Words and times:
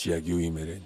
Чи 0.00 0.08
яг 0.16 0.24
юу 0.24 0.40
юм 0.40 0.56
ярэ? 0.56 0.80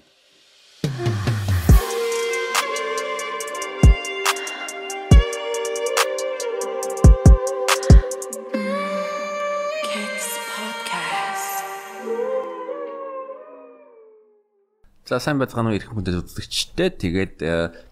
За 15.07 15.23
сайн 15.23 15.39
байцгаана 15.39 15.71
уу 15.71 15.79
ирэх 15.79 15.95
хүндэт 15.95 16.19
үзэгчтэй. 16.19 16.91
Тэгээд 16.91 17.39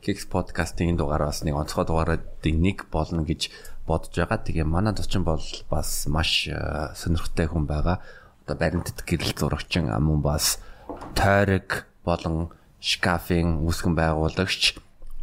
Kicks 0.03 0.27
podcast-ийн 0.27 0.99
дугаар 0.99 1.31
бас 1.31 1.47
нэг 1.47 1.55
онцгой 1.55 1.87
дугааруудын 1.87 2.59
нэг 2.59 2.91
болно 2.91 3.23
гэж 3.23 3.47
бодож 3.87 4.11
байгаа. 4.11 4.43
Тэгээ 4.43 4.67
манай 4.67 4.91
зочин 4.99 5.23
бол 5.23 5.39
бас 5.71 6.11
маш 6.11 6.51
э, 6.51 6.59
сонирхолтой 6.99 7.47
хүн 7.47 7.71
байгаа. 7.71 8.03
Одоо 8.43 8.59
баримтат 8.59 9.07
гэрэл 9.07 9.39
зурагчин 9.39 9.87
мөн 9.87 10.19
бас 10.19 10.59
тойрог 11.15 11.87
болон 12.05 12.51
шкафын 12.83 13.63
үүсгэн 13.63 13.95
байгуулагч 13.95 14.79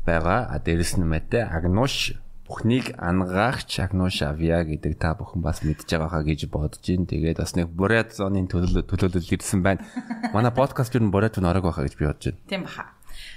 байгаа. 0.07 0.47
А 0.49 0.57
дээрэс 0.63 0.95
нь 0.95 1.05
мэдээ 1.05 1.43
Агнуш 1.51 2.15
бүхнийг 2.47 2.97
ангаагч 2.97 3.77
Агнуш 3.83 4.23
Авья 4.25 4.63
гэдэг 4.65 4.97
та 4.97 5.13
бүхэн 5.13 5.43
бас 5.43 5.61
мэдж 5.61 5.85
байгаа 5.85 6.09
хаа 6.09 6.23
гэж 6.23 6.49
бодож 6.49 6.81
байна. 6.81 7.05
Тэгээд 7.05 7.37
бас 7.37 7.53
нэг 7.53 7.67
Бурят 7.69 8.15
зоны 8.15 8.41
төлөөлөл 8.47 9.33
ирсэн 9.35 9.61
байна. 9.61 9.85
Манай 10.33 10.55
подкаст 10.55 10.95
юу 10.95 11.11
Бурят 11.11 11.35
зон 11.35 11.45
орог 11.45 11.67
байхаа 11.69 11.85
гэж 11.85 11.95
би 11.99 12.07
бодож 12.07 12.25
байна. 12.31 12.41
Тийм 12.49 12.63
баха. 12.65 12.85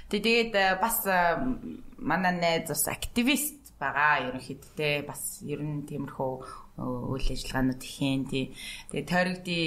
Тэгээд 0.09 0.51
э, 0.55 0.79
бас 0.79 1.05
э, 1.05 1.37
манай 1.99 2.33
найз 2.39 2.71
бас 2.71 2.87
активист 2.87 3.75
байгаа 3.77 4.31
ерөнхийдөө 4.31 5.05
бас 5.05 5.43
ер 5.43 5.61
нь 5.61 5.83
тиймэрхүү 5.83 6.62
үйл 6.77 7.21
ажиллагаанууд 7.21 7.81
ихэн 7.85 8.25
тий. 8.25 8.45
Тэгээ 8.89 9.05
тойрогдի 9.05 9.59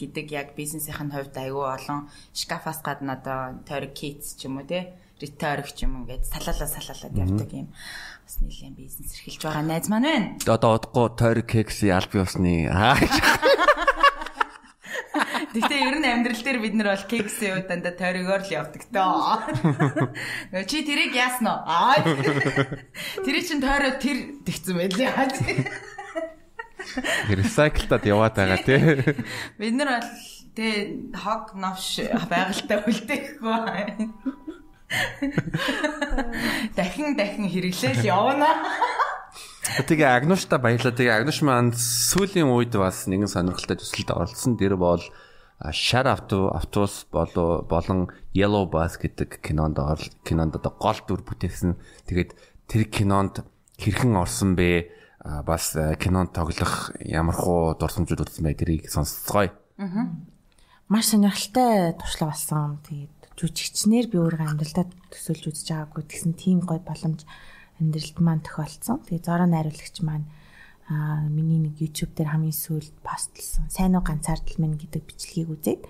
гэдэг 0.00 0.26
яг 0.32 0.48
бизнесийн 0.56 1.12
хувьд 1.12 1.36
аюу 1.36 1.68
олон 1.68 2.08
шкафаас 2.32 2.80
гадна 2.80 3.20
одоо 3.20 3.60
тойрог 3.68 3.92
китс 3.92 4.40
ч 4.40 4.48
юм 4.48 4.56
уу 4.56 4.64
тий. 4.64 4.88
Ретойрог 5.20 5.68
ч 5.68 5.84
юм 5.84 6.04
ингээд 6.04 6.24
салаалаа 6.24 6.68
салаалаад 6.68 7.12
явдаг 7.12 7.50
юм. 7.52 7.68
Бас 8.24 8.36
нэлийн 8.40 8.72
бизнес 8.72 9.12
эрхэлж 9.20 9.44
байгаа 9.44 9.64
найз 9.68 9.88
маань 9.92 10.08
байна. 10.08 10.28
Одоо 10.48 10.80
одохгүй 10.80 11.06
тойр 11.20 11.40
кекси 11.44 11.92
алби 11.92 12.24
усны 12.24 12.72
аа. 12.72 12.96
Гэхдээ 15.52 15.80
ер 15.88 15.96
нь 16.00 16.08
амьдрал 16.08 16.40
дээр 16.40 16.60
бид 16.60 16.74
нар 16.76 16.92
бол 16.92 17.04
кекси 17.08 17.52
уу 17.52 17.64
дандаа 17.64 17.96
тойрогоор 17.96 18.44
л 18.44 18.52
явдаг 18.52 18.82
тоо. 18.92 19.40
Чи 20.68 20.84
тэрийг 20.84 21.16
яасан 21.16 21.48
уу? 21.48 21.60
Аа. 21.64 22.00
Тэр 23.24 23.36
чин 23.40 23.60
тойроо 23.64 23.96
тэр 23.96 24.40
тэгсэн 24.44 24.76
байлээ. 24.76 25.95
Recycle-тад 27.28 28.04
яваад 28.06 28.34
байгаа 28.36 28.60
тий. 28.62 28.78
Бид 29.60 29.74
нар 29.74 30.00
бол 30.00 30.10
тэ 30.56 30.66
хог 31.12 31.52
новш 31.58 32.00
байгальтай 32.30 32.80
үлдээхгүй. 32.86 34.08
Дахин 36.76 37.16
дахин 37.18 37.50
хэрэглээл 37.50 38.06
явна. 38.06 38.50
Тэгээ 39.66 40.06
Агнушта 40.06 40.62
баярлаа. 40.62 40.94
Тэгээ 40.94 41.26
Агнуш 41.26 41.42
маань 41.42 41.74
сүүлийн 41.74 42.48
үед 42.48 42.72
бас 42.78 43.10
нэгэн 43.10 43.28
сонирхолтой 43.28 43.76
төсөлд 43.82 44.14
оролцсон. 44.14 44.54
Тэр 44.54 44.78
бол 44.78 45.02
Shut 45.72 46.06
Auto 46.06 46.52
Autos 46.54 47.08
болон 47.10 48.12
Yellow 48.32 48.68
Bus 48.70 49.00
гэдэг 49.00 49.42
кинонд 49.42 49.80
кинонд 50.22 50.56
одоо 50.56 50.72
гол 50.78 51.00
дүр 51.08 51.24
бүтээсэн. 51.26 51.74
Тэгээд 52.06 52.30
тэр 52.70 52.82
кинонд 52.86 53.42
хэрхэн 53.80 54.14
орсон 54.16 54.54
бэ? 54.54 54.92
Бас 55.26 55.74
кинонд 55.74 56.30
тоглох 56.30 56.94
ямархуу 57.02 57.74
дурсамжууд 57.74 58.22
үзсэн 58.22 58.46
бай 58.46 58.54
тэрийг 58.54 58.86
сонсцгоё. 58.86 59.50
Аа. 59.74 60.14
Маш 60.86 61.10
сонирхолтой 61.10 61.98
туршлага 61.98 62.30
болсон. 62.30 62.78
Тэгээд 62.86 63.34
жүжигчнэр 63.34 64.06
би 64.06 64.22
өөрөө 64.22 64.54
амьдралдаа 64.54 64.86
төсөөлж 65.10 65.50
үзэж 65.50 65.66
байгаагүй 65.74 66.04
гэсэн 66.06 66.32
тийм 66.38 66.62
гой 66.62 66.78
боломж 66.78 67.26
амьдралд 67.82 68.16
маань 68.22 68.46
тохиолдсон. 68.46 69.02
Тэгээ 69.02 69.26
зороо 69.26 69.50
найруулагч 69.50 69.96
маань 70.06 70.30
аа 70.86 71.26
миний 71.26 71.58
нэг 71.58 71.74
YouTube 71.82 72.14
дээр 72.14 72.30
хамгийн 72.30 72.54
сүүлд 72.54 72.94
постлсон. 73.02 73.66
Сайн 73.66 73.98
уу 73.98 74.06
ганцаардл 74.06 74.62
минь 74.62 74.78
гэдэг 74.78 75.02
бичлэгийг 75.10 75.50
үзээд 75.50 75.82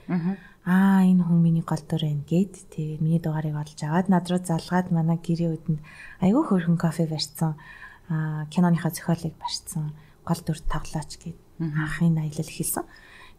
аа 0.65 1.05
энэ 1.05 1.28
хүн 1.28 1.44
миний 1.44 1.61
гол 1.61 1.84
дүр 1.84 2.09
байна 2.09 2.25
гэд 2.25 2.72
тэгээ 2.72 3.05
миний 3.05 3.21
дугаарыг 3.21 3.53
олж 3.53 3.77
аваад 3.84 4.09
над 4.09 4.25
руу 4.32 4.41
залгаад 4.41 4.88
манай 4.97 5.21
гэрээ 5.21 5.53
үдэнд 5.53 5.81
айгүй 6.25 6.43
хөөрхөн 6.49 6.81
кофе 6.81 7.05
барьсан. 7.05 7.53
Аа 7.53 7.86
киноныхаа 8.09 8.91
зохиолыг 8.91 9.34
барьсан. 9.39 9.94
Гол 10.27 10.41
дүр 10.43 10.59
тоглооч 10.62 11.19
гэд 11.19 11.39
анхын 11.61 12.19
аялал 12.19 12.50
хийсэн. 12.50 12.84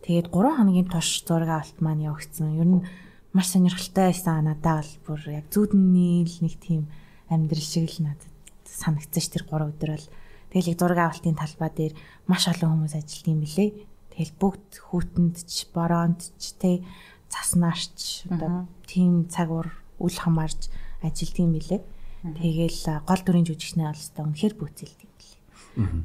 Тэгээд 0.03 0.31
3 0.31 0.57
хоногийн 0.57 0.88
турш 0.88 1.23
зураг 1.23 1.50
авалт 1.50 1.78
маань 1.81 2.05
явагдсан. 2.07 2.55
Ер 2.59 2.67
нь 2.67 2.85
маш 3.33 3.51
сонирхолтой 3.51 4.11
байсан. 4.11 4.45
Надаа 4.45 4.83
бол 4.83 5.19
бүр 5.19 5.22
яг 5.41 5.45
зүудний 5.51 6.23
л 6.23 6.38
нэг 6.44 6.55
тийм 6.59 6.88
амьдрал 7.29 7.63
шиг 7.63 7.89
л 7.91 8.11
надад 8.11 8.31
санагдсан 8.67 9.22
ш 9.23 9.28
тэр 9.31 9.44
3 9.47 9.72
өдөр 9.73 9.91
бол 9.95 10.07
тэгэл 10.51 10.72
яг 10.72 10.79
зураг 10.79 10.99
авалтын 10.99 11.35
талбай 11.35 11.72
дээр 11.73 11.94
маш 12.28 12.47
олон 12.47 12.88
хүмүүс 12.88 12.95
ажилладаг 12.95 13.31
юм 13.31 13.41
билэ. 13.44 13.66
Тэгэл 14.13 14.34
бүгд 14.41 14.69
хүүтэнд 14.89 15.35
ч, 15.45 15.69
бороонд 15.69 16.22
ч, 16.41 16.57
тэ 16.57 16.81
заснаарч 17.29 18.25
одоо 18.31 18.66
тийм 18.89 19.28
цаг 19.29 19.51
ур 19.51 19.67
үл 19.99 20.16
хамаарч 20.16 20.72
ажилладаг 21.03 21.44
юм 21.44 21.53
билэ. 21.53 21.78
Тэгэл 22.23 22.81
гол 23.05 23.22
дүрийн 23.22 23.45
жүжигчнээ 23.45 23.88
бол 23.89 24.01
өстой 24.01 24.23
үнэхэр 24.25 24.53
бүтээлт 24.57 25.00
юм 25.05 25.13
билэ. 25.13 25.38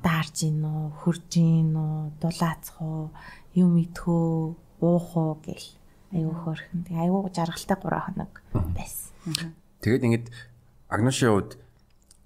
Даарж 0.05 0.37
гин 0.45 0.61
үү, 0.61 0.85
хурж 1.01 1.25
гин 1.33 1.73
үү, 1.73 1.97
дулаацх 2.21 2.77
уу, 2.85 3.09
юм 3.57 3.81
идхөө, 3.81 4.57
уух 4.85 5.09
уу 5.17 5.41
гэл 5.41 5.69
Айгуу 6.13 6.37
хөөрхөн. 6.45 6.85
Тэгээ 6.85 7.03
айгуу 7.09 7.33
жаргалтай 7.33 7.77
3 7.81 8.05
хоног 8.05 8.33
байсан. 8.77 9.57
Тэгээд 9.81 10.05
ингэж 10.05 10.25
Агношийн 10.93 11.33
хувьд 11.33 11.53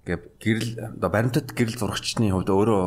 гэ 0.03 0.15
гэрэл 0.43 0.99
одоо 0.99 1.07
баримтат 1.09 1.55
гэрэл 1.55 1.79
зурагчны 1.79 2.27
хувьд 2.35 2.51
өөрөө 2.51 2.83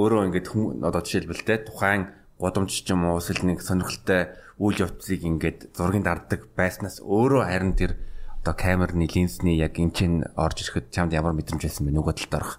өөрөө 0.00 0.20
ингэж 0.32 0.46
одоо 0.80 1.02
жишээлбэл 1.04 1.44
те 1.44 1.60
тухайн 1.60 2.16
годомч 2.40 2.72
ч 2.80 2.96
юм 2.96 3.12
уу 3.12 3.20
эсвэл 3.20 3.44
нэг 3.44 3.60
сонирхолтой 3.60 4.32
үйл 4.56 4.88
явцыг 4.88 5.20
ингээд 5.20 5.76
зургийн 5.76 6.08
дарддаг 6.08 6.48
байснаас 6.56 7.04
өөрөө 7.04 7.44
харин 7.44 7.76
тэр 7.76 8.00
одоо 8.42 8.54
камерны 8.58 9.06
линзний 9.06 9.54
яг 9.54 9.78
энэ 9.78 9.94
чинь 9.94 10.18
орж 10.34 10.66
ирэхэд 10.66 10.90
чамд 10.90 11.14
ямар 11.14 11.30
мэдрэмж 11.30 11.62
байсан 11.62 11.86
бэ 11.86 11.94
нөгөө 11.94 12.14
талд 12.18 12.34
орох? 12.34 12.54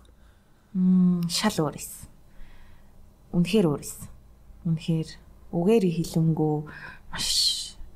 Мм 0.71 1.27
шал 1.27 1.59
өөр 1.59 1.75
эс. 1.75 2.07
Үнэхээр 3.35 3.67
өөр 3.67 3.81
эс. 3.83 4.07
Үнэхээр 4.63 5.09
үгээр 5.51 5.83
хилэнгүү 5.83 6.55
маш 7.11 7.27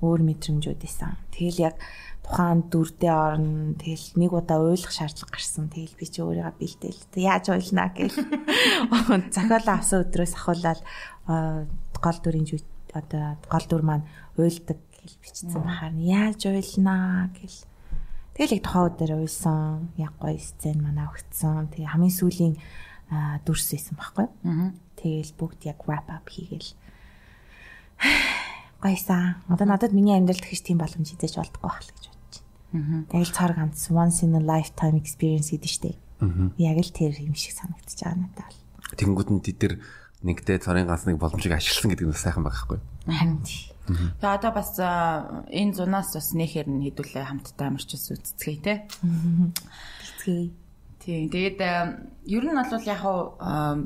өөр 0.03 0.19
мэдрэмжүүд 0.19 0.83
исэн. 0.83 1.15
Тэгэл 1.31 1.71
яг 1.71 1.79
тухайн 2.27 2.67
дүрдээ 2.67 3.15
орно. 3.15 3.73
Тэгэл 3.79 4.19
нэг 4.19 4.31
удаа 4.35 4.59
ойлгох 4.67 4.91
шаардлага 4.91 5.31
гарсан. 5.31 5.71
Тэгэл 5.71 5.95
би 5.95 6.05
чи 6.11 6.19
өөрийгөө 6.19 6.59
бэлдээл. 6.59 7.01
Яаж 7.23 7.55
ойлнаа 7.55 7.89
гэл. 7.95 8.19
Захиалаа 9.31 9.79
авсан 9.79 10.03
өдрөөс 10.03 10.35
ахуулаад 10.35 10.83
гол 12.03 12.19
дүрийн 12.19 12.51
одоо 12.91 13.39
гол 13.47 13.65
дүр 13.71 13.83
маань 13.87 14.05
уйлдаг 14.35 14.75
гэл 14.75 15.17
бичсэн 15.23 15.55
бахаар 15.63 15.95
яаж 15.95 16.51
ойлнаа 16.51 17.31
гэл. 17.31 17.57
Тэгэл 18.37 18.61
яг 18.61 18.63
тухайн 18.69 18.93
өдөр 18.93 19.11
уйлсан. 19.17 19.89
Яг 19.97 20.13
гоё 20.21 20.37
сцен 20.37 20.77
манай 20.85 21.09
өгцсөн. 21.09 21.73
Тэгээ 21.73 21.89
хамгийн 21.89 22.13
сүүлийн 22.13 22.53
дүрс 23.41 23.73
байсан 23.73 23.97
байхгүй. 23.97 24.27
Тэгэл 25.01 25.33
бүгд 25.41 25.65
яг 25.65 25.81
wrap 25.89 26.05
up 26.05 26.29
хийгээл 26.29 26.69
гойсан. 28.85 29.41
Одоо 29.49 29.65
надад 29.65 29.97
миний 29.97 30.13
амьдралд 30.13 30.45
тэгж 30.45 30.61
тийм 30.61 30.77
боломж 30.77 31.17
хийж 31.17 31.33
болдгоо 31.33 31.65
байх 31.65 31.81
л 31.81 31.89
гэж 31.97 32.05
бодож 32.13 32.35
байна. 32.77 33.09
Тэгэл 33.09 33.33
цар 33.33 33.51
ганц 33.57 33.89
once 33.89 34.21
in 34.21 34.37
a 34.37 34.41
lifetime 34.41 35.01
experience 35.01 35.49
гэдэг 35.49 35.71
штеп. 35.73 35.97
Яг 36.61 36.77
л 36.77 36.93
тэр 36.93 37.17
юм 37.17 37.33
шиг 37.33 37.57
санагдчих 37.57 38.05
байгаа 38.05 38.21
надад 38.21 38.53
бол. 38.53 38.61
Тэнгүүд 39.01 39.29
нь 39.33 39.41
тэд 39.41 39.81
нэгдээ 40.21 40.61
царын 40.61 40.85
ганц 40.85 41.09
нэг 41.09 41.17
боломжийг 41.17 41.57
ашигласан 41.57 41.89
гэдэг 41.89 42.05
нь 42.05 42.13
сайхан 42.13 42.45
байгаа 42.45 42.61
хгүй. 42.69 42.79
Харин 43.09 43.41
Тэгээ 43.87 44.35
одоо 44.35 44.51
бас 44.51 44.75
энэ 44.77 45.73
зунаас 45.73 46.11
бас 46.13 46.29
нэхэр 46.35 46.67
нь 46.67 46.83
хэдүүлээ 46.91 47.23
хамтдаа 47.23 47.67
амарчс 47.71 48.11
үцгэе 48.11 48.59
те. 48.59 48.73
Бэлтгий. 48.99 50.51
Тийм. 50.99 51.31
Тэгээд 51.31 51.59
ер 52.27 52.43
нь 52.43 52.57
бол 52.59 52.83
яг 52.83 52.99
хаа 52.99 53.79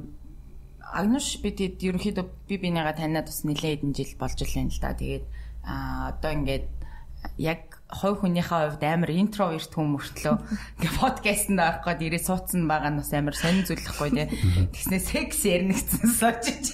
Агнуш 0.92 1.40
бидэд 1.40 1.80
ерөнхийдөө 1.80 2.26
би 2.50 2.56
бинийгаа 2.60 2.92
таниад 2.92 3.32
бас 3.32 3.48
нэлээд 3.48 3.80
хэдэн 3.80 3.96
жил 3.96 4.12
болж 4.20 4.38
илэн 4.44 4.68
л 4.68 4.82
да. 4.84 4.92
Тэгээд 4.92 5.26
одоо 5.64 6.32
ингээд 6.36 6.68
яг 7.38 7.81
хой 7.92 8.14
хүнийхээ 8.16 8.80
хувьд 8.80 8.84
амар 8.88 9.12
интроверт 9.12 9.72
хүн 9.76 10.00
мөртлөө 10.00 10.36
ингээ 10.80 10.94
подкастт 10.96 11.52
орох 11.52 11.84
гээд 11.84 12.02
ирээ 12.08 12.24
суудсан 12.24 12.64
байгаа 12.72 12.92
нь 12.96 13.00
бас 13.04 13.12
амар 13.12 13.36
сонир 13.36 13.68
зүйлэхгүй 13.68 14.10
тий. 14.16 14.28
Тэгснээ 14.72 15.02
секс 15.04 15.44
сууж 16.16 16.40
чи. 16.48 16.74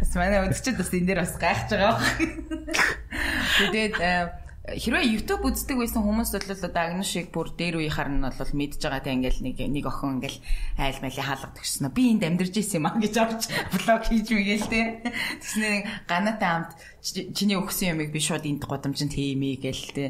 Бас 0.00 0.10
манай 0.16 0.40
өдөрчд 0.48 0.76
бас 0.80 0.90
энэ 0.96 1.06
дээр 1.12 1.20
бас 1.22 1.36
гайхаж 1.36 1.70
байгаа. 1.76 2.00
Тэгээд 3.60 3.96
хэрвээ 4.66 5.06
YouTube 5.14 5.46
үздэг 5.46 5.78
байсан 5.78 6.02
хүмүүс 6.02 6.34
бол 6.34 6.50
одоо 6.50 6.82
агнуш 6.82 7.06
шиг 7.14 7.30
бүр 7.30 7.54
дээр 7.54 7.78
үеийнхаар 7.78 8.10
нь 8.10 8.26
бол 8.26 8.34
мэдж 8.34 8.82
байгаа 8.82 8.98
те 8.98 9.14
ингээл 9.14 9.46
нэг 9.46 9.62
нэг 9.62 9.86
охин 9.86 10.18
ингээл 10.18 10.42
айл 10.82 10.98
мали 11.06 11.22
хаалгадаг 11.22 11.62
гэсэн. 11.62 11.86
Би 11.94 12.02
энд 12.10 12.26
амьдарч 12.26 12.54
ирсэн 12.58 12.82
юм 12.82 12.90
аа 12.90 12.98
гэж 12.98 13.14
орж 13.14 13.42
блог 13.46 14.02
хийж 14.10 14.26
мэгээл 14.26 14.66
те. 14.66 14.82
Тэгснээр 15.38 15.86
ганатай 16.10 16.50
амт 16.50 16.70
чиний 17.06 17.54
өгсөн 17.54 17.94
юмыг 17.94 18.10
би 18.10 18.18
шууд 18.18 18.42
энд 18.42 18.66
годамжинд 18.66 19.14
хиймээ 19.14 19.62
гээл 19.62 19.86
те. 19.94 20.04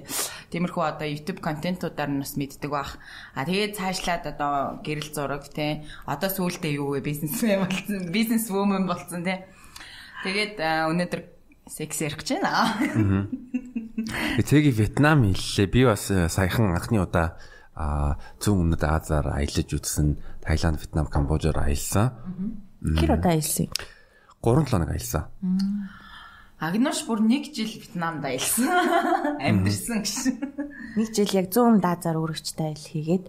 Тиймэрхүү 0.49 0.85
одоо 0.89 1.05
YouTube 1.05 1.45
контентуудаар 1.45 2.09
нь 2.17 2.25
бас 2.25 2.41
мэддэг 2.41 2.73
бах. 2.73 2.97
А 3.37 3.45
тэгээд 3.45 3.77
цаашлаад 3.77 4.25
одоо 4.25 4.81
гэрэл 4.81 5.13
зураг 5.13 5.45
те. 5.53 5.85
Одоо 6.09 6.33
сүүлдээ 6.33 6.81
юу 6.81 6.97
вэ 6.97 7.05
бизнес 7.05 7.45
болсон 7.45 8.09
бизнес 8.09 8.49
вумен 8.49 8.89
болсон 8.89 9.21
те. 9.21 9.45
Тэгээд 10.25 10.57
өнөөдөр 10.65 11.36
секс 11.67 12.01
ярих 12.01 12.23
гэж 12.23 12.39
байна. 12.39 13.27
Эцэгийн 14.39 14.75
Вьетнам 14.75 15.27
хэллээ. 15.27 15.67
Би 15.67 15.85
бас 15.85 16.11
э, 16.11 16.31
саяхан 16.31 16.71
анхны 16.71 17.03
удаа 17.03 17.37
а 17.77 18.17
зүүн 18.41 18.73
өмнөд 18.73 18.83
Азаар 18.87 19.37
аялаж 19.37 19.69
үзсэн. 19.69 20.17
Таиланд, 20.41 20.81
Вьетнам, 20.81 21.11
Камбожоор 21.11 21.61
аялсан. 21.61 22.17
Хэр 22.81 23.21
удаа 23.21 23.37
аялсан? 23.37 23.69
3 24.41 24.65
7 24.65 24.71
хоног 24.71 24.91
аялсан. 24.95 25.29
Агнош 26.57 27.05
бүр 27.05 27.21
1 27.27 27.53
жил 27.53 27.69
Вьетнамд 27.69 28.25
аялсан. 28.25 28.65
Амьдэрсэн 29.45 29.99
гэсэн. 30.07 30.35
Нэг 30.97 31.09
жил 31.13 31.31
яг 31.37 31.53
зүүн 31.53 31.77
өмнөд 31.77 31.85
Азаар 31.85 32.17
өргөчтэй 32.17 32.73
аялал 32.73 32.89
хийгээд 32.95 33.25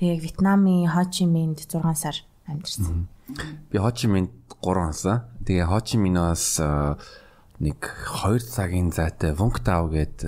тэгээ 0.00 0.18
Вьетнамын 0.18 0.90
Хо 0.90 1.04
Чи 1.06 1.28
Минд 1.28 1.62
6 1.62 1.78
сар 1.94 2.16
амьдэрсэн. 2.50 3.06
Би 3.70 3.76
Хо 3.78 3.90
Чи 3.94 4.10
Минд 4.10 4.34
3 4.58 4.82
онсон. 4.82 5.22
Тэгээ 5.46 5.70
Хо 5.70 5.78
Чи 5.78 5.94
Миноос 6.00 6.58
нэг 7.62 7.78
2 8.10 8.42
цагийн 8.42 8.90
зайтай 8.90 9.30
Вунгтау 9.30 9.86
гээд 9.86 10.26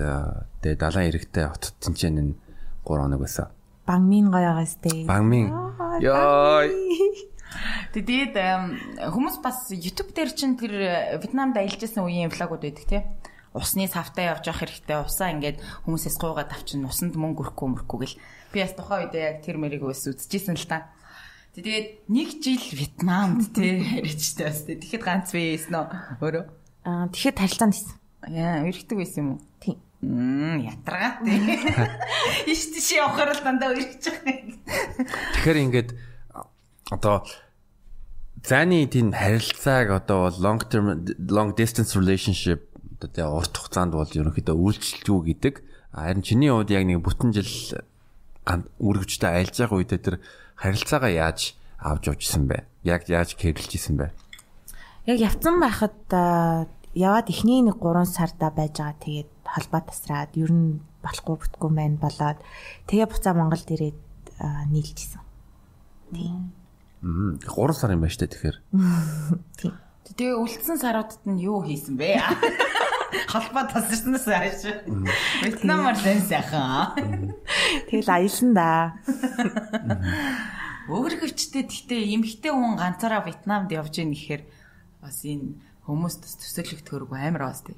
тэгээ 0.63 0.79
далайн 0.79 1.11
иргэтэй 1.11 1.51
хотод 1.51 1.75
тэнцэн 1.83 2.15
нь 2.15 2.33
3 2.87 3.03
хоног 3.03 3.19
байсан. 3.19 3.51
Бангмин 3.83 4.31
гоёгоос 4.31 4.79
тээ. 4.79 5.03
Бангмин. 5.03 5.51
Яа. 5.99 6.63
Тэгээд 7.93 8.33
хүмүүс 9.11 9.43
бас 9.43 9.67
YouTube 9.69 10.15
дээр 10.15 10.31
чинь 10.31 10.55
тэр 10.55 11.19
Вьетнамд 11.19 11.59
аялж 11.59 11.79
байсан 11.79 12.07
үеийн 12.07 12.31
влогууд 12.31 12.63
байдаг 12.63 12.87
тий. 12.87 13.03
Усны 13.55 13.87
цавтаа 13.87 14.35
явж 14.35 14.47
явах 14.51 14.67
хэрэгтэй. 14.67 14.99
Усаа 15.03 15.31
ингээд 15.31 15.63
хүмүүсээс 15.87 16.19
гуугаад 16.19 16.51
авчин 16.51 16.83
усанд 16.83 17.15
мөнгө 17.15 17.55
өрөхгүй 17.55 17.67
мөрөхгүй 17.71 17.99
гэл. 18.03 18.19
Би 18.51 18.59
бас 18.59 18.75
тухайн 18.75 19.07
үед 19.07 19.15
яг 19.15 19.39
тэр 19.47 19.55
мэрийг 19.59 19.87
ус 19.87 20.03
үзчихсэн 20.11 20.59
л 20.59 20.67
та. 20.67 20.91
Тэгээд 21.55 22.11
нэг 22.11 22.29
жил 22.43 22.59
Вьетнамд 22.59 23.55
тий 23.55 23.79
штэ 24.11 24.43
бас. 24.51 24.67
Тэгэхэд 24.67 25.03
ганц 25.07 25.31
байсан 25.31 25.75
уу 25.79 25.87
өөрөө? 26.19 26.64
Аа 26.85 27.09
тэгэхэд 27.09 27.41
харилцаанд 27.41 27.73
хийсэн. 27.73 27.97
Яа, 28.29 28.61
өргөдөг 28.61 28.97
байсан 29.01 29.21
юм 29.25 29.29
уу? 29.33 29.41
Тийм. 29.57 29.77
Мм, 30.05 30.61
ятрагаа 30.69 31.17
тий. 31.25 31.41
Иш 32.53 32.61
тийш 32.69 32.93
явахаар 32.93 33.33
л 33.33 33.41
дандаа 33.41 33.73
өргөж 33.73 34.05
байгаа. 34.05 34.53
Тэгэхээр 35.33 35.63
ингээд 35.65 35.89
одоо 36.93 37.25
зайны 38.45 38.85
тийм 38.85 39.17
харилцааг 39.17 40.05
одоо 40.05 40.29
long 40.37 40.61
term 40.61 41.01
long 41.25 41.57
distance 41.57 41.97
relationship 41.97 42.69
одоо 43.01 43.41
урт 43.41 43.57
хугацаанд 43.57 43.97
бол 43.97 44.05
ерөнхийдөө 44.05 44.53
үйлчлэлгүй 44.53 45.21
гэдэг. 45.33 45.55
Харин 45.89 46.21
чиний 46.21 46.53
хувьд 46.53 46.69
яг 46.69 46.85
нэг 46.85 47.01
бүтэн 47.01 47.33
жил 47.33 47.81
үргэлжтэй 48.77 49.41
айлж 49.41 49.57
байгаа 49.57 49.77
үедээ 49.81 50.01
тэр 50.05 50.15
харилцаагаа 50.53 51.11
яаж 51.11 51.57
авч 51.81 52.03
явжсэн 52.13 52.45
бэ? 52.45 52.69
Яг 52.85 53.09
яаж 53.09 53.33
кэрлжсэн 53.33 53.97
бэ? 53.97 54.13
Яг 55.05 55.21
явцсан 55.21 55.61
байхад 55.61 56.01
яваад 56.97 57.29
эхний 57.29 57.61
нэг 57.61 57.77
3 57.77 58.09
сарда 58.09 58.49
байж 58.49 58.81
байгаа. 58.81 58.97
Тэгээд 58.97 59.29
холбоо 59.45 59.81
тасраад 59.85 60.33
ер 60.33 60.49
нь 60.49 60.81
болохгүй 61.05 61.35
бүтггүй 61.45 61.69
мэн 61.69 62.01
болоод 62.01 62.41
тэгээ 62.89 63.05
буцаа 63.13 63.37
Монголд 63.37 63.69
ирээд 63.69 63.99
нийлжсэн. 64.73 65.21
Тийм. 66.09 66.49
Мм 67.05 67.37
3 67.37 67.77
сар 67.77 67.93
юм 67.93 68.01
байна 68.01 68.15
штэ 68.17 68.33
тэгэхээр. 68.33 68.57
Тийм. 69.61 69.73
Тэгээ 70.17 70.41
үлдсэн 70.41 70.77
саруудад 70.81 71.21
нь 71.29 71.37
юу 71.37 71.61
хийсэн 71.61 72.01
бэ? 72.01 72.17
Холбоо 73.31 73.69
тасарснаас 73.69 74.25
хойш. 74.25 74.73
Вьетнамаар 75.45 75.97
лэн 76.01 76.21
сайхан. 76.25 77.37
Тэгэл 77.93 78.09
аялсан 78.09 78.57
да. 78.57 78.97
Өөр 80.89 81.13
хөвчтэй 81.21 81.69
гэхдээ 81.69 82.01
эмхтэй 82.17 82.53
хүн 82.53 82.77
ганцаараа 82.77 83.21
Вьетнамд 83.25 83.69
явж 83.73 84.01
ийн 84.01 84.13
гэхээр 84.13 84.43
бас 85.05 85.21
энэ 85.21 85.61
хүмүүст 85.85 86.25
төсөөлөх 86.41 86.81
төрөг 86.81 87.13
амар 87.13 87.53
бас 87.53 87.61
тий. 87.61 87.77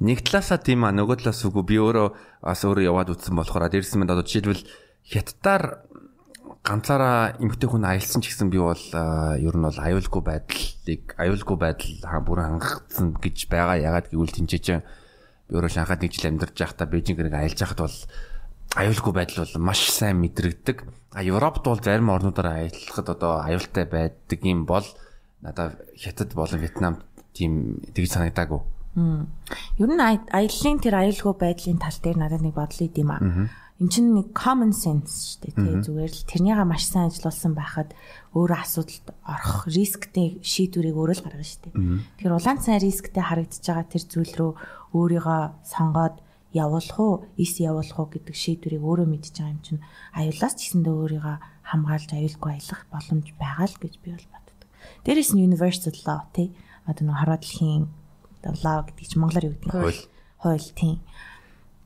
Нэг 0.00 0.20
талаасаа 0.24 0.60
тийм 0.60 0.84
а 0.84 0.92
нөгөө 0.92 1.24
талаас 1.24 1.40
үгүй 1.48 1.64
би 1.64 1.76
өөрөө 1.80 2.08
бас 2.44 2.60
өөрөө 2.68 2.84
яваад 2.84 3.12
үтсэн 3.16 3.36
болохоор 3.36 3.68
дээрсэн 3.72 4.00
мэд 4.00 4.12
одоо 4.12 4.24
жишээлбэл 4.24 4.64
хятадаар 5.08 5.64
ганцаараа 6.60 7.40
эмгтэй 7.40 7.68
хүн 7.68 7.88
аялсан 7.88 8.20
ч 8.20 8.32
гэсэн 8.32 8.52
би 8.52 8.60
бол 8.60 8.84
ер 9.40 9.56
нь 9.56 9.64
бол 9.64 9.80
аюулгүй 9.80 10.22
байдлыг 10.24 11.04
аюулгүй 11.16 11.56
байдал 11.56 12.24
бүрэн 12.28 12.60
хангацсан 12.60 13.16
гэж 13.16 13.48
байгаа. 13.48 13.80
Ягаад 13.80 14.12
гэвэл 14.12 14.36
тэнцээч 14.36 14.66
би 15.48 15.52
өөрөө 15.56 15.72
Шанхайд 15.72 16.04
нэг 16.04 16.12
жил 16.12 16.28
амьдарч 16.28 16.56
байхдаа 16.60 16.86
Бээжинг 16.88 17.20
нэг 17.24 17.36
аялж 17.36 17.56
байхад 17.56 17.80
бол 17.80 17.96
аюулгүй 18.76 19.12
байдал 19.16 19.40
бол 19.48 19.56
маш 19.72 19.88
сайн 19.88 20.20
мэдрэгдэг. 20.20 20.84
А 21.16 21.24
Европт 21.24 21.64
бол 21.64 21.80
зарим 21.80 22.12
орнуудаар 22.12 22.68
аялахад 22.68 23.08
одоо 23.08 23.40
аюултай 23.40 23.88
байдаг 23.88 24.40
юм 24.44 24.68
бол 24.68 24.84
надад 25.42 25.80
хятад 25.96 26.34
болон 26.34 26.60
Вьетнам 26.60 26.94
тийм 27.32 27.80
тэгж 27.94 28.10
санагдаагүй. 28.16 28.60
Ер 29.78 29.90
нь 29.90 30.02
аяллаа 30.02 30.74
тэр 30.82 30.94
аюулгүй 30.98 31.34
байдлын 31.38 31.78
тал 31.78 31.98
дээр 32.02 32.18
надад 32.18 32.42
нэг 32.42 32.54
бодол 32.58 32.86
идэм 32.86 33.10
аа. 33.10 33.48
Эн 33.80 33.88
чинь 33.88 34.12
нэг 34.12 34.36
common 34.36 34.76
sense 34.76 35.40
шүү 35.40 35.56
дээ 35.56 35.56
тий 35.56 35.74
зүгээр 35.88 36.12
л 36.12 36.28
тэрнийга 36.28 36.68
маш 36.68 36.84
сайн 36.84 37.08
ажилласан 37.08 37.56
байхад 37.56 37.96
өөрөө 38.36 38.58
асуудалд 38.60 39.06
орох 39.24 39.64
рисктэй 39.72 40.36
шийдвэрийг 40.44 41.00
өөрөө 41.00 41.16
л 41.16 41.24
гаргана 41.24 41.48
шүү 41.48 41.60
дээ. 41.64 41.74
Тэгэхээр 42.20 42.36
улаан 42.36 42.60
цай 42.60 42.76
рисктэй 42.76 43.24
харагдаж 43.24 43.64
байгаа 43.64 43.86
тэр 43.88 44.04
зүйл 44.04 44.34
рүү 44.36 44.52
өөрийгөө 44.92 45.40
сонгоод 45.64 46.16
явуулах 46.52 46.98
уу, 47.00 47.14
эс 47.40 47.56
явуулах 47.56 47.96
уу 47.96 48.12
гэдэг 48.12 48.36
шийдвэрийг 48.36 48.84
өөрөө 48.84 49.06
мэдж 49.06 49.32
байгаа 49.38 49.54
юм 49.54 49.62
чинь 49.64 49.80
аюулаас 50.12 50.54
ч 50.58 50.60
гэсэндээ 50.66 50.94
өөрийгөө 51.00 51.36
хамгаалж 51.70 52.10
аюулгүй 52.10 52.50
аялах 52.58 52.82
боломж 52.90 53.26
байгаа 53.38 53.66
л 53.70 53.80
гэж 53.80 53.94
би 54.02 54.08
бол 54.12 54.28
боддог. 54.28 54.49
Дээрээс 55.04 55.32
нь 55.32 55.44
universal 55.44 55.96
law 56.04 56.22
тий 56.34 56.52
одоо 56.86 57.04
нэг 57.06 57.16
хорвоо 57.16 57.38
дэлхийн 57.40 57.84
law 58.64 58.78
гэдэг 58.84 59.06
чинь 59.06 59.20
монголоор 59.20 59.48
юу 59.48 59.54
гэдэг 59.56 59.72
Хууль. 59.72 60.02
Хууль 60.40 60.68
тийм. 60.76 60.98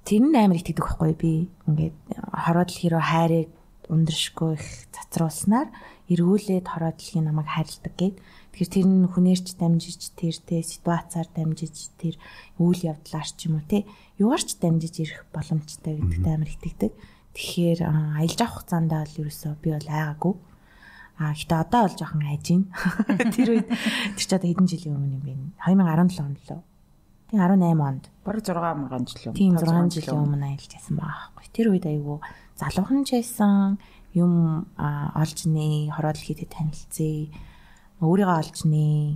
Тэр 0.07 0.23
нь 0.23 0.37
амар 0.37 0.59
итгэдэг 0.59 0.85
байхгүй 0.85 1.13
би. 1.15 1.33
Ингээд 1.69 1.97
хорвоо 2.33 2.65
дэлхий 2.67 2.91
рүү 2.91 3.05
хайрыг 3.05 3.51
ундрашгүй 3.89 4.57
их 4.57 4.67
цацруулснаар 4.95 5.69
эргүүлээд 6.09 6.67
хорвоо 6.69 6.93
дэлхийн 6.95 7.27
намайг 7.29 7.49
хайрладаг 7.49 7.95
гэд. 7.97 8.17
Тэгэхээр 8.55 8.73
тэр 8.73 8.87
нь 8.87 9.09
хүнээрч 9.11 9.47
дамжиж 9.59 10.01
тэр 10.15 10.37
тэ 10.39 10.63
ситуацаар 10.63 11.29
дамжиж 11.33 11.91
тэр 12.01 12.15
үйл 12.61 12.81
явдлаар 12.93 13.29
ч 13.29 13.51
юм 13.51 13.59
уу 13.61 13.65
те 13.67 13.85
югаарч 14.21 14.61
дамжиж 14.61 14.95
ирэх 15.03 15.27
боломжтой 15.35 15.99
гэдэгт 15.99 16.27
амар 16.29 16.51
итгэдэг. 16.53 16.93
Тэгэхээр 17.35 17.81
аялж 17.83 18.39
авах 18.41 18.55
хугацаанд 18.63 18.93
бол 18.95 19.21
ерөөсөө 19.21 19.53
би 19.59 19.69
бол 19.75 19.89
айгаагүй. 19.91 20.35
А 21.15 21.31
гэтээ 21.31 21.61
одоо 21.63 21.83
бол 21.87 21.95
жоохон 21.95 22.27
айж 22.27 22.43
гин. 22.43 22.63
Тэр 23.39 23.49
үед 23.63 23.69
тэр 23.71 24.25
ч 24.27 24.31
одоо 24.35 24.51
хэдэн 24.51 24.67
жилийн 24.67 24.99
өмнө 24.99 25.15
юм 25.23 25.23
бэ? 25.23 25.33
2017 25.63 26.27
онд 26.27 26.39
лөө. 26.43 26.63
Тийм 27.31 27.39
18 27.39 27.79
онд. 27.79 28.05
Бараг 28.27 28.43
6 28.43 28.59
мянган 28.59 29.07
жил 29.07 29.31
юм. 29.31 29.35
Тийм 29.35 29.53
6 29.55 29.95
жилийн 29.95 30.23
өмнө 30.27 30.47
аялж 30.51 30.71
байсан 30.75 30.95
байхгүй. 30.99 31.45
Тэр 31.55 31.67
үед 31.71 31.87
айгүй 31.87 32.19
залуухан 32.59 33.03
ч 33.07 33.11
байсан 33.19 33.79
юм 34.15 34.67
олж 34.75 35.39
нэ, 35.51 35.91
хороод 35.95 36.19
хийдэд 36.19 36.51
танилцъя. 36.51 37.31
Өөрийгөө 38.03 38.39
олж 38.39 38.59
нэ. 38.67 39.15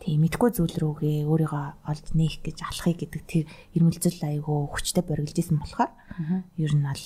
Тийм 0.00 0.20
мэдгүй 0.20 0.50
зүйл 0.52 0.76
рүүгээ 0.76 1.28
өөрийгөө 1.28 1.64
олж 1.88 2.06
нээх 2.12 2.44
гэж 2.44 2.58
алахыг 2.64 3.04
гэдэг 3.04 3.22
тэр 3.24 3.44
ирмэлзэл 3.76 4.20
айгүй 4.24 4.58
хүчтэй 4.72 5.04
бориглжсэн 5.04 5.58
болохоор 5.60 5.92
ер 6.60 6.72
нь 6.76 6.86
бол 6.86 7.04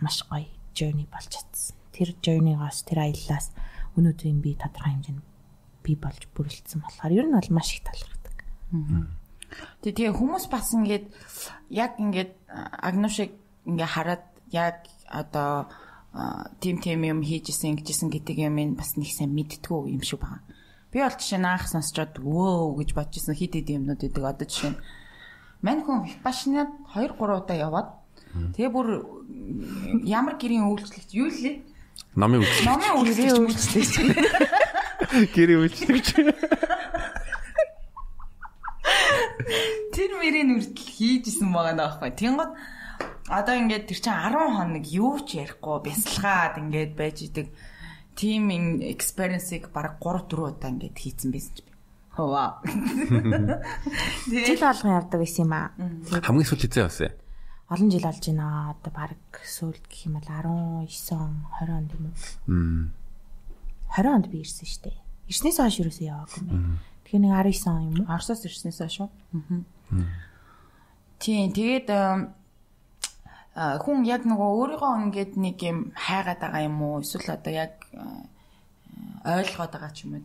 маш 0.00 0.16
гоё 0.24 0.48
journey 0.72 1.06
болж 1.10 1.28
чадсан. 1.28 1.79
Тэр 2.00 2.16
journey-гоос 2.24 2.88
тэр 2.88 3.04
аяллаас 3.04 3.52
өнөөдрийн 4.00 4.40
би 4.40 4.56
тодорхой 4.56 4.96
хэмжээнд 4.96 5.20
би 5.84 5.92
болж 6.00 6.24
бүрэлдсэн 6.32 6.80
болохоор 6.80 7.12
ер 7.12 7.26
нь 7.28 7.36
бол 7.36 7.50
маш 7.52 7.76
их 7.76 7.84
талархдаг. 7.84 8.36
Тэгээ 9.84 10.16
хүмүүс 10.16 10.48
бас 10.48 10.72
ингээд 10.72 11.12
яг 11.68 12.00
ингээд 12.00 12.32
агношиг 12.80 13.36
ингээ 13.68 13.88
хараад 13.92 14.24
яг 14.48 14.88
одоо 15.12 15.68
тим 16.64 16.80
тим 16.80 17.04
юм 17.04 17.20
хийжсэн 17.20 17.76
гэжсэн 17.76 18.08
гэдэг 18.08 18.36
юм 18.48 18.56
ин 18.56 18.70
бас 18.80 18.96
нэг 18.96 19.12
сайн 19.12 19.36
мэдтгүү 19.36 19.92
юм 19.92 20.00
шиг 20.00 20.24
байна. 20.24 20.40
Би 20.88 21.04
бол 21.04 21.12
жишээ 21.12 21.38
наах 21.38 21.68
сонсчод 21.68 22.16
вөө 22.16 22.80
гэж 22.80 22.96
бодчихсон 22.96 23.36
хит 23.36 23.54
хит 23.54 23.70
юмнууд 23.70 24.02
идэг 24.02 24.24
одоо 24.24 24.46
жишээ 24.48 24.72
нь 24.72 24.80
мань 25.62 25.84
хүн 25.84 26.02
випашнад 26.08 26.70
2 26.96 27.14
3 27.14 27.44
удаа 27.44 27.56
яваад 27.56 27.88
тэгээ 28.56 28.70
бүр 28.74 28.88
ямар 30.02 30.34
гэрийн 30.34 30.66
үйлчлэгч 30.66 31.10
юу 31.14 31.30
лээ 31.30 31.62
Номын 32.18 32.42
үйлчлэг. 32.42 32.66
номын 32.66 32.92
үйлчлэгч 32.98 33.38
үйлчлэгч 33.38 33.94
Гэрийн 35.34 35.60
үйлчлэгч. 35.62 36.08
тэр 39.94 40.10
мөрийн 40.18 40.50
үрдэл 40.58 40.90
хийжсэн 40.90 41.50
байгаа 41.54 41.74
наахгүй. 41.78 42.10
Тэнгод 42.14 42.50
одоо 43.30 43.54
ингээд 43.54 43.86
тэр 43.86 43.98
чинь 44.02 44.16
10 44.16 44.58
хоног 44.58 44.84
юу 44.90 45.22
ч 45.22 45.38
ярихгүй 45.38 45.76
бясалгаад 45.86 46.58
ингээд 46.58 46.92
байж 46.98 47.16
идэг 47.30 47.48
team 48.18 48.50
experience-ыг 48.82 49.70
баг 49.70 50.02
3 50.02 50.26
4 50.26 50.50
удаа 50.50 50.70
ингээд 50.70 50.96
хийцэн 50.98 51.30
байсан 51.30 51.54
ч. 51.54 51.58
Хоо. 52.10 52.58
Жил 54.26 54.60
болгон 54.60 54.98
явдаг 54.98 55.18
байсан 55.22 55.46
юм 55.46 55.54
аа. 55.54 55.70
Хамгийн 56.26 56.48
сүүл 56.48 56.64
хизээ 56.66 56.84
басаа. 56.90 57.14
Олон 57.70 57.90
жил 57.90 58.02
болж 58.02 58.26
байна. 58.26 58.74
Одоо 58.74 58.92
баг 58.92 59.14
сүүлд 59.46 59.86
гэх 59.86 60.10
юм 60.10 60.18
бол 60.18 60.26
19 60.26 61.14
он 61.14 61.46
20 61.62 61.70
онд 61.70 61.90
юм 61.94 62.04
уу? 62.10 62.14
Мм. 62.50 62.90
20 63.94 64.10
онд 64.10 64.26
би 64.26 64.42
ирсэн 64.42 64.66
шүү 64.66 64.82
дээ. 64.90 64.98
Ирснээс 65.30 65.58
хойш 65.62 65.78
юусэн 65.78 66.10
яваагүй 66.10 66.42
юм. 66.50 66.82
Тэгэхээр 67.06 67.22
нэг 67.22 67.32
19 67.38 67.70
он 67.70 67.82
юм 67.86 67.94
уу? 68.02 68.10
Оросоос 68.10 68.42
ирснээс 68.42 68.78
хойш 68.82 68.94
шүү. 68.98 69.08
Тийм 71.22 71.52
тэгээд 71.54 71.88
а 71.90 73.78
хүн 73.78 74.02
яг 74.02 74.26
нөгөө 74.26 74.50
өөрийгөө 74.56 74.92
ингээд 75.06 75.32
нэг 75.38 75.56
юм 75.62 75.78
хайгаад 75.94 76.40
байгаа 76.42 76.66
юм 76.66 76.78
уу 76.82 77.02
эсвэл 77.02 77.34
одоо 77.34 77.52
яг 77.54 77.86
ойлгоод 79.26 79.72
байгаа 79.74 79.92
ч 79.94 80.10
юм 80.10 80.18
уу 80.18 80.22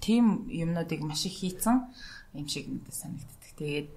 тийм 0.00 0.48
юмнуудыг 0.48 1.00
маш 1.04 1.24
их 1.26 1.36
хийцэн 1.40 1.88
юм 2.32 2.46
шиг 2.48 2.68
надад 2.68 2.94
санагддаг. 2.94 3.52
Тэгээд 3.58 3.88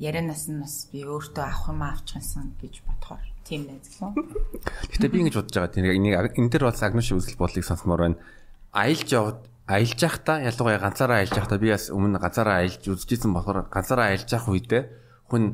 ярианаас 0.00 0.48
нь 0.48 0.60
бас 0.60 0.88
би 0.92 1.04
өөртөө 1.04 1.44
авах 1.44 1.68
юм 1.70 1.82
авчихсан 1.82 2.54
гэж 2.60 2.82
бодохоор 2.86 3.24
тийм 3.44 3.68
найзлаа. 3.68 4.12
Гэтэ 4.90 5.08
би 5.12 5.18
ингэж 5.22 5.34
бодож 5.36 5.54
байгаа. 5.54 5.74
Тэр 5.74 5.84
нэг 5.94 6.34
энэ 6.34 6.50
дээр 6.50 6.64
бас 6.68 6.80
агнуш 6.80 7.12
үзэл 7.12 7.38
бодлыг 7.38 7.64
сонсомоор 7.64 8.00
байна. 8.08 8.18
Аялж 8.72 9.08
яваад 9.12 9.40
аялж 9.68 9.98
явахдаа 10.00 10.40
ялангуяа 10.44 10.80
ганцаараа 10.80 11.18
аялж 11.20 11.34
явахдаа 11.36 11.60
би 11.60 11.70
бас 11.72 11.88
өмнө 11.92 12.18
ганцаараа 12.20 12.56
аялж 12.64 12.82
үзчихсэн 12.84 13.32
болохоор 13.32 13.68
ганцаараа 13.68 14.12
аялж 14.12 14.28
явах 14.28 14.48
үедээ 14.52 14.82
хүн 15.28 15.44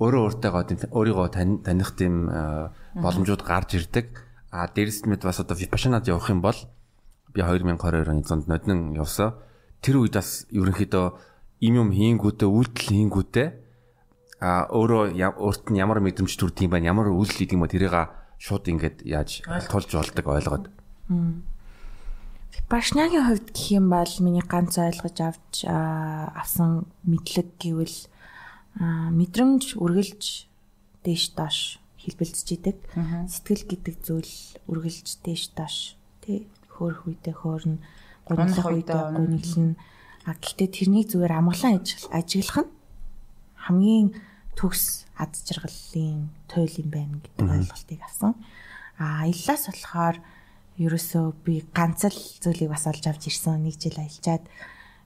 өөрөө 0.00 0.22
өөртөө 0.26 0.90
өөрийгөө 0.92 1.28
таних 1.64 1.90
тийм 1.96 2.28
боломжууд 2.98 3.42
гарч 3.46 3.78
ирдэг. 3.78 4.06
А 4.50 4.68
дээрэс 4.68 5.06
нь 5.06 5.10
мэд 5.12 5.24
бас 5.24 5.40
одоо 5.40 5.56
випашанад 5.56 6.04
явах 6.08 6.28
юм 6.28 6.44
бол 6.44 6.58
би 7.32 7.40
2022 7.40 8.10
оны 8.10 8.22
зонд 8.26 8.48
ноднон 8.50 8.92
явсан. 8.94 9.38
Тэр 9.80 10.02
үед 10.02 10.18
бас 10.18 10.44
ерөнхийдөө 10.52 11.06
им 11.64 11.74
юм 11.80 11.90
хийнгүүтээ 11.94 12.48
үйлдэл 12.48 12.88
хийнгүүтээ 12.92 13.48
а 14.44 14.68
өөрөө 14.68 15.16
өөрт 15.40 15.72
нь 15.72 15.80
ямар 15.80 16.04
мэдрэмж 16.04 16.36
төрд 16.36 16.60
юм 16.60 16.76
байна 16.76 16.92
ямар 16.92 17.08
үйлдэл 17.08 17.48
хийдэг 17.48 17.56
юм 17.56 17.64
бэ 17.64 17.72
тэрийг 17.72 17.96
шууд 18.36 18.68
ингээд 18.68 19.08
яаж 19.08 19.40
тулж 19.72 19.88
болдог 19.88 20.26
ойлгоод. 20.28 20.64
Башнагийн 22.68 23.24
хувьд 23.24 23.48
гэх 23.56 23.68
юм 23.72 23.88
бол 23.88 24.14
миний 24.20 24.44
ганц 24.44 24.76
ойлгож 24.76 25.16
авч 25.16 25.64
авсан 25.64 26.84
мэдлэг 27.08 27.56
гэвэл 27.56 27.98
мэдрэмж 29.16 29.80
үргэлж 29.80 30.24
дээш 31.08 31.24
доош 31.32 31.80
хэлбэлцэж 32.04 32.48
идэг. 32.52 32.76
Сэтгэл 33.24 33.64
гэдэг 33.64 33.96
зүйл 34.04 34.32
үргэлж 34.68 35.24
дээш 35.24 35.56
доош 35.56 35.96
тий 36.20 36.44
хөөх 36.68 37.08
үедээ 37.08 37.32
хөөрн 37.32 37.80
гунлах 38.28 38.68
үедээ 38.68 39.02
гүнэлнэ. 39.16 39.76
А 40.28 40.36
гэхдээ 40.36 40.68
тэрний 40.68 41.04
зүгээр 41.08 41.32
амгалан 41.32 41.80
ажиглах 42.12 42.64
нь 42.64 42.72
хамгийн 43.64 44.08
төгс 44.54 45.04
ад 45.18 45.34
жаргалын 45.46 46.30
туйл 46.50 46.74
юм 46.82 46.88
байна 46.90 47.18
гэдэг 47.22 47.46
ойлголтыг 47.46 48.00
авсан. 48.02 48.34
А 48.98 49.22
аяллаас 49.26 49.70
болохоор 49.70 50.16
ерөөсөө 50.78 51.26
би 51.46 51.62
ганц 51.70 52.02
л 52.10 52.18
зүйлийг 52.42 52.70
бас 52.70 52.86
олж 52.90 53.06
авч 53.06 53.30
ирсэн. 53.30 53.62
Нэг 53.62 53.78
жил 53.78 53.94
аялчаад 53.94 54.42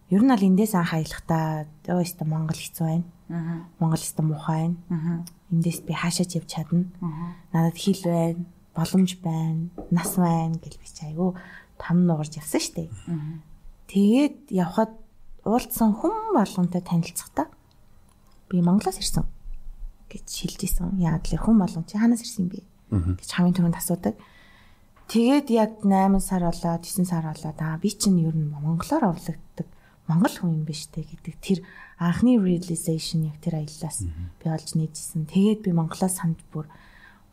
ер 0.08 0.22
нь 0.24 0.32
аль 0.32 0.48
эндээс 0.48 0.72
анх 0.76 0.96
аялахдаа 0.96 1.68
өө 1.88 2.00
өстө 2.00 2.24
Монгол 2.24 2.56
хэцүү 2.56 2.84
байна. 2.88 3.04
Аа. 3.28 3.68
Монгол 3.76 4.00
өстө 4.00 4.24
муухай 4.24 4.72
байна. 4.72 4.76
Аа. 4.88 5.16
Эндээс 5.52 5.84
би 5.84 5.92
хаашаач 5.92 6.40
явж 6.40 6.48
чадна. 6.48 6.88
Аа. 7.04 7.36
Надад 7.52 7.76
хил 7.76 8.00
байна, 8.00 8.44
боломж 8.72 9.12
байна, 9.20 9.68
нас 9.92 10.16
байна 10.16 10.56
гэж 10.56 10.74
би 10.80 10.88
чи 10.88 11.04
айгүй 11.04 11.36
там 11.76 12.08
нугарч 12.08 12.40
явсан 12.40 12.64
штеп. 12.64 12.92
Аа. 13.04 13.44
Тэгээд 13.92 14.48
явхад 14.56 14.96
уулзсан 15.44 15.92
хүн 15.92 16.32
болгонтой 16.32 16.80
танилцахдаа 16.80 17.52
би 18.48 18.64
Монголоос 18.64 19.00
ирсэн 19.04 19.28
гэж 20.08 20.26
хэлж 20.26 20.60
исэн. 20.64 20.98
Яг 20.98 21.28
л 21.28 21.38
хүн 21.38 21.60
болгон 21.60 21.84
чи 21.84 21.96
хаанаас 22.00 22.24
ирсэн 22.24 22.48
бэ? 22.48 22.64
гэж 22.90 23.30
хамгийн 23.32 23.56
түрүүнд 23.56 23.78
асуудаг. 23.78 24.16
Тэгээд 25.08 25.48
яг 25.52 25.70
8 25.84 26.20
сар 26.20 26.44
болоод 26.44 26.82
9 26.84 27.04
сар 27.04 27.24
болоод 27.24 27.58
аа 27.60 27.80
би 27.80 27.88
чинь 27.92 28.20
ер 28.24 28.36
нь 28.36 28.52
монголоор 28.52 29.12
овлогддог 29.12 29.68
монгол 30.08 30.32
хүн 30.32 30.56
юм 30.56 30.64
биш 30.64 30.88
үү 30.88 31.04
гэдэг 31.04 31.34
тэр 31.40 31.58
анхны 32.00 32.40
realization 32.40 33.28
яг 33.28 33.36
тэр 33.44 33.60
аяллаас 33.60 34.08
би 34.40 34.44
олж 34.48 34.68
нээжсэн. 34.72 35.28
Тэгээд 35.28 35.68
би 35.68 35.70
монголоос 35.76 36.16
санд 36.16 36.40
бүр 36.48 36.64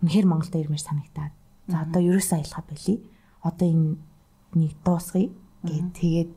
үнэхээр 0.04 0.28
Монголд 0.28 0.56
ирмээр 0.60 0.84
санагтаад. 0.84 1.32
За 1.72 1.88
одоо 1.88 2.02
ерөөсөө 2.04 2.44
аялах 2.44 2.64
байли. 2.68 3.00
Одоо 3.48 3.68
энэ 3.72 3.96
нэг 4.60 4.72
дуусгая 4.84 5.32
гэд 5.64 5.88
тэгээд 5.96 6.32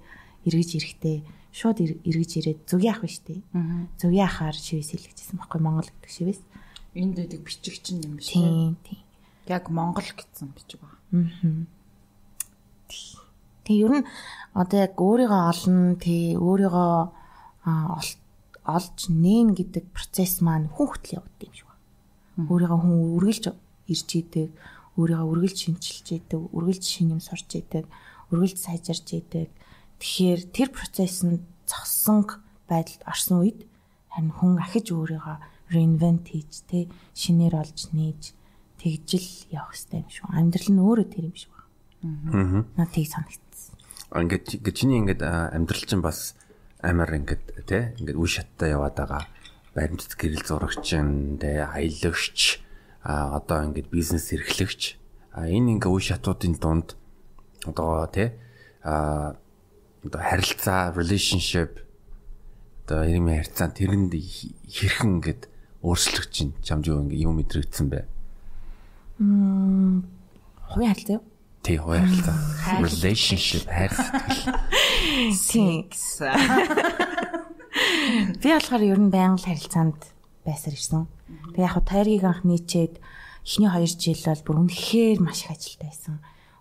эргэж 0.47 0.71
ирэхдээ 0.79 1.19
шууд 1.53 1.79
эргэж 1.81 2.31
ирээд 2.39 2.61
зүгийн 2.69 2.95
ах 2.95 3.03
биш 3.03 3.21
үү? 3.25 3.41
Зүгийн 4.01 4.29
ахаар 4.29 4.57
шивээс 4.57 4.95
хэлчихсэн 4.95 5.39
байхгүй 5.41 5.61
Монгол 5.61 5.89
гэдэг 5.89 6.13
шивээс. 6.13 6.43
Энд 6.95 7.15
дэдэг 7.17 7.41
бичиг 7.45 7.81
чинь 7.83 8.05
юм 8.05 8.21
биш 8.21 8.37
үү? 8.37 8.43
Тийм 8.43 8.77
тийм. 8.85 9.01
Яг 9.49 9.73
Монгол 9.73 10.05
гэсэн 10.05 10.53
бичиг 10.53 10.81
байна. 10.85 11.67
Тэгээ 13.65 13.85
ер 13.85 13.93
нь 14.01 14.09
одоо 14.57 14.79
яг 14.81 14.97
өөрийгөө 14.97 15.43
олно 15.53 15.97
тий 16.01 16.37
өөрийгөө 16.37 16.93
олж 18.69 18.99
нээн 19.09 19.57
гэдэг 19.57 19.85
процесс 19.93 20.41
маань 20.45 20.69
хүн 20.73 20.89
хөтл 20.89 21.21
явагддаг 21.21 21.49
юм 21.49 21.57
шиг 21.57 21.69
байна. 21.69 22.49
Өөрийгөө 22.49 22.79
хүн 22.81 22.97
үргэлж 23.17 23.45
ирж 23.93 24.09
идэг, 24.21 24.49
өөрийгөө 24.97 25.29
үргэлж 25.33 25.59
шинчилж 25.65 26.07
идэг, 26.17 26.41
үргэлж 26.53 26.85
шин 26.85 27.13
юм 27.17 27.21
сурч 27.21 27.49
идэг, 27.61 27.85
үргэлж 28.33 28.57
сайжирч 28.57 29.09
идэг. 29.21 29.49
Тэгэхээр 29.99 30.41
тэр 30.55 30.69
процесс 30.71 31.27
нь 31.27 31.43
зогсон 31.67 32.27
байдалд 32.71 33.03
орсон 33.05 33.43
үед 33.43 33.67
харин 34.13 34.33
хүн 34.33 34.59
ахиж 34.63 34.95
өөрийгөө 34.95 35.37
reinvent 35.75 36.27
хийж 36.33 36.65
тий 36.71 36.89
шинээр 37.13 37.55
олж 37.61 37.93
нээж 37.93 38.33
тэгжил 38.81 39.29
явах 39.53 39.75
хэрэгтэй 39.75 40.01
юм 40.01 40.09
шүү. 40.09 40.27
Амьдрал 40.33 40.71
нь 40.73 40.83
өөрөө 40.83 41.09
тэр 41.11 41.25
юм 41.29 41.37
шиг 41.37 41.53
байна. 41.53 42.65
Аа. 42.65 42.65
Наа 42.79 42.89
тийг 42.89 43.09
санагдсан. 43.11 43.75
Ингээд 44.15 44.47
ингээд 44.63 44.77
чиний 44.79 44.99
ингээд 45.03 45.23
амьдрал 45.23 45.85
чинь 45.85 46.05
бас 46.05 46.39
амар 46.81 47.11
ингээд 47.13 47.45
тий 47.67 47.83
ингээд 48.01 48.17
үе 48.17 48.31
шаттай 48.31 48.73
яваад 48.73 48.97
байгаа. 48.97 49.25
Баримтат 49.75 50.15
гэрэл 50.15 50.47
зурагч 50.47 50.83
тий 50.87 51.57
аялагч 51.59 52.63
а 53.03 53.37
одоо 53.37 53.67
ингээд 53.69 53.91
бизнес 53.91 54.33
эрхлэгч 54.33 54.97
а 55.35 55.47
энэ 55.47 55.79
ингээ 55.79 55.91
үе 55.93 56.03
шатуудын 56.03 56.57
дунд 56.57 56.97
одоо 57.67 58.07
тий 58.09 58.33
а 58.83 59.37
одоо 60.05 60.21
харилцаа 60.23 60.95
relationship 60.95 61.83
одоо 62.87 63.05
юм 63.05 63.29
харилцаа 63.29 63.69
тэрэнд 63.75 64.13
хэрхэн 64.15 65.19
ингээд 65.19 65.43
өөрчлөгч 65.83 66.31
чинь 66.33 66.53
чамд 66.63 66.87
юу 66.87 67.03
ингээ 67.05 67.25
юм 67.27 67.39
мэдрэгдсэн 67.39 67.87
бэ? 67.91 68.07
Мм 69.19 70.07
хувийн 70.71 70.91
харилцаа 70.95 71.17
юу? 71.19 71.25
Тий, 71.63 71.77
хувийн 71.77 72.07
харилцаа. 72.07 72.37
Relationship 72.81 73.67
харилцаа. 73.67 74.23
Sex. 75.35 76.23
Би 78.41 78.49
болохоор 78.49 78.83
ер 78.83 78.99
нь 78.99 79.13
байнга 79.13 79.39
л 79.39 79.49
харилцаанд 79.49 80.01
байсаар 80.47 80.75
ирсэн. 80.75 81.07
Би 81.53 81.61
яг 81.61 81.77
тайргийг 81.85 82.25
анх 82.25 82.43
нийцээд 82.47 82.99
эхний 83.45 83.69
2 83.69 83.85
жил 84.01 84.23
бол 84.25 84.43
бүр 84.47 84.57
үнэхээр 84.65 85.19
маш 85.21 85.45
их 85.45 85.53
ажилтаа 85.53 85.89
байсан. 85.89 86.15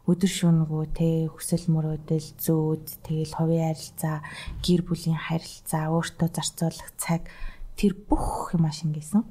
Өдөр 0.08 0.32
шөнөгөө 0.32 0.86
те 0.96 1.28
хүсэл 1.28 1.68
мөрөөдөл 1.68 2.30
зөөд 2.40 2.86
тэгэл 3.04 3.36
хувийн 3.36 3.76
харилцаа, 3.76 4.24
гэр 4.64 4.82
бүлийн 4.88 5.20
харилцаа, 5.20 5.92
өөртөө 5.92 6.30
зарцуулах 6.32 6.92
цаг 6.96 7.28
тэр 7.76 7.92
бүх 8.08 8.56
юм 8.56 8.72
ашингасан. 8.72 9.28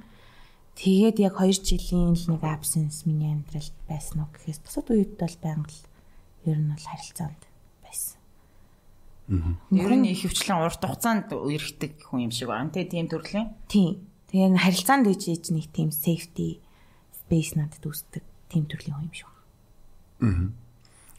Тэгээд 0.76 1.16
яг 1.24 1.40
2 1.40 1.64
жилийн 1.64 2.12
л 2.12 2.24
нэг 2.36 2.44
absence 2.44 3.08
миний 3.08 3.32
амьдралд 3.32 3.72
байсан 3.88 4.20
уу 4.20 4.28
гэхээс 4.36 4.60
бусад 4.60 4.92
үед 4.92 5.16
бол 5.16 5.36
байнга 5.40 5.72
л 5.72 5.84
ер 6.44 6.58
нь 6.60 6.68
бол 6.68 6.84
харилцаанд 6.84 7.42
байсан. 7.80 8.20
Аа. 9.32 9.56
Ер 9.72 9.92
нь 9.96 10.12
их 10.12 10.28
хвчлэн 10.28 10.60
урт 10.60 10.84
хугацаанд 10.84 11.32
үерхдэг 11.32 12.04
хүн 12.04 12.28
юм 12.28 12.32
шиг 12.36 12.52
байна. 12.52 12.68
Тэ 12.68 12.84
тийм 12.84 13.08
төрлийн. 13.08 13.56
Тийм. 13.72 14.04
Тэгээд 14.28 14.60
харилцаанд 14.60 15.08
ээж 15.08 15.22
ээж 15.32 15.44
нэг 15.56 15.72
тийм 15.72 15.88
safety 15.88 16.60
space 17.16 17.56
надад 17.56 17.80
үүсдэг 17.80 18.20
тийм 18.52 18.68
төрлийн 18.68 19.00
хүн 19.00 19.08
юм 19.08 19.16
шиг 19.16 19.32
байна. 19.32 19.40
Аа. 20.20 20.65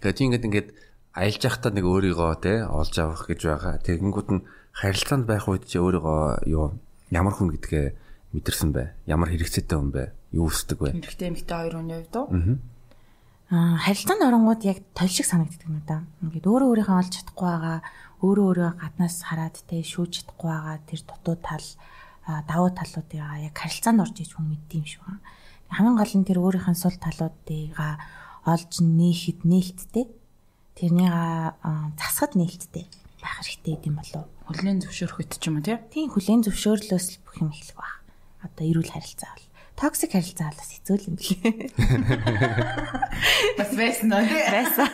Тэгээд 0.02 0.18
тийм 0.18 0.28
ингээд 0.30 0.48
ингээд 0.48 0.70
аялж 1.18 1.42
явахдаа 1.42 1.72
нэг 1.74 1.86
өөрийгөө 1.90 2.34
те 2.46 2.54
олж 2.70 2.96
авах 3.02 3.26
гэж 3.26 3.42
байгаа. 3.50 3.82
Тэгэнгүүт 3.82 4.30
нь 4.30 4.46
харилцаанд 4.78 5.26
байх 5.26 5.50
үед 5.50 5.66
чи 5.66 5.82
өөрийгөө 5.82 6.46
юу 6.46 6.78
ямар 7.10 7.34
хүн 7.34 7.50
гэдгээ 7.58 7.86
мэдэрсэн 8.38 8.70
бай? 8.70 8.94
Ямар 9.10 9.34
хэрэгцээтэй 9.34 9.78
хүн 9.78 9.90
бэ? 9.90 10.14
Юу 10.38 10.54
өсдөг 10.54 10.78
вэ? 10.78 10.94
Эмэгтэй 10.94 11.28
эмэгтэй 11.34 11.58
хоёр 11.58 11.76
хүний 11.82 11.98
хувьд 12.06 12.16
уу? 12.22 12.28
Аа 13.50 13.80
харилцаанд 13.82 14.22
оронгууд 14.28 14.62
яг 14.68 14.84
тойл 14.94 15.10
шиг 15.10 15.26
санагддаг 15.26 15.72
надаа. 15.72 16.00
Ингээд 16.22 16.46
өөрөө 16.46 16.68
өөрийнхөө 16.68 17.00
олж 17.02 17.14
чадахгүй 17.16 17.48
байгаа, 17.48 17.80
өөрөө 18.22 18.46
өөрийгөө 18.52 18.74
гаднаас 18.78 19.18
хараад 19.24 19.56
тэ 19.66 19.82
шүүж 19.82 20.12
чадахгүй 20.22 20.52
байгаа 20.52 20.78
тэр 20.84 21.02
дутуу 21.08 21.36
тал 21.40 21.68
давуу 22.28 22.70
талуудыгаа 22.76 23.48
яг 23.48 23.56
харилцаанд 23.56 24.04
орж 24.04 24.20
иж 24.20 24.36
хүн 24.36 24.52
мэддэм 24.52 24.84
шүү. 24.84 25.16
Хамгийн 25.72 25.96
гол 25.96 26.14
нь 26.20 26.28
тэр 26.28 26.44
өөрийнх 26.44 26.68
нь 26.68 26.76
сул 26.76 26.96
талуудыгаа 27.00 27.96
олж 28.48 28.80
нээхэд 28.80 29.44
нээлттэй 29.44 30.08
тэрнийг 30.80 31.12
засахад 32.00 32.40
нээлттэй 32.40 32.88
байх 33.20 33.44
хэрэгтэй 33.44 33.76
гэм 33.84 34.00
болов. 34.00 34.24
Хүлэн 34.48 34.80
зөвшөөрөхөд 34.88 35.36
ч 35.36 35.52
юм 35.52 35.60
уу 35.60 35.68
тий? 35.68 35.76
Тийм 35.92 36.08
хүлэн 36.16 36.48
зөвшөөрлөөс 36.48 37.08
л 37.12 37.22
бүх 37.28 37.36
юм 37.44 37.52
эхлэх 37.52 37.76
баг. 37.76 38.00
Одоо 38.48 38.64
эрүүл 38.64 38.88
харилцаа 38.88 39.36
бол 39.36 39.48
токсик 39.76 40.16
харилцаа 40.16 40.48
бол 40.48 40.60
бас 40.64 40.72
хэцүү 40.80 40.96
юм 41.12 41.16
билээ. 41.20 41.76
Бас 43.60 43.72
байсан 43.76 44.10
уу? 44.16 44.24
Байсан. 44.56 44.90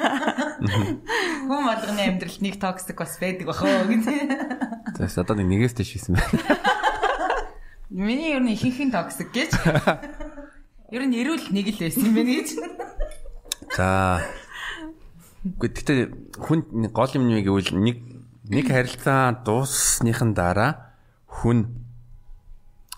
Хүн 1.47 1.63
болгоны 1.69 2.01
амьдралд 2.09 2.41
нэг 2.41 2.57
токсик 2.57 2.97
бас 2.97 3.15
байдаг 3.21 3.47
бахаа 3.47 3.85
гэдэг. 3.85 4.97
За 4.97 5.21
одоо 5.21 5.37
нэг 5.37 5.47
нэгээс 5.51 5.77
дэш 5.77 5.93
хийсэн 5.93 6.17
байна. 6.17 6.57
Миний 7.93 8.33
ер 8.33 8.41
нь 8.41 8.55
ихэнх 8.55 8.79
нь 8.89 8.95
токсик 8.95 9.29
гэж. 9.29 9.53
Ер 10.89 11.03
нь 11.05 11.15
эрүүл 11.21 11.53
нэг 11.53 11.69
л 11.75 11.79
байсан 11.79 12.03
юм 12.09 12.15
байна 12.17 12.33
гэж. 12.41 12.49
За. 13.73 14.21
Гэхдээ 15.43 16.37
хүн 16.37 16.87
гол 16.93 17.11
юм 17.17 17.25
нь 17.25 17.41
гэвэл 17.41 17.73
нэг 17.73 17.97
нэг 18.45 18.65
харилцаа 18.69 19.41
дууссныхан 19.41 20.37
дараа 20.37 20.93
хүн 21.25 21.73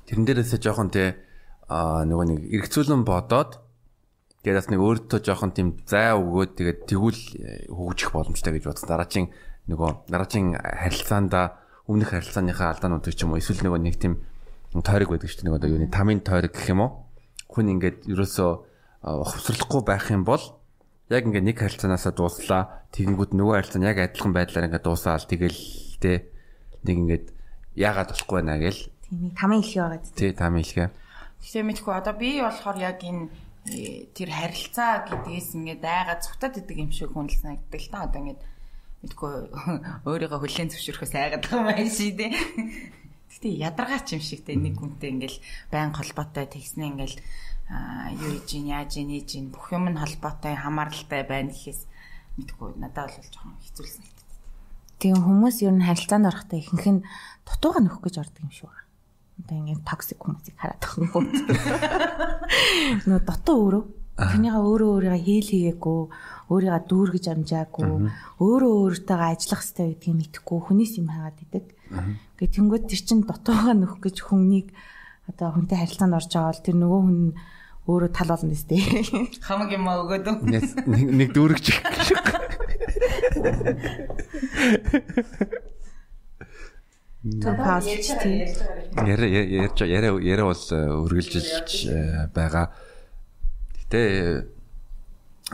тэрэн 0.03 0.25
дээрээсээ 0.27 0.60
жоохон 0.60 0.91
те 0.91 1.15
а 1.72 2.03
нөгөө 2.03 2.25
нэг 2.27 2.39
эргцүүлэн 2.60 3.08
бодоод 3.08 3.63
тэгээд 4.44 4.60
бас 4.62 4.70
нэг 4.70 4.82
өөртөө 4.84 5.20
жоохон 5.24 5.55
тийм 5.55 5.79
зай 5.88 6.12
өгөөд 6.12 6.51
тэгээд 6.60 6.79
тэгвэл 6.91 7.22
хөгжих 7.72 8.12
боломжтой 8.12 8.60
гэж 8.60 8.67
бодсон. 8.67 8.91
Дараагийн 8.91 9.27
нөгөө 9.72 10.12
дараагийн 10.12 10.60
харилцаанда 10.60 11.55
өмнөх 11.88 12.13
харилцааныхаа 12.13 12.75
алдаануудыг 12.75 13.15
ч 13.15 13.24
юм 13.24 13.34
уу 13.34 13.41
эсвэл 13.41 13.63
нөгөө 13.63 13.79
нэг 13.79 13.96
тийм 13.96 14.22
тойрог 14.84 15.17
байдаг 15.17 15.32
шүү 15.32 15.39
дээ. 15.39 15.50
Нөгөө 15.50 15.72
юуны 15.72 15.89
тамийн 15.89 16.22
тойрог 16.22 16.53
гэх 16.53 16.70
юм 16.70 16.84
уу? 16.84 16.91
Хүн 17.50 17.74
ингээд 17.79 18.05
ерөөсөө 18.12 18.51
ухамсарлахгүй 19.08 19.82
байх 19.88 20.12
юм 20.13 20.27
бол 20.27 20.44
яг 21.10 21.24
ингээ 21.30 21.44
нэг 21.46 21.58
харилцаанаасаа 21.62 22.14
дууслаа. 22.18 22.64
Тэгэнгүүт 22.90 23.38
нөгөө 23.38 23.56
харилцаа 23.62 23.80
нь 23.82 23.90
яг 23.90 23.98
адилхан 24.02 24.34
байдлаар 24.34 24.68
ингээ 24.70 24.82
дуусаал 24.82 25.22
тэгэл 25.22 25.62
тэ 26.02 26.34
нэг 26.82 26.98
ингээд 26.98 27.26
яагаад 27.78 28.10
болохгүй 28.10 28.36
байна 28.42 28.58
гэл. 28.58 28.90
Тийм 29.06 29.20
нэг 29.30 29.34
тамийн 29.38 29.62
хэлхий 29.62 29.82
байгаа 29.86 30.02
зү. 30.02 30.18
Тий 30.18 30.32
тамийн 30.34 30.66
хэлхий. 30.66 30.90
Гэхдээ 31.46 31.64
мэдгүй 31.70 31.94
одоо 31.94 32.14
би 32.18 32.30
болохоор 32.42 32.78
яг 32.82 33.00
энэ 33.06 33.30
э, 33.70 34.10
тэр 34.18 34.30
харилцаа 34.34 35.06
гэдгээс 35.06 35.50
ингээд 35.54 35.84
айгаа 35.86 36.18
цухтаад 36.26 36.58
идэг 36.58 36.78
юм 36.82 36.90
шиг 36.90 37.14
хүн 37.14 37.30
л 37.30 37.38
санагддаг 37.38 37.82
л 37.86 37.92
та 37.94 38.10
одоо 38.10 38.20
ингээд 38.26 38.42
мэдгүй 39.06 39.34
өөрийгөө 40.10 40.40
хүлээн 40.42 40.72
зөвшөөрөхөөс 40.74 41.14
айгаад 41.14 41.44
байгаа 41.46 41.62
юм 41.62 41.70
байна 41.70 41.94
ший 41.94 42.12
дээ. 42.18 42.34
Гэтэ 43.36 43.50
ядаргаач 43.62 44.08
юм 44.16 44.24
шигтэй 44.26 44.58
нэг 44.58 44.80
хүнтэй 44.82 45.10
ингээл 45.14 45.38
байн 45.70 45.94
холбоотой 45.94 46.50
тэгснэ 46.50 46.88
ингээл 46.88 47.18
юу 47.70 48.32
хийж 48.38 48.50
ин 48.60 48.66
яаж 48.70 48.92
ин 49.02 49.10
хийж 49.10 49.30
ин 49.42 49.50
бүх 49.50 49.74
юм 49.74 49.90
нь 49.90 49.98
холбоотой 49.98 50.54
хамааралтай 50.54 51.24
байна 51.26 51.50
гэхээс 51.50 51.82
мэдгүй 52.38 52.78
надад 52.78 53.10
бол 53.10 53.30
жоохон 53.34 53.58
хэцүүлсэн. 53.66 54.06
Тийм 55.02 55.18
хүмүүс 55.20 55.58
ер 55.66 55.74
нь 55.74 55.86
харилцаанд 55.86 56.30
орохдоо 56.30 56.60
ихэнх 56.62 56.86
нь 56.86 57.06
дутууга 57.44 57.80
нөхөх 57.82 58.06
гэж 58.06 58.16
ордог 58.22 58.42
юм 58.46 58.54
шиг 58.54 58.70
байна. 58.70 58.86
Одоо 59.42 59.56
ингээд 59.60 59.84
токсик 59.84 60.20
хүмүүсийг 60.22 60.56
хараад 60.62 60.82
байгаа 60.86 61.20
юм. 61.20 61.28
Нөө 63.10 63.20
дутуу 63.26 63.58
өөрөө 63.60 63.84
Тэрнийга 64.16 64.64
өөрөө 64.64 64.90
өөрийгөө 64.96 65.24
хийл 65.28 65.50
хийгээгүй, 65.52 66.02
өөрийгөө 66.48 66.84
дүүргэж 66.88 67.26
амжаагүй, 67.36 67.88
өөрөө 68.40 68.74
өөртөөгаа 68.80 69.30
ажиллах 69.36 69.60
хэрэгтэй 69.60 69.88
гэдгийг 69.92 70.16
мэдэхгүй 70.16 70.60
хүнээс 70.64 70.94
юм 71.04 71.12
хаагаад 71.12 71.44
идэг. 71.44 71.66
Гэ 72.40 72.46
тэнгууд 72.48 72.88
тэр 72.88 73.02
чин 73.04 73.28
дутуугаа 73.28 73.76
нөх 73.76 74.00
гэж 74.00 74.24
хүнийг 74.24 74.72
одоо 75.28 75.52
хүнтэй 75.52 75.84
харилцаанд 75.84 76.16
орж 76.16 76.32
байгаа 76.32 76.48
бол 76.48 76.64
тэр 76.64 76.78
нөгөө 76.80 77.02
хүн 77.04 77.20
өөрөө 77.86 78.10
тал 78.13 78.34
болно 78.34 78.50
нэстэй. 78.50 78.82
Хамаг 79.46 79.70
юм 79.74 79.86
өгөөд. 79.86 80.25
Нэг 80.50 80.65
нэг 80.89 81.30
дүүргэж. 81.38 81.65
Пауз 87.25 87.86
тийм. 88.22 88.46
Яра 89.06 89.25
ярьж 89.25 89.81
яриа 89.81 90.14
яриа 90.22 90.46
бол 90.46 90.66
үргэлжилж 91.05 91.72
э, 91.90 92.29
байгаа. 92.33 92.70
Гэтэ 93.86 94.01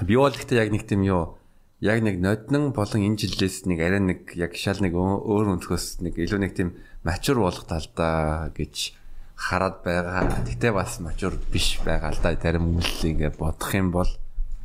би 0.04 0.16
бол 0.16 0.32
гэхдээ 0.36 0.60
яг 0.60 0.72
нэг 0.72 0.84
тийм 0.88 1.04
юу 1.08 1.40
яг 1.80 2.04
нэг 2.04 2.20
ноднон 2.20 2.72
болон 2.76 3.08
энэ 3.08 3.24
жилээс 3.24 3.66
нэг 3.66 3.80
арай 3.80 4.00
нэг 4.00 4.36
яг 4.36 4.56
шал 4.60 4.84
нэг 4.84 4.96
өөр 4.96 5.56
өнцгөөс 5.58 6.04
нэг 6.04 6.20
илүү 6.20 6.40
нэг 6.44 6.54
тийм 6.56 6.76
мачур 7.08 7.40
болох 7.40 7.66
талдаа 7.66 8.52
гэж 8.52 9.01
хараад 9.42 9.82
байгаа. 9.82 10.46
Гэтэ 10.46 10.70
бас 10.70 11.02
мачур 11.02 11.34
биш 11.50 11.82
байгаа 11.82 12.14
л 12.14 12.22
да. 12.22 12.38
Зарим 12.38 12.78
хүмүүс 12.78 13.02
ингэ 13.10 13.34
бодох 13.42 13.74
юм 13.74 13.90
бол 13.90 14.12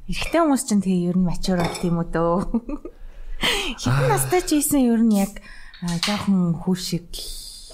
Эрэгтэй 0.06 0.38
хүмүүс 0.38 0.62
чинь 0.68 0.84
тэгээ 0.84 1.08
ер 1.10 1.16
нь 1.18 1.26
мачур 1.26 1.58
болт 1.58 1.82
юм 1.82 1.98
уу 1.98 2.06
дөө. 2.06 2.38
Хитэн 3.82 4.06
настай 4.06 4.42
ч 4.44 4.60
ийсэн 4.60 4.86
ер 4.86 5.02
нь 5.02 5.18
яг 5.18 5.32
жоохон 6.06 6.54
хүүшиг 6.62 7.10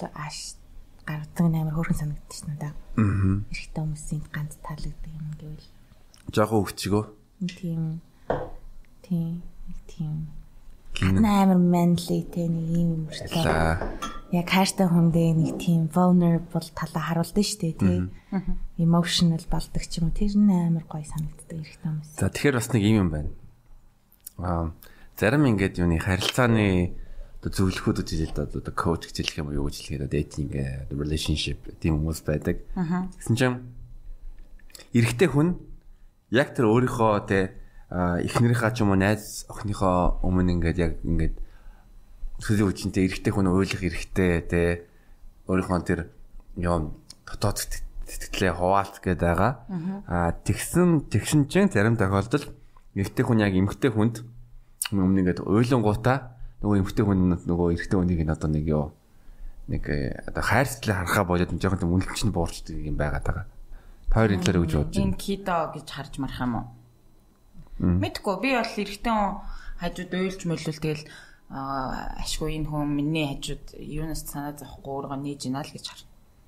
ааш 0.00 0.56
гардаг 1.04 1.44
амар 1.44 1.76
хөөрхөн 1.76 1.98
санагдчих 1.98 2.48
шнэ 2.48 2.56
да. 2.56 2.70
Аа. 2.96 3.44
Эрэгтэй 3.52 3.82
хүмүүсийн 3.84 4.22
ганц 4.32 4.56
таалагддаг 4.64 5.12
юм 5.12 5.28
гэвэл 5.36 5.68
жоохон 6.32 6.64
өвчгөө. 6.64 7.04
тийм 7.52 8.00
тийм 9.04 9.42
тийм 9.90 10.32
амар 11.02 11.58
манly 11.58 12.22
те 12.30 12.46
нэг 12.46 12.66
юм 12.70 12.90
мөртлөө 13.10 14.12
яг 14.32 14.48
хайртай 14.48 14.88
хүндээ 14.88 15.30
нэг 15.36 15.60
тийм 15.60 15.92
vulnerable 15.92 16.68
талаа 16.72 17.04
харуулдаг 17.04 17.44
шүү 17.44 17.60
дээ 17.60 17.74
тий. 17.76 17.98
Emotional 18.80 19.44
болдог 19.44 19.84
ч 19.84 20.00
юм 20.00 20.08
уу 20.08 20.16
тэр 20.16 20.32
нь 20.40 20.48
амар 20.48 20.88
гоё 20.88 21.04
санагддаг 21.04 21.52
эрэгтэй 21.52 21.84
хүмүүс. 21.84 22.08
За 22.16 22.32
тэгэхээр 22.32 22.56
бас 22.56 22.68
нэг 22.72 22.82
юм 22.88 22.96
юм 22.96 23.08
байна. 23.12 23.30
Аа 24.40 24.72
зарим 25.20 25.44
ингээд 25.52 25.76
юуны 25.84 26.00
харилцааны 26.00 26.96
одоо 27.44 27.50
зөвлөхүүд 27.52 28.00
үзэл 28.00 28.32
одоо 28.32 28.64
одоо 28.64 28.72
коуч 28.72 29.12
гэж 29.12 29.16
хэлэх 29.20 29.40
юм 29.44 29.48
уу 29.52 29.58
юу 29.60 29.66
гэж 29.68 29.76
хэлэхэд 29.84 30.14
dating 30.16 30.50
relationship 30.96 31.60
тийм 31.76 32.00
хүмүүс 32.00 32.24
байдаг. 32.24 32.64
Гэсэн 32.72 33.36
чинь 33.36 33.60
эрэгтэй 34.96 35.28
хүн 35.28 35.60
яг 36.32 36.56
тэр 36.56 36.72
өөрийнхөө 36.72 37.28
те 37.28 37.52
эхнэрийнхаа 37.92 38.72
ч 38.72 38.80
юм 38.80 38.96
уу 38.96 39.00
найз 39.00 39.44
охиныхоо 39.52 40.24
өмнө 40.24 40.56
ингээд 40.56 40.78
яг 40.80 40.92
ингээд 41.04 41.36
төсөлийн 42.40 42.68
хүчинтэй 42.72 43.04
эрэгтэй 43.04 43.32
хүн 43.36 43.52
ойлгох 43.52 43.84
эрэгтэй 43.84 44.32
те 44.48 44.88
өөрийнхөө 45.44 45.80
тэр 45.84 46.00
юм 46.56 46.96
дотоод 47.28 47.60
сэтгэлээ 48.08 48.56
хуваалт 48.56 48.96
гэдэг 49.04 49.20
байгаа. 49.20 49.52
Аа 50.08 50.32
тэгсэн 50.40 51.12
тэгшин 51.12 51.52
чинь 51.52 51.68
зарим 51.68 52.00
тохиолдолд 52.00 52.48
эрэгтэй 52.96 53.24
хүн 53.28 53.44
яг 53.44 53.52
эмэгтэй 53.52 53.92
хүнд 53.92 54.24
өмнө 54.92 55.20
ингээд 55.28 55.44
ойлонгуудаа 55.44 56.32
нөгөө 56.64 56.76
эмэгтэй 56.80 57.04
хүн 57.04 57.20
нөгөө 57.44 57.68
эрэгтэй 57.76 57.96
хүнийг 58.00 58.24
нь 58.24 58.32
одоо 58.32 58.48
нэг 58.48 58.64
юу 58.68 58.86
нэг 59.68 59.84
э, 59.88 60.16
одоо 60.28 60.42
хайр 60.42 60.68
сэтгэлээ 60.68 60.96
харахаа 60.96 61.24
болоод 61.24 61.52
жоохон 61.56 61.80
тийм 61.80 61.94
үнэлч 61.94 62.20
нь 62.26 62.34
буурчдаг 62.34 62.76
юм 62.76 62.96
байгаад 62.98 63.24
байгаа. 63.24 63.46
Тойрын 64.12 64.42
талаар 64.42 64.60
гэж 64.66 64.72
бодож. 64.76 64.96
Энэ 64.98 65.16
кидо 65.16 65.56
гэж 65.72 65.86
харж 65.88 66.14
марах 66.18 66.40
юм 66.42 66.54
уу? 66.58 66.66
Мэдгүй 67.82 68.36
би 68.38 68.50
бол 68.54 68.74
эрэгтэй 68.78 69.12
хүн 69.12 69.42
хажууд 69.82 70.12
уйлж 70.14 70.40
мөлөл 70.46 70.78
тэгэл 70.78 71.04
ашгүй 71.50 72.62
энэ 72.62 72.70
хүн 72.70 72.86
миний 72.94 73.26
хажууд 73.26 73.74
юунаас 73.76 74.22
санаа 74.22 74.54
зовхгүй 74.54 74.92
өөрөө 75.02 75.18
нээж 75.18 75.40
ийна 75.50 75.66
л 75.66 75.74
гэж 75.74 75.84
хар. 75.90 76.02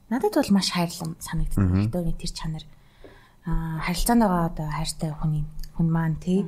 Надад 0.08 0.38
бол 0.38 0.54
маш 0.54 0.70
хайрлам 0.70 1.18
санагддаг. 1.18 1.90
Эрэгтэй 1.90 2.14
тэр 2.14 2.32
чанар. 2.32 2.64
Аа 3.44 3.82
харилцаанд 3.82 4.22
байгаа 4.22 4.46
одоо 4.48 4.68
хайртай 4.70 5.10
хүний 5.10 5.44
хүн 5.74 5.88
маань 5.90 6.22
тий 6.22 6.46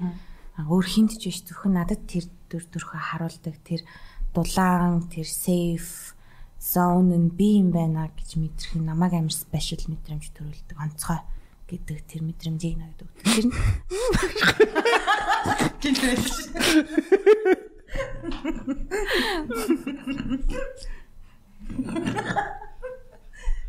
өөр 0.57 0.87
хинт 0.87 1.19
ч 1.21 1.29
биш 1.29 1.43
зөвхөн 1.45 1.77
надад 1.77 2.07
тэр 2.09 2.25
төр 2.49 2.65
төрхө 2.71 2.97
харуулдаг 2.97 3.57
тэр 3.67 3.85
дулаан 4.33 5.05
тэр 5.13 5.29
safe 5.29 6.17
zone 6.57 7.13
нь 7.13 7.29
би 7.37 7.61
юм 7.61 7.71
байна 7.75 8.09
гэж 8.09 8.41
мэдрэх 8.41 8.81
намайг 8.81 9.13
амар 9.13 9.35
special 9.35 9.85
мэдрэмж 9.85 10.33
төрүүлдэг 10.33 10.79
онцгой 10.81 11.21
гэдэг 11.67 11.99
тэр 12.07 12.23
мэдрэмжийг 12.23 12.79
өгдөг. 12.79 13.11
Тэр. 13.27 13.51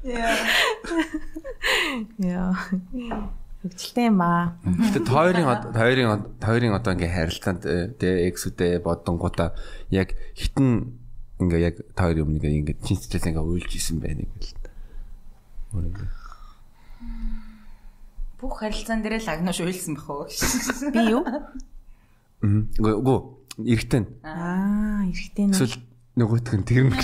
Яа. 0.05 0.38
Яа. 2.21 2.53
Хөгжилтэй 3.65 4.07
юм 4.13 4.21
аа. 4.21 4.53
Тэгэхдээ 4.62 5.10
тойрын 5.10 5.49
тойрын 5.73 6.38
тойрын 6.38 6.77
одоо 6.77 6.93
ингээ 6.93 7.10
харилцаанд 7.10 7.65
тэ 7.97 8.29
эксүдэ 8.29 8.86
бодонгуудаа 8.86 9.57
яг 9.89 10.13
хитэн 10.38 10.93
ингээ 11.41 11.62
яг 11.65 11.75
тойр 11.97 12.21
юм 12.21 12.38
ингээ 12.38 12.77
чинцлээс 12.86 13.25
ингээ 13.25 13.41
уйлж 13.41 13.73
исэн 13.73 13.97
байна 13.97 14.21
гэл. 14.29 14.53
Өөр 15.73 15.89
ингээ 15.89 16.10
Бүх 18.38 18.62
харилцаан 18.62 19.02
дээрээ 19.02 19.21
л 19.26 19.32
агнууш 19.34 19.60
уйлсан 19.65 19.97
бах 19.97 20.10
уу? 20.10 20.26
Би 20.93 21.02
юу? 21.10 21.26
Мм. 22.45 22.69
Гөө 22.78 23.19
эргэтэн. 23.65 24.06
Аа, 24.21 25.10
эргэтэн. 25.10 25.58
Эсвэл 25.58 25.82
нөгөөтг 26.13 26.54
нь 26.54 26.65
тэр 26.69 26.84
мэг. 26.86 27.02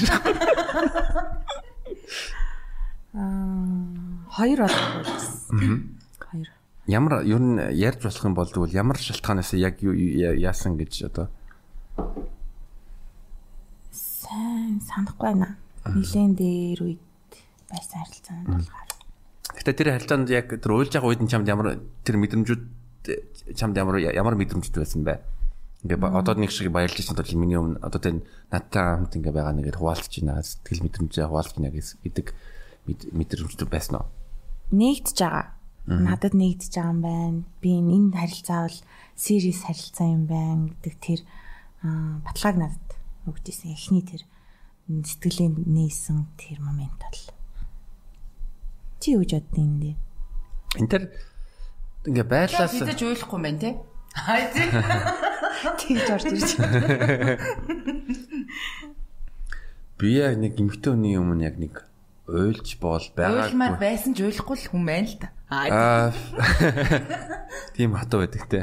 Аа 3.13 3.93
хоёр 4.33 4.59
болох 4.65 5.05
байсан. 5.05 5.97
Хоёр. 6.17 6.49
Ямар 6.87 7.25
ер 7.25 7.41
нь 7.41 7.57
ярьж 7.77 8.01
болох 8.01 8.25
юм 8.25 8.33
бол 8.33 8.49
тэгвэл 8.49 8.73
ямар 8.73 8.97
шалтгаанаас 8.97 9.53
яг 9.53 9.81
яасан 9.81 10.77
гэж 10.77 11.09
одоо 11.09 11.29
Сайн 13.93 14.81
санахгүй 14.81 15.33
байна. 15.33 15.57
Нилийн 15.85 16.33
дээр 16.33 16.79
үед 16.81 17.01
байсан 17.69 18.01
харилцаанд 18.01 18.47
болохоор. 18.49 18.92
Гэтэ 19.63 19.79
тэр 19.79 19.95
харилцаанд 19.95 20.27
яг 20.27 20.51
тэр 20.51 20.75
уйлж 20.75 20.91
байгаа 20.91 21.07
үед 21.07 21.23
нь 21.23 21.31
чамд 21.31 21.47
ямар 21.47 21.79
тэр 22.03 22.19
мэдрэмжүүд 22.19 22.63
чамд 23.55 23.79
ямар 23.79 23.95
ямар 24.03 24.35
мэдрэмжүүд 24.35 24.75
байсан 24.75 25.07
бэ? 25.07 25.23
Ингээ 25.87 26.03
одоо 26.03 26.35
нэг 26.35 26.51
шиг 26.51 26.67
баярлж 26.67 26.99
байсан 26.99 27.15
тул 27.15 27.31
миний 27.39 27.55
өмнө 27.55 27.79
одоо 27.79 27.99
тэр 28.03 28.27
надтай 28.51 28.83
хамт 28.83 29.15
ингээ 29.15 29.31
байгаа 29.31 29.55
нэгээр 29.55 29.79
хуваалцж 29.79 30.19
байна. 30.19 30.43
Сэтгэл 30.43 30.83
мэдрэмжээ 30.83 31.27
хуваалцж 31.31 31.55
байна 31.55 31.71
гэдэг 31.71 32.27
мэд- 32.91 33.07
мэдрэмжүүд 33.15 33.71
байсан 33.71 34.03
уу? 34.03 34.07
Нэгдэж 34.75 35.17
байгаа. 35.23 35.55
Надад 35.87 36.35
нэгдэж 36.35 36.71
байгаа 36.75 36.91
юм 36.91 37.01
байна. 37.03 37.39
Би 37.63 37.69
энэ 37.79 38.19
харилцаа 38.19 38.67
бол 38.67 38.79
serious 39.15 39.63
харилцаа 39.63 40.07
юм 40.11 40.23
байна 40.27 40.75
гэдэг 40.83 40.95
тэр 40.99 41.19
аа, 41.87 42.19
баталгааг 42.23 42.57
надад 42.59 42.87
өгдөөсөн. 43.31 43.71
Эхний 43.71 44.03
тэр 44.03 44.27
сэтгэлийн 44.87 45.55
нээсэн 45.71 46.27
тэр 46.35 46.59
момент 46.59 46.99
бол. 46.99 47.42
Чи 49.03 49.19
юу 49.19 49.27
гэж 49.27 49.43
боддیں۔ 49.43 49.67
энэ? 49.67 49.99
Энд 50.79 50.87
тэр 50.87 51.03
ингээ 52.07 52.23
байрлаас 52.23 52.71
Хизэж 52.71 53.03
уйлахгүй 53.03 53.35
юм 53.35 53.43
байна 53.43 53.59
те. 53.59 53.71
Хай 54.15 54.47
тий. 54.55 54.67
Тэгж 55.83 56.07
орж 56.07 56.25
ирж. 56.31 56.51
би 59.99 60.07
яг 60.19 60.39
нэг 60.39 60.55
эмэгтэй 60.55 60.91
хүний 60.95 61.19
өмнө 61.19 61.43
яг 61.43 61.59
нэг 61.59 61.83
уйлж 62.27 62.79
боол 62.79 63.03
Уйлмаар 63.03 63.75
байгаагүй. 63.75 63.79
байсан 63.79 64.11
ч 64.15 64.23
уйлахгүй 64.23 64.55
л 64.55 64.69
хүн 64.71 64.83
байна 64.87 65.07
л 65.11 65.17
да. 65.19 65.27
Аа 65.51 66.11
тийм 67.75 67.95
хатуу 67.99 68.23
байдаг 68.23 68.43
те. 68.47 68.59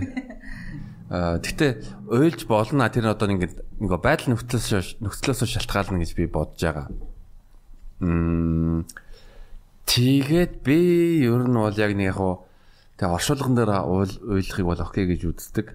Аа 1.13 1.37
гэтээ 1.41 2.09
уйлж 2.09 2.49
болно 2.49 2.89
тэр 2.89 3.05
нь 3.09 3.13
одоо 3.13 3.29
ингээд 3.29 3.61
нөгөө 3.81 4.01
байдал 4.01 4.33
нөхцлөөс 4.37 5.01
нөхцлөөс 5.05 5.45
шалтгаална 5.45 6.01
гэж 6.01 6.13
би 6.17 6.25
бодож 6.29 6.61
байгаа. 6.61 6.87
Мм 8.01 8.89
тэгээд 9.87 10.53
би 10.67 10.79
ер 11.25 11.47
нь 11.47 11.57
бол 11.57 11.77
яг 11.77 11.95
нэг 11.95 12.13
яг 12.13 12.19
хуу 12.19 12.45
тэгээ 13.01 13.17
оршуулган 13.17 13.55
дээр 13.57 13.73
уйл 13.89 14.13
уйлахыг 14.27 14.67
бол 14.67 14.81
окей 14.81 15.07
гэж 15.09 15.21
үздэг. 15.31 15.67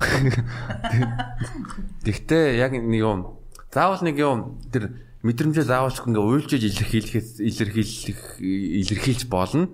Гэхдээ 2.06 2.56
яг 2.56 2.72
нэг 2.72 3.02
юм 3.02 3.40
заавал 3.70 4.02
нэг 4.02 4.18
юм 4.18 4.58
тэр 4.72 4.96
мэдрэмжээ 5.22 5.68
заавалч 5.68 6.00
ингээ 6.00 6.24
уйлж 6.24 6.50
иж 6.56 6.64
илэрхийлэхээс 6.72 7.30
илэрхийлэх 7.44 8.20
илэрхийлж 8.40 9.28
болно. 9.28 9.68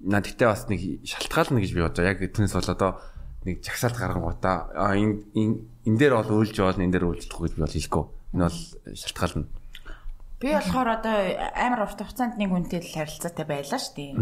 Наа 0.00 0.20
тэгтээ 0.20 0.48
бас 0.48 0.68
нэг 0.68 1.00
шалтгаална 1.08 1.64
гэж 1.64 1.72
би 1.72 1.80
бодоо. 1.80 2.04
Яг 2.04 2.20
тэрнээс 2.20 2.52
бол 2.52 2.68
одоо 2.68 3.00
нэг 3.48 3.64
жагсаалт 3.64 3.96
гаргангуудаа 3.96 4.76
энэ 4.76 5.64
энэ 5.88 5.98
дээр 5.98 6.20
бол 6.20 6.44
уйлж 6.44 6.56
болно, 6.60 6.84
энэ 6.84 7.00
дээр 7.00 7.08
уйлждахгүй 7.08 7.48
гэж 7.48 7.54
би 7.56 7.64
бол 7.64 7.72
хэлэхгүй. 7.72 8.04
Энэ 8.36 8.44
бол 8.44 8.60
шалтгаална. 8.92 9.48
Би 10.40 10.56
болохоор 10.56 10.88
одоо 10.96 11.16
амар 11.52 11.84
урт 11.84 12.00
хугацаанд 12.00 12.40
нэг 12.40 12.48
хүнтэй 12.48 12.80
л 12.80 12.94
харилцаатай 12.96 13.44
байлаа 13.44 13.76
шүү 13.76 13.94
дээ. 14.00 14.12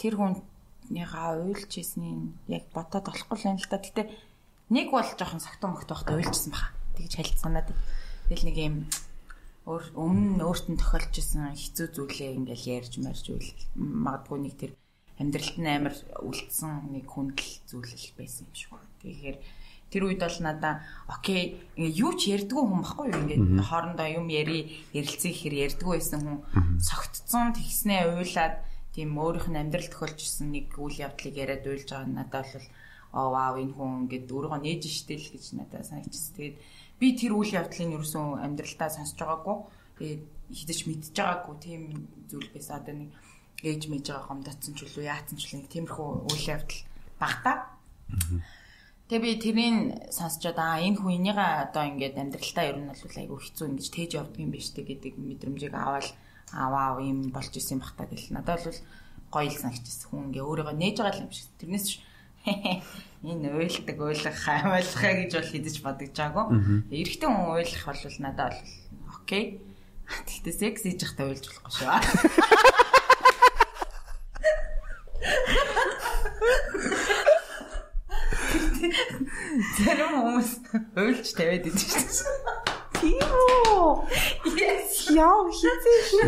Тэр 0.00 0.14
хүнийгаа 0.16 1.44
уйлж 1.44 1.68
ийсний 1.76 2.32
яг 2.48 2.64
бодоод 2.72 3.12
болохгүй 3.12 3.36
л 3.36 3.44
байна 3.44 3.60
л 3.60 3.68
да. 3.68 3.76
Гэтэ 3.76 4.08
нэг 4.72 4.88
бол 4.88 5.04
жоохон 5.04 5.44
согтуу 5.44 5.68
мөхт 5.76 5.92
байхдаа 5.92 6.16
уйлжсэн 6.16 6.52
баха. 6.56 6.72
Тэгж 6.96 7.12
харилцаанаад. 7.20 7.68
Тэгэл 8.32 8.46
нэг 8.48 8.56
юм 8.56 8.76
өмнө 9.68 10.40
нь 10.40 10.44
өөртөө 10.48 10.80
тохиолж 10.80 11.12
исэн 11.20 11.52
хэцүү 11.52 11.86
зүйлээ 11.92 12.30
ингээл 12.40 12.80
ярьж 12.80 12.92
марж 13.04 13.24
үйл 13.28 13.52
магадгүй 13.76 14.38
нэг 14.40 14.54
тэр 14.56 14.72
амьдралд 15.20 15.56
нь 15.60 15.68
амар 15.68 15.94
үлдсэн 16.24 16.88
нэг 16.88 17.04
хүндэл 17.04 17.52
зүйлэл 17.68 18.16
байсан 18.16 18.48
юм 18.48 18.56
шиг 18.56 18.70
байна. 18.72 18.88
Тэгэхээр 19.04 19.36
тэр 19.92 20.02
үед 20.08 20.20
бол 20.20 20.38
надаа 20.44 20.84
окей 21.08 21.60
ингээ 21.76 21.98
юу 22.04 22.12
ч 22.18 22.32
ярьдгүй 22.36 22.62
хүн 22.64 22.82
баггүй 22.84 23.06
юу 23.08 23.20
ингээ 23.24 23.40
хоорондоо 23.64 24.08
юм 24.08 24.26
яри 24.28 24.84
ярилцсан 24.92 25.32
ихэр 25.32 25.54
ярьдгүй 25.66 25.96
байсан 25.96 26.20
хүн 26.24 26.38
согтцсон 26.80 27.56
тэгснээ 27.56 28.12
уйлаад 28.12 28.56
тийм 28.92 29.14
өөрийнх 29.14 29.48
нь 29.48 29.60
амьдрал 29.62 29.88
тохиолж 29.88 30.18
исэн 30.20 30.52
нэг 30.52 30.74
үйл 30.76 30.98
явдлыг 31.06 31.34
яриад 31.38 31.64
уйлж 31.64 31.88
байгаа 31.88 32.10
надад 32.10 32.50
бол 32.50 32.66
оо 33.12 33.28
вау 33.32 33.54
энэ 33.56 33.72
хүн 33.72 33.92
ингээд 34.04 34.28
өөрийгөө 34.28 34.60
нээж 34.60 34.82
штэ 34.92 35.16
л 35.16 35.32
гэж 35.32 35.44
надад 35.56 35.88
санагдчихс. 35.88 36.36
Тэгээд 36.36 36.56
би 37.00 37.06
тэр 37.16 37.32
үйл 37.38 37.56
явдлыг 37.56 37.94
ерөөсөн 37.96 38.26
амьдралтаа 38.44 38.90
сонсож 38.92 39.16
байгаагүй. 39.16 39.56
Тэгээд 39.96 40.22
хідэж 40.52 40.78
мэдж 40.84 41.04
байгаагүй 41.16 41.56
тийм 41.64 41.82
зүйл 42.28 42.48
байсан. 42.52 42.74
Одоо 42.84 42.94
нэг 43.00 43.10
ээж 43.64 43.82
мэж 43.88 44.04
байгаа 44.12 44.28
гомдоцсон 44.28 44.74
ч 44.76 44.80
үлээ 44.84 45.08
яатсан 45.08 45.36
ч 45.40 45.42
үлээ 45.56 45.72
тиймэрхүү 45.72 46.08
үйл 46.28 46.44
явдал 46.52 46.80
багтаа. 47.16 47.56
Тэгээ 49.08 49.24
би 49.24 49.40
тэрийг 49.40 50.12
сонсчод 50.12 50.60
аа 50.60 50.84
энэ 50.84 51.00
хүн 51.00 51.16
энийгээ 51.16 51.72
одоо 51.72 51.80
ингээд 51.80 52.20
амьдралтаа 52.20 52.64
ер 52.68 52.76
нь 52.76 52.92
бол 52.92 53.00
айгүй 53.00 53.40
хэцүү 53.40 53.72
ингэж 53.72 53.88
тээж 53.88 54.20
явдаг 54.20 54.36
юм 54.36 54.52
биш 54.52 54.68
үү 54.76 54.84
гэдэг 54.84 55.16
мэдрэмжийг 55.16 55.72
аваад 55.72 56.12
аваа 56.52 57.00
юм 57.00 57.32
болж 57.32 57.48
исэн 57.56 57.80
юм 57.80 57.88
бахтаа 57.88 58.04
гэл. 58.04 58.36
Надад 58.36 58.68
бол 58.68 58.80
гоё 59.32 59.48
л 59.48 59.60
санагдчихсан 59.64 60.12
хүн. 60.12 60.28
Ингээ 60.28 60.44
өөрийгөө 60.44 60.76
нээж 60.76 60.96
байгаа 61.00 61.24
юм 61.24 61.32
шиг. 61.32 61.48
Тэрнээс 61.56 62.04
энэ 63.32 63.48
уйлдаг 63.48 63.96
уйлах 63.96 64.36
хаймайлахаа 64.44 65.12
гэж 65.24 65.32
бол 65.40 65.52
хідэж 65.56 65.76
бодож 65.80 66.12
байгаагүй 66.12 66.92
эрэгтэй 66.92 67.28
хүн 67.32 67.48
уйлах 67.48 67.84
бол 67.88 68.20
надад 68.20 68.60
бол 68.60 69.24
окей. 69.24 69.64
Тэгтээ 70.04 70.52
секс 70.52 70.84
хийж 70.84 71.00
захтаа 71.00 71.32
уйлж 71.32 71.48
болохгүй 71.48 71.72
шүү 71.80 71.88
Зарим 79.58 80.12
хүмүүс 80.14 80.50
уйлж 80.94 81.28
тавиад 81.34 81.66
идэж 81.66 81.90
шүү. 81.98 82.58
Тийм 83.02 83.26
үү? 83.26 84.06
Yes. 84.54 85.10
Яа 85.10 85.50
хизээ. 85.50 86.22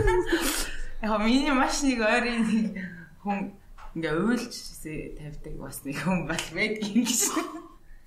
Яг 1.07 1.14
миний 1.23 1.55
маш 1.55 1.79
нэг 1.87 2.03
ойрын 2.03 2.43
нэг 2.43 2.75
хүн 3.23 3.55
ингээ 3.95 4.19
уйлж 4.19 4.51
тавьдаг 4.83 5.55
бас 5.62 5.79
нэг 5.87 6.03
хүн 6.03 6.27
бас 6.27 6.43
байдаг 6.51 6.90
юм 6.90 7.07
гэж. 7.07 7.23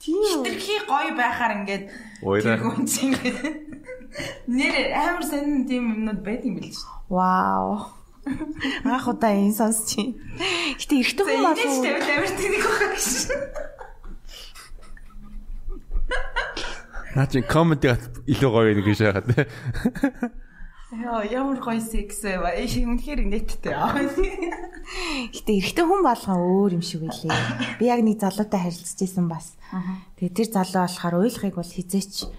Тийм? 0.03 0.43
Хитрхи 0.43 0.75
гоё 0.91 1.15
байхаар 1.15 1.63
ингээд 1.63 1.87
тэр 2.19 2.59
хүн 2.59 2.83
чинь 2.83 3.15
нэр 4.51 4.75
амар 4.91 5.23
сонин 5.23 5.63
тийм 5.63 6.03
юмнууд 6.03 6.19
байдаг 6.19 6.51
юм 6.51 6.59
билж. 6.59 6.83
Вау. 7.07 7.95
Анх 8.83 9.07
удаа 9.07 9.31
энэ 9.31 9.55
сонсчих. 9.55 10.19
Гэтэ 10.79 10.99
За 11.07 11.23
хүн 11.23 11.55
энэ 11.55 11.55
ч 11.55 11.79
болов 11.79 12.11
амар 12.11 12.31
тэнэг 12.35 12.63
байх 12.67 12.91
гэж. 12.91 13.07
Наа 17.13 17.29
чи 17.29 17.45
коммент 17.45 17.85
илүү 18.25 18.49
гоё 18.49 18.73
нэг 18.73 18.85
гэж 18.89 18.99
яагаад 19.05 19.27
те. 19.29 19.45
Яа 20.97 21.21
ямар 21.29 21.61
гоё 21.61 21.77
секс 21.77 22.25
вэ? 22.25 22.65
Их 22.65 22.73
үнэхээр 22.73 23.21
нэттэй. 23.29 23.73
Гэтэ 25.29 25.51
эрэгтэй 25.61 25.85
хүн 25.85 26.01
болгон 26.01 26.41
өөр 26.41 26.77
юм 26.77 26.83
шиг 26.85 27.05
байлээ. 27.05 27.77
Би 27.77 27.85
яг 27.89 28.01
нэг 28.01 28.17
залуутай 28.17 28.65
харилцаж 28.65 28.99
исэн 29.05 29.29
бас. 29.29 29.53
Тэгээ 30.17 30.37
тэр 30.37 30.49
залуу 30.53 30.85
болохоор 30.89 31.15
уйлахыг 31.21 31.53
бол 31.53 31.69
хизээч 31.69 32.29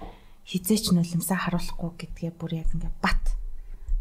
хизээч 0.42 0.90
нулимсаа 0.90 1.38
харуулахгүй 1.38 1.90
гэдгээ 1.94 2.32
бүр 2.34 2.62
яг 2.62 2.70
ингээ 2.74 2.94
бат. 2.98 3.22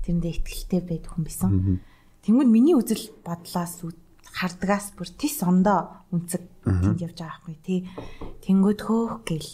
Тэрэндээ 0.06 0.42
ихтэлтэй 0.42 0.82
байд 0.82 1.06
хүн 1.06 1.24
бисэн. 1.26 1.82
Тэнгүүд 2.26 2.50
миний 2.50 2.74
үзэл 2.74 3.14
бодлоос 3.22 3.86
хардгаас 4.34 4.98
бүр 4.98 5.10
тис 5.14 5.42
ондоо 5.46 6.02
үнцэг 6.10 6.42
тэнд 6.66 7.00
явж 7.02 7.18
байгаа 7.22 7.42
хгүй 7.42 7.58
тий. 7.62 7.80
Тэнгүүд 8.42 8.80
хөөх 8.86 9.22
гэл 9.26 9.50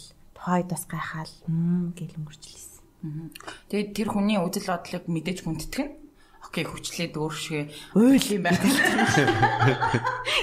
бас 0.68 0.84
гайхаал 0.88 1.32
мм 1.46 1.92
гэл 1.92 2.16
өнгөрчлээсэн. 2.16 3.32
Тэгээд 3.68 3.90
тэр 3.96 4.08
хүний 4.08 4.40
үзэл 4.40 4.72
бодлыг 4.72 5.04
мэдээж 5.08 5.44
хүндэтгэн. 5.44 5.88
Окей, 6.44 6.64
хүчлээд 6.64 7.14
өөр 7.20 7.34
шиг 7.36 7.68
уйл 7.94 8.26
юм 8.32 8.42
байх. 8.48 8.58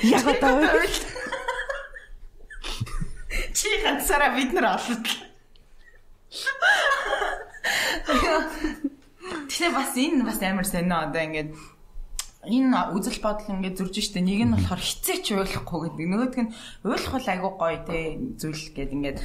Яг 0.05 0.25
одоо 0.25 0.62
уйл 0.62 0.97
Чи 3.57 3.69
ганцаараа 3.81 4.38
бид 4.38 4.53
нар 4.53 4.77
олсон. 4.77 5.01
Тэгээ 9.49 9.71
бас 9.73 9.93
энэ 9.97 10.23
бас 10.23 10.39
амар 10.45 10.65
сонио 10.69 11.10
одоо 11.10 11.21
ингээд 11.25 11.49
энэ 12.47 12.95
үзэл 12.95 13.19
бодол 13.19 13.51
ингээд 13.51 13.77
зурж 13.77 13.95
штэ. 13.99 14.23
Нэг 14.23 14.47
нь 14.47 14.53
болохоор 14.55 14.81
хизээч 14.81 15.25
ойлгохгүй 15.36 15.79
гэдэг. 15.91 16.07
Нөгөөдг 16.07 16.39
нь 16.47 16.53
ойлгох 16.88 17.13
бол 17.19 17.27
айгүй 17.27 17.51
гоё 17.60 17.79
те 17.83 17.97
зүйл 18.39 18.65
гэдэг 18.71 18.95
ингээд 18.95 19.17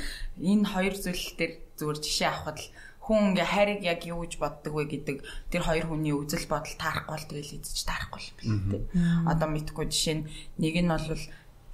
энэ 0.43 0.67
хоёр 0.67 0.95
зүйл 0.99 1.27
дээр 1.39 1.53
зүгээр 1.79 1.99
жишээ 2.03 2.29
авахад 2.29 2.59
л 2.59 2.69
хүн 3.03 3.35
ингээ 3.35 3.49
хайрыг 3.51 3.81
яг 3.83 4.01
юу 4.07 4.23
гэж 4.23 4.39
боддог 4.39 4.73
вэ 4.79 4.85
гэдэг 4.87 5.17
тэр 5.51 5.63
хоёр 5.67 5.87
хүний 5.91 6.15
үзэл 6.15 6.47
бодол 6.47 6.75
таарахгүй 6.79 7.15
бол 7.19 7.29
тэгэл 7.35 7.57
эзэж 7.59 7.79
таарахгүй 7.83 8.23
юм 8.23 8.35
билээ 8.39 8.71
те. 8.71 8.79
Одоо 9.27 9.49
мэдхгүй 9.51 9.87
жишээ 9.91 10.17
нь 10.23 10.25
нэг 10.63 10.75
нь 10.79 10.91
бол 10.91 11.23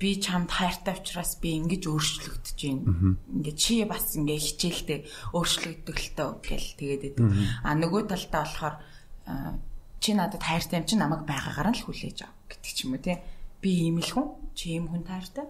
би 0.00 0.10
чамд 0.22 0.48
хайртай 0.48 0.94
учраас 0.96 1.36
би 1.36 1.58
ингэж 1.60 1.84
өөрчлөгдөж 1.84 2.58
байна. 2.64 3.18
Ингээ 3.28 3.56
чи 3.60 3.84
бас 3.84 4.16
ингээ 4.16 4.40
хичээлтэй 4.40 4.98
өөрчлөгдөх 5.36 5.98
л 6.00 6.10
төө 6.16 6.30
гэл 6.48 6.70
тэгээд 6.80 7.02
байдаг. 7.18 7.28
А 7.60 7.76
нөгөө 7.76 8.02
талдаа 8.08 8.42
болохоор 8.46 8.74
чи 10.00 10.14
надад 10.14 10.42
хайртай 10.42 10.80
юм 10.80 10.86
чи 10.86 10.96
намайг 10.96 11.26
байгаагаар 11.26 11.74
нь 11.74 11.78
л 11.78 11.84
хүлээж 11.86 12.18
ав 12.26 12.32
гэдэг 12.48 12.72
ч 12.72 12.78
юм 12.86 12.94
уу 12.94 13.02
тий. 13.02 13.18
Би 13.62 13.90
ийм 13.90 13.98
л 13.98 14.10
хүн, 14.10 14.26
чи 14.54 14.78
ийм 14.78 14.86
хүн 14.90 15.02
таартай. 15.02 15.46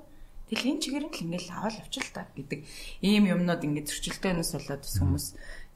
Тэгэл 0.49 0.69
энэ 0.73 0.81
чигээр 0.81 1.05
нь 1.09 1.13
л 1.13 1.23
ингээл 1.29 1.53
аваад 1.53 1.77
явчих 1.77 2.09
л 2.09 2.17
та 2.17 2.25
гэдэг 2.33 2.61
ийм 3.05 3.29
юмнууд 3.29 3.61
ингээд 3.69 3.93
зөрчилдөөнөөс 3.93 4.53
болоод 4.57 4.81
бас 4.81 4.97
хүмүүс 4.97 5.27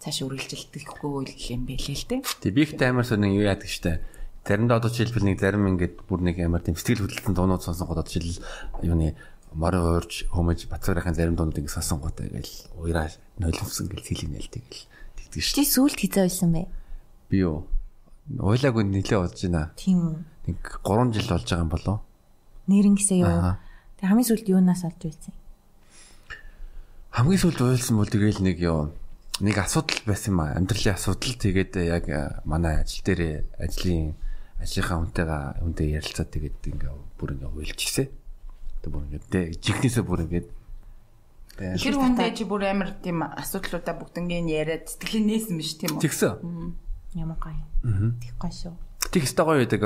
цааш 0.01 0.19
үргэлжилдэхгүй 0.25 1.13
юм 1.53 1.63
бэлээ 1.69 1.97
л 2.01 2.09
дээ. 2.09 2.21
Тэг 2.41 2.53
би 2.57 2.65
ихтэй 2.65 2.89
амар 2.89 3.05
сонин 3.05 3.37
юу 3.37 3.45
яадаг 3.45 3.69
штэ. 3.69 4.01
Заримдаа 4.49 4.81
одоо 4.81 4.89
жишээлбэл 4.89 5.29
нэг 5.29 5.39
зарим 5.39 5.69
ингээд 5.77 6.09
бүр 6.09 6.25
нэг 6.25 6.41
амар 6.41 6.65
тийм 6.65 6.75
сэтгэл 6.75 7.05
хөдлөлтөнд 7.05 7.37
дуунууд 7.37 7.63
сонсонгод 7.63 8.01
одоо 8.01 8.11
жишээл 8.11 8.43
юуны 8.83 9.15
морин 9.55 9.85
уурж 9.85 10.27
хөмөж 10.33 10.67
бацаарахын 10.67 11.15
зарим 11.15 11.37
дуунууд 11.37 11.61
ингээд 11.61 11.77
сонсонгод 11.77 12.17
ингээл 12.19 12.81
уяраа 12.81 13.13
нойловсон 13.39 13.93
гэл 13.93 14.03
хэлийнэ 14.03 14.41
л 14.41 14.51
тэгэл 14.51 14.83
тэгдэг 15.21 15.43
штэ. 15.45 15.63
Чи 15.63 15.69
сүулт 15.69 16.01
хизээ 16.01 16.27
байсан 16.27 16.51
бэ? 16.51 16.67
Би 17.31 17.47
юу? 17.47 17.69
Уйлаагүй 18.31 18.85
нилээ 18.87 19.19
болж 19.19 19.39
байна. 19.43 19.73
Тийм 19.75 19.99
үү. 19.99 20.17
Нэг 20.47 20.59
3 20.87 21.11
жил 21.11 21.29
болж 21.31 21.47
байгаа 21.47 21.65
юм 21.67 21.73
болоо. 21.75 21.97
Нэрэн 22.71 22.95
гисээ 22.95 23.19
юу? 23.27 23.59
Тэг 23.99 24.07
хамгийн 24.07 24.29
сүүлд 24.31 24.47
юунаас 24.47 24.83
олж 24.87 25.01
үйсэн? 25.03 25.35
Хамгийн 27.11 27.43
сүүлд 27.43 27.61
уйлсан 27.61 27.97
бол 27.99 28.07
тэгэл 28.07 28.43
нэг 28.47 28.59
юу 28.63 28.95
нэг 29.43 29.57
асуудал 29.59 30.01
байсан 30.07 30.39
юм 30.39 30.41
а. 30.47 30.55
Амьдралын 30.55 30.95
асуудал 30.95 31.35
тэгээд 31.35 31.73
яг 31.83 32.07
манай 32.47 32.79
ажил 32.87 33.03
дээр 33.03 33.43
ажлын 33.59 34.15
ажлынхаа 34.63 34.99
хүнтэйгээ 35.03 35.43
хүнтэй 35.59 35.89
ярилцаад 35.99 36.31
тэгээд 36.31 36.59
ингээ 36.63 36.95
бүр 37.19 37.35
ингээ 37.35 37.51
уйлж 37.51 37.75
гисэн. 37.75 38.07
Тэг 38.87 38.91
бүр 38.95 39.03
ингээ 39.11 39.59
жигнэсээ 39.59 40.05
бүр 40.07 40.23
ингээ 40.31 40.47
Тэр 41.53 42.01
хүндээ 42.01 42.33
чи 42.33 42.45
бүр 42.49 42.65
амар 42.71 42.97
тийм 43.05 43.21
асуудлуудаа 43.27 43.93
бүгднгийн 43.99 44.49
яриад 44.49 44.89
сэтгэлийн 44.89 45.27
нээсэн 45.29 45.57
биш 45.61 45.77
тийм 45.77 46.01
үү? 46.01 46.03
Тэгсэн. 46.07 46.33
Ямар 47.15 47.37
гоё. 47.37 47.61
Тэг 48.21 48.35
гоё 48.41 48.53
шүү. 48.53 48.75
Тэг 49.13 49.29
өстой 49.29 49.45
гоё 49.45 49.59
байдаг. 49.61 49.83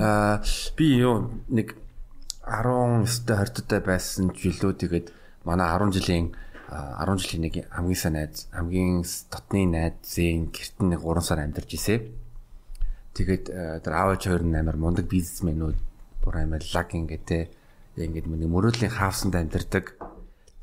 Аа 0.00 0.40
би 0.76 0.96
юу 0.96 1.28
нэг 1.52 1.76
19 2.48 3.28
20-тай 3.28 3.80
байсан 3.84 4.32
жилөө 4.32 4.72
тэгээд 4.80 5.06
манай 5.44 5.68
10 5.68 5.92
жилийн 5.92 6.32
10 6.72 7.20
жилийн 7.20 7.42
нэг 7.44 7.54
хамгийн 7.68 8.00
сайн 8.00 8.14
найз 8.16 8.48
хамгийн 8.48 9.04
дотны 9.28 9.68
найзын 9.68 10.48
гэрт 10.48 10.76
нэг 10.80 11.00
3 11.04 11.20
сар 11.20 11.44
амьдарч 11.44 11.70
ирсэн. 11.76 12.00
Тэгээд 13.12 13.44
тэр 13.84 13.92
аав 13.92 14.16
ээж 14.16 14.32
хоёр 14.32 14.42
нь 14.48 14.56
амар 14.56 14.80
мундаг 14.80 15.04
бизнесмэнүүд 15.12 15.76
бүр 16.24 16.34
амар 16.40 16.64
лаг 16.64 16.88
ингэдэ 16.88 17.52
ингээд 18.00 18.26
нэг 18.32 18.48
мөрөөдлийн 18.48 18.96
хаавсанд 18.96 19.36
амьдардаг. 19.36 20.00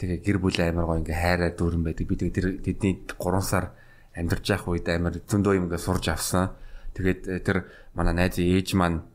Тэгээ 0.02 0.26
гэр 0.26 0.38
бүл 0.41 0.58
амар 0.58 0.89
гоё 0.89 1.00
ингээ 1.06 1.22
хайраа 1.22 1.52
дүүрэн 1.54 1.86
байдаг. 1.86 2.10
Би 2.10 2.15
тэр 2.17 2.58
тэдний 2.58 3.06
3 3.06 3.45
сар 3.45 3.78
амьдарч 4.19 4.45
явах 4.51 4.67
үед 4.67 4.88
амар 4.91 5.15
зөндөө 5.23 5.55
юм 5.55 5.65
ингээ 5.71 5.79
сурж 5.79 6.12
авсан. 6.12 6.51
Тэгээд 6.93 7.47
тэр 7.47 7.71
манай 7.95 8.13
найзын 8.13 8.51
ээж 8.60 8.75
маань 8.75 9.08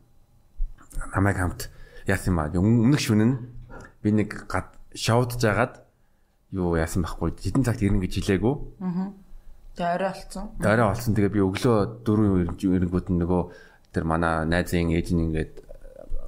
намайг 1.13 1.37
хамт 1.37 1.69
яасан 2.09 2.33
юм 2.33 2.39
аа. 2.41 2.49
Өмнөх 2.49 3.01
шөнө 3.01 3.25
нь 3.25 3.35
би 4.01 4.09
нэг 4.09 4.49
гад 4.49 4.73
шоудж 4.97 5.37
жагаад 5.37 5.85
юу 6.51 6.77
яасан 6.79 7.05
байхгүй 7.05 7.37
хэдэн 7.37 7.65
цагт 7.65 7.81
ирнэ 7.83 8.01
гэж 8.01 8.13
хэлээгүй. 8.21 8.55
Аа. 8.81 9.13
Тэгээ 9.75 9.93
орой 9.99 10.09
олцсон. 10.15 10.45
Орой 10.63 10.87
олцсон. 10.87 11.13
Тэгээ 11.13 11.35
би 11.35 11.41
өглөө 11.43 11.77
4 12.07 12.55
ирэнгүүт 12.55 13.07
нь 13.11 13.19
нөгөө 13.19 13.41
тэр 13.91 14.03
манай 14.07 14.47
найзын 14.47 14.95
ээж 14.95 15.11
нь 15.11 15.23
ингээд 15.27 15.53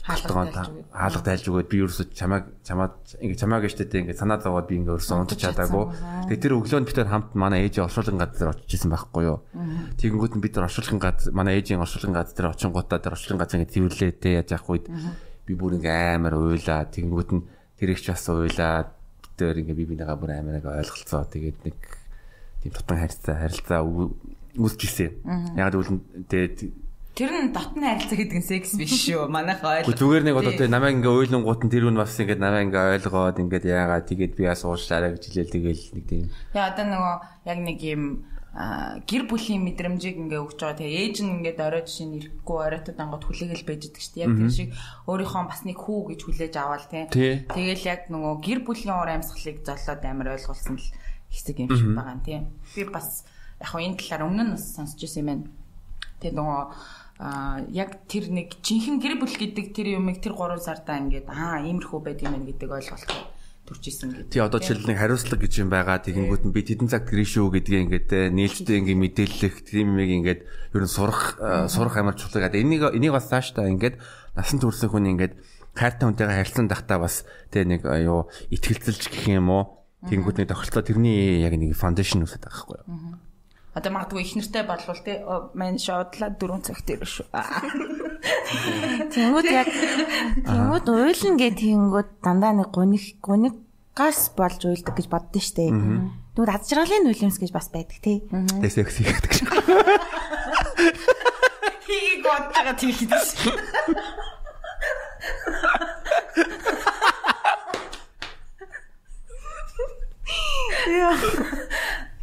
хаалгад 0.07 0.71
хаалга 0.95 1.21
тайлж 1.27 1.45
өгөөд 1.51 1.67
би 1.67 1.77
ерөөсө 1.83 2.03
чамайг 2.15 2.47
чамаад 2.63 2.95
ингээ 3.19 3.41
чамайг 3.43 3.67
штэ 3.67 3.91
тэ 3.91 4.07
ингээ 4.07 4.15
санаа 4.15 4.39
зовоод 4.39 4.71
би 4.71 4.79
ингээ 4.79 4.95
ерөөсө 4.95 5.19
унтаж 5.19 5.35
чадаагүй. 5.35 5.83
Тэгээ 6.31 6.43
тэр 6.47 6.55
өглөөнд 6.55 6.87
бид 6.87 6.95
тэр 6.95 7.11
хамт 7.11 7.35
манай 7.35 7.67
ээжийн 7.67 7.91
оршуулгын 7.91 8.21
газар 8.23 8.55
очиж 8.55 8.71
исэн 8.79 8.91
байхгүй 8.95 9.23
юу. 9.27 9.43
Тэгэнгүүт 9.99 10.33
нь 10.39 10.43
бид 10.47 10.53
тэр 10.55 10.67
оршуулгын 10.71 11.03
газар 11.03 11.35
манай 11.35 11.59
ээжийн 11.59 11.83
оршуулгын 11.83 12.15
газар 12.15 12.35
тэр 12.39 12.47
очингуудаа 12.55 12.99
тэр 13.03 13.13
оршуулгын 13.19 13.41
газар 13.43 13.59
ингээ 13.59 13.73
цэвэрлээ 13.75 14.11
тэ 14.15 14.29
яаж 14.39 14.49
явах 14.55 14.71
үед 14.71 14.85
би 15.43 15.53
бүр 15.59 15.75
ингээ 15.75 16.15
амар 16.15 16.39
уйлаа. 16.39 16.87
Тэгэнгүүт 16.87 17.29
нь 17.35 17.43
тэр 17.75 17.89
их 17.91 17.99
ч 17.99 18.15
бас 18.15 18.23
уйлаа. 18.31 18.95
Тэр 19.35 19.59
ингээ 19.59 19.75
би 19.75 19.91
бинийгаа 19.91 20.15
бүр 20.15 20.39
амар 20.39 20.63
ингээ 20.63 20.87
ойлголцоо. 20.87 21.27
Тэгээд 21.27 21.57
нэг 21.67 21.77
тийм 22.63 22.71
тутан 22.71 23.03
харилцаа 23.03 23.35
харилцаа 23.43 23.83
үүсчихсэн. 24.55 25.11
Яг 25.59 25.75
л 25.75 25.99
тэгээд 26.31 26.86
Тэр 27.17 27.33
нь 27.33 27.49
дотны 27.49 27.81
харилцаа 27.81 28.13
гэдэг 28.13 28.37
нь 28.37 28.45
секс 28.45 28.77
биш 28.77 28.93
шүү. 29.09 29.25
Манайх 29.25 29.65
ойлгоо. 29.65 29.89
Зүгээр 29.89 30.23
нэг 30.29 30.37
одоо 30.37 30.53
тэгээ 30.53 30.69
намайг 30.69 31.01
ингээ 31.01 31.17
ойлонгууд 31.33 31.61
нь 31.65 31.73
тэр 31.73 31.89
үн 31.89 31.97
бас 31.97 32.13
ингээ 32.13 32.37
намайг 32.37 32.69
ингээ 32.69 33.01
ойлгоод 33.01 33.41
ингээ 33.41 33.73
яагаад 33.73 34.05
тэгээд 34.05 34.33
би 34.37 34.45
бас 34.45 34.61
уушлаарай 34.61 35.17
гэж 35.17 35.23
хэлээл 35.25 35.55
тэгэл 35.57 35.83
нэг 35.97 36.05
тийм. 36.05 36.25
Тэгээ 36.53 36.69
одоо 36.77 36.85
нөгөө 36.85 37.15
яг 37.49 37.59
нэг 37.65 37.79
юм 37.81 38.03
гэр 39.09 39.23
бүлийн 39.29 39.61
мэдрэмжийг 39.65 40.17
ингээ 40.17 40.41
өгч 40.45 40.61
байгаа. 40.61 40.77
Тэгээ 40.77 41.01
ээж 41.09 41.15
нь 41.25 41.33
ингээд 41.41 41.57
орой 41.57 41.81
жишээ 41.89 42.05
нь 42.05 42.17
ирэхгүй 42.21 42.57
оройтод 42.57 42.97
ангууд 43.01 43.25
хүлээгэл 43.25 43.65
байж 43.65 43.81
идэг 43.89 44.01
шүү 44.01 44.13
дээ. 44.13 44.25
Яг 44.25 44.33
тэр 44.37 44.53
шиг 44.53 44.69
өөрийнхөө 45.09 45.43
бас 45.45 45.61
нэг 45.65 45.77
хүү 45.77 45.99
гэж 46.13 46.19
хүлээж 46.21 46.53
аваал 46.57 46.85
тий. 46.85 47.05
Тэгэл 47.49 47.85
яг 47.85 48.01
нөгөө 48.13 48.33
гэр 48.41 48.59
бүлийн 48.61 48.93
уур 48.93 49.09
амьсгалыг 49.13 49.61
золоод 49.65 50.01
амар 50.05 50.37
ойлгуулсан 50.37 50.73
л 50.77 50.89
хэсэг 51.33 51.57
юм 51.65 51.69
шиг 51.73 51.89
байгаа 51.97 52.13
юм 52.17 52.21
тий. 52.25 52.39
Би 52.73 52.81
бас 52.89 53.25
яг 53.61 53.73
энэ 53.73 53.97
талаар 54.01 54.25
өмнө 54.25 54.43
нь 54.49 54.53
бас 54.57 54.65
сонсч 54.73 55.01
ирсэн 55.05 55.21
юм 55.21 55.29
байна. 55.29 55.45
Тэгээ 56.17 56.33
нөгөө 56.33 56.61
а 57.17 57.65
яг 57.73 58.05
тэр 58.05 58.29
нэг 58.29 58.61
жинхэнэ 58.61 59.01
гэр 59.01 59.15
бүл 59.17 59.33
гэдэг 59.33 59.73
тэр 59.73 59.97
юмыг 59.97 60.21
тэр 60.21 60.37
3 60.37 60.61
сардаа 60.61 61.01
ингээд 61.01 61.27
аа 61.33 61.65
иймэрхүү 61.65 61.99
байд 62.05 62.21
юм 62.21 62.37
байна 62.37 62.45
гэдэг 62.45 62.69
ойлголт 62.69 63.09
төрчихсэн 63.67 64.09
гэдэг. 64.13 64.31
Тий 64.31 64.41
одоо 64.41 64.61
жишээл 64.63 64.87
нэг 64.87 64.97
хариуцлага 65.01 65.43
гэж 65.43 65.53
юм 65.59 65.69
байгаа 65.73 65.99
тэгэнгүүт 65.99 66.43
нь 66.47 66.55
би 66.55 66.61
тэдэн 66.63 66.87
цаг 66.87 67.03
гэрээ 67.09 67.27
шүү 67.27 67.51
гэдгийг 67.51 67.83
ингээд 67.89 68.09
нээлттэй 68.31 68.75
ингээд 68.79 69.01
мэдээлэх 69.01 69.55
тийм 69.67 69.97
юм 69.97 70.23
ингээд 70.23 70.41
ер 70.45 70.83
нь 70.85 70.93
сурах 70.93 71.35
сурах 71.67 71.95
амар 71.99 72.15
чухал 72.15 72.47
гэдэг. 72.47 72.63
Энийг 72.63 72.83
энийг 72.95 73.11
бас 73.11 73.27
цааш 73.27 73.57
та 73.57 73.67
ингээд 73.67 73.99
насан 74.39 74.61
туршсан 74.63 74.87
хүн 74.87 75.11
ингээд 75.17 75.35
хайртай 75.75 76.05
хүнтэйгээ 76.07 76.37
харилцан 76.47 76.67
дахтаа 76.71 77.01
бас 77.03 77.27
тий 77.51 77.67
нэг 77.67 77.83
юу 77.83 78.31
итгэлцэлж 78.53 79.11
гэх 79.11 79.25
юм 79.35 79.51
уу. 79.51 79.83
Тэнгүүд 80.07 80.45
нэг 80.45 80.47
тохиролцоо 80.47 80.85
тэрний 80.85 81.43
яг 81.43 81.57
нэг 81.57 81.75
фаундейшн 81.75 82.23
үсэт 82.23 82.47
байгаа 82.47 82.55
байхгүй 82.55 82.77
юу. 82.87 83.26
Одоо 83.77 83.93
магадгүй 83.93 84.25
их 84.25 84.33
нэртэй 84.33 84.65
болвол 84.65 85.01
те 85.05 85.21
мань 85.53 85.77
шоудлаа 85.77 86.33
4 86.33 86.65
цагт 86.65 86.89
ирэх 86.89 87.05
шүү. 87.05 87.29
Тэнгүүд 89.13 89.47
яг 89.53 89.69
тэнгүүд 89.69 90.87
уйлна 90.89 91.37
гэх 91.37 91.61
тэнгүүд 91.61 92.09
дандаа 92.25 92.57
нэг 92.57 92.73
гуник 92.73 93.21
гуникгаас 93.21 94.33
болж 94.33 94.65
уйлдаг 94.65 94.97
гэж 94.97 95.07
боддөө 95.13 95.43
штэ. 95.45 95.69
Тэгвэл 96.33 96.55
ад 96.57 96.65
жаргалын 96.65 97.05
нулимс 97.05 97.37
гэж 97.37 97.53
бас 97.53 97.69
байдаг 97.69 98.01
тий. 98.01 98.25
Тэ 98.25 98.65
секси 98.73 99.05
гэдэг 99.05 99.31
шиг. 99.37 99.53
Хийг 101.85 102.25
бодтага 102.25 102.73
тийхдэг 102.81 103.13
шүү. 103.13 103.53
Яа. 110.87 111.13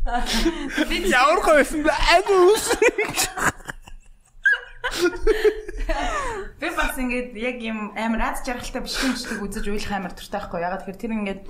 Би 0.05 1.09
ямар 1.09 1.41
гоёсэн 1.41 1.81
бэ? 1.81 1.89
Агуус. 1.89 2.77
Би 6.61 6.69
бас 6.77 6.93
ингээд 7.01 7.33
яг 7.41 7.57
юм 7.65 7.97
амар 7.97 8.37
аз 8.37 8.45
жаргалтай 8.45 8.85
бишгэмжлэг 8.85 9.41
үзэж 9.41 9.65
уйлах 9.73 9.93
амар 9.97 10.13
туртай 10.13 10.45
байхгүй. 10.45 10.61
Ягаад 10.61 10.85
гэхээр 10.85 11.01
тэр 11.01 11.17
ингээд 11.17 11.43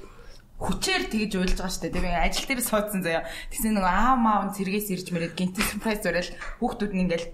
хүчээр 0.63 1.03
тэгж 1.11 1.33
уйлж 1.35 1.59
байгаа 1.59 1.83
дээ. 1.83 1.95
Тэгээ 1.99 2.23
ажил 2.31 2.47
дээр 2.47 2.63
суудсан 2.63 3.03
заяа. 3.03 3.27
Тэгсэн 3.51 3.75
нэг 3.75 3.87
аа 3.91 4.15
маав 4.15 4.55
цэргээс 4.55 4.87
ирж 4.95 5.07
мэрээд 5.11 5.35
гинт 5.35 5.59
сюрприз 5.59 6.07
уриал 6.07 6.31
хүүхдүүд 6.63 6.93
нь 6.95 7.03
ингээд 7.11 7.25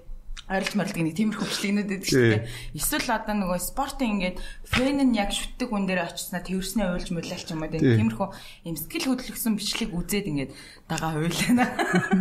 ойрлж 0.50 0.74
морилдаг 0.74 1.04
нэг 1.06 1.14
тиймэрхүү 1.14 1.46
хөшлөгнүүд 1.46 1.88
байдаг 1.94 2.10
шүү 2.10 2.26
дээ. 2.26 2.42
Эсвэл 2.74 3.14
одоо 3.14 3.34
нөгөө 3.38 3.58
спортын 3.62 4.10
ингээд 4.18 4.42
фэн 4.66 4.98
нь 4.98 5.14
яг 5.14 5.30
шүтдэг 5.30 5.70
хүн 5.70 5.86
дээр 5.86 6.10
очснаа 6.10 6.42
тэрснээ 6.42 6.90
уйлж 6.90 7.08
мөлөөлч 7.14 7.54
юм 7.54 7.62
уу 7.62 7.70
тиймэрхүү 7.70 8.28
юм 8.66 8.74
сэтгэл 8.74 9.14
хөдлөсөн 9.14 9.54
бичлэг 9.54 9.94
үзээд 9.94 10.26
ингээд 10.26 10.50
дагаа 10.90 11.22
уйлана. 11.22 11.70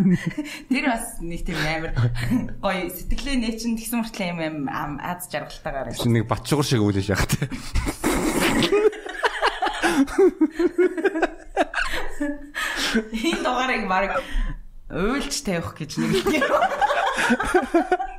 Тэр 0.69 0.85
бас 0.85 1.17
нэг 1.25 1.41
тийм 1.41 1.57
амар 1.57 1.93
гоё 2.61 2.85
сэтгэлээ 2.93 3.37
нээчин 3.41 3.73
тэгсэн 3.81 3.97
мөртлөө 4.05 4.29
юм 4.29 4.69
аз 5.01 5.25
жаргалтайгаар. 5.33 5.97
Нэг 5.97 6.29
батчуур 6.29 6.61
шиг 6.61 6.85
үлээж 6.85 7.09
яах 7.09 7.25
те. 7.25 7.49
Энэ 13.09 13.41
дугаарыг 13.41 13.89
баг 13.89 14.21
уйлж 14.93 15.33
тавих 15.41 15.73
гэж 15.77 15.97
нэг 15.97 16.13
юм. 16.29 16.45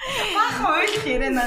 Баахан 0.00 0.66
ойлох 0.80 1.04
ярина. 1.04 1.44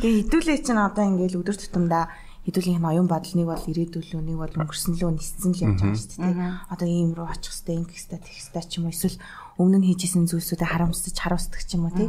Тэгээ 0.00 0.28
хідүүлээ 0.28 0.58
чинь 0.60 0.76
одоо 0.76 1.04
ингээл 1.08 1.40
өдөр 1.40 1.56
тутамдаа 1.56 2.04
хэдүүлийн 2.44 2.80
юм 2.80 2.88
аюун 2.88 3.08
бодол 3.08 3.34
нэг 3.36 3.48
бол 3.48 3.64
ирээдүйлөө 3.64 4.22
нэг 4.24 4.36
бол 4.36 4.54
өнгөрсөн 4.60 4.92
лөө 4.96 5.12
ниссэн 5.16 5.52
л 5.56 5.62
явж 5.64 5.80
байгаа 5.80 5.96
шүү 5.96 6.20
дээ. 6.20 6.52
Одоо 6.72 6.88
ийм 6.88 7.12
рүү 7.16 7.26
очих 7.28 7.52
хэвээр 7.52 7.80
ингэх 7.84 7.96
хэвээр 7.96 8.24
тех 8.24 8.36
хэвээр 8.40 8.66
ч 8.68 8.72
юм 8.76 8.84
уу 8.88 8.92
эсвэл 8.92 9.18
өмнө 9.60 9.78
нь 9.80 9.88
хийжсэн 9.88 10.24
зүйлсүүдээ 10.28 10.68
харамсаж 10.68 11.16
харуулдаг 11.16 11.62
ч 11.64 11.70
юм 11.76 11.84
уу 11.88 11.96
тий. 11.96 12.08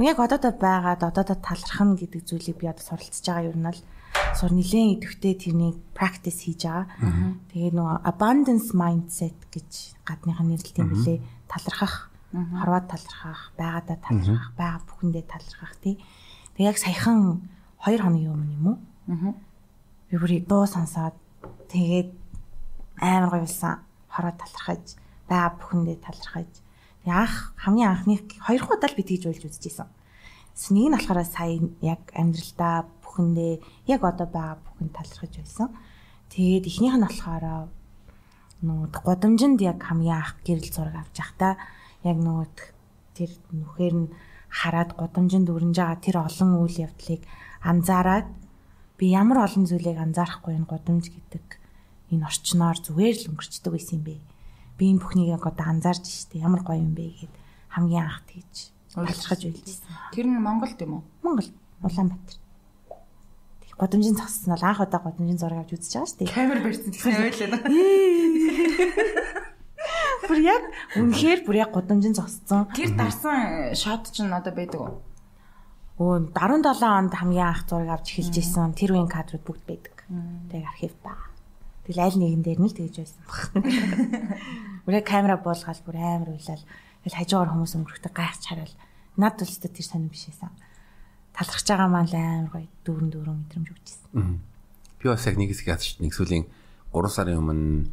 Яг 0.00 0.20
одоодоо 0.20 0.52
байгаад 0.52 1.02
одоодоо 1.04 1.36
талархна 1.40 1.96
гэдэг 1.96 2.22
зүйлийг 2.24 2.56
би 2.60 2.68
одоо 2.68 2.84
суралцж 2.84 3.24
байгаа 3.24 3.48
юм 3.52 3.60
нь 3.64 3.80
сур 4.36 4.52
нилээн 4.52 5.00
идэвхтэй 5.00 5.34
тэрний 5.36 5.72
practice 5.96 6.44
хийж 6.44 6.68
байгаа. 6.68 6.84
Тэгээд 7.52 7.74
нөгөө 7.76 7.96
abundance 8.04 8.72
mindset 8.76 9.36
гэж 9.52 9.96
гадныхаа 10.04 10.44
нэрлэлт 10.44 10.80
юм 10.80 10.88
билээ. 10.92 11.20
Талархах 11.48 12.12
Хорвоод 12.32 12.86
талархах, 12.90 13.52
байгаадаа 13.56 13.98
талархах, 14.02 14.50
байгаа 14.58 14.82
бүхэндээ 14.88 15.24
талархах 15.30 15.74
тий. 15.78 15.94
Тэг 16.58 16.74
яг 16.74 16.78
саяхан 16.78 17.46
2 17.84 18.02
хоногийн 18.02 18.34
өмнө 18.34 18.54
юм 18.58 18.66
уу? 18.66 18.78
Аа. 19.08 19.34
Би 20.10 20.16
бүр 20.18 20.32
дуу 20.42 20.66
сонсоод 20.66 21.14
тэгээд 21.70 22.10
амар 22.98 23.30
гоёлсан. 23.30 23.80
Хороод 24.10 24.36
талархаж, 24.42 24.98
байгаа 25.30 25.54
бүхэндээ 25.60 25.98
талархаж. 26.02 26.50
Тэг 27.06 27.12
анх 27.14 27.54
хамгийн 27.62 27.90
анхны 27.94 28.18
хоёр 28.42 28.60
дахь 28.60 28.74
удаа 28.74 28.90
л 28.90 28.98
би 28.98 29.04
тэгж 29.06 29.24
уйлж 29.30 29.44
үзчихсэн. 29.46 29.86
Нэг 30.72 30.86
нь 30.88 30.94
болохоор 30.96 31.20
сая 31.22 31.60
яг 31.84 32.02
амьдралдаа 32.10 32.90
бүхэндээ 33.04 33.52
яг 33.86 34.00
одоо 34.02 34.26
байгаа 34.26 34.58
бүхэнд 34.66 34.92
талархаж 34.92 35.32
байсан. 35.38 35.68
Тэгээд 36.32 36.66
эхнийх 36.66 36.96
нь 36.98 37.06
болохоор 37.06 37.70
нөгөө 38.64 39.04
годамжинд 39.04 39.60
яг 39.60 39.78
хамгийн 39.84 40.16
анх 40.16 40.40
гэрэл 40.42 40.72
зураг 40.72 40.96
авч 40.96 41.20
явахдаа 41.20 41.60
яг 42.06 42.18
нөгөө 42.22 42.46
тэр 43.16 43.30
нүхээр 43.50 43.94
нь 43.96 44.08
хараад 44.48 44.94
годамжинд 44.94 45.50
өрнж 45.50 45.76
байгаа 45.76 45.98
тэр 46.00 46.16
олон 46.22 46.50
үйл 46.62 46.86
явдлыг 46.86 47.22
анзаараад 47.60 48.28
би 48.96 49.12
ямар 49.12 49.44
олон 49.44 49.64
зүйлийг 49.66 49.98
анзаарахгүй 50.00 50.54
энэ 50.56 50.70
годамж 50.70 51.04
гэдэг 51.12 51.44
энэ 52.12 52.24
орчноор 52.24 52.78
зүгээр 52.80 53.16
л 53.26 53.28
өнгөрчдөг 53.34 53.72
байсан 53.72 53.98
юм 54.00 54.04
бэ. 54.06 54.16
Би 54.78 54.84
энэ 54.92 55.02
бүхнийг 55.02 55.28
яг 55.36 55.44
одоо 55.44 55.66
анзаарч 55.66 56.04
штэ 56.06 56.40
ямар 56.40 56.62
гоё 56.64 56.80
юм 56.80 56.94
бэ 56.94 57.04
гэд 57.20 57.34
хамгийн 57.74 58.06
анх 58.06 58.24
тэгж 58.30 58.72
талархаж 58.94 59.40
үйлжсэн. 59.44 59.92
Тэр 60.14 60.26
нь 60.30 60.40
Монголд 60.40 60.80
юм 60.80 60.92
уу? 61.00 61.04
Монгол 61.20 61.50
Улаанбаатар. 61.84 62.38
Годамжийн 63.76 64.16
зогссон 64.16 64.56
бол 64.56 64.64
анх 64.64 64.80
удаа 64.80 65.00
годамжийн 65.04 65.36
зураг 65.36 65.68
авч 65.68 65.76
үзэж 65.76 65.92
байгаа 65.92 66.08
штэ. 66.08 66.32
Камер 66.32 66.64
барьсан 66.64 66.88
гэсэн 66.96 67.12
ойлоо. 67.28 67.60
Бүр 70.26 70.40
яг 70.42 70.62
үнэхээр 70.98 71.40
бүр 71.46 71.56
яг 71.62 71.70
годамжийн 71.70 72.14
зогссон. 72.18 72.66
Тэр 72.74 72.98
дарсан 72.98 73.72
шот 73.78 74.10
ч 74.10 74.26
одоо 74.26 74.52
байдаг 74.52 74.80
уу? 74.82 74.98
Өө 76.02 76.34
17 76.34 76.82
онд 76.82 77.14
хамгийн 77.14 77.46
анх 77.46 77.64
зураг 77.70 78.02
авч 78.02 78.18
эхэлж 78.18 78.34
исэн. 78.42 78.74
Тэр 78.74 78.98
үеийн 78.98 79.08
кадрууд 79.08 79.44
бүгд 79.46 79.64
байдаг. 79.64 79.96
Тэг 80.50 80.66
архив 80.66 80.92
байгаа. 81.00 81.30
Тэгэл 81.86 82.02
аль 82.02 82.18
нэгэн 82.18 82.42
дээр 82.42 82.60
нь 82.60 82.68
л 82.68 82.74
тэгж 82.74 82.96
байсан 83.00 83.22
баг. 83.22 83.40
Бүрээ 84.84 85.04
камера 85.06 85.38
буулгаад 85.38 85.80
бүр 85.86 85.96
амар 85.96 86.34
уйлал. 86.34 86.64
Тэгэл 87.06 87.18
хажуугаар 87.22 87.50
хүмүүс 87.54 87.74
өнгөрөхтэй 87.78 88.12
гайхаж 88.12 88.42
хараад 88.50 88.74
над 89.14 89.34
тулстай 89.38 89.70
тэр 89.70 89.86
сонир 89.86 90.10
биш 90.10 90.26
байсан. 90.26 90.50
Талархаж 91.30 91.66
байгаа 91.70 91.88
маань 91.88 92.10
л 92.10 92.18
амар 92.18 92.50
гоё 92.50 92.68
дүүрэн 92.82 93.10
дүүрэн 93.14 93.38
мэдрэмж 93.46 93.68
өгчээсэн. 93.70 94.42
Би 94.98 95.06
бас 95.06 95.26
яг 95.30 95.38
нэг 95.38 95.54
хэсэг 95.54 95.70
ядч 95.70 96.02
нэг 96.02 96.10
сүүлийн 96.10 96.50
3 96.90 97.14
сарын 97.14 97.38
өмнө 97.38 97.86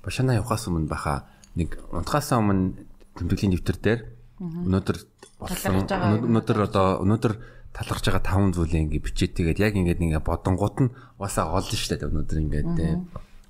Башана 0.00 0.34
явахаас 0.34 0.66
өмнө 0.70 0.88
баха 0.88 1.26
нэг 1.58 1.78
унтахаас 1.92 2.32
өмнө 2.32 2.86
тэмдэглэлийн 3.18 3.52
дэвтэр 3.56 3.78
дээр 3.82 4.00
өнөөдөр 4.40 4.98
болсон 5.38 5.84
өнөөдөр 5.84 6.58
одоо 6.66 6.86
өнөөдөр 7.04 7.34
талархж 7.72 8.04
байгаа 8.08 8.24
таван 8.24 8.52
зүйлээ 8.52 8.84
ингээ 8.88 9.04
бичээд 9.04 9.32
тэгээд 9.36 9.58
яг 9.64 9.74
ингээд 9.76 10.00
ингээ 10.04 10.22
бодонгууд 10.22 10.76
нь 10.84 10.94
уусаа 11.16 11.56
олно 11.56 11.72
шүү 11.72 11.96
дээ 11.96 12.08
өнөөдөр 12.08 12.38
ингээд 12.42 12.68
те. 12.76 12.86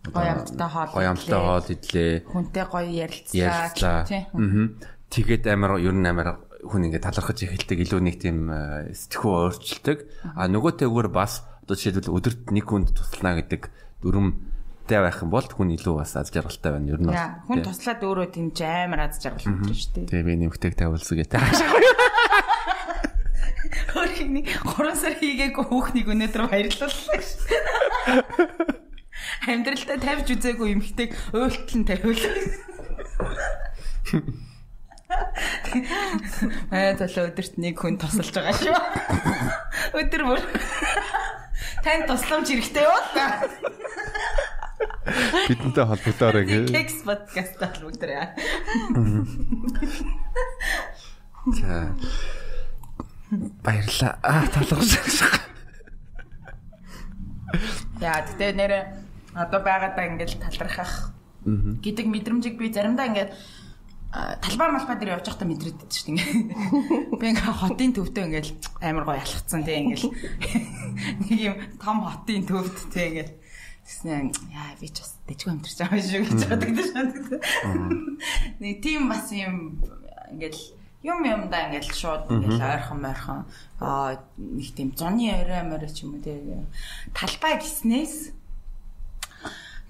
Гоё 0.03 0.31
амттай 0.35 0.69
хоол 0.71 0.91
гоё 0.95 1.09
амттай 1.11 1.41
хоол 1.43 1.69
идлээ. 1.71 2.13
Хүнтэй 2.27 2.65
гоё 2.67 2.91
ярилцлаа 2.91 4.03
тий 4.07 4.23
тэгээд 5.13 5.45
амар 5.51 5.79
ер 5.79 5.95
нь 5.95 6.07
амар 6.07 6.43
хүн 6.63 6.87
ингээ 6.87 7.03
талархаж 7.03 7.39
эхэлдэг 7.43 7.79
илүү 7.83 8.01
нэг 8.03 8.17
тийм 8.23 8.51
сэтгхүү 8.95 9.31
өөрчлөлтөг. 9.31 9.99
А 10.39 10.47
нөгөөтэйгөр 10.47 11.09
бас 11.11 11.43
одоо 11.67 11.75
жишээлбэл 11.75 12.15
өдөрт 12.15 12.43
нэг 12.55 12.67
хүнд 12.67 12.95
туслана 12.95 13.39
гэдэг 13.43 13.71
дүрм 14.03 14.52
тэй 14.87 15.01
байх 15.03 15.23
юм 15.23 15.31
бол 15.31 15.47
хүн 15.47 15.71
илүү 15.79 15.95
бас 16.01 16.17
аз 16.19 16.31
жаргалтай 16.35 16.73
байна. 16.75 16.91
Ер 16.91 17.01
нь 17.01 17.07
хүн 17.13 17.63
туслаад 17.63 18.03
өөрөө 18.03 18.29
тийм 18.35 18.51
ч 18.51 18.67
амар 18.67 19.07
аз 19.07 19.23
жаргал 19.23 19.63
өгч 19.63 19.71
шүү 19.71 19.95
дээ. 20.03 20.11
Тэгээ 20.11 20.27
би 20.27 20.35
нэмэгтэйг 20.43 20.75
тавилсаг 20.75 21.23
гэдэг. 21.23 21.39
Хөрхний 23.93 24.45
3 24.45 24.97
сар 24.99 25.15
хийгээгүй 25.17 25.65
хүүхнийг 25.69 26.09
өнөөдөр 26.13 26.43
баярлууллаа 26.51 27.21
шүү. 27.23 27.49
Амьдралдаа 29.49 29.99
тавьж 29.99 30.29
үзээгүй 30.35 30.69
эмхтэйг 30.77 31.11
уйлтлан 31.35 31.85
тавиулаа. 31.87 32.37
Аа 36.73 36.93
залуу 36.99 37.27
өдөрт 37.31 37.55
нэг 37.61 37.77
хүн 37.79 37.97
тусалж 38.01 38.35
байгаа 38.35 38.57
шүү. 38.61 38.77
Өдөр 39.99 40.23
бүр 40.27 40.41
тань 41.85 42.07
тусламж 42.09 42.47
хэрэгтэй 42.49 42.85
юу? 42.87 43.01
Бидэнтэй 45.49 45.85
холбогдоорой 45.85 46.45
гэ. 46.47 46.59
Кекс 46.71 47.03
подкаст 47.03 47.59
холбогдорой. 47.59 48.31
За. 51.59 51.95
Баярлаа. 53.65 54.13
Аа 54.23 54.47
байгаа. 54.47 55.43
Яа, 58.03 58.23
тэгтээ 58.27 58.53
нэр 58.55 58.73
одоо 59.35 59.61
байгаадаа 59.61 60.07
ингээд 60.15 60.39
талархах 60.39 61.13
гэдэг 61.45 62.07
мэдрэмжийг 62.07 62.57
би 62.59 62.71
заримдаа 62.71 63.11
ингээд 63.11 63.31
талбай 64.13 64.69
малбай 64.71 64.97
дээр 65.01 65.19
явж 65.19 65.27
байхдаа 65.27 65.49
мэдрээд 65.49 65.77
байдаг 65.81 65.91
шүү 65.91 66.07
дээ. 66.13 67.19
Би 67.19 67.27
ингээ 67.33 67.57
хотын 67.57 67.93
төвдөө 67.97 68.25
ингээл 68.29 68.53
амар 68.85 69.05
гоё 69.09 69.19
алхацсан 69.25 69.65
тий 69.65 69.77
ингээл 69.81 70.07
нэг 71.27 71.41
юм 71.41 71.57
том 71.81 72.05
хотын 72.05 72.45
төвд 72.45 72.77
тий 72.93 73.07
ингээл 73.09 73.33
Тэснэ 73.83 74.31
яа 74.55 74.75
би 74.79 74.89
ч 74.89 75.03
бас 75.03 75.13
дэжгүй 75.27 75.53
амтарч 75.53 75.79
байгаа 75.83 76.01
шүү 76.03 76.23
гэж 76.23 76.41
боддог 76.49 76.77
шүү. 76.87 77.07
Нэг 78.63 78.75
тийм 78.83 79.11
бас 79.11 79.27
юм 79.35 79.83
ингээл 80.31 80.63
юм 81.03 81.19
юмдаа 81.27 81.67
ингээл 81.67 81.91
шууд 81.91 82.31
ингээл 82.31 82.63
ойрхон 82.63 82.99
мойрхон. 83.03 83.41
Аа 83.83 84.23
нэг 84.39 84.71
тийм 84.75 84.95
зуны 84.95 85.35
орой 85.35 85.63
морой 85.67 85.91
ч 85.91 86.07
юм 86.07 86.15
уу 86.15 86.23
тий 86.23 86.39
талбай 87.11 87.59
гиснээс 87.59 88.31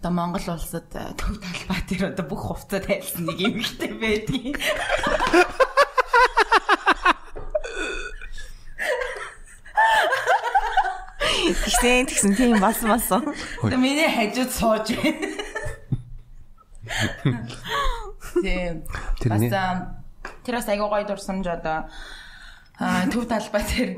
одоо 0.02 0.11
Монгол 0.11 0.42
улсад 0.59 0.90
төв 0.90 1.38
талбай 1.38 1.78
дээр 1.87 2.11
одоо 2.11 2.26
бүх 2.26 2.50
хувцас 2.50 2.83
тайлсан 2.83 3.22
нэг 3.22 3.38
юм 3.38 3.62
ихтэй 3.62 3.94
байдгийг 3.94 4.59
Тэгсэн 11.52 12.06
тэгсэн 12.08 12.32
тийм 12.36 12.60
бас 12.60 12.80
бас. 12.80 13.08
Тэгээ 13.08 13.76
миний 13.78 14.08
хажууд 14.08 14.50
сууж 14.50 14.86
байна. 14.96 15.28
Тийм. 18.42 18.82
Бас 19.28 19.42
тэр 20.42 20.54
бас 20.58 20.68
аягүй 20.68 20.88
гоё 20.88 21.04
дурсамж 21.06 21.46
одоо 21.46 21.86
төв 23.12 23.28
талбай 23.28 23.62
дээр 23.68 23.90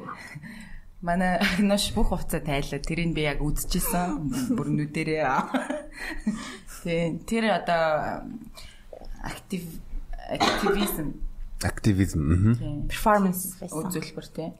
манай 1.04 1.38
нош 1.62 1.92
бүх 1.94 2.10
хувцас 2.10 2.42
тайлаа. 2.42 2.80
Тэрийг 2.80 3.14
би 3.14 3.24
яг 3.28 3.40
үзчихсэн. 3.44 4.56
Бүр 4.56 4.68
нүдэрээ. 4.74 5.28
Тийм. 6.82 7.22
Тэр 7.24 7.54
одоо 7.54 8.26
актив 9.24 9.64
активизм 10.28 11.20
активизм 11.64 12.20
performance 12.88 13.56
үзүүлбэр 13.60 14.28
тийм. 14.32 14.52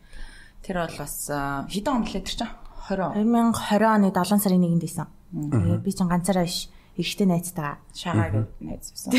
Тэр 0.65 0.81
бол 0.81 0.97
бас 0.97 1.29
хэдэн 1.29 1.93
он 1.93 2.05
лээ 2.09 2.25
тэр 2.25 2.37
чинь 2.41 2.64
20 2.85 3.17
2020 3.17 3.85
оны 3.89 4.13
7 4.13 4.39
сарын 4.41 4.65
1-нд 4.65 4.85
исэн. 4.85 5.09
Тэгээд 5.33 5.83
би 5.85 5.93
чинь 5.93 6.09
ганцаараа 6.09 6.45
биш 6.45 6.69
эрэгтэй 6.95 7.27
найзтайгаа 7.27 7.81
шагаа 7.97 8.29
гэж 8.31 8.47
найз 8.61 8.93
байсан. 8.93 9.13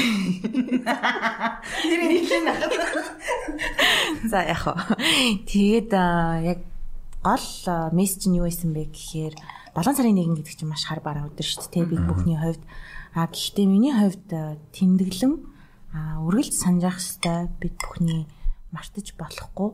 Тэр 1.81 1.99
нэг 2.05 2.23
л 2.29 2.45
нахад. 2.45 2.71
За 4.29 4.45
яг 4.45 4.61
хоо. 4.61 4.77
Тэгээд 5.49 5.91
яг 6.45 6.59
гол 7.25 7.49
мессеж 7.91 8.29
нь 8.29 8.37
юу 8.37 8.45
байсан 8.45 8.71
бэ 8.71 8.93
гэхээр 8.93 9.33
7 9.73 9.97
сарын 9.97 10.13
1 10.13 10.37
гэдэг 10.39 10.55
чинь 10.55 10.69
маш 10.69 10.85
хар 10.85 11.01
бараа 11.01 11.25
өдөр 11.27 11.43
шүү 11.43 11.67
дээ. 11.73 11.89
Бид 11.89 12.05
бүхний 12.05 12.37
хувьд 12.37 12.61
а 13.17 13.27
гэхдээ 13.27 13.65
миний 13.65 13.91
хувьд 13.91 14.29
тэмдэглэн 14.77 15.33
үргэлж 16.23 16.53
санджаах 16.53 17.01
хэвээр 17.01 17.49
бид 17.59 17.75
бүхний 17.81 18.29
мартаж 18.71 19.11
болохгүй 19.17 19.73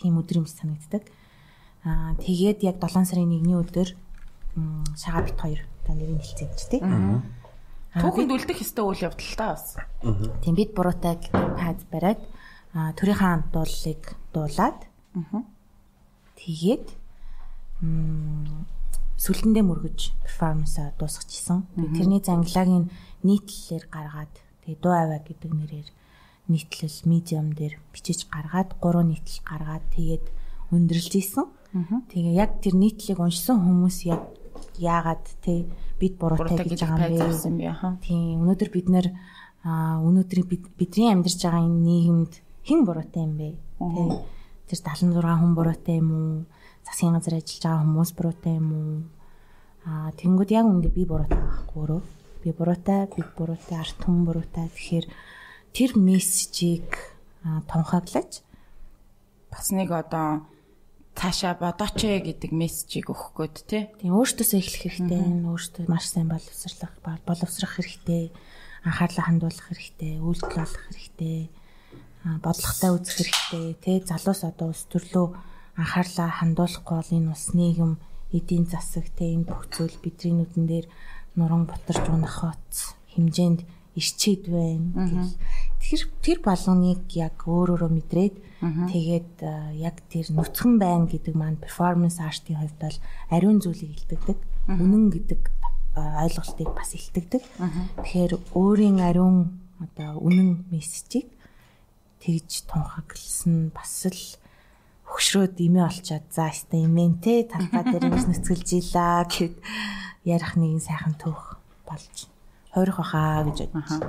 тийм 0.00 0.16
өдөр 0.22 0.44
юм 0.44 0.48
санагддаг. 0.48 1.02
Аа 1.82 2.14
тэгээд 2.14 2.62
яг 2.62 2.78
7 2.78 3.02
сарын 3.10 3.30
1-ний 3.30 3.58
өдөр 3.58 3.88
шагаа 4.94 5.22
бит 5.26 5.38
хоёр 5.40 5.60
та 5.82 5.94
нэрийг 5.94 6.22
хэлсэн 6.22 6.46
юм 6.46 6.54
чи 6.54 6.66
тий. 6.70 6.80
Түүхэнд 7.92 8.30
үлдэх 8.32 8.62
ёстой 8.62 8.84
үйл 8.86 9.04
явдал 9.10 9.34
та 9.36 9.46
бас. 9.52 9.76
Тийм 10.46 10.54
бид 10.54 10.72
буруутай 10.78 11.18
пад 11.58 11.82
бариад 11.90 12.22
төрийнхаа 12.72 13.50
дуулыг 13.50 14.14
дуулаад 14.32 14.78
тэгээд 16.38 16.86
сүлдэндээ 19.18 19.64
мөргөж 19.66 20.14
перформанс 20.24 20.78
дуусгачихсан. 20.96 21.66
Тэрний 21.76 22.22
зангилагын 22.22 22.88
нийтлэлээр 23.26 23.84
гаргаад 23.90 24.34
тэгээд 24.62 24.80
дуу 24.80 24.94
аваа 24.94 25.20
гэдэг 25.20 25.52
нэрээр 25.52 25.88
нийтлэл 26.48 26.98
медиум 27.10 27.52
дээр 27.52 27.76
бичиж 27.92 28.30
гаргаад 28.30 28.78
гурван 28.80 29.12
нийтлэл 29.12 29.42
гаргаад 29.44 29.84
тэгээд 29.94 30.26
өндөрлж 30.72 31.12
исэн. 31.18 31.46
Тэгээ 31.72 32.34
яг 32.36 32.60
тэр 32.60 32.76
нийтлэг 32.76 33.18
уншсан 33.18 33.64
хүмүүс 33.64 34.04
яг 34.08 34.22
яагаад 34.76 35.24
те 35.40 35.64
бид 35.96 36.20
буруутай 36.20 36.68
гэж 36.68 36.84
байгаа 36.84 37.08
юм 37.08 37.56
бэ? 37.56 37.72
Тийм 38.04 38.44
өнөөдөр 38.44 38.70
бид 38.72 38.88
нэр 38.92 39.06
Аа 39.62 40.02
өнөөдрийн 40.02 40.74
бидний 40.74 41.06
амьдарч 41.14 41.46
байгаа 41.46 41.62
энэ 41.62 41.86
нийгэмд 41.86 42.32
хэн 42.66 42.80
буруутай 42.82 43.22
юм 43.22 43.34
бэ? 43.38 43.48
Тэ 44.66 44.74
тэр 44.74 44.78
76 44.82 45.22
хүн 45.22 45.54
буруутай 45.54 46.02
юм 46.02 46.10
уу? 46.10 46.34
Засгийн 46.82 47.14
газар 47.14 47.38
ажиллаж 47.38 47.62
байгаа 47.62 47.82
хүмүүс 47.86 48.10
буруутай 48.18 48.54
юм 48.58 48.68
уу? 48.74 48.98
Аа 49.86 50.10
тэнгууд 50.18 50.50
яг 50.50 50.66
үндэ 50.66 50.90
би 50.90 51.06
буруутай 51.06 51.38
байхгүй 51.38 51.78
өөрөө. 51.78 52.02
Би 52.42 52.50
буруутай, 52.50 53.06
би 53.06 53.22
буруутай, 53.38 53.76
арт 53.78 54.02
хүн 54.02 54.26
буруутай. 54.26 54.66
Тэгэхээр 54.66 55.06
тэр 55.70 55.90
мессежийг 55.94 56.90
тунхаглаж 57.70 58.42
бас 59.46 59.66
нэг 59.70 59.94
одоо 59.94 60.42
цаашаа 61.16 61.54
бодооч 61.60 61.98
ээ 62.02 62.20
гэдэг 62.32 62.50
мессежийг 62.56 63.12
өгөх 63.12 63.36
гээд 63.36 63.56
тий. 63.68 63.82
Тийм 64.00 64.16
өөртөөсөө 64.16 64.58
эхлэх 64.58 64.82
хэрэгтэй. 64.82 65.22
Өөртөө 65.44 65.84
маш 65.86 66.08
сайн 66.08 66.28
боловсрлах 66.32 66.92
боловсрох 67.04 67.72
хэрэгтэй. 67.76 68.32
Анхаарлаа 68.82 69.24
хандуулах 69.28 69.66
хэрэгтэй. 69.68 70.18
Үйлдэл 70.24 70.64
олох 70.64 70.82
хэрэгтэй. 70.88 71.52
Бодлоготой 72.42 72.90
үзэх 72.96 73.28
хэрэгтэй. 73.28 73.66
Тэ 73.78 73.92
залуус 74.08 74.42
одоо 74.48 74.72
ус 74.72 74.88
төрлөө 74.88 75.26
анхаарлаа 75.76 76.28
хандуулахгүй 76.40 76.96
бол 76.96 77.16
энэ 77.16 77.32
ус 77.32 77.44
нийгэм 77.56 77.92
эдийн 78.32 78.64
засаг 78.68 79.06
тэ 79.12 79.36
энэ 79.36 79.48
бүх 79.48 79.68
зүйл 79.68 79.96
бидний 80.00 80.40
нүдэн 80.40 80.64
дээр 80.68 80.86
нуран 81.36 81.68
бутарч 81.68 82.04
унах 82.08 82.44
хоц 82.44 82.96
хэмжээнд 83.12 83.60
ирчээд 83.96 84.48
байна. 84.48 85.28
Тэр 85.80 86.00
тэр 86.24 86.38
болгоныг 86.40 87.08
яг 87.12 87.36
өөрөөрөө 87.44 87.90
мэдрээд 87.92 88.34
тэгээд 88.62 89.42
яг 89.82 89.96
тэр 90.06 90.26
нүцгэн 90.30 90.78
байна 90.78 91.10
гэдэг 91.10 91.34
маань 91.34 91.58
перформанс 91.58 92.22
артын 92.22 92.62
хувьд 92.62 92.78
бол 92.78 92.98
ариун 93.34 93.58
зүйлийг 93.58 93.98
илтгэдэг. 94.06 94.38
Үнэн 94.70 95.10
гэдэг 95.10 95.40
ойлголтыг 95.98 96.70
бас 96.70 96.94
илтгэдэг. 96.94 97.42
Тэгэхээр 98.06 98.32
өөрийн 98.54 99.02
ариун 99.02 99.58
одоо 99.82 100.22
үнэн 100.22 100.70
мессежийг 100.70 101.26
тэгж 102.22 102.70
тунхагласан 102.70 103.74
бас 103.74 104.06
л 104.06 104.22
хөшрөөд 105.10 105.58
имээ 105.58 105.84
олчаад 105.90 106.26
за 106.30 106.48
яста 106.48 106.78
имэн 106.78 107.18
те 107.18 107.44
талбай 107.44 107.82
дээр 107.84 108.08
ингэж 108.08 108.26
нүцгэлж 108.30 108.68
ийла 108.78 109.26
гэд 109.26 109.58
ярих 110.24 110.54
нэгэн 110.54 110.80
сайхан 110.80 111.18
төөх 111.18 111.58
болж 111.84 112.30
хойрох 112.72 112.98
баха 113.02 113.44
гэж 113.50 113.68
бодсон. 113.74 114.00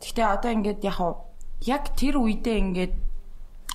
Гэхдээ 0.00 0.26
одоо 0.30 0.50
ингээд 0.54 0.80
яг 0.86 0.98
яг 1.66 1.84
тэр 1.98 2.22
үедээ 2.22 2.56
ингээд 2.56 2.94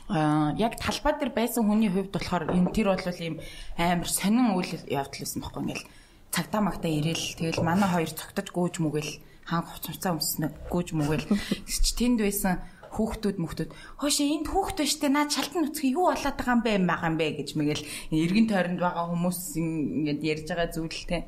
яг 0.09 0.73
талбай 0.77 1.13
дээр 1.17 1.33
байсан 1.33 1.65
хүний 1.65 1.89
хувьд 1.89 2.13
болохоор 2.13 2.53
энэ 2.53 2.69
тэр 2.77 2.93
бол 2.93 3.21
ийм 3.25 3.41
амар 3.77 4.09
сонин 4.09 4.53
үйл 4.53 4.69
явдал 4.85 5.21
байсан 5.25 5.41
байхгүй 5.41 5.61
ингээл 5.65 5.85
цагтаа 6.29 6.61
магтаа 6.61 6.91
ирээл 6.93 7.25
тэгэл 7.41 7.65
манай 7.65 7.89
хоёр 7.89 8.11
цогтож 8.13 8.47
гүйж 8.53 8.75
мүгэл 8.85 9.11
хаан 9.49 9.65
хуцамцаа 9.65 10.13
өмснө 10.13 10.47
гүйж 10.69 10.93
мүгэл 10.93 11.25
чи 11.65 11.91
тэнд 11.97 12.21
байсан 12.21 12.61
хүүхдүүд 12.95 13.37
мөхтүүд 13.41 13.71
хөөш 13.99 14.17
энд 14.23 14.47
хүүхдүүд 14.53 14.89
штэ 14.93 15.09
наад 15.09 15.33
шалтан 15.33 15.67
нүцгий 15.67 15.91
юу 15.97 16.13
болоод 16.13 16.37
байгаа 16.37 16.55
юм 16.55 16.61
бэ 16.63 16.71
байгаа 16.85 17.09
юм 17.11 17.17
бэ? 17.19 17.27
гэж 17.41 17.49
мэгэл 17.59 17.83
эргэн 18.13 18.47
тойронд 18.47 18.79
байгаа 18.79 19.05
хүмүүс 19.11 19.39
ингээд 19.59 20.21
ярьж 20.23 20.47
байгаа 20.47 20.69
зүйлтэй 20.71 21.21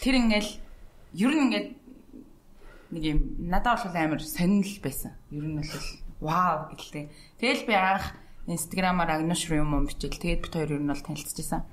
тэр 0.00 0.14
ингээл 0.16 0.50
ер 1.20 1.32
нь 1.36 1.42
ингээд 1.44 1.68
нэг 2.92 3.04
юм 3.04 3.18
надад 3.48 3.84
бол 3.84 3.96
амар 3.96 4.20
сонирхол 4.20 4.80
байсан. 4.84 5.12
Ер 5.32 5.44
нь 5.44 5.56
бол 5.60 5.68
вау 6.22 6.70
гэлтэй. 6.70 7.10
Тэгэл 7.42 7.66
би 7.66 7.74
анх 7.74 8.14
инстаграмаар 8.46 9.18
агнуш 9.18 9.50
юм 9.50 9.74
юм 9.74 9.86
бичээл 9.90 10.22
тэгээд 10.22 10.42
бит 10.46 10.54
хоёр 10.54 10.70
ер 10.78 10.82
нь 10.82 10.90
бол 10.90 11.02
танилцчихсан. 11.02 11.66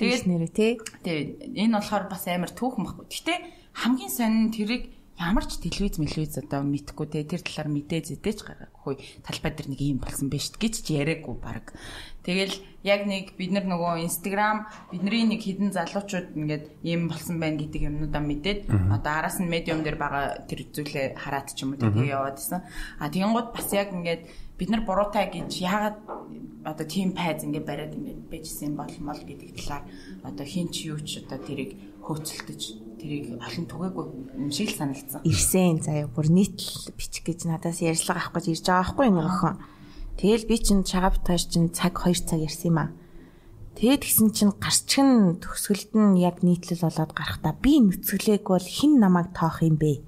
Тэгээд 0.00 0.24
нэрээ 0.24 0.52
тий. 0.56 0.72
Тэгээд 1.04 1.28
энэ 1.52 1.76
болохоор 1.76 2.04
бас 2.08 2.24
амар 2.24 2.52
түүхэн 2.52 2.84
баггүй. 2.88 3.06
Гэтэ 3.12 3.34
хамгийн 3.76 4.12
сонин 4.12 4.48
тэрийг 4.48 4.92
ямар 5.20 5.44
ч 5.44 5.60
телевиз 5.60 6.00
мэлвиз 6.00 6.40
одоо 6.40 6.64
мэдхгүй 6.64 7.06
те 7.12 7.24
тэр 7.28 7.44
талаар 7.44 7.68
мэдээ 7.68 8.00
зэдэж 8.16 8.38
гаргахгүй 8.42 8.94
талбай 9.22 9.52
дээр 9.52 9.68
нэг 9.70 9.80
юм 9.84 10.00
болсон 10.00 10.32
байж 10.32 10.56
гэж 10.56 10.74
ч 10.82 10.86
яриаггүй 10.96 11.36
баг. 11.36 11.76
Тэгэл 12.22 12.54
яг 12.86 13.02
нэг 13.06 13.34
бид 13.34 13.50
нар 13.50 13.66
нөгөө 13.66 14.06
инстаграм 14.06 14.70
бидний 14.90 15.26
нэг 15.26 15.42
хідэн 15.42 15.74
залуучууд 15.74 16.38
ингээд 16.38 16.64
юм 16.86 17.10
болсон 17.10 17.42
байна 17.42 17.58
гэдэг 17.58 17.82
юмнуудаа 17.90 18.22
мэдээд 18.22 18.60
одоо 18.94 19.12
араас 19.18 19.42
нь 19.42 19.50
медиум 19.50 19.82
дээр 19.82 19.98
байгаа 19.98 20.46
тэр 20.46 20.70
зүйлээ 20.70 21.18
хараад 21.18 21.50
ч 21.50 21.66
юм 21.66 21.74
уу 21.74 21.82
тэгээ 21.82 22.14
яваадсэн. 22.14 22.62
А 23.02 23.10
тэгэнгუთ 23.10 23.48
бас 23.54 23.68
яг 23.74 23.90
ингээд 23.90 24.22
бид 24.54 24.70
нар 24.70 24.86
буруутай 24.86 25.34
гэж 25.34 25.50
яагаад 25.66 25.98
одоо 26.62 26.86
тим 26.86 27.10
пайз 27.10 27.42
ингээд 27.42 27.66
бариад 27.66 27.98
ингээд 27.98 28.22
байжсэн 28.30 28.78
болмол 28.78 29.18
гэдэг 29.18 29.50
талаар 29.58 29.82
одоо 30.22 30.46
хин 30.46 30.70
ч 30.70 30.94
юу 30.94 31.02
ч 31.02 31.26
одоо 31.26 31.42
тэрийг 31.42 31.74
хөөцөлдөж 32.06 32.62
тэрийг 33.02 33.26
олон 33.42 33.66
түгээгүй 33.66 34.06
юм 34.38 34.50
шиг 34.54 34.70
л 34.70 34.78
санагдсан. 34.78 35.26
Ирсэн 35.26 35.82
заяа 35.82 36.06
бүр 36.06 36.30
нийтл 36.30 36.94
бичих 36.94 37.26
гэж 37.26 37.50
надаас 37.50 37.82
ярьцлага 37.82 38.30
авах 38.30 38.38
гэж 38.38 38.46
ирж 38.54 38.66
байгаа 38.66 38.86
байхгүй 38.86 39.10
нэг 39.10 39.26
охин. 39.26 39.56
Тэгэл 40.22 40.46
би 40.46 40.62
чинь 40.62 40.86
чагав 40.86 41.18
тааш 41.26 41.50
чинь 41.50 41.74
цаг 41.74 41.98
2 41.98 42.14
цаг 42.22 42.38
ярьсан 42.38 42.70
юм 42.70 42.78
аа. 42.78 42.94
Тэгээд 43.74 44.06
гисэн 44.06 44.30
чинь 44.30 44.54
гарчгэн 44.54 45.42
төгсгөлд 45.42 45.98
нь 45.98 46.22
яг 46.22 46.46
нийтлэл 46.46 46.86
болоод 46.86 47.10
гарахдаа 47.10 47.58
би 47.58 47.82
нүцгэлээг 47.82 48.46
бол 48.46 48.62
хэн 48.62 49.02
намайг 49.02 49.34
тоох 49.34 49.66
юм 49.66 49.82
бэ? 49.82 49.98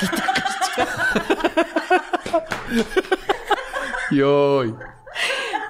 Йой 4.10 4.74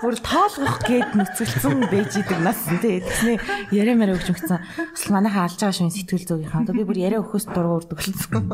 бүр 0.03 0.15
тоолгох 0.23 0.79
гээд 0.87 1.11
нүцгэлцэн 1.19 1.91
байж 1.91 2.13
идэг 2.23 2.39
нас 2.39 2.63
тий. 2.79 3.03
Тэгснэ 3.03 3.35
яриа 3.75 3.99
мэрэ 3.99 4.15
өгч 4.15 4.31
өгсөн. 4.31 4.63
Асал 4.95 5.13
манайхаа 5.15 5.51
алж 5.51 5.59
байгаа 5.59 5.75
шин 5.75 5.91
сэтгэл 5.91 6.27
зүгийнхаа. 6.27 6.63
Одоо 6.63 6.75
би 6.79 6.87
бүр 6.87 6.99
яриа 7.03 7.23
өгөхөөс 7.23 7.47
дургуур 7.51 7.85
төглөсөн. 7.91 8.47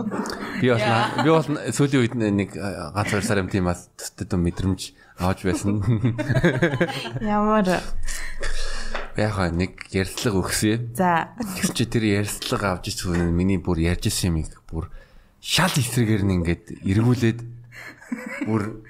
Би 0.64 0.68
бол 0.72 0.84
би 1.20 1.28
бол 1.28 1.48
сүүлийн 1.76 2.00
үед 2.00 2.14
нэг 2.16 2.50
ганц 2.56 3.08
хоёр 3.12 3.24
сар 3.24 3.40
юм 3.44 3.52
тийм 3.52 3.68
бас 3.68 3.92
төстэй 3.92 4.24
дүн 4.24 4.44
мэдрэмж 4.48 4.80
авч 5.20 5.40
байсан. 5.44 5.84
Ямар 7.20 7.68
Яг 9.14 9.38
нэг 9.54 9.78
ярьцлага 9.94 10.42
өгсөн. 10.42 10.96
За. 10.98 11.30
Тэгсэн 11.38 11.76
чи 11.76 11.86
тэр 11.86 12.24
ярьцлага 12.24 12.74
авч 12.74 12.90
ирсэн 12.90 13.30
миний 13.30 13.62
бүр 13.62 13.78
ярьж 13.78 14.10
исэн 14.10 14.42
юм 14.42 14.48
бүр 14.66 14.90
шал 15.38 15.70
эсрэгээр 15.70 16.24
нь 16.24 16.34
ингээд 16.40 16.64
эргүүлээд 16.82 17.38
бүр 18.46 18.84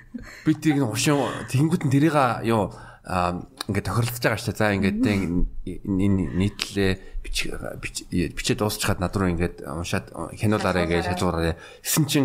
би 0.45 0.53
тийг 0.55 0.83
хушин 0.83 1.21
тэнгууд 1.51 1.87
нь 1.87 1.93
тэрийг 1.93 2.17
юу 2.49 2.73
ингээд 3.05 3.85
тохиролцож 3.85 4.25
байгаа 4.25 4.41
шүү. 4.41 4.57
За 4.57 4.73
ингээд 4.73 5.05
энэ 5.05 6.25
нийтлээ 6.41 6.93
бичээд 7.25 8.59
дуусчихад 8.61 9.01
над 9.01 9.13
руу 9.17 9.29
ингээд 9.29 9.65
уншаад 9.69 10.09
хянуулаарэ 10.37 10.89
гэж 10.89 11.13
хажуураарэ. 11.13 11.61
Гэсэн 11.85 12.05
чин 12.09 12.25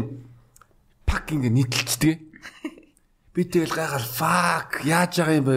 пак 1.03 1.27
ингээд 1.31 1.55
нийтэлцдэг. 1.55 2.15
Би 3.35 3.41
тэгэл 3.43 3.75
гайхал 3.75 4.07
fuck 4.07 4.83
яаж 4.87 5.19
байгаа 5.19 5.35
юм 5.35 5.47
бэ? 5.47 5.55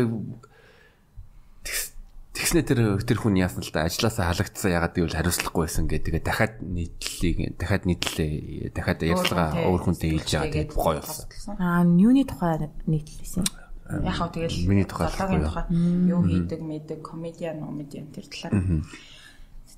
Тэгснэ 2.32 2.64
тэр 2.64 2.96
тэр 3.04 3.18
хүн 3.20 3.36
яасан 3.36 3.60
л 3.60 3.72
да 3.76 3.84
ажилласаа 3.84 4.32
халагдсан 4.32 4.72
ягаад 4.72 4.96
гэвэл 4.96 5.16
хариуцлахгүй 5.20 5.62
байсан 5.68 5.84
гэдэг. 5.84 6.16
Тэгээ 6.16 6.24
дахиад 6.24 6.54
нийтлэлийг 6.64 7.60
дахиад 7.60 7.84
нийтлэлээ 7.84 8.72
дахиад 8.72 9.00
ярьцлага 9.04 9.60
өөр 9.68 9.80
хүнтэй 9.84 10.16
хийж 10.16 10.30
байгаа 10.40 10.52
тэгээд 10.56 10.72
гоё 10.72 11.00
болсон. 11.04 11.54
Аа 11.60 11.84
юуны 11.84 12.24
тухай 12.24 12.72
нийтлэлсэн 12.88 13.44
юм? 13.44 13.52
Яг 14.00 14.16
хаа 14.16 14.32
тэгэл 14.32 14.64
миний 14.64 14.88
тухай 14.88 15.12
тухай 15.12 15.68
юу 16.08 16.24
хийдэг 16.24 16.60
мэдэг 16.64 16.98
комедиан 17.04 17.60
комедиан 17.60 18.08
тэр 18.16 18.24
талаар. 18.24 18.80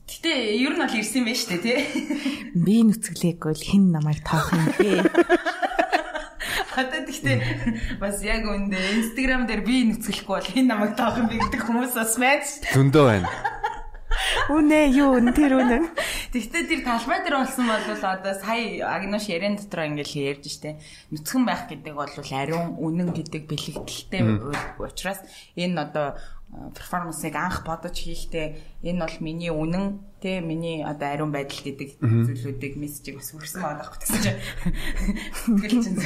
Гэтэ 0.06 0.30
ер 0.54 0.78
нь 0.78 0.82
бол 0.84 0.94
ирсэн 0.94 1.26
байж 1.26 1.42
тээ 1.50 1.58
тий. 1.58 1.78
Би 2.54 2.86
нүцгэлээгүй 2.86 3.50
л 3.50 3.66
хэн 3.66 3.90
намайг 3.90 4.22
таах 4.22 4.54
юм 4.54 4.64
бэ? 4.78 5.10
Одоо 6.76 7.00
тэгтээ 7.06 7.98
бас 8.02 8.22
яг 8.22 8.44
үндэ 8.46 8.78
Instagram 9.00 9.46
дээр 9.46 9.62
би 9.64 9.84
нүцгэлэхгүй 9.90 10.34
бол 10.34 10.50
энэ 10.58 10.68
намайг 10.68 10.92
таах 10.98 11.18
юм 11.18 11.28
би 11.30 11.38
гэдэг 11.38 11.62
хүмүүс 11.62 11.92
бас 11.94 12.14
байж. 12.18 12.46
Зөндөө 12.74 13.04
байна. 13.04 13.28
Үнэ 14.50 14.92
юу 14.94 15.18
н 15.18 15.32
тэр 15.32 15.56
үнэ. 15.58 15.90
Тэгтээ 16.34 16.62
тэр 16.68 16.80
талбай 16.84 17.22
дээр 17.24 17.40
болсон 17.40 17.66
бол 17.66 17.80
одоо 17.80 18.34
сая 18.36 18.84
Агнош 18.86 19.30
ярен 19.30 19.56
дотор 19.56 19.86
ингээл 19.88 20.36
ярьж 20.36 20.50
штэ. 20.50 20.78
Нүцгэн 21.10 21.44
байх 21.46 21.66
гэдэг 21.70 21.94
бол 21.94 22.10
ариун 22.10 22.76
үнэн 22.78 23.10
гэдэг 23.14 23.48
бэлэгдэлтэй 23.48 24.22
учраас 24.78 25.22
энэ 25.56 25.80
одоо 25.80 26.18
перформансыг 26.74 27.34
анх 27.34 27.66
бодож 27.66 27.98
хийхдээ 27.98 28.82
энэ 28.86 29.02
бол 29.02 29.16
миний 29.20 29.50
үнэн 29.50 29.98
те 30.22 30.38
миний 30.40 30.86
одоо 30.86 31.10
ариун 31.10 31.32
байдал 31.34 31.58
гэдэг 31.58 31.98
зүйлүүдийг 31.98 32.78
мессежийг 32.78 33.18
бас 33.18 33.34
байгаа 33.34 33.82
байхгүй 33.82 33.98
гэсэн 33.98 34.20
чинь. 34.22 34.40
Тэгэл 35.58 35.82
чинь 35.82 35.98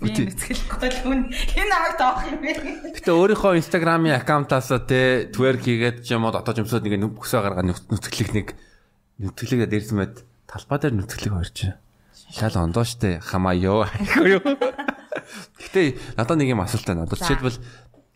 би 0.00 0.10
мэсгэлэхгүй 0.32 0.88
л 0.88 1.00
хүн. 1.04 1.20
Энэ 1.30 1.74
аваад 1.76 1.96
таах 2.00 2.24
юм 2.24 2.40
бэ? 2.40 2.52
Гэтэ 2.96 3.10
өөрийнхөө 3.12 3.60
инстаграмын 3.60 4.16
аккаунтаас 4.16 4.72
те 4.88 5.28
тверк 5.28 5.60
хийгээд 5.60 6.02
ч 6.08 6.16
юм 6.16 6.24
уу 6.24 6.32
дотоод 6.32 6.64
юмсууд 6.64 6.88
нэг 6.88 6.96
нүксөө 6.96 7.40
гаргаад 7.44 7.68
нүцгэлэг 7.68 8.30
нэг 8.32 8.48
нүцгэлэгээ 9.20 9.68
дээрсэн 9.68 9.96
мэд 10.00 10.14
талбай 10.48 10.78
дээр 10.80 10.96
нүцгэлэг 10.96 11.32
хоёр 11.36 11.50
чинь 11.52 11.76
шал 12.32 12.56
ондоо 12.56 12.88
штэ. 12.88 13.20
Хамаа 13.20 13.52
ёо. 13.52 13.84
Айгүй 13.84 14.40
юу 14.40 14.44
Гэтэ 15.60 15.96
надад 16.16 16.36
нэг 16.38 16.52
юм 16.52 16.60
асуулт 16.60 16.86
байна. 16.86 17.04
Одоо 17.04 17.16
жишээлбэл 17.16 17.58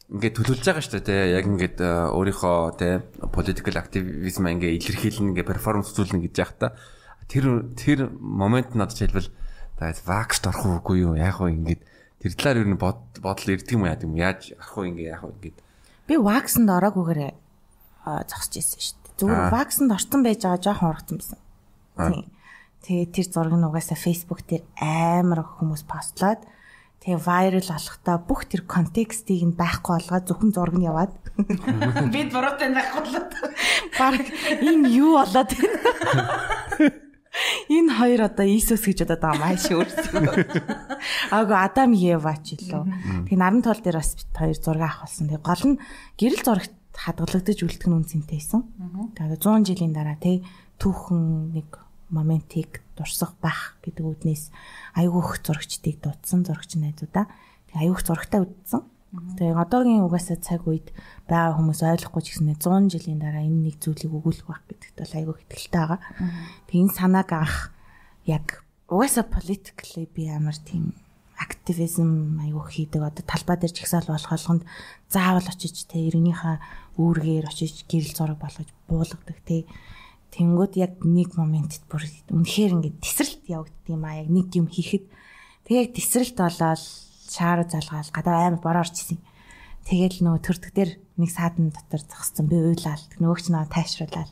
ингээд 0.07 0.37
төлөвлөж 0.39 0.65
байгаа 0.67 0.85
шүү 0.85 1.03
дээ 1.03 1.35
яг 1.35 1.47
ингээд 1.51 1.79
э, 1.83 1.91
өөрийнхөө 2.15 2.59
тий 2.79 2.93
political 3.35 3.75
activism 3.81 4.47
ингээ 4.47 4.77
илэрхийлнэ 4.79 5.35
ингээ 5.35 5.51
перформанс 5.51 5.91
үзүүлнэ 5.91 6.23
гэж 6.31 6.35
яах 6.39 6.55
та 6.55 6.79
тэр 7.27 7.75
тэр 7.75 8.13
момент 8.15 8.79
надад 8.79 8.95
хэлбэл 8.95 9.35
Тэгээд 9.77 10.09
вакс 10.09 10.41
орох 10.49 10.81
уугүй 10.81 11.05
юу? 11.05 11.21
Яг 11.21 11.37
уу 11.37 11.53
ингээд 11.53 11.85
тэр 12.25 12.33
талаар 12.33 12.65
ер 12.65 12.69
нь 12.73 12.81
бодол 12.81 13.53
ирдэг 13.53 13.77
юм 13.77 13.85
яа 13.85 14.01
гэм 14.01 14.17
яаж 14.17 14.57
арах 14.57 14.73
уу 14.73 14.89
ингээ 14.89 15.13
яг 15.13 15.21
уу 15.21 15.37
ингээд 15.37 15.61
Би 16.09 16.17
ваксанд 16.17 16.73
ороогүйгээр 16.73 17.37
зогсож 18.25 18.57
ирсэн 18.57 18.81
шүү 18.81 18.97
дээ. 19.05 19.17
Зүгээр 19.21 19.53
ваксанд 19.53 19.93
орсон 19.93 20.21
байж 20.25 20.41
байгаа 20.41 20.65
жоохон 20.65 20.89
урагцсан 20.97 21.17
байсан. 21.21 21.41
Тийм. 22.01 22.25
Тэгээ 22.89 23.13
тэр 23.13 23.27
зураг 23.29 23.53
нь 23.53 23.69
угаасаа 23.69 23.99
Facebook 24.01 24.41
дээр 24.49 24.65
амар 24.81 25.45
хүмүүс 25.45 25.85
постлоод 25.85 26.41
тэгээ 27.07 27.23
viral 27.23 27.69
болохдоо 27.71 28.17
бүх 28.27 28.51
тэр 28.51 28.67
контекстийг 28.67 29.47
нь 29.47 29.55
байхгүй 29.55 29.95
болгоод 29.95 30.27
зөвхөн 30.27 30.51
зураг 30.51 30.75
нь 30.75 30.91
яваад 30.91 31.15
бид 32.15 32.35
буруутай 32.35 32.75
байхгүй 32.75 33.03
болоод 33.07 33.31
баг 33.95 34.27
энэ 34.59 34.91
юу 34.91 35.23
болоод 35.23 35.51
Энэ 37.69 37.93
хоёр 37.93 38.21
одоо 38.33 38.47
Иесус 38.49 38.81
гэж 38.81 39.05
одоо 39.05 39.21
байгаа 39.21 39.41
маш 39.45 39.69
өөрсдөө. 39.69 40.25
Аагүй 41.37 41.59
Адам 41.61 41.93
Ева 41.93 42.33
ч 42.41 42.57
илүү. 42.57 43.29
Тэгээ 43.29 43.37
наран 43.37 43.61
тол 43.61 43.77
дээр 43.77 44.01
бас 44.01 44.17
бит 44.17 44.33
хоёр 44.33 44.57
зураг 44.57 44.83
авах 44.89 45.05
болсон. 45.05 45.29
Тэгээ 45.29 45.45
гол 45.45 45.65
нь 45.69 45.81
гэрэл 46.17 46.41
зурагт 46.41 46.73
хадгалагдаж 46.97 47.59
үлдэх 47.61 47.89
нь 47.93 47.97
үнцэнтэйсэн. 48.01 48.61
Тэгээ 49.21 49.37
100 49.37 49.69
жилийн 49.69 49.93
дараа 49.93 50.17
тий 50.17 50.41
түүхэн 50.81 51.53
нэг 51.53 51.86
моментийг 52.11 52.83
дурсах 52.97 53.35
байх 53.43 53.77
гэдэг 53.83 54.05
үднээс 54.05 54.51
айгүйх 54.97 55.43
зурагчдыг 55.43 56.01
дуудсан 56.03 56.47
зурагч 56.47 56.79
найзуудаа. 56.79 57.27
Тэгээ 57.71 57.83
айгүйх 57.87 58.03
зурагтаа 58.07 58.41
үдсэн. 58.47 58.83
Тэгээ 59.37 59.57
одоогийн 59.57 60.05
угаасаа 60.05 60.39
цаг 60.39 60.67
үед 60.69 60.93
байгаа 61.31 61.57
хүмүүс 61.57 61.81
ойлгохгүй 61.83 62.23
ч 62.23 62.27
гэсэн 62.37 62.59
100 62.59 62.93
жилийн 62.93 63.21
дараа 63.23 63.43
энэ 63.43 63.73
нэг 63.73 63.77
зүйлийг 63.81 64.13
өгүүлэх 64.13 64.47
байх 64.51 64.63
гэдэгт 64.69 64.99
бол 64.99 65.15
айгүй 65.17 65.35
ихтэлтэй 65.41 65.81
байгаа. 65.81 66.01
Тэгээ 66.69 66.83
энэ 66.85 66.97
санааг 66.99 67.31
анх 67.33 67.57
яг 68.29 68.67
угаасаа 68.91 69.25
politically 69.25 70.05
би 70.11 70.29
амар 70.29 70.59
тийм 70.59 70.95
активизм 71.37 72.41
айгүй 72.41 72.65
хийдэг 72.73 73.03
одоо 73.03 73.25
талбай 73.27 73.57
дээр 73.61 73.75
жигсаал 73.77 74.09
болох 74.09 74.31
болгонд 74.31 74.65
заавал 75.09 75.45
очиж 75.45 75.85
те 75.85 76.01
иргэнийхээ 76.09 76.57
үүргээр 76.97 77.45
очиж 77.45 77.85
гэрэл 77.85 78.17
зураг 78.17 78.39
болгож 78.41 78.69
буулгадаг 78.89 79.39
те 79.45 79.69
тэнгууд 80.35 80.75
яг 80.81 80.99
нэг 81.05 81.37
моментэд 81.39 81.85
бүр 81.91 82.07
үнэхээр 82.33 82.75
ингээд 82.81 83.03
тесрэлт 83.03 83.45
явагддаг 83.47 83.91
юм 83.91 84.05
а 84.05 84.19
яг 84.21 84.29
нэг 84.29 84.49
юм 84.55 84.67
хийхэд 84.67 85.07
тэгээ 85.67 85.95
тесрэлт 85.95 86.37
болоод 86.37 86.83
шаар 87.31 87.67
залгаал 87.67 88.11
гадаа 88.15 88.47
амар 88.47 88.63
бороо 88.63 88.83
орчихсон. 88.87 89.19
Тэгэл 89.87 90.19
нөгөө 90.23 90.43
төрдөг 90.43 90.73
дээр 90.75 90.91
нэг 91.19 91.31
саадан 91.31 91.71
дотор 91.71 92.03
зогссон 92.03 92.47
би 92.51 92.59
уйлал 92.59 93.03
нөгөөч 93.23 93.55
наваа 93.55 93.71
тайшруулаад 93.71 94.31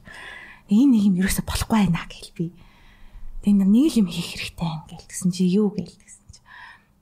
энэ 0.71 0.91
нэг 0.91 1.03
юм 1.15 1.19
ерөөсө 1.23 1.47
болохгүй 1.47 1.87
байна 1.87 2.03
гэл 2.11 2.35
би. 2.35 2.51
Тэгээ 3.47 3.63
нэг 3.63 3.95
юм 3.99 4.09
хийх 4.11 4.35
хэрэгтэй 4.35 4.67
юм 4.67 4.83
гэл 4.91 5.07
гэсэн 5.07 5.31
чи 5.31 5.47
юу 5.47 5.71
гэл 5.71 5.95
гэсэн 5.95 6.27
чи 6.35 6.43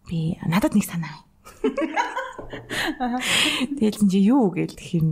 би 0.09 0.37
надад 0.45 0.77
нэг 0.77 0.85
санаа. 0.85 1.25
Тэгэл 3.79 4.11
чи 4.11 4.19
юу 4.21 4.53
гэл 4.53 4.77
тэгэхээр 4.77 5.07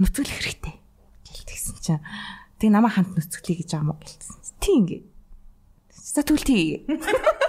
нүцгэлэх 0.00 0.38
хэрэгтэй 0.38 0.74
гэл 1.28 1.44
тэгсэн 1.44 1.76
чи 1.82 1.92
тэг 2.58 2.70
намаа 2.74 2.92
хамт 2.92 3.14
нүцгэлье 3.14 3.62
гэж 3.62 3.68
байгаа 3.72 3.88
мó 3.88 3.96
гэлсэн. 3.98 4.36
Тийм 4.58 4.82
гээ. 4.86 5.02
За 5.94 6.22
тэгвэл 6.26 6.46
тий. 6.46 6.84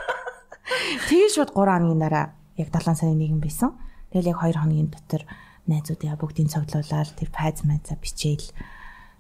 Тэгээ 1.10 1.34
шууд 1.34 1.52
3 1.54 1.66
хоногийн 1.66 2.02
дараа 2.02 2.38
яг 2.56 2.70
7 2.70 2.94
сарын 2.94 3.18
1 3.18 3.42
байсан. 3.42 3.74
Тэгэл 4.14 4.32
яг 4.34 4.40
2 4.42 4.54
хоногийн 4.54 4.90
дотор 4.94 5.26
найзуудаа 5.66 6.18
бүгдийг 6.18 6.50
цуглуулаад 6.54 7.10
тэр 7.18 7.30
файз 7.34 7.66
майза 7.66 7.98
бичээл 7.98 8.54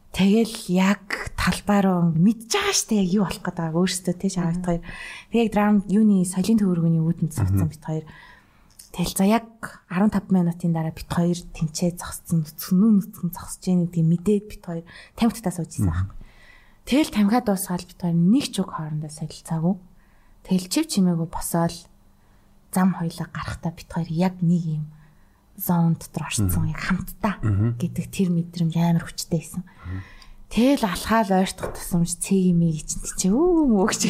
Тэгэл 0.10 0.74
яг 0.74 1.30
талбай 1.38 1.86
руу 1.86 2.10
мэдж 2.18 2.50
байгаа 2.50 2.74
штэ 2.74 3.06
яг 3.06 3.10
юу 3.14 3.24
болох 3.30 3.46
гэдэг 3.46 3.78
өөрөөсөө 3.78 4.16
тийш 4.18 4.42
харагд 4.42 4.66
хоёр. 4.66 4.82
Тэг 5.30 5.38
яг 5.38 5.50
драм 5.54 5.74
юуны 5.86 6.26
соёлын 6.26 6.58
төвөргөний 6.58 7.02
үүдэнд 7.06 7.34
зогссон 7.38 7.70
бит 7.70 7.86
хоёр. 7.86 8.06
Тэгэл 8.90 9.14
за 9.14 9.26
яг 9.30 9.86
15 9.94 10.34
минутын 10.34 10.74
дараа 10.74 10.92
бит 10.92 11.06
хоёр 11.06 11.38
тэнцээ 11.38 11.94
зогссон 11.94 12.42
нүцгэн 12.42 13.06
нүцгэн 13.06 13.30
зогсож 13.30 13.64
яах 13.70 13.86
гэдгийг 13.86 14.08
мэдээд 14.10 14.46
бит 14.50 14.64
хоёр 14.66 14.86
тамхитаа 15.14 15.54
суужсэн 15.54 15.86
байхгүй. 15.86 16.18
Тэгэл 16.90 17.14
тамхиа 17.14 17.42
дуусгаад 17.46 17.86
бит 17.86 18.02
хоёр 18.02 18.18
нэг 18.18 18.46
ч 18.50 18.66
үг 18.66 18.74
хоорондоо 18.74 19.14
солилцаагүй. 19.14 19.76
Тэгэл 20.50 20.72
чив 20.74 20.86
чимээгүй 20.90 21.30
босоод 21.30 21.86
зам 22.74 22.98
хоёлаа 22.98 23.30
гарахтаа 23.30 23.72
бит 23.78 23.90
хоёр 23.94 24.10
яг 24.10 24.42
нэг 24.42 24.82
юм 24.82 24.86
зон 25.54 25.94
дотор 25.94 26.26
орцсон 26.26 26.74
яг 26.74 26.82
хамтдаа 26.82 27.38
гэдэг 27.78 28.06
тэр 28.10 28.34
мэдрэмж 28.34 28.74
амар 28.74 29.06
хүчтэй 29.06 29.38
байсан. 29.38 29.64
Тэгэл 30.50 30.82
алхаал 30.82 31.30
ойртох 31.30 31.78
тусамж 31.78 32.18
цэг 32.18 32.58
юм 32.58 32.66
ий 32.66 32.82
чинь 32.82 33.06
чи 33.06 33.30
өө 33.30 33.70
мөөгч. 33.70 34.02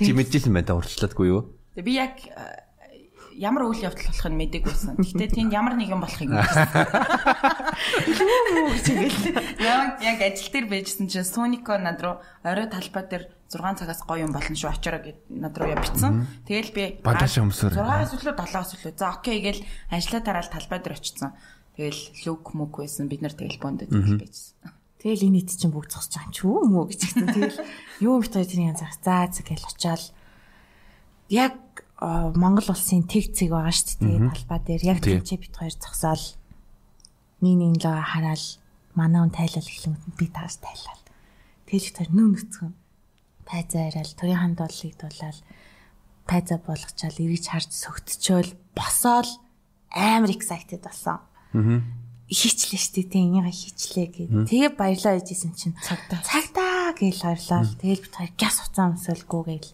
Чи 0.00 0.10
мэдчихсэн 0.16 0.56
байна 0.56 0.72
да 0.72 0.80
урчлаадгүй 0.80 1.28
юу? 1.28 1.57
Би 1.82 1.94
яг 1.94 2.18
ямар 3.38 3.70
үйл 3.70 3.86
явдал 3.86 4.10
болохыг 4.10 4.34
мэдэггүйсэн. 4.34 4.98
Гэхдээ 4.98 5.30
тэнд 5.30 5.54
ямар 5.54 5.78
нэгэн 5.78 6.02
болохыг 6.02 6.30
мэдсэн. 6.34 6.66
Яг 9.62 10.02
яг 10.02 10.18
ажил 10.18 10.50
дээр 10.50 10.66
байжсэн 10.66 11.06
чинь 11.06 11.22
Сунико 11.22 11.78
над 11.78 12.02
руу 12.02 12.18
орой 12.42 12.66
талбай 12.66 13.06
дээр 13.06 13.24
6 13.46 13.78
цагаас 13.78 14.02
гоё 14.02 14.26
юм 14.26 14.34
болно 14.34 14.58
шүү 14.58 14.74
очоорой 14.74 15.02
гэд 15.06 15.18
над 15.30 15.54
руу 15.54 15.70
явчихсан. 15.70 16.26
Тэгэл 16.50 16.74
би 16.74 16.98
бандаж 17.00 17.38
өмсөр. 17.38 17.72
6-аас 17.78 18.12
өглөө 18.18 18.34
7-аас 18.34 18.74
өглөө. 18.74 18.98
За 18.98 19.14
окей 19.14 19.38
гээл 19.38 19.62
ажиллаа 19.94 20.22
тараал 20.26 20.50
талбай 20.50 20.82
дээр 20.82 20.98
очсон. 20.98 21.32
Тэгэл 21.78 22.02
лүк 22.26 22.58
мүк 22.58 22.82
байсан. 22.82 23.06
Бид 23.06 23.22
нар 23.22 23.32
тэгэл 23.38 23.62
тэгэл 23.62 24.18
байжсэн. 24.18 24.74
Тэгэл 24.98 25.30
энэ 25.30 25.46
ит 25.46 25.54
чинь 25.54 25.70
бүгд 25.70 25.94
зогсож 25.94 26.18
байгаа 26.18 26.26
юм 26.26 26.34
ч 26.34 26.42
үү 26.42 26.58
мүү 26.74 26.84
гэж 26.90 27.00
хэлсэн. 27.06 27.26
Тэгэл 27.38 27.62
юу 28.02 28.18
бит 28.18 28.34
хоёр 28.34 28.50
тэрийн 28.50 28.74
зах. 28.74 28.98
За 28.98 29.30
за 29.30 29.46
гээл 29.46 29.62
очаал. 29.62 30.02
Яг 31.28 31.54
Монгол 32.00 32.72
улсын 32.72 33.04
тэг 33.04 33.36
цэг 33.36 33.52
байгаа 33.52 33.74
шүү 33.74 34.00
дээ 34.00 34.18
талбай 34.32 34.60
дээр. 34.64 34.82
Яг 34.86 34.98
тийчээ 35.04 35.38
бит 35.38 35.54
хоёр 35.56 35.74
зогсоол. 35.76 36.26
Нэг 37.44 37.54
нэг 37.58 37.84
л 37.84 38.00
хараал 38.02 38.46
манай 38.96 39.20
хүн 39.22 39.34
тайлал 39.34 39.68
эхлэн 39.68 39.96
би 40.16 40.26
таас 40.32 40.56
тайлал. 40.62 41.02
Тэгж 41.68 41.86
тэр 41.92 42.08
нөө 42.14 42.28
нүцгэн 42.32 42.72
тайзаа 43.44 43.92
яриад 43.92 44.14
төрийн 44.16 44.40
ханд 44.40 44.58
боллыг 44.62 44.94
дуулаад 44.96 45.38
тайзаа 46.24 46.58
болгочаал 46.64 47.18
эргэж 47.18 47.44
харж 47.50 47.70
сөгтчөөл 47.76 48.52
босоол. 48.72 49.30
Амар 49.92 50.32
excited 50.32 50.80
болсон. 50.80 51.20
Аа 51.52 51.82
хичлээ 52.28 52.76
штэ 52.76 53.08
тийм 53.08 53.40
энийг 53.40 53.56
хичлээ 53.56 54.06
гэ. 54.12 54.24
Тэгээ 54.52 54.76
баярлаа 54.76 55.16
гэжсэн 55.16 55.56
чинь. 55.56 55.76
Цагтаа 55.80 56.20
цагтаа 56.20 56.92
гээл 56.92 57.24
баярлаа. 57.24 57.64
Тэгэл 57.80 58.04
бит 58.04 58.12
хоёр 58.12 58.32
гяс 58.36 58.56
уцаа 58.60 58.92
өмсөлгүй 58.92 59.42
гээл 59.48 59.72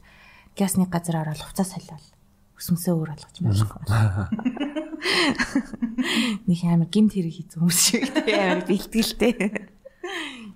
гясны 0.54 0.86
газар 0.86 1.22
ороод 1.22 1.42
уцаа 1.42 1.66
солиол 1.66 2.06
өсмөсөө 2.58 2.94
өөр 2.94 3.10
болгож 3.10 3.38
болохгүй. 3.42 3.82
Нэг 6.48 6.60
амар 6.64 6.88
гимт 6.88 7.12
хэрэг 7.18 7.34
хийсэн 7.34 7.58
хүмүүс 7.60 7.80
шиг 7.82 8.02
амар 8.30 8.62
бэлтгэлтэй. 8.64 9.32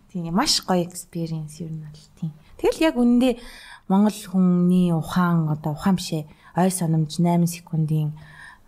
Тийм 0.08 0.32
маш 0.32 0.62
гоё 0.62 0.86
experience 0.86 1.58
юу 1.60 1.68
нь 1.68 1.82
бол 1.82 2.04
тийм. 2.16 2.32
Тэгэл 2.56 2.86
яг 2.88 2.96
үнэндээ 2.96 3.34
Монгол 3.90 4.14
хүний 4.14 4.92
ухаан 4.94 5.50
одоо 5.50 5.74
ухаан 5.74 5.98
бишээ 5.98 6.24
ой 6.56 6.70
санамж 6.70 7.18
8 7.18 7.44
секундын 7.48 8.14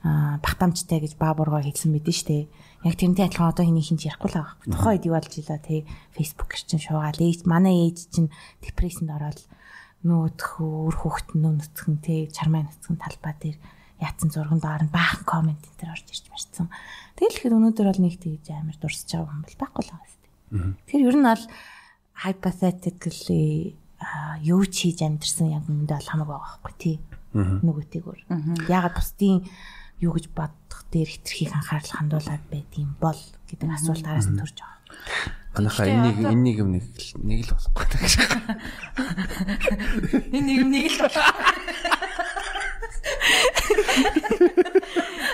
багтаамжтай 0.02 1.00
гэж 1.00 1.20
баабургаа 1.20 1.60
хэлсэн 1.60 1.92
мэдэн 1.92 2.16
штэ. 2.16 2.48
Яг 2.88 2.96
тэрнтэй 2.96 3.28
адилхан 3.28 3.52
одоо 3.52 3.68
хэний 3.68 3.84
хинч 3.84 4.08
ярихгүй 4.08 4.32
л 4.32 4.40
байгаа. 4.40 4.56
Тухайн 4.64 4.96
үед 4.96 5.04
юу 5.04 5.14
болж 5.16 5.32
илаа 5.36 5.60
те 5.60 5.84
фейсбુક 6.16 6.56
чинь 6.56 6.80
шуугаал 6.80 7.20
ээж 7.20 7.44
манай 7.44 7.84
ээж 7.84 8.08
чинь 8.08 8.32
депрессэнд 8.64 9.12
ороод 9.12 9.38
нөөдх 10.04 10.60
өөр 10.60 10.94
хүүхэд 10.96 11.28
нөөцгөн 11.36 11.96
те 12.00 12.26
чармай 12.32 12.64
нөөцгөн 12.64 12.98
талбай 13.00 13.34
дээр 13.36 13.58
яатсан 14.00 14.32
зурган 14.32 14.60
доор 14.60 14.82
нь 14.88 14.94
баахан 14.94 15.24
комент 15.28 15.60
энэ 15.60 15.76
төр 15.76 15.92
орж 15.92 16.08
ирж 16.08 16.24
марцсан. 16.32 16.72
Тэгэл 17.20 17.36
ихэд 17.36 17.56
өнөөдөр 17.56 17.86
бол 17.92 18.00
нэг 18.00 18.16
тэгж 18.16 18.46
амар 18.56 18.76
дурсаж 18.80 19.12
байгаа 19.12 19.36
юм 19.36 19.44
бол 19.44 19.60
байхгүй 19.60 19.82
л 19.84 19.92
байгаа 19.92 20.08
юм. 20.08 20.72
Тэгэхээр 20.88 21.04
ер 21.04 21.16
нь 21.20 21.28
бол 21.28 21.44
hypothetically 22.24 23.76
юу 24.40 24.62
ч 24.64 24.88
хийж 24.88 25.04
амьдрсан 25.04 25.52
яг 25.52 25.64
үүндээ 25.68 25.96
бол 26.00 26.10
хамаагүй 26.10 26.32
байгаа 26.32 26.48
байхгүй 26.64 26.74
тий. 26.80 26.96
Нөгөөтэйгөр. 27.36 28.20
Ягаад 28.72 28.96
бусдын 28.96 29.44
юу 30.00 30.12
гэж 30.16 30.26
бодох 30.32 30.80
дээр 30.88 31.08
хитрхийг 31.12 31.52
анхаарал 31.52 31.92
хандуулаад 31.92 32.44
байд 32.48 32.72
юм 32.80 32.96
бол 32.96 33.20
гэдэг 33.46 33.68
асуулт 33.68 34.06
араас 34.08 34.32
нь 34.32 34.40
төрж 34.40 34.56
байгаа. 34.56 34.79
Манайха 35.54 35.82
энийг 35.82 36.16
энийг 36.22 36.58
юм 36.62 36.70
нэг 36.78 36.84
нэг 37.18 37.40
л 37.46 37.54
болохгүй 37.58 37.86
гэж. 37.90 38.12
Энэ 40.30 40.46
нэг 40.46 40.60
нэг 40.70 40.86
л 40.94 40.98
болох. 41.02 41.26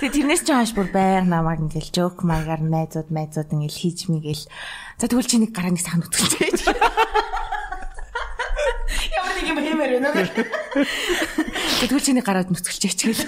Тэг 0.01 0.13
тэрнээс 0.13 0.43
ч 0.45 0.49
хааш 0.53 0.73
бүр 0.73 0.89
байг 0.89 1.29
намайг 1.29 1.61
ингээл 1.69 1.93
жоок 1.93 2.25
маягаар 2.25 2.65
найзууд 2.65 3.13
майзууд 3.13 3.53
ингээл 3.53 3.81
хийж 3.81 4.09
мэгэл. 4.09 4.49
За 4.97 5.09
тэгвэл 5.09 5.29
чи 5.29 5.37
нэг 5.37 5.53
гараа 5.53 5.73
нэг 5.73 5.85
сайхан 5.85 6.05
үтгэлцээж. 6.05 6.73
Ямар 9.13 9.33
нэг 9.37 9.47
юм 9.53 9.61
хэмээр 9.61 9.93
байна 10.01 10.17
уу? 10.17 10.25
Тэгвэл 11.85 12.05
чи 12.05 12.13
нэг 12.17 12.25
гараад 12.25 12.49
нүцгэлчээч 12.53 13.01
гээл. 13.05 13.25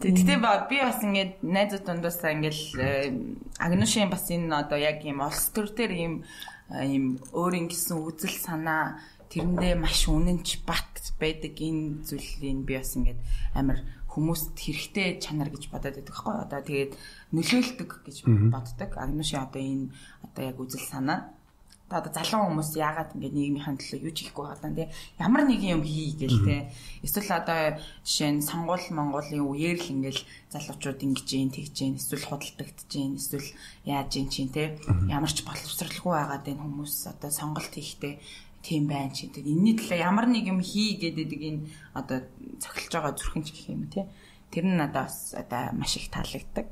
Тэгтээ 0.00 0.38
би 0.40 0.76
бас 0.80 1.04
ингээд 1.04 1.44
найзууд 1.44 1.84
дундаас 1.84 2.24
ингээл 2.24 2.64
агнушийн 3.60 4.08
бас 4.08 4.24
энэ 4.32 4.48
одоо 4.48 4.80
яг 4.80 5.04
ийм 5.04 5.20
улс 5.20 5.52
төр 5.52 5.68
дээр 5.76 5.92
ийм 5.92 6.14
ийм 6.72 7.20
өөрийн 7.36 7.68
гэсэн 7.68 8.00
үзэл 8.00 8.32
санаа 8.32 8.96
тэрэндээ 9.28 9.76
маш 9.76 10.08
үнэнч 10.08 10.64
бат 10.64 11.12
байдаг 11.20 11.52
энэ 11.52 12.00
зүйлийг 12.08 12.64
би 12.64 12.80
бас 12.80 12.96
ингээд 12.96 13.20
амар 13.52 13.84
хүмүүст 14.08 14.56
хэрэгтэй 14.56 15.20
чанар 15.20 15.52
гэж 15.52 15.68
бодоод 15.68 16.00
байдаг 16.00 16.08
байхгүй 16.08 16.34
одоо 16.48 16.60
тэгээд 16.64 16.92
нөлөөлдөг 17.36 17.90
гэж 18.02 18.16
боддог. 18.50 18.90
Агнуши 18.96 19.36
одоо 19.36 19.60
энэ 19.60 19.92
одоо 20.24 20.42
яг 20.48 20.56
үзэл 20.58 20.82
санаа 20.82 21.30
одоо 21.90 22.12
залуу 22.14 22.46
хүмүүс 22.46 22.70
яагаад 22.78 23.18
ингэж 23.18 23.34
нийгмийн 23.34 23.76
төлөө 23.82 24.06
юу 24.06 24.14
ч 24.14 24.30
хийхгүй 24.30 24.44
байгаа 24.46 24.70
даа 24.70 24.88
ямар 25.18 25.42
нэг 25.42 25.58
юм 25.66 25.82
хий 25.82 26.14
гээл 26.14 26.38
те 26.46 26.56
эсвэл 27.02 27.34
одоо 27.34 27.82
жишээ 28.06 28.30
нь 28.38 28.46
сонгуул 28.46 28.86
монголын 28.94 29.42
үеэр 29.42 29.78
л 29.82 29.92
ингээл 29.98 30.22
залуучууд 30.54 31.02
ингэж 31.02 31.28
юм 31.34 31.50
тэгж 31.50 31.76
юм 31.82 31.94
эсвэл 31.98 32.28
худалдагдж 32.30 32.90
юм 32.94 33.18
эсвэл 33.18 33.48
яаж 33.82 34.10
юм 34.22 34.28
чинь 34.30 34.54
те 34.54 34.78
ямар 35.10 35.34
ч 35.34 35.42
боловсралгүй 35.42 36.14
байгаад 36.14 36.46
энэ 36.46 36.62
хүмүүс 36.62 36.94
одоо 37.10 37.30
сонголт 37.34 37.74
хийхдээ 37.74 38.14
тийм 38.62 38.86
байна 38.86 39.10
чи 39.10 39.26
тэгээд 39.26 39.50
энэний 39.50 39.74
төлөө 39.74 39.98
ямар 39.98 40.26
нэг 40.30 40.46
юм 40.46 40.62
хий 40.62 40.94
гэдэг 40.94 41.42
энэ 41.42 41.60
одоо 41.98 42.22
цохилж 42.62 42.92
байгаа 42.94 43.18
зүрхэн 43.18 43.42
ч 43.42 43.48
гэх 43.50 43.66
юм 43.74 43.90
те 43.90 44.06
тэр 44.50 44.64
нь 44.66 44.78
надад 44.78 45.10
бас 45.10 45.34
одоо 45.34 45.74
маш 45.74 45.96
их 45.96 46.10
таалагддаг. 46.10 46.66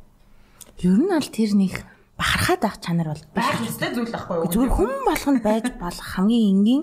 Ер 0.78 0.98
нь 0.98 1.10
аль 1.10 1.30
тэр 1.30 1.54
нэг 1.54 1.74
бахархаад 2.18 2.62
авах 2.66 2.80
чанар 2.82 3.08
бол 3.14 3.24
байх 3.32 3.62
ёстой 3.62 3.94
зүйл 3.94 4.10
байхгүй 4.10 4.36
юу? 4.42 4.50
Зүгээр 4.50 4.74
хүн 4.74 4.92
болгонд 5.06 5.40
байж 5.46 5.66
болох 5.78 6.06
хамгийн 6.18 6.46
энгийн 6.52 6.82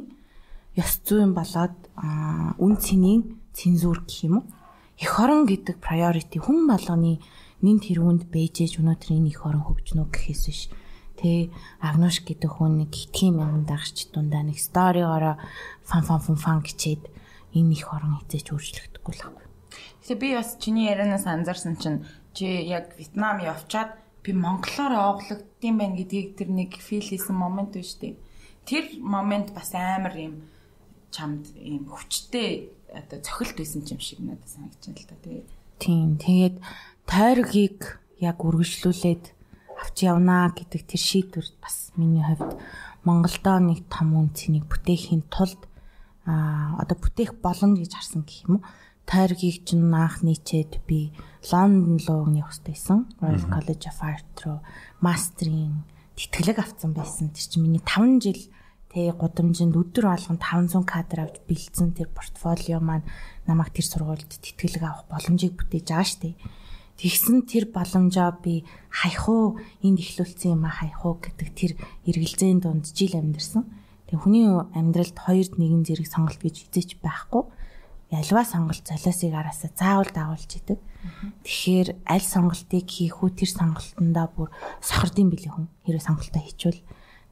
ёс 0.79 0.91
зүйн 1.03 1.35
болоод 1.35 1.75
үн 2.55 2.73
цэнийн 2.79 3.21
цензур 3.51 4.07
гэх 4.07 4.31
юм 4.31 4.35
уу? 4.39 4.45
Эх 4.95 5.11
орон 5.19 5.43
гэдэг 5.43 5.83
priority 5.83 6.39
хүн 6.39 6.71
болгоны 6.71 7.19
нин 7.59 7.77
тэрүүнд 7.83 8.31
бэжэж 8.31 8.79
өнөөдөр 8.79 9.11
энэ 9.11 9.31
их 9.35 9.43
орон 9.43 9.67
хөгжнө 9.67 10.07
гэхээс 10.07 10.43
биш. 10.47 10.61
Тэ 11.19 11.51
агнуш 11.83 12.23
гэдэг 12.23 12.51
хүн 12.51 12.87
нэг 12.87 12.91
хитгэн 12.95 13.35
мянган 13.39 13.63
дагч 13.67 14.11
дундаа 14.15 14.43
нэг 14.43 14.59
сторигоороо 14.59 15.35
фан 15.83 16.03
фан 16.03 16.19
фан 16.23 16.39
фан 16.39 16.59
гэчээд 16.63 17.03
энэ 17.55 17.75
их 17.75 17.91
орон 17.91 18.23
хизээч 18.23 18.51
өөрчлөгдөхгүй 18.51 19.13
л 19.19 19.23
байна. 19.31 19.47
Тэгээ 20.03 20.19
би 20.19 20.29
бас 20.35 20.59
чиний 20.59 20.91
ярианаас 20.91 21.25
анзаарсан 21.27 21.75
чинь 21.79 22.03
чи 22.35 22.45
яг 22.67 22.93
Вьетнам 22.99 23.39
явчаад 23.39 23.95
би 24.25 24.33
монголоор 24.33 25.21
оглогдсон 25.21 25.77
байна 25.77 25.95
гэдгийг 26.01 26.33
тэр 26.33 26.49
нэг 26.49 26.81
фил 26.81 27.05
хийсэн 27.05 27.37
момент 27.37 27.77
биш 27.77 27.93
үү? 28.01 28.17
Тэр 28.65 28.97
момент 28.97 29.53
бас 29.53 29.69
амар 29.77 30.17
юм 30.17 30.49
чамд 31.13 31.53
ийм 31.53 31.85
хүчтэй 31.85 32.73
одоо 32.89 33.21
цохилт 33.21 33.55
байсан 33.61 33.85
юм 33.85 34.01
шиг 34.01 34.19
надад 34.25 34.49
санагдчихсан 34.49 34.97
л 34.97 35.05
та 35.05 35.15
тий. 35.21 35.45
Тийм. 35.77 36.17
Тэгээд 36.17 36.57
тойргийг 37.05 38.01
яг 38.17 38.41
үргэлжлүүлээд 38.41 39.23
авч 39.77 39.97
явнаа 40.01 40.49
гэдэг 40.55 40.81
тэр 40.89 41.01
шийдвэр 41.01 41.47
бас 41.61 41.93
миний 41.93 42.25
хувьд 42.25 42.57
Монголдоо 43.05 43.61
нэг 43.61 43.85
том 43.93 44.17
үнцнийг 44.17 44.65
бүтээхийн 44.65 45.29
тулд 45.29 45.61
а 46.25 46.81
одоо 46.81 46.97
бүтээх 46.97 47.37
боломж 47.37 47.77
гэж 47.77 47.93
харсан 47.93 48.25
гэх 48.25 48.49
юм 48.49 48.57
уу? 48.57 48.63
Тойргийг 49.05 49.65
ч 49.65 49.77
наах 49.77 50.25
нийцээд 50.25 50.81
би 50.89 51.13
Лондон 51.51 52.01
руу 52.01 52.25
явах 52.33 52.57
хэрэгтэйсэн. 52.57 53.21
Royal 53.21 53.45
College 53.53 53.85
of 53.89 53.99
Art 54.01 54.33
руу 54.43 54.59
мастрын 55.01 55.85
тэтгэлэг 56.17 56.57
авсан 56.59 56.97
байсан. 56.97 57.29
Тэр 57.29 57.45
чинь 57.45 57.63
миний 57.69 57.83
5 57.85 58.21
жил 58.21 58.41
тэг 58.89 59.19
гудамжинд 59.21 59.77
өдөр 59.77 60.09
болгон 60.09 60.39
500 60.41 60.87
кадр 60.89 61.27
авч 61.27 61.37
бэлдсэн 61.45 61.93
тэр 61.93 62.09
портфолио 62.09 62.81
маань 62.81 63.05
намайг 63.45 63.75
тэр 63.75 63.85
сургуульд 63.85 64.31
тэтгэлэг 64.41 64.83
авах 64.83 65.05
боломжийг 65.11 65.53
бүтээж 65.53 65.85
байгаа 65.91 66.07
штэ. 66.07 66.39
Тэгсэн 66.95 67.43
тэр 67.43 67.67
боломжоо 67.75 68.39
би 68.39 68.63
хаях 68.87 69.27
уу 69.27 69.59
энд 69.83 69.99
ихлүүлсэн 69.99 70.55
юм 70.55 70.63
а 70.63 70.71
хаях 70.71 71.03
уу 71.03 71.19
гэдэг 71.19 71.49
тэр 71.51 71.71
эргэлзээний 72.07 72.63
дунд 72.63 72.87
жил 72.87 73.19
амьдэрсэн. 73.19 73.67
Тэг 74.07 74.23
хүний 74.23 74.47
амьдралд 74.47 75.17
хоёрд 75.19 75.59
нэгэн 75.59 75.83
зэрэг 75.83 76.07
сонголт 76.07 76.39
гэж 76.39 76.71
хизээч 76.71 77.03
байхгүй 77.03 77.51
ялва 78.11 78.45
сонголт 78.45 78.85
золиосыг 78.85 79.33
араасаа 79.33 79.71
заавал 79.73 80.11
дагуулж 80.13 80.51
идэг. 80.53 80.79
Тэгэхээр 81.41 81.89
аль 82.05 82.21
сонголтыг 82.21 82.85
хийх 82.85 83.21
үү 83.21 83.31
тэр 83.33 83.49
сонголтондоо 83.49 84.27
бүр 84.33 84.49
сохордсон 84.81 85.29
билээ 85.33 85.53
хүн. 85.53 85.67
Хэрэв 85.85 86.03
сонголтоо 86.05 86.41
хийчихвэл 86.41 86.81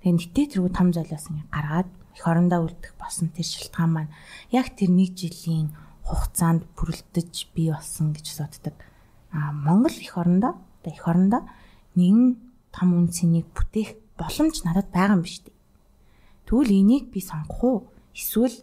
тэгээ 0.02 0.14
нэтээ 0.18 0.46
тэргүй 0.58 0.72
том 0.74 0.90
золиос 0.90 1.30
ингэ 1.30 1.50
гаргаад 1.54 1.90
эх 2.18 2.26
орондоо 2.26 2.60
үлдэх 2.66 2.94
болсон 2.98 3.30
тэр 3.34 3.46
шалтгаан 3.46 3.92
маань 3.94 4.12
яг 4.50 4.74
тэр 4.74 4.90
нэг 4.90 5.14
жилийн 5.14 5.74
хугацаанд 6.06 6.66
бүрэлдэж 6.78 7.54
бий 7.54 7.70
болсон 7.70 8.14
гэж 8.14 8.28
боддог. 8.38 8.76
А 9.34 9.54
Монгол 9.54 9.98
эх 9.98 10.18
орондоо 10.18 10.58
одоо 10.58 10.92
эх 10.94 11.06
орондоо 11.08 11.42
нэгэн 11.96 12.38
том 12.74 12.90
үнцнийг 12.98 13.50
бүтээх 13.54 13.98
боломж 14.18 14.66
надад 14.66 14.90
байгаа 14.94 15.18
юм 15.18 15.24
биш 15.26 15.42
үү? 15.46 15.54
Тэгвэл 16.46 16.74
энийг 16.74 17.10
би 17.14 17.22
сонгох 17.22 17.62
уу? 17.64 17.78
Эсвэл 18.14 18.54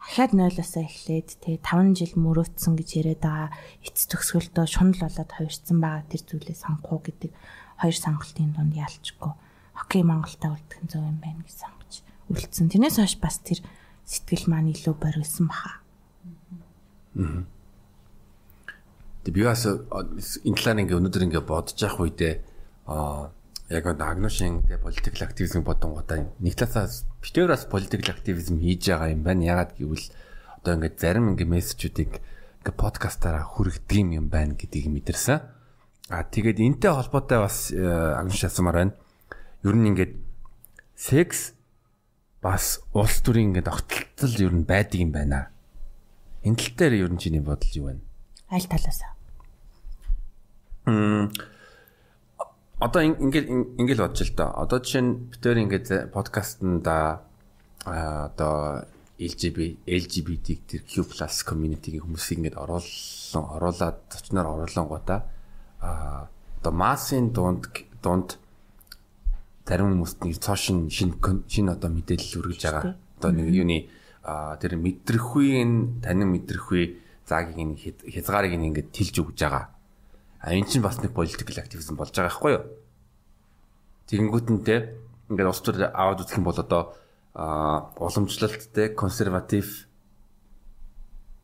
ахаад 0.00 0.32
нойлоосоо 0.32 0.82
эхлээд 0.88 1.28
тэгээ 1.44 1.60
5 1.60 1.98
жил 2.00 2.14
мөрөөдсөн 2.16 2.74
гэж 2.80 2.88
яриад 3.00 3.22
байгаа 3.22 3.48
эц 3.84 4.08
төгсгөлдөө 4.08 4.66
шунал 4.66 4.96
болоод 4.96 5.30
хувирсан 5.36 5.78
байгаа 5.80 6.08
тэр 6.08 6.22
зүйлээ 6.24 6.56
сонгох 6.56 7.04
гэдэг 7.04 7.30
хоёр 7.80 7.96
сонголтын 7.96 8.50
дунд 8.56 8.74
ялчгүй 8.74 9.32
окей 9.80 10.02
Монголтаа 10.02 10.54
үлдэх 10.54 10.80
зөв 10.86 11.02
юм 11.02 11.18
байна 11.18 11.42
гэж 11.42 11.56
сонгож 11.56 11.94
үлдсэн. 12.30 12.68
Тэрнээс 12.70 12.96
хойш 13.00 13.16
бас 13.18 13.40
тэр 13.40 13.58
сэтгэл 14.04 14.46
маань 14.46 14.70
илүү 14.70 14.94
борилсан 14.94 15.48
баха. 15.48 15.80
Аа. 17.16 17.42
Тэг 19.24 19.32
би 19.34 19.42
бас 19.44 19.66
энэ 19.66 20.56
талаар 20.56 20.82
ингээ 20.84 20.98
өнөөдөр 21.00 21.26
ингээ 21.26 21.44
бодож 21.44 21.78
явах 21.80 22.06
үедээ 22.06 22.34
аа 22.86 23.32
яг 23.70 23.86
агношин 23.86 24.66
тэ 24.66 24.82
политикл 24.82 25.22
активизм 25.22 25.62
бодонгуудаа 25.62 26.26
нэг 26.42 26.54
талаас 26.58 27.06
битээр 27.22 27.54
бас 27.54 27.70
политикл 27.70 28.10
активизм 28.10 28.58
хийж 28.58 28.90
байгаа 28.90 29.14
юм 29.14 29.22
байна. 29.22 29.46
Ягаад 29.46 29.78
гэвэл 29.78 30.10
одоо 30.58 30.74
ингээд 30.74 30.98
зарим 30.98 31.30
ингээ 31.30 31.46
мессежүүдийг 31.46 32.18
ингээ 32.18 32.74
подкастаараа 32.74 33.46
хүргэдэг 33.46 34.18
юм 34.18 34.26
байна 34.26 34.58
гэдгийг 34.58 34.90
мэдэрсэн. 34.90 35.38
А 36.10 36.26
тэгээд 36.26 36.58
энтэй 36.58 36.90
холбоотой 36.90 37.38
бас 37.46 37.70
э, 37.70 37.78
агнш 37.78 38.42
асуумаар 38.42 38.90
байна. 38.90 38.94
Ер 39.62 39.78
нь 39.78 39.86
ингээд 39.86 40.18
секс 40.98 41.54
бас 42.42 42.82
улс 42.90 43.22
төрийн 43.22 43.54
ингээд 43.54 43.70
огтлтол 43.70 44.34
ер 44.34 44.50
нь 44.50 44.66
байдаг 44.66 44.98
юм 44.98 45.14
байна. 45.14 45.54
Энэ 46.42 46.58
тал 46.58 46.74
дээр 46.90 47.06
ер 47.06 47.10
нь 47.14 47.22
чиний 47.22 47.38
бодол 47.38 47.70
юу 47.78 47.86
вэ? 47.94 48.02
Аль 48.50 48.66
талаас? 48.66 49.06
Мм 50.90 51.30
одоо 52.80 53.02
ингээд 53.04 53.76
ингээд 53.76 54.00
бодож 54.00 54.24
л 54.24 54.36
доо. 54.36 54.50
Одоо 54.56 54.80
жишээ 54.80 55.04
нь 55.04 55.12
битээр 55.28 55.58
ингээд 55.68 55.88
подкастнда 56.16 57.20
одоо 57.84 58.88
LGBT 59.20 59.84
LGBT 59.84 60.46
тэр 60.64 60.82
Q+ 60.88 61.04
community-гийн 61.44 62.08
хүмүүсийг 62.08 62.40
ингээд 62.40 62.56
оруулсан 62.56 63.44
оруулаад 63.60 64.00
зочноор 64.08 64.64
оруулангуудаа 64.64 65.20
а 65.84 66.32
одоо 66.64 66.72
массын 66.72 67.36
дунд 67.36 67.68
дунд 68.00 68.40
зарим 69.68 69.92
хүмүүст 69.92 70.24
нэг 70.24 70.40
цоошин 70.40 70.88
шин 70.88 71.20
шин 71.52 71.68
одоо 71.68 71.92
мэдээлэл 71.92 72.40
үргэлж 72.40 72.62
байгаа. 72.64 72.96
Одоо 73.20 73.30
нэг 73.36 73.48
юуны 73.52 73.92
тэр 74.56 74.80
мэдрэхүйн 74.80 76.00
танин 76.00 76.32
мэдрэхүй 76.32 76.96
заагийг 77.28 77.60
нэг 77.60 77.78
хязгаарыг 78.08 78.56
ингээд 78.56 78.88
тэлж 78.88 79.20
өгж 79.20 79.36
байгаа 79.36 79.79
А 80.40 80.56
эн 80.56 80.64
чинь 80.64 80.80
бас 80.80 80.96
нэг 81.04 81.12
political 81.12 81.60
activism 81.60 82.00
болж 82.00 82.16
байгаа 82.16 82.32
байхгүй 82.32 82.52
юу? 82.56 82.64
Тэгэнгүүтэнтэй 84.08 84.78
ингээд 85.28 85.50
улс 85.52 85.60
төр 85.60 85.84
аваад 85.92 86.24
үзэх 86.24 86.40
юм 86.40 86.48
бол 86.48 86.56
одоо 86.56 86.96
уламжлалттай 87.36 88.96
консерватив 88.96 89.86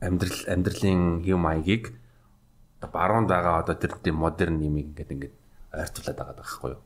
амьдрал 0.00 0.40
амьдралын 0.48 1.22
юм 1.28 1.44
маягийг 1.44 1.92
одоо 2.80 2.90
баруунд 2.90 3.28
байгаа 3.28 3.60
одоо 3.60 3.76
тэр 3.76 4.00
тийм 4.00 4.16
модерн 4.16 4.64
юм 4.64 4.80
ингээд 4.80 5.12
ингээд 5.12 5.34
ойртуулад 5.76 6.16
байгаа 6.16 6.36
байхгүй 6.40 6.70
юу? 6.72 6.82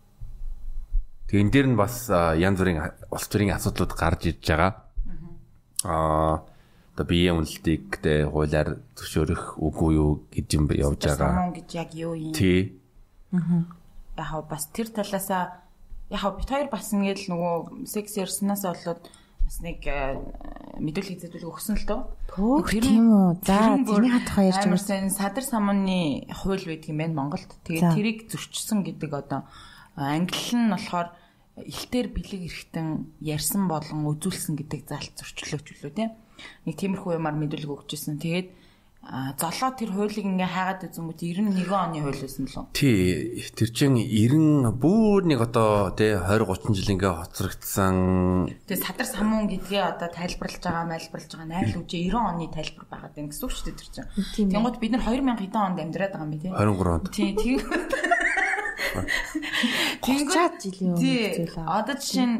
Тэгээ 1.30 1.42
энэ 1.46 1.54
дээр 1.54 1.68
нь 1.70 1.78
бас 1.78 2.10
янз 2.10 2.58
бүрийн 2.58 2.82
улс 3.06 3.26
төрийн 3.30 3.54
асуудлууд 3.54 3.94
гарч 3.94 4.34
ирж 4.34 4.42
байгаа. 4.50 4.72
Аа 5.86 6.49
одоо 7.00 7.08
биеийн 7.08 7.40
үнэлтийг 7.40 8.04
тэ 8.04 8.28
хуулиар 8.28 8.76
зөвшөөрөх 8.92 9.56
үгүй 9.56 9.96
юу 9.96 10.28
гэж 10.28 10.48
юм 10.52 10.68
явж 10.68 11.00
байгаа. 11.08 11.32
Санаа 11.32 11.56
гэж 11.56 11.68
яг 11.72 11.90
юу 11.96 12.12
юм? 12.12 12.36
Тий. 12.36 12.76
Аа. 13.32 13.64
Яг 14.20 14.44
бас 14.52 14.68
тэр 14.68 14.92
талаасаа 14.92 15.64
яг 16.12 16.36
бит 16.36 16.52
хоёр 16.52 16.68
бас 16.68 16.92
ингээд 16.92 17.24
нөгөө 17.32 17.88
секс 17.88 18.20
ярьснаас 18.20 18.68
болоод 18.68 19.00
бас 19.00 19.56
нэг 19.64 19.80
э, 19.88 20.20
мэдүүлэг 20.76 21.24
зэдүүлэг 21.24 21.48
өгсөн 21.48 21.80
л 21.80 21.88
дөө. 21.88 22.00
Төөх 22.36 22.68
тийм 22.68 23.08
үү. 23.08 23.40
За 23.48 23.80
тэрний 23.80 24.12
хатах 24.12 24.44
ярьж 24.44 24.68
байсан 24.68 25.08
садар 25.08 25.44
самууны 25.48 26.28
хууль 26.36 26.68
байдаг 26.68 26.92
юм 26.92 27.00
байна 27.00 27.16
Монголд. 27.16 27.48
Тэгээд 27.64 27.96
тэрийг 27.96 28.18
зөрчсөн 28.28 28.84
гэдэг 28.84 29.08
одоо 29.08 29.48
англи 29.96 30.52
нь 30.52 30.68
болохоор 30.68 31.16
илтээр 31.56 32.12
бэлэг 32.12 32.44
эрэхтэн 32.44 33.08
ярьсан 33.24 33.72
болон 33.72 34.04
үзүүлсэн 34.04 34.54
гэдэг 34.60 34.84
заалт 34.84 35.16
зөрчлөөч 35.16 35.66
үлээ 35.80 35.96
тийм 35.96 36.12
нэг 36.66 36.76
тиймэрхүү 36.76 37.14
юмар 37.16 37.34
мэдүүлэг 37.36 37.70
өгчээсэн. 37.70 38.18
Тэгээд 38.20 38.48
золоо 39.40 39.72
тэр 39.74 39.90
хуулийг 39.96 40.28
ингээ 40.28 40.44
хайгаад 40.44 40.92
үзэнгүүт 40.92 41.24
91 41.24 41.72
оны 41.72 42.04
хууль 42.04 42.20
байсан 42.20 42.44
лөө. 42.46 42.68
Тий, 42.76 43.40
тэр 43.56 43.72
чин 43.72 43.96
90 43.96 44.76
бүр 44.76 45.24
нэг 45.24 45.40
одоо 45.40 45.88
тий 45.96 46.12
20 46.14 46.44
30 46.44 46.76
жил 46.76 46.92
ингээ 46.94 47.08
хоцрогдсон. 47.08 47.96
Тэгээ 48.68 48.84
садар 48.84 49.08
самуун 49.08 49.48
гэдгээ 49.48 49.96
одоо 49.96 50.12
тайлбарлаж 50.12 50.60
байгаа, 50.60 50.84
майлбарлаж 50.84 51.32
байгаа 51.32 51.48
найр 51.48 51.80
үжи 51.80 52.12
90 52.12 52.12
оны 52.12 52.52
тайлбар 52.52 52.92
байгаад 52.92 53.16
байна 53.16 53.32
гэсэн 53.32 53.48
үг 53.48 53.56
шүү 53.56 53.72
дээ 53.72 53.80
тэр 53.80 53.88
чин. 53.88 54.04
Тэнгууд 54.52 54.76
бид 54.78 54.92
нар 54.92 55.08
2000 55.08 55.40
хэдэн 55.40 55.64
онд 55.64 55.80
амьдраад 55.80 56.12
байгаа 56.12 56.28
юм 56.28 56.36
би 56.36 56.44
тий. 56.44 56.52
23 56.52 56.92
онд. 56.92 57.08
Тий, 57.08 57.32
тийм. 57.40 57.64
Тэнгууд 60.04 60.60
жилийн 60.60 60.92
өмнө 60.92 61.40
зүйл 61.40 61.56
аа. 61.56 61.80
Одоо 61.80 61.96
жишээ 61.96 62.28
нь 62.28 62.36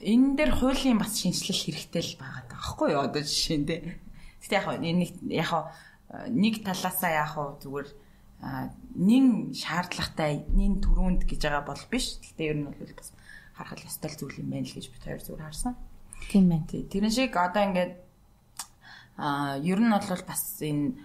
энэ 0.00 0.36
дээр 0.36 0.52
хуулийн 0.56 0.98
бас 0.98 1.20
шинжилэл 1.20 1.64
хэрэгтэй 1.68 2.02
л 2.02 2.20
байгаа 2.20 2.44
даахгүй 2.48 2.88
юу 2.96 3.04
одоо 3.04 3.22
жишээ 3.22 3.58
нь 3.60 3.68
тий. 3.68 3.80
Гэтэ 4.40 4.56
яг 4.56 4.66
нэг 4.80 5.10
яг 5.28 5.50
нэг 6.32 6.54
талаасаа 6.64 7.12
яг 7.12 7.32
зүгээр 7.60 7.88
нин 8.96 9.52
шаардлагатай 9.52 10.48
нин 10.56 10.80
төрөнд 10.80 11.28
гэж 11.28 11.40
байгаа 11.44 11.64
бол 11.68 11.84
биш. 11.92 12.16
Гэтэ 12.24 12.42
ер 12.48 12.56
нь 12.56 12.66
бол 12.66 12.92
бас 12.96 13.12
харахад 13.52 13.84
ёстой 13.84 14.10
зүйл 14.16 14.40
юм 14.40 14.48
байна 14.48 14.64
л 14.64 14.76
гэж 14.76 14.86
бид 14.88 15.04
хоёр 15.04 15.20
зүгээр 15.20 15.44
харсан. 15.44 15.74
Тийм 16.32 16.48
байна. 16.48 16.64
Тэрэн 16.64 17.12
шиг 17.12 17.36
одоо 17.36 17.62
ингээд 17.68 17.92
а 19.20 19.60
ер 19.60 19.80
нь 19.80 19.92
бол 19.92 20.24
бас 20.24 20.44
энэ 20.64 20.96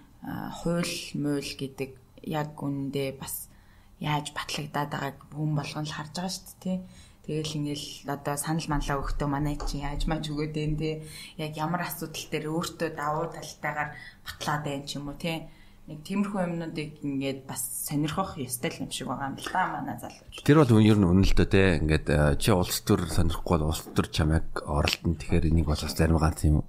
хууль 0.64 0.96
мууль 1.20 1.52
гэдэг 1.60 1.90
яг 2.24 2.56
үндэ 2.56 3.20
бас 3.20 3.52
яаж 4.00 4.32
батлагдаад 4.32 4.90
байгааг 4.90 5.18
хүн 5.32 5.52
болгон 5.56 5.84
л 5.84 5.92
харж 5.92 6.12
байгаа 6.16 6.32
шүү 6.32 6.44
дээ 6.48 6.60
тий. 6.64 6.78
Тэгэл 7.26 7.58
ингээл 7.58 8.06
одоо 8.06 8.38
санал 8.38 8.70
манлаа 8.70 9.02
өгтөө 9.02 9.26
манай 9.26 9.58
чинь 9.58 9.82
яаж 9.82 10.06
маж 10.06 10.30
өгөөд 10.30 10.54
энэ 10.54 10.78
тий 10.78 10.94
яг 11.42 11.58
ямар 11.58 11.82
асуудал 11.82 12.22
дээр 12.30 12.46
өөртөө 12.54 12.90
давуу 12.94 13.26
талтайгаар 13.34 13.90
батлаад 14.22 14.62
байна 14.62 14.86
ч 14.86 14.94
юм 14.94 15.10
уу 15.10 15.18
тий 15.18 15.50
нэг 15.90 16.06
тиймэрхүү 16.06 16.38
юмнуудыг 16.46 17.02
ингээд 17.02 17.50
бас 17.50 17.62
сонирхох 17.86 18.38
ёстой 18.38 18.78
юм 18.78 18.94
шиг 18.94 19.10
байгаа 19.10 19.34
юм 19.34 19.42
л 19.42 19.50
да 19.50 19.62
манай 19.74 19.98
залууч. 19.98 20.42
Тэр 20.46 20.62
бол 20.62 20.78
ер 20.78 20.98
нь 20.98 21.06
дөө 21.06 21.46
те 21.50 21.78
ингээд 21.82 22.06
э, 22.10 22.38
чи 22.38 22.50
улс 22.54 22.78
төр 22.86 23.10
сонирхгүй 23.10 23.54
бол 23.58 23.74
улс 23.74 23.82
төр 23.90 24.06
чамайг 24.06 24.46
оролтон 24.62 25.18
тэгэхээр 25.18 25.50
энийг 25.50 25.66
бол 25.66 25.82
бас 25.82 25.94
зарим 25.98 26.22
ганц 26.22 26.46
юм 26.46 26.62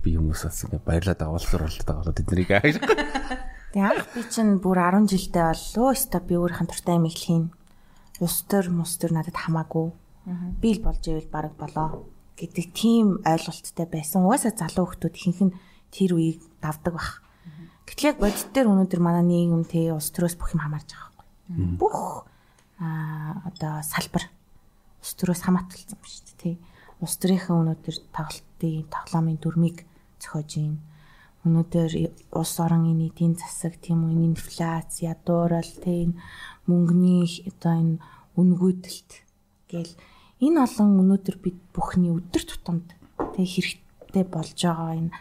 би 0.00 0.16
хүмүүс 0.16 0.44
бас 0.44 0.60
ингээд 0.68 0.88
баярлаад 0.88 1.20
улс 1.20 1.48
төр 1.48 1.68
оролтод 1.68 1.88
байгаа 1.88 2.04
бол 2.04 2.20
эднэрийг 2.20 2.50
ааж. 2.52 2.76
Тэгээ 3.72 3.88
анх 3.92 4.08
би 4.12 4.20
чинь 4.28 4.60
бүр 4.60 4.76
10 4.76 5.08
жилдээ 5.08 5.44
бол 5.52 5.88
өө 5.88 5.92
өстө 5.92 6.20
би 6.24 6.34
өөрийнх 6.36 6.64
нь 6.64 6.70
туртай 6.72 6.96
юм 6.96 7.08
их 7.08 7.16
хийн. 7.16 7.44
Улс 8.24 8.44
төр 8.48 8.72
мус 8.72 8.96
төр 8.96 9.12
надад 9.12 9.36
хамаагүй 9.36 9.92
би 10.24 10.68
л 10.78 10.80
болж 10.82 11.02
ивэл 11.06 11.28
баг 11.30 11.54
болоо 11.58 12.06
гэдэг 12.38 12.66
тийм 12.72 13.18
ойлголттой 13.26 13.86
байсан. 13.86 14.22
Угаасаа 14.22 14.54
залуу 14.54 14.86
хүмүүс 14.90 15.14
ихэнх 15.18 15.40
нь 15.50 15.56
тэр 15.90 16.16
үеийг 16.16 16.40
давдаг 16.62 16.94
бах. 16.94 17.10
Гэтэл 17.86 18.14
яг 18.14 18.18
бодит 18.22 18.50
дээр 18.54 18.70
өнөөдөр 18.70 19.00
манай 19.02 19.26
нийгэм 19.26 19.66
тэ 19.66 19.92
улс 19.92 20.14
төрөөс 20.14 20.38
бүх 20.38 20.54
юм 20.54 20.62
хамаарч 20.64 20.94
байгаа 20.94 21.12
байхгүй. 21.12 21.76
Бүх 21.76 21.98
аа 22.78 23.42
одоо 23.50 23.82
салбар 23.82 24.24
улс 25.02 25.12
төрөөс 25.18 25.42
хамааталсан 25.42 25.98
юм 25.98 26.06
шүү 26.06 26.22
дээ 26.24 26.38
тий. 26.38 26.54
Улс 27.02 27.18
төрийнхээ 27.18 27.52
өнөөдөр 27.52 27.96
тоглолтын 28.14 28.86
тоглоомын 28.88 29.38
дүрмийг 29.42 29.78
зохиож 30.22 30.50
ийн. 30.56 30.78
Өнөөдөр 31.42 31.90
улс 32.38 32.54
орон 32.62 32.86
эдийн 32.86 33.34
засаг 33.34 33.74
тийм 33.82 34.06
үү 34.06 34.30
инфляц, 34.30 35.02
ядуурал 35.02 35.66
тий 35.82 36.14
мөнгөний 36.70 37.42
одоо 37.50 37.74
энэ 37.82 37.94
үнгүйдэлт 38.38 39.10
гээл 39.66 39.92
энэ 40.42 40.58
олон 40.66 40.98
өнөөдөр 41.06 41.36
бид 41.38 41.58
бүхний 41.70 42.10
өдөр 42.10 42.42
тутамд 42.42 42.90
тэг 43.38 43.46
хэрэгтэй 43.46 44.24
болж 44.26 44.58
байгаа 44.58 44.98
энэ 44.98 45.14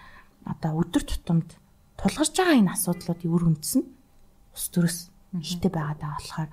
одоо 0.50 0.82
өдөр 0.82 1.04
тутамд 1.06 1.50
тулгарч 2.02 2.34
байгаа 2.34 2.58
энэ 2.58 2.74
асуудлуудын 2.74 3.30
үр 3.30 3.44
үндэс 3.54 3.74
нь 3.78 3.86
ус 4.58 4.66
төрөс 4.74 4.98
ихтэй 5.38 5.70
байгаа 5.70 5.96
даа 6.02 6.18
болохоор 6.18 6.50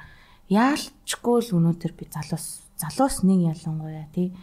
яалчгүй 0.53 1.39
л 1.49 1.57
өнөөдөр 1.57 1.93
би 1.97 2.05
залуус 2.13 2.47
залуус 2.77 3.17
нэг 3.25 3.41
ялангуяа 3.57 4.07
тий 4.13 4.37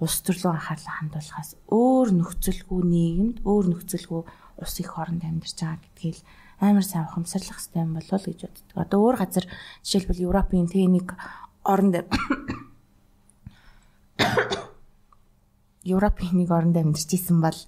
ус 0.00 0.24
төрлөө 0.24 0.52
анхаарлаа 0.56 0.94
хандуулахаас 0.96 1.50
өөр 1.68 2.08
нөхцөлгүй 2.16 2.80
нийгэмд 2.80 3.36
өөр 3.44 3.64
нөхцөлгүй 3.72 4.22
ус 4.60 4.72
их 4.80 4.88
хооронд 4.92 5.24
амьдарч 5.24 5.56
байгаа 5.60 5.80
гэдгийг 5.84 6.18
амар 6.60 6.84
сайн 6.84 7.04
ухамсарлах 7.08 7.60
хэрэгтэй 7.60 7.84
юм 7.84 7.92
болов 7.96 8.24
уу 8.24 8.32
гэж 8.32 8.40
боддог. 8.48 8.76
Одоо 8.80 8.98
өөр 9.04 9.16
газар 9.20 9.46
жишээлбэл 9.84 10.24
Европын 10.28 10.68
тий 10.68 10.88
нэг 10.88 11.12
оронд 11.64 12.08
Европын 15.86 16.34
нэг 16.34 16.50
оронд 16.50 16.76
амьдарч 16.76 17.14
исэн 17.14 17.38
бол 17.38 17.58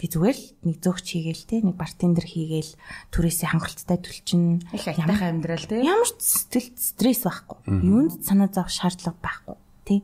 би 0.00 0.10
зүгээр 0.10 0.34
л 0.34 0.46
нэг 0.66 0.76
зөөгч 0.82 1.06
хийгээл 1.14 1.44
те 1.46 1.56
нэг 1.62 1.78
бартендер 1.78 2.26
хийгээл 2.26 2.74
түрээсээ 3.14 3.48
хангалттай 3.54 3.98
төлчин 4.02 4.66
их 4.74 4.88
айтайхан 4.88 5.38
амьдрал 5.38 5.62
те. 5.62 5.78
ямар 5.78 6.10
ч 6.10 6.18
сэтгэл 6.18 6.74
стресс 6.74 7.22
байхгүй. 7.22 7.58
Юунд 7.70 8.18
санаа 8.26 8.50
зовх 8.50 8.72
шаардлага 8.72 9.14
байхгүй. 9.22 9.56
Те 9.86 9.94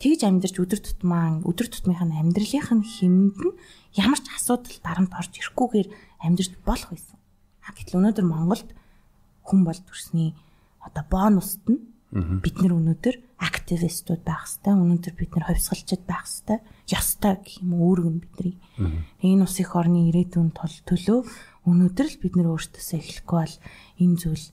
тэгж 0.00 0.24
амьдарч 0.24 0.56
өдөр 0.56 0.80
тутмаа 0.80 1.44
өдөр 1.44 1.68
тутмынхаа 1.68 2.08
амьдралынх 2.08 2.70
нь 2.72 2.86
хэмэнд 2.86 3.36
нь 3.44 3.56
ямар 4.00 4.20
ч 4.22 4.32
асуудал 4.32 4.78
дарамт 4.80 5.12
орж 5.12 5.36
ирэхгүйгээр 5.36 5.88
амьдарч 6.24 6.52
болох 6.64 6.88
байсан. 6.96 7.20
А 7.60 7.76
гэтэл 7.76 8.00
өнөөдөр 8.00 8.24
Монголд 8.24 8.70
хүн 9.44 9.60
бол 9.68 9.80
төрсний 9.84 10.32
одоо 10.80 11.04
бонуст 11.12 11.60
нь 11.68 11.91
бид 12.12 12.56
нар 12.60 12.72
өнөөдөр 12.76 13.16
активистууд 13.40 14.20
байх 14.20 14.44
хэвээр 14.44 14.84
өнөөдөр 14.84 15.14
бид 15.16 15.32
нар 15.32 15.46
ховсгалчд 15.48 16.04
байх 16.04 16.28
хэвээр 16.28 16.60
ёстой 16.92 17.34
гэх 17.40 17.64
юм 17.64 17.72
үүрэг 17.80 18.06
нь 18.12 18.20
бидний. 18.20 18.56
Энэ 19.24 19.48
ус 19.48 19.56
их 19.56 19.72
орны 19.72 20.12
ирээдүйн 20.12 20.52
тул 20.52 20.76
төлөө 20.84 21.20
өнөөдөр 21.64 22.06
л 22.12 22.20
бид 22.20 22.34
нар 22.36 22.52
өөртөөсөө 22.52 22.98
эхлэхгүй 23.00 23.38
бол 23.40 23.56
энэ 24.04 24.16
зүйл 24.20 24.46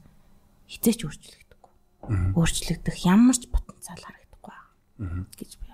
хизээч 0.71 0.99
өөрчлөгдөхгүй. 1.03 1.71
Өөрчлөгдөх 2.39 2.95
ямар 3.03 3.35
ч 3.35 3.43
потенциал 3.51 3.99
харагдахгүй 3.99 4.57
гэж 5.35 5.51
би 5.59 5.69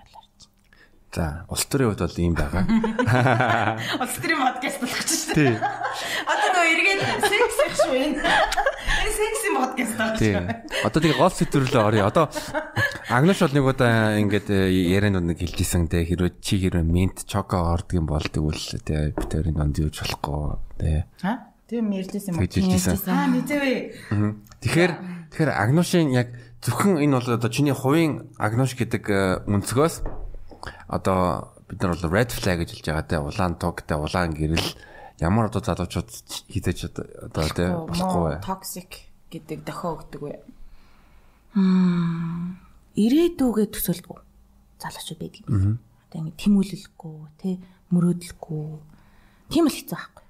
За, 1.16 1.46
улс 1.48 1.64
төрийн 1.64 1.96
хувьд 1.96 2.04
бол 2.04 2.20
ийм 2.20 2.34
байгаа. 2.36 2.68
Улс 4.04 4.16
төрийн 4.20 4.36
подкаст 4.36 4.84
гэж 4.84 5.08
шүү 5.08 5.32
дээ. 5.32 5.56
Одоо 6.28 6.48
нөө 6.52 6.66
эргээд 6.76 7.00
секс 7.24 7.56
их 7.64 7.74
шүү 7.80 7.94
энэ. 8.04 8.20
Энэ 9.06 9.14
секси 9.14 9.48
подкаст 9.54 9.94
байгаа 9.94 10.18
шүү. 10.18 10.82
Одоо 10.82 10.98
тэгээ 10.98 11.20
гол 11.22 11.30
сэдвэрлээ 11.30 11.82
орё. 11.86 12.02
Одоо 12.10 12.26
Агнаш 13.06 13.38
бол 13.38 13.54
нэг 13.54 13.64
удаа 13.70 14.18
ингээд 14.18 14.48
э, 14.50 14.66
ярианд 14.66 15.22
нэг 15.22 15.38
хэлжсэн 15.38 15.86
те 15.86 16.02
хэрвээ 16.02 16.42
чи 16.42 16.58
хэрвээ 16.58 16.82
мент 16.82 17.22
чоко 17.22 17.70
ордог 17.70 18.02
юм 18.02 18.10
бол 18.10 18.26
тэгвэл 18.26 18.82
те 18.82 19.14
битэрийн 19.14 19.54
донд 19.54 19.78
юуж 19.78 20.02
болохгүй 20.02 20.58
те. 20.82 21.06
Ха? 21.22 21.54
Тийм 21.70 21.94
ярьжсэн 21.94 22.34
юм 22.34 22.42
уу? 22.42 22.50
Аа 22.50 23.30
мэдээвээ. 23.30 23.78
Тэгэхээр 24.66 24.92
тэгэхээр 25.30 25.50
Агнушийн 25.54 26.10
яг 26.10 26.34
зөвхөн 26.66 26.98
энэ 26.98 27.14
бол 27.14 27.30
одоо 27.30 27.50
чиний 27.50 27.78
хувийн 27.78 28.34
Агнуш 28.42 28.74
гэдэг 28.74 29.04
э, 29.06 29.46
өнцгөөс 29.46 30.02
одоо 30.90 31.54
бид 31.70 31.78
нар 31.78 31.94
бол 31.94 32.10
red 32.10 32.34
flag 32.34 32.66
гэж 32.66 32.74
хэлж 32.74 32.86
байгаа 32.90 33.06
те 33.06 33.22
улаан 33.22 33.54
туг 33.54 33.86
те 33.86 33.94
улаан 33.94 34.34
гэрэл 34.34 34.66
ямар 35.20 35.48
одоо 35.48 35.62
залуучууд 35.64 36.10
хизэж 36.52 36.78
одоо 36.92 37.46
те 37.56 37.64
болохгүй 37.72 38.22
бай. 38.22 38.36
Toxic 38.44 38.90
гэдэг 39.32 39.64
дохио 39.64 39.96
өгдөг 39.96 40.20
бай. 40.20 40.36
Мм 41.56 42.60
ирээдүгээ 42.96 43.66
төсөөлдөг 43.72 44.18
залуучууд 44.80 45.20
байдаг. 45.20 45.44
Одоо 45.48 46.18
ингэ 46.20 46.40
тэмүүлэлгүй 46.40 47.16
те 47.40 47.48
мөрөөдлөхгүй 47.92 48.66
тийм 49.52 49.64
л 49.68 49.76
хэцүү 49.76 49.96
байхгүй. 49.96 50.24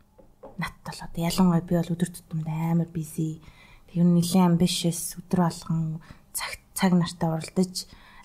Надтай 0.61 0.93
л 0.95 1.05
одоо 1.07 1.21
ялангуяа 1.27 1.67
би 1.67 1.75
бол 1.75 1.95
өдөр 1.95 2.11
тутамд 2.15 2.47
амар 2.47 2.91
busy. 2.95 3.43
Тэр 3.91 4.07
нь 4.07 4.15
нэлээд 4.19 4.47
ambitious 4.55 5.19
өдөр 5.19 5.41
болгон 5.51 5.99
цаг 6.31 6.63
цаг 6.79 6.93
нартай 6.95 7.29
уралдаж 7.33 7.75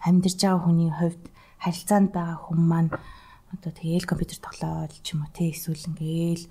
амьдарч 0.06 0.40
байгаа 0.42 0.62
хүний 0.66 0.92
хувьд 0.92 1.24
харилцаанд 1.64 2.10
байгаа 2.14 2.38
хүн 2.38 2.62
маань 2.66 2.90
одоо 3.52 3.72
тэгээл 3.72 4.08
компьютер 4.08 4.40
тоглоод 4.40 4.96
ч 5.04 5.14
юм 5.16 5.28
уу 5.28 5.32
те 5.36 5.52
эсвэл 5.52 5.88
ингээл 5.92 6.46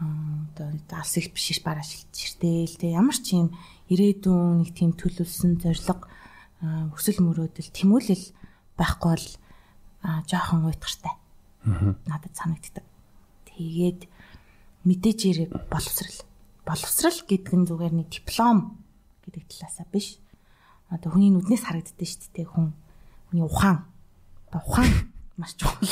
одоо 0.00 0.68
алс 0.96 1.14
их 1.18 1.34
биш 1.34 1.60
бараа 1.60 1.84
шилжиртэл 1.84 2.78
те 2.80 2.94
ямар 2.94 3.18
ч 3.18 3.36
юм 3.36 3.52
ирээдүйн 3.90 4.64
нэг 4.64 4.70
тийм 4.72 4.94
төлөвлөсөн 4.96 5.60
зориг 5.60 6.08
өсөл 6.94 7.18
мөрөөдөл 7.20 7.70
тэмүүлэл 7.72 8.24
байхгүй 8.78 9.10
бол 9.12 9.28
жоохон 10.28 10.64
уйтгартай. 10.68 11.12
Надад 12.08 12.32
санагддаг. 12.32 12.84
Тэгээд 13.48 14.08
мэдээж 14.84 15.20
ирээ 15.28 15.48
боловсрал. 15.68 16.20
Боловсрал 16.64 17.20
гэдэг 17.28 17.54
нь 17.56 17.68
зүгээр 17.68 17.94
нэг 17.96 18.08
диплом 18.08 18.80
гэдэг 19.28 19.44
талаасаа 19.48 19.86
биш. 19.92 20.16
Одоо 20.88 21.12
хүний 21.12 21.28
нүднээс 21.28 21.68
харагддаг 21.68 22.08
шүү 22.08 22.32
дээ 22.32 22.48
хүн. 22.48 22.72
Хүний 23.28 23.44
ухаан 23.44 23.84
ухаан 24.52 24.88
маш 25.40 25.56
чухал. 25.56 25.88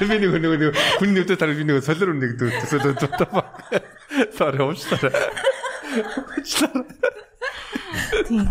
Би 0.00 0.04
нэг 0.06 0.36
нэг 0.36 0.44
нэг 0.44 0.76
хүн 1.00 1.10
нүдэ 1.16 1.40
тарах 1.40 1.56
би 1.56 1.64
нэг 1.64 1.80
солиор 1.80 2.12
нэг 2.12 2.36
төсөөлөд 2.36 3.00
дутаа. 3.00 3.48
Sorry 4.36 4.60
уучлаарай. 4.60 5.12
Уучлаарай. 6.36 6.86
Тийм. 8.28 8.46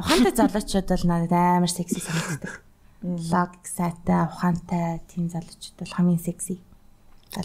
Ухаантай 0.00 0.32
залуучууд 0.32 0.88
бол 0.88 1.04
надад 1.04 1.32
амар 1.36 1.68
секси 1.68 2.00
санагддаг. 2.00 2.64
Логик 3.04 3.66
сайтай, 3.68 4.24
ухаантай 4.24 5.04
тийм 5.12 5.28
залуучууд 5.28 5.76
бол 5.78 5.92
хамгийн 5.92 6.22
секси. 6.22 6.60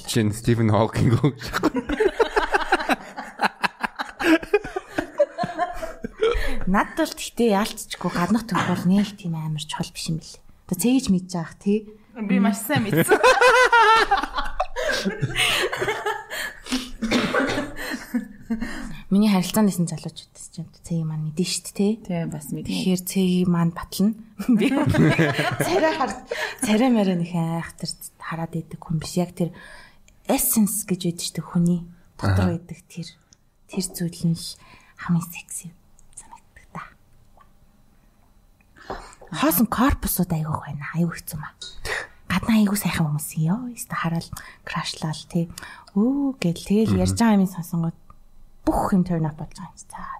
Чин 0.07 0.31
Стивен 0.31 0.71
Хокинг 0.71 1.19
үү? 1.23 1.31
Над 6.67 6.89
бол 6.99 7.11
гэхдээ 7.15 7.55
яалтчгүй 7.55 8.11
гаднах 8.11 8.43
төгс 8.43 8.67
бол 8.67 8.83
нэг 8.91 9.15
тийм 9.15 9.39
амар 9.39 9.63
чухал 9.63 9.87
биш 9.91 10.11
юм 10.11 10.19
билээ. 10.19 10.46
Одоо 10.67 10.75
цээж 10.83 11.07
мэдж 11.07 11.31
байгаа 11.31 11.55
тий. 11.63 11.87
Би 12.27 12.43
маш 12.43 12.59
сайн 12.59 12.83
мэдсэн. 12.83 13.07
Миний 19.07 19.31
харилцаанд 19.31 19.71
исэн 19.71 19.87
залуучуудаас 19.87 20.51
ч 20.51 20.59
юм 20.59 20.67
цэг 20.83 21.07
маань 21.07 21.31
мэдэн 21.31 21.39
дээ 21.39 21.71
тий. 21.71 21.91
Тийм 22.03 22.27
бас 22.27 22.51
мэдээ. 22.51 22.67
Тэгэхээр 22.67 23.01
цэгийг 23.07 23.47
маань 23.47 23.71
батлна. 23.71 24.19
Би 24.51 24.67
царай 25.63 25.93
хар 25.95 26.11
царай 26.59 26.91
мэрэ 26.91 27.15
нөх 27.15 27.31
айхтар 27.31 27.87
хараад 28.19 28.59
идэг 28.59 28.83
хүн 28.83 28.99
биш. 28.99 29.15
Яг 29.15 29.31
тэр 29.31 29.55
essence 30.27 30.83
гэж 30.83 31.15
шүү 31.15 31.39
дээ 31.39 31.47
хүний 31.47 31.87
дотор 32.19 32.59
байдаг 32.59 32.83
тэр 32.91 33.07
тэр 33.71 33.85
зүйл 33.87 34.35
нь 34.35 34.35
хамгийн 34.99 35.31
секси 35.31 35.71
санагддаг 36.11 36.67
та. 36.75 36.83
Хоосон 39.31 39.67
корпусууд 39.67 40.31
айгуух 40.31 40.63
байна. 40.67 40.87
Аюу 40.95 41.11
хэцүү 41.11 41.39
маа. 41.39 41.53
Гадна 42.31 42.59
айгуу 42.59 42.79
сайхан 42.79 43.11
хүмүүс 43.11 43.29
ёо. 43.43 43.71
Өстө 43.75 43.95
хараал 43.95 44.29
крашлал 44.63 45.21
тий. 45.27 45.51
Өө 45.95 46.39
гэл 46.39 46.63
тэгэл 46.63 46.99
ярьж 47.03 47.19
байгаа 47.19 47.39
юм 47.39 47.47
сонсонгод 47.47 47.97
бүх 48.63 48.95
юм 48.95 49.03
turn 49.03 49.27
up 49.27 49.35
болж 49.35 49.55
байгаа 49.55 49.71
юм. 49.71 49.79
За 49.83 50.17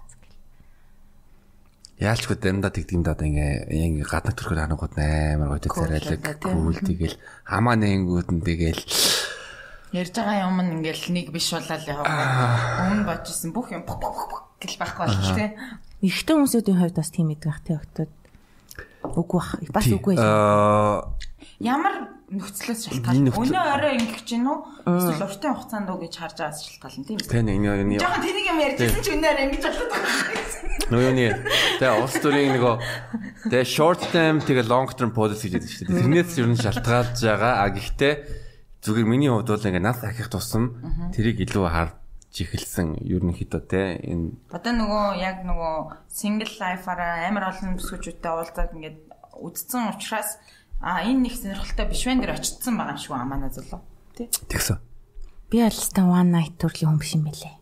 Яалчгүй 1.98 2.38
дэндаа 2.38 2.70
тэгдэм 2.70 3.02
даа 3.02 3.18
ингээ 3.18 3.74
ингээ 3.74 4.06
гаднах 4.06 4.38
төрхөөр 4.38 4.62
ханагууд 4.70 4.94
амар 5.02 5.58
гоё 5.58 5.66
царайлаг 5.66 6.22
гүйл 6.46 6.78
тэгэл 6.78 7.18
хамаа 7.42 7.74
нэнгүүд 7.74 8.28
нь 8.38 8.44
тэгэл 8.46 8.82
Ярьж 9.90 10.14
байгаа 10.14 10.46
юм 10.46 10.62
нь 10.62 10.72
ингээл 10.78 11.10
нэг 11.10 11.26
биш 11.34 11.50
болол 11.50 11.82
яваа. 11.90 12.86
Өмнө 12.86 13.02
бодчихсон 13.02 13.50
бүх 13.50 13.74
юм 13.74 13.82
гэл 13.82 14.78
байхгүй 14.78 15.06
бол 15.10 15.34
тий. 15.34 15.50
Эхтэн 16.06 16.38
хүмүүсийн 16.38 16.78
хувьд 16.78 16.94
бас 17.02 17.10
тийм 17.10 17.34
байдаг 17.34 17.58
тий 17.66 17.74
октод. 17.74 18.14
Үгүй 19.16 19.38
бах. 19.38 19.50
Бас 19.72 19.86
үгүй. 19.88 20.14
аа 20.18 21.14
Ямар 21.58 22.06
нөхцлөөс 22.30 22.86
шалтгаална. 22.86 23.32
Өнөө 23.34 23.66
орой 23.74 23.98
ингэх 23.98 24.22
чинь 24.22 24.46
үү? 24.46 24.58
Эсвэл 24.86 25.26
уртын 25.26 25.58
хугацаанд 25.58 25.90
үү 25.90 25.98
гэж 26.06 26.14
харж 26.22 26.36
байгаас 26.38 26.60
шалтгаална 26.62 27.06
тийм 27.08 27.18
үү? 27.18 27.26
тэн 27.26 27.50
энэ 27.50 27.66
энэ 27.82 27.98
Жохон 27.98 28.22
тэнийг 28.22 28.46
юм 28.46 28.58
ярьжсэн 28.62 29.02
чи 29.02 29.10
өнөөр 29.18 29.38
ингэж 29.42 29.64
болоод 29.66 29.90
байгаа. 29.90 30.58
Нөгөөний 30.86 31.30
тэгээ 31.82 31.98
улс 31.98 32.16
төрийн 32.22 32.52
нөгөө 32.54 32.74
тэгээ 33.50 33.66
short 33.66 34.02
term 34.14 34.38
тэгээ 34.38 34.70
long 34.70 34.86
term 34.94 35.10
policy 35.10 35.50
гэдэг 35.50 35.66
шүү 35.66 35.84
дээ. 35.90 35.98
Тэрнээс 35.98 36.30
ер 36.38 36.46
нь 36.46 36.62
шалтгаалж 36.62 37.18
байгаа. 37.26 37.54
А 37.58 37.66
гэхдээ 37.74 38.14
зүгээр 38.86 39.08
миний 39.10 39.30
хувьд 39.34 39.50
бол 39.50 39.66
ингээ 39.66 39.82
нас 39.82 39.98
ахих 40.06 40.30
тусам 40.30 40.78
тэрийг 41.10 41.42
илүү 41.42 41.66
харж 41.66 41.92
ихэлсэн 42.32 43.00
ерөнхийдөө 43.02 43.62
те 43.66 43.98
энэ 44.04 44.36
Одоо 44.52 44.72
нөгөө 44.76 45.04
яг 45.18 45.42
нөгөө 45.48 45.96
single 46.12 46.52
life-аараа 46.60 47.28
амар 47.28 47.48
олон 47.50 47.80
бүсгүүчүүдтэй 47.80 48.32
уулзаад 48.32 48.76
ингээд 48.76 48.98
үдцсэн 49.40 49.96
учраас 49.96 50.36
а 50.80 51.02
энэ 51.02 51.26
нэг 51.26 51.34
сонирхолтой 51.34 51.86
биш 51.88 52.04
байна 52.04 52.28
дээр 52.28 52.36
очсон 52.36 52.76
байгаа 52.76 52.94
юм 52.94 53.02
шиг 53.02 53.12
амаана 53.16 53.48
зулуу. 53.50 53.80
Тий. 54.14 54.28
тэгсэн. 54.28 54.78
Би 55.50 55.64
алстаа 55.64 56.04
one 56.04 56.30
night 56.30 56.54
төрлийн 56.60 56.92
хүн 56.92 57.00
биш 57.00 57.16
юм 57.16 57.24
бэлээ. 57.24 57.56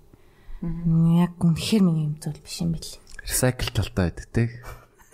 Яг 1.22 1.38
үнэхээр 1.38 1.82
миний 1.86 2.10
юм 2.10 2.18
зүйл 2.18 2.42
биш 2.42 2.58
юм 2.60 2.74
бэлээ. 2.74 2.98
Recycle 3.22 3.70
талтай 3.70 4.10
байдаг 4.10 4.26
те. 4.34 4.50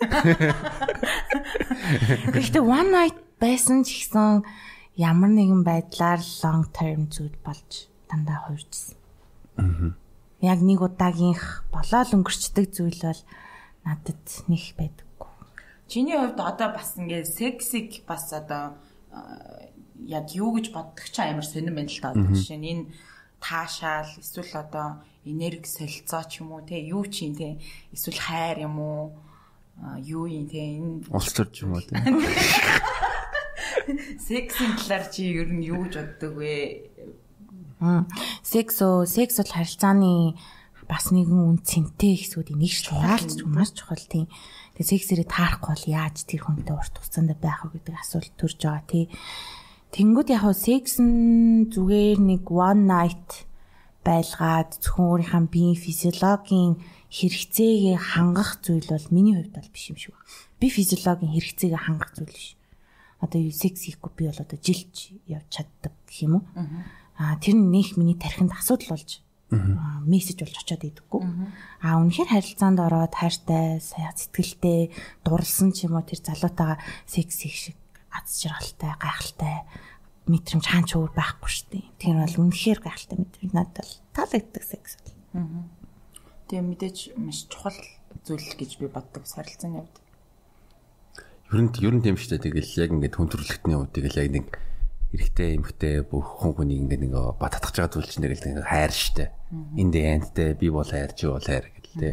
Гэхдээ 2.33 2.63
one 2.63 2.89
night 2.91 3.17
байсан 3.39 3.87
ч 3.87 4.03
гэсэн 4.03 4.43
ямар 4.99 5.31
нэгэн 5.31 5.63
байдлаар 5.63 6.19
long 6.43 6.67
term 6.75 7.07
зүйл 7.07 7.37
болж 7.45 7.87
дандаа 8.09 8.49
хуурчсан. 8.49 9.02
Яг 9.57 10.59
нэг 10.59 10.79
удаагийнх 10.83 11.63
болоод 11.71 12.09
өнгөрчдөг 12.13 12.65
зүйл 12.73 12.99
бол 12.99 13.21
надад 13.85 14.23
нэг 14.47 14.63
байдаггүй. 14.75 15.29
Чиний 15.87 16.17
хувьд 16.17 16.39
одоо 16.39 16.69
бас 16.75 16.97
ингээд 16.97 17.27
сексиг 17.27 18.03
бас 18.07 18.33
одоо 18.33 18.75
яг 20.03 20.31
юу 20.35 20.55
гэж 20.57 20.73
боддог 20.73 21.07
ч 21.07 21.15
амар 21.19 21.45
сонирн 21.45 21.75
байна 21.75 21.91
л 21.91 22.01
та 22.01 22.11
одоо 22.11 22.33
жишээ 22.35 22.59
нь 22.59 22.69
энэ 22.71 22.85
таашаал 23.39 24.09
эсвэл 24.19 24.53
одоо 24.59 25.03
энерги 25.23 25.67
солилцоо 25.67 26.23
ч 26.27 26.41
юм 26.43 26.51
уу 26.51 26.63
те 26.67 26.79
юу 26.79 27.05
ч 27.07 27.27
юм 27.27 27.35
те 27.35 27.59
эсвэл 27.95 28.19
хайр 28.19 28.67
юм 28.67 28.79
уу 28.79 29.15
юу 30.03 30.27
юм 30.27 30.47
те 30.51 30.79
энэ 30.79 31.07
Улс 31.07 31.31
төрч 31.31 31.63
юм 31.63 31.75
уу 31.75 31.83
те. 31.83 31.95
сексийн 34.27 34.75
талаар 34.79 35.05
чи 35.11 35.23
ер 35.35 35.49
нь 35.51 35.63
юу 35.63 35.83
гэж 35.87 35.93
боддог 35.99 36.33
вэ? 36.39 36.55
Секс 38.43 38.81
оо 38.81 39.05
секс 39.05 39.39
бол 39.39 39.51
харилцааны 39.51 40.35
бас 40.87 41.11
нэгэн 41.11 41.39
үн 41.39 41.59
цэнтэй 41.63 42.19
хэсгүүдийн 42.19 42.59
нэг 42.59 42.73
шүү. 42.73 42.99
Яалч 42.99 43.39
ч 43.39 43.41
маш 43.47 43.71
чухал 43.75 44.03
тийм. 44.03 44.27
Тэгээ 44.75 44.91
сексэрээ 44.91 45.27
таарахгүй 45.27 45.71
бол 45.73 45.87
яаж 45.89 46.17
тэр 46.27 46.41
хүнтэй 46.43 46.75
урт 46.75 46.95
хугацаанд 46.97 47.33
байх 47.39 47.63
вэ 47.65 47.79
гэдэг 47.79 47.95
асуулт 47.97 48.33
төрж 48.35 48.59
байгаа 48.61 48.85
тий. 48.87 49.05
Тэнгүүд 49.93 50.29
яг 50.33 50.41
хөө 50.43 50.55
секс 50.57 50.97
нь 50.99 51.69
зүгээр 51.69 52.19
нэг 52.19 52.43
one 52.49 52.83
night 52.89 53.47
байлгаад 54.03 54.81
зөвхөн 54.83 55.23
өөрийнхөө 55.23 55.43
биеийн 55.53 55.79
физиологийн 55.79 56.71
хэрэгцээг 57.13 58.01
хангах 58.01 58.59
зүйл 58.59 58.89
бол 58.89 59.07
миний 59.13 59.37
хувьд 59.37 59.55
бол 59.55 59.69
биш 59.71 59.93
юм 59.93 59.97
шиг 60.01 60.17
байна. 60.17 60.27
Би 60.59 60.67
физиологийн 60.67 61.33
хэрэгцээг 61.37 61.73
хангах 61.77 62.11
зүйл 62.17 62.33
биш. 62.33 62.57
Одоо 63.23 63.39
юу 63.39 63.55
секс 63.55 63.87
хийхгүй 63.87 64.11
би 64.17 64.23
бол 64.27 64.43
одоо 64.43 64.59
жилч 64.59 65.15
явж 65.29 65.47
чаддаг 65.47 65.93
гэх 66.03 66.27
юм 66.27 66.41
уу? 66.41 66.45
Аа 66.57 67.02
тэр 67.17 67.55
нь 67.57 67.69
нөх 67.69 67.97
миний 67.97 68.17
тархинд 68.17 68.51
асуудал 68.53 68.97
болж 68.97 69.23
аа, 69.53 70.01
мессеж 70.05 70.41
болж 70.41 70.55
очиод 70.57 70.83
идэггүй. 70.83 71.21
Аа 71.85 72.01
үнэхээр 72.01 72.29
харилцаанд 72.33 72.79
ороод 72.81 73.13
хайртай, 73.13 73.77
сэтгэлтэй, 73.77 74.89
дурлсан 75.21 75.73
ч 75.73 75.85
юм 75.85 75.97
уу 75.99 76.05
тэр 76.05 76.19
залуутайгаа 76.25 76.81
секс 77.05 77.45
хийх 77.45 77.57
шиг 77.57 77.77
аз 78.09 78.41
жаргалтай, 78.41 78.91
гайхалтай 78.97 79.55
мэдрэмж 80.29 80.65
хаач 80.65 80.89
өөр 80.95 81.11
байхгүй 81.13 81.49
шүү 81.51 81.67
дээ. 81.69 81.85
Тэр 82.01 82.15
бол 82.23 82.41
үнэхээр 82.47 82.79
гайхалтай 82.81 83.17
мэдрэмж 83.19 83.51
надад 83.53 83.77
бол 83.83 83.93
таалагддаг 84.15 84.63
секс 84.63 84.91
бол. 85.01 85.13
Тэгээ 86.47 86.63
мэдээж 86.63 86.97
маш 87.19 87.45
чухал 87.49 87.77
зүйл 88.23 88.49
гэж 88.57 88.71
би 88.79 88.87
боддог 88.87 89.27
сарилцааны 89.27 89.83
хувьд. 89.83 89.97
Ер 91.53 91.61
нь 91.61 91.71
ер 91.83 91.93
нь 91.93 92.03
тийм 92.05 92.17
шүү 92.17 92.39
дээ. 92.39 92.45
Тэгэл 92.49 92.81
яг 92.81 92.89
ингээд 92.95 93.15
хүн 93.19 93.29
төрөлхтний 93.29 93.77
хувьд 93.77 93.93
тэгэл 93.93 94.21
яг 94.21 94.29
нэг 94.31 94.47
эрэхтэй 95.13 95.61
эмхтэй 95.61 96.01
бүх 96.01 96.41
хүн 96.41 96.57
хүний 96.57 96.81
ингээд 96.81 97.05
нэг 97.05 97.13
бат 97.37 97.53
татгаж 97.53 97.77
байгаа 97.77 97.93
зүйл 97.93 98.09
чинь 98.09 98.25
нэг 98.25 98.65
хайр 98.65 98.89
шүү 98.89 99.13
дээ. 99.21 99.29
Энд 99.77 99.93
эндтэй 99.93 100.49
би 100.57 100.73
бол 100.73 100.89
хайр 100.89 101.13
чи 101.13 101.29
бол 101.29 101.45
хайр 101.45 101.69
гэл 101.69 102.01
те. 102.01 102.09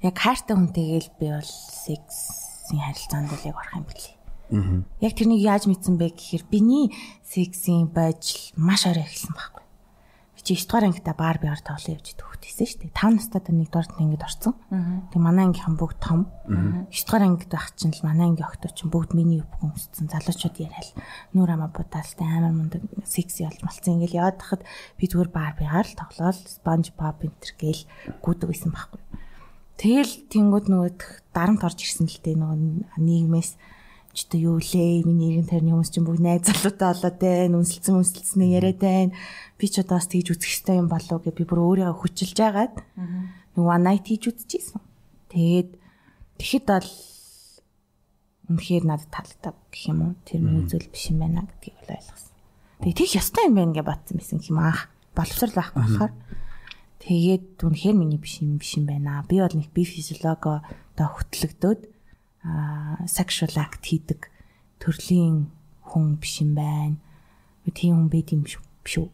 Яг 0.00 0.16
хайртай 0.16 0.56
хүнтэйгээл 0.56 1.10
би 1.20 1.26
бол 1.36 1.44
сексийн 1.44 2.80
харилцаанд 2.80 3.28
л 3.28 3.44
яг 3.44 3.56
орох 3.60 3.76
юм 3.76 3.84
билий. 3.84 4.16
Яг 5.04 5.12
тэрнийг 5.12 5.42
яаж 5.44 5.68
мэдсэн 5.68 6.00
бэ 6.00 6.16
гэхээр 6.16 6.44
биний 6.48 6.94
сексийн 7.26 7.92
бажил 7.92 8.56
маш 8.56 8.88
орой 8.88 9.04
эхэлсэн 9.04 9.36
байхгүй. 9.36 9.65
Би 10.46 10.54
чи 10.54 10.62
9 10.62 10.70
дугаар 10.70 10.84
ангита 10.86 11.14
баар 11.18 11.38
биар 11.42 11.58
тоглоо 11.58 11.98
явж 11.98 12.14
идэх 12.14 12.22
хөхтэйсэн 12.22 12.66
шүү 12.70 12.78
дээ. 12.86 12.94
5 12.94 13.18
настайд 13.18 13.50
нэг 13.50 13.70
дорд 13.74 13.90
ингэж 13.98 14.22
орсон. 14.22 14.54
Тэг 15.10 15.18
манай 15.18 15.50
ангийнхан 15.50 15.74
бүгд 15.74 15.98
том. 15.98 16.30
9 16.46 16.86
дугаар 16.86 17.24
ангид 17.26 17.50
байх 17.50 17.74
чинь 17.74 17.90
л 17.90 18.06
манай 18.06 18.30
ангийн 18.30 18.46
охтоо 18.46 18.70
чинь 18.70 18.94
бүгд 18.94 19.10
миний 19.18 19.42
өвгөн 19.42 19.74
өмссөн. 19.74 20.06
Залуучууд 20.06 20.56
яриад 20.62 20.94
нүур 21.34 21.50
амаа 21.50 21.74
будаалтай 21.74 22.30
амар 22.30 22.54
мундаг 22.54 22.86
секси 23.02 23.42
болж 23.42 23.58
малцсан. 23.58 23.98
Ингээл 23.98 24.22
яваад 24.22 24.38
хахад 24.38 24.62
би 24.94 25.04
зүгээр 25.10 25.30
баар 25.34 25.54
биар 25.58 25.82
л 25.82 25.98
тоглоол 25.98 26.38
спонж 26.38 26.94
пап 26.94 27.26
энтер 27.26 27.50
гээл 27.58 27.82
гүдэг 28.22 28.46
байсан 28.46 28.70
байхгүй. 28.70 29.02
Тэгэл 29.82 30.30
тэнгууд 30.30 30.70
нөгөө 30.70 30.90
дарамт 31.34 31.66
орж 31.66 31.82
ирсэн 31.82 32.06
л 32.06 32.22
дээ 32.22 32.38
нөгөө 32.38 33.02
нийгмээс 33.02 33.58
ч 34.16 34.24
одоо 34.24 34.40
юу 34.40 34.56
лээ? 34.56 35.04
Миний 35.04 35.36
иргэн 35.36 35.52
тарны 35.52 35.76
хүмүүс 35.76 35.92
чинь 35.92 36.08
бүгд 36.08 36.24
найз 36.24 36.48
залуутай 36.48 36.88
болоод 36.88 37.16
байна 37.20 37.60
үнсэлцэн 37.60 38.00
үнсэлцнээ 38.00 38.56
яриад 38.56 38.80
байна. 38.80 39.12
Би 39.60 39.68
ч 39.68 39.84
одоо 39.84 40.00
бас 40.00 40.08
тэгж 40.08 40.32
үзэх 40.32 40.48
хэрэгтэй 40.48 40.80
юм 40.80 40.88
болов 40.88 41.20
гэж 41.20 41.34
би 41.36 41.44
бүр 41.44 41.60
өөрийгөө 41.84 42.00
хүчилж 42.00 42.38
агаад 42.40 42.74
нэг 42.96 43.60
one 43.60 43.84
night 43.84 44.08
хийж 44.08 44.32
үзчихсэн. 44.32 44.80
Тэгээд 45.28 45.70
тэгэхэд 46.40 46.64
бол 46.64 46.90
үнэхээр 48.56 48.84
надад 48.88 49.10
таалагдав 49.12 49.56
гэх 49.68 49.84
юм 49.92 50.00
уу? 50.00 50.12
Тэр 50.24 50.40
зүйл 50.64 50.88
биш 50.88 51.12
юм 51.12 51.20
байна 51.20 51.44
гэдгийг 51.44 51.76
бол 51.76 51.92
ойлгосон. 52.00 52.32
Тэгээд 52.80 52.98
тийх 53.04 53.12
ёстой 53.20 53.44
юм 53.52 53.56
байна 53.60 53.76
гэж 53.76 53.84
батсан 53.84 54.16
байсан 54.16 54.40
юм 54.40 54.58
аа. 54.64 54.80
Боловсрал 55.12 55.52
байхгүй 55.52 55.82
болохоор. 55.84 56.12
Тэгээд 57.04 57.46
үнэхээр 57.60 57.96
миний 58.00 58.20
биш 58.20 58.40
юм 58.40 58.56
биш 58.56 58.80
юм 58.80 58.88
байна. 58.88 59.24
Би 59.28 59.44
бол 59.44 59.52
нэг 59.52 59.68
би 59.76 59.84
физиолого 59.84 60.64
одоо 60.64 61.08
хөтлөгдөөд 61.20 61.80
аа 61.84 61.95
sexual 63.06 63.52
act 63.58 63.82
хийдэг 63.86 64.30
төрлийн 64.78 65.50
хүн 65.82 66.16
биш 66.20 66.40
юм 66.42 66.54
байна. 66.54 66.96
Тийм 67.66 68.06
хүн 68.06 68.08
байд 68.10 68.30
юм 68.30 68.46
шүү. 68.46 69.10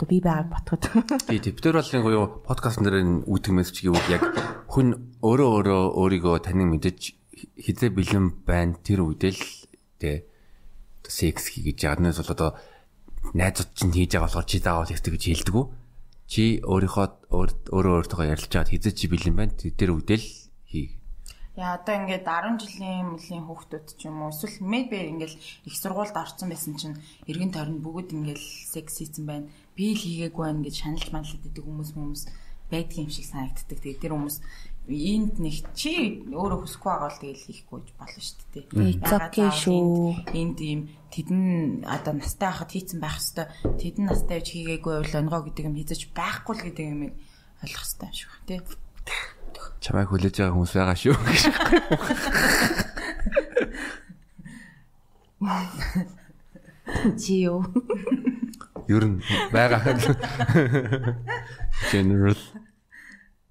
Одоо 0.00 0.06
би 0.08 0.20
байгааг 0.22 0.48
батгад. 0.48 1.28
Тий, 1.28 1.40
тий. 1.42 1.52
Бид 1.52 1.64
нар 1.66 1.82
бол 1.82 1.92
нэг 1.92 2.06
юу 2.08 2.26
подкаст 2.46 2.80
нэрэн 2.80 3.28
үүдэх 3.28 3.52
мессеж 3.52 3.84
гэвэл 3.84 4.14
яг 4.14 4.22
хүн 4.70 4.96
өөрөө 5.20 5.50
өөрөө 5.60 5.82
өөрийгөө 5.98 6.36
танин 6.40 6.72
мэдэж 6.72 6.98
хизээ 7.60 7.90
бэлэн 7.92 8.46
байна 8.48 8.80
тэр 8.80 9.04
үедээ 9.04 9.32
л 9.34 9.44
тий 10.00 10.24
секс 11.04 11.52
хийж 11.52 11.84
яаднаас 11.84 12.22
бол 12.22 12.32
одоо 12.32 12.50
найзууд 13.34 13.70
чинь 13.76 13.92
хийж 13.92 14.16
байгаа 14.16 14.30
болохоор 14.30 14.48
чи 14.48 14.58
заавал 14.62 14.88
хийдэг 14.88 15.12
гэж 15.18 15.24
хэлдэг 15.26 15.56
үү? 15.58 15.66
Чи 16.30 16.44
өөрийнхөө 16.62 17.06
өөрөө 17.74 17.94
өөртөө 18.00 18.24
ярилж 18.30 18.48
чаад 18.48 18.70
хизээ 18.70 18.94
чи 18.94 19.06
бэлэн 19.10 19.36
байна. 19.36 19.52
Тэр 19.58 19.90
үедэл. 19.98 20.24
Яа 21.60 21.76
одоо 21.76 21.94
ингээд 22.00 22.24
10 22.24 22.56
жилийн 22.56 23.12
мөлийн 23.12 23.44
хүүхдүүд 23.44 23.86
ч 24.00 24.08
юм 24.08 24.24
уу 24.24 24.32
эсвэл 24.32 24.64
maybe 24.64 24.96
ингээд 25.12 25.36
их 25.68 25.74
сургуульд 25.76 26.16
орсон 26.16 26.48
байсан 26.48 26.72
чинь 26.80 26.96
эргэн 27.28 27.52
тойронд 27.52 27.84
бүгд 27.84 28.16
ингээд 28.16 28.40
секс 28.40 29.04
хийсэн 29.04 29.28
байна. 29.28 29.52
Би 29.76 29.92
л 29.92 30.00
хийгээгүй 30.00 30.40
байна 30.40 30.64
гэж 30.64 30.74
шаналж 30.80 31.12
манлаад 31.12 31.44
идэг 31.44 31.64
хүмүүс 31.68 31.92
хүмүүс 31.92 32.22
байдгийн 32.72 33.04
юм 33.04 33.12
шиг 33.12 33.26
санагддаг. 33.28 33.76
Тэгээ 33.76 34.00
тэр 34.00 34.12
хүмүүс 34.16 34.36
энд 34.88 35.36
нэг 35.36 35.56
чи 35.76 36.24
өөрөө 36.32 36.58
хүсэхгүй 36.64 36.90
байгаа 36.90 37.10
л 37.12 37.20
тэгэл 37.20 37.46
хийхгүй 37.46 37.78
болно 38.00 38.20
шүү 38.24 38.38
дээ. 38.56 38.64
Okay 39.04 39.48
шүү. 39.52 40.32
Энд 40.32 40.58
ийм 40.64 40.80
тэдэн 41.12 41.84
одоо 41.84 42.16
настай 42.16 42.50
хахад 42.50 42.72
хийцэн 42.72 42.98
байх 43.04 43.20
хэвээр 43.20 43.52
тэдэн 43.76 44.04
настай 44.08 44.40
гэж 44.40 44.48
хийгээгүй 44.48 44.94
бол 44.96 45.18
онгоо 45.20 45.40
гэдэг 45.44 45.68
юм 45.68 45.76
хийж 45.76 46.08
байхгүй 46.16 46.54
л 46.56 46.64
гэдэг 46.64 46.86
юм 46.88 47.02
ойлгох 47.62 47.84
хэрэгтэй 47.84 48.08
юм 48.08 48.16
шиг 48.16 48.32
тий. 48.48 48.58
Чамайг 49.80 50.08
хүлээж 50.10 50.36
байгаа 50.36 50.54
хүмүүс 50.54 50.74
байгаа 50.76 50.96
шүү 50.96 51.16
гэж. 51.28 51.42
Чи 57.20 57.34
юу? 57.48 57.64
Ер 58.88 59.04
нь 59.06 59.22
байгаа. 59.52 59.80
General 61.92 62.36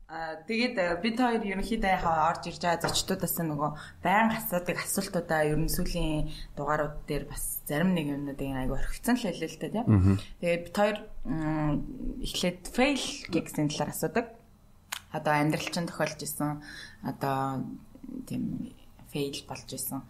Аа 0.09 0.41
тэгээд 0.49 1.05
бид 1.05 1.21
хоёр 1.21 1.45
ерөнхийдөө 1.45 1.91
яхаа 2.01 2.33
орж 2.33 2.49
ирж 2.49 2.65
байгаа 2.65 2.81
зочдуудаас 2.81 3.37
нөгөө 3.45 3.69
байнга 4.01 4.41
асуудаг 4.41 4.81
асуултуудаа 4.81 5.45
ер 5.45 5.61
нь 5.61 5.69
сүүлийн 5.69 6.33
дугаарууд 6.57 7.05
дээр 7.05 7.29
бас 7.29 7.61
зарим 7.69 7.93
нэг 7.93 8.09
юмнуудыг 8.17 8.49
айгүй 8.57 8.73
орхицсан 8.73 9.21
л 9.21 9.25
хэлээ 9.29 9.49
л 9.53 9.61
дээ 9.61 9.73
тийм. 9.77 10.17
Тэгээд 10.41 10.65
бид 10.65 10.75
хоёр 10.81 10.97
эхлээд 12.25 12.61
fail 12.73 13.03
гэсэн 13.29 13.69
талаар 13.69 13.93
асуудаг. 13.93 14.25
Одоо 15.11 15.33
амьдрал 15.33 15.69
чинь 15.69 15.89
тохиолж 15.89 16.19
исэн 16.21 16.61
одоо 17.01 17.65
тийм 18.29 18.73
fail 19.09 19.37
болж 19.49 19.69
исэн 19.73 20.01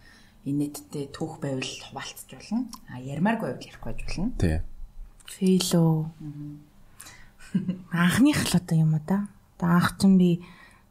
инээдтэй 0.44 1.12
түүх 1.12 1.40
байвал 1.40 1.64
хуваалцж 1.64 2.28
болно. 2.32 2.68
А 2.92 3.00
ярмааргүй 3.00 3.48
байвал 3.56 3.68
ярихгүй 3.68 3.94
болно. 3.96 4.32
Тий. 4.40 4.60
Үү? 5.76 6.10
Анхных 7.92 8.40
л 8.50 8.58
одоо 8.60 8.78
юм 8.78 8.94
уу 8.96 9.04
да? 9.08 9.28
Одоо 9.58 9.70
анх 9.78 9.98
чинь 10.00 10.18
би 10.18 10.44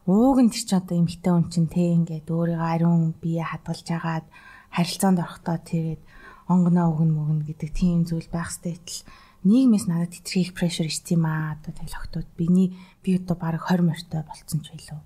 ууг 0.09 0.41
нь 0.41 0.53
тийч 0.53 0.73
одоо 0.73 0.97
эмхтэй 0.99 1.33
хүн 1.33 1.47
чинь 1.53 1.69
те 1.69 1.93
ингээд 1.93 2.33
өөрийгөө 2.33 2.65
ариун 2.65 3.15
бие 3.21 3.45
хадгалж 3.45 3.87
агаад 3.93 4.27
харилцаанд 4.73 5.21
орохдоо 5.21 5.57
тэгээд 5.61 6.03
онгоноо 6.49 6.97
өгнө 6.97 7.13
мөгнө 7.13 7.45
гэдэг 7.45 7.71
тийм 7.77 8.09
зүйл 8.09 8.29
байх 8.33 8.49
стэйтэл 8.49 9.05
нийгмээс 9.49 9.87
надад 9.89 10.13
тэтгэх 10.13 10.53
прешэр 10.53 10.93
ичт 10.93 11.09
юм 11.17 11.25
аа 11.25 11.57
одоо 11.57 11.73
тэгэл 11.73 11.97
октод 11.97 12.29
биний 12.37 12.77
би 13.01 13.17
одоо 13.17 13.37
баг 13.41 13.65
20 13.65 13.89
морьтой 13.89 14.23
болцсон 14.29 14.61
ч 14.61 14.77
байлоо. 14.77 15.01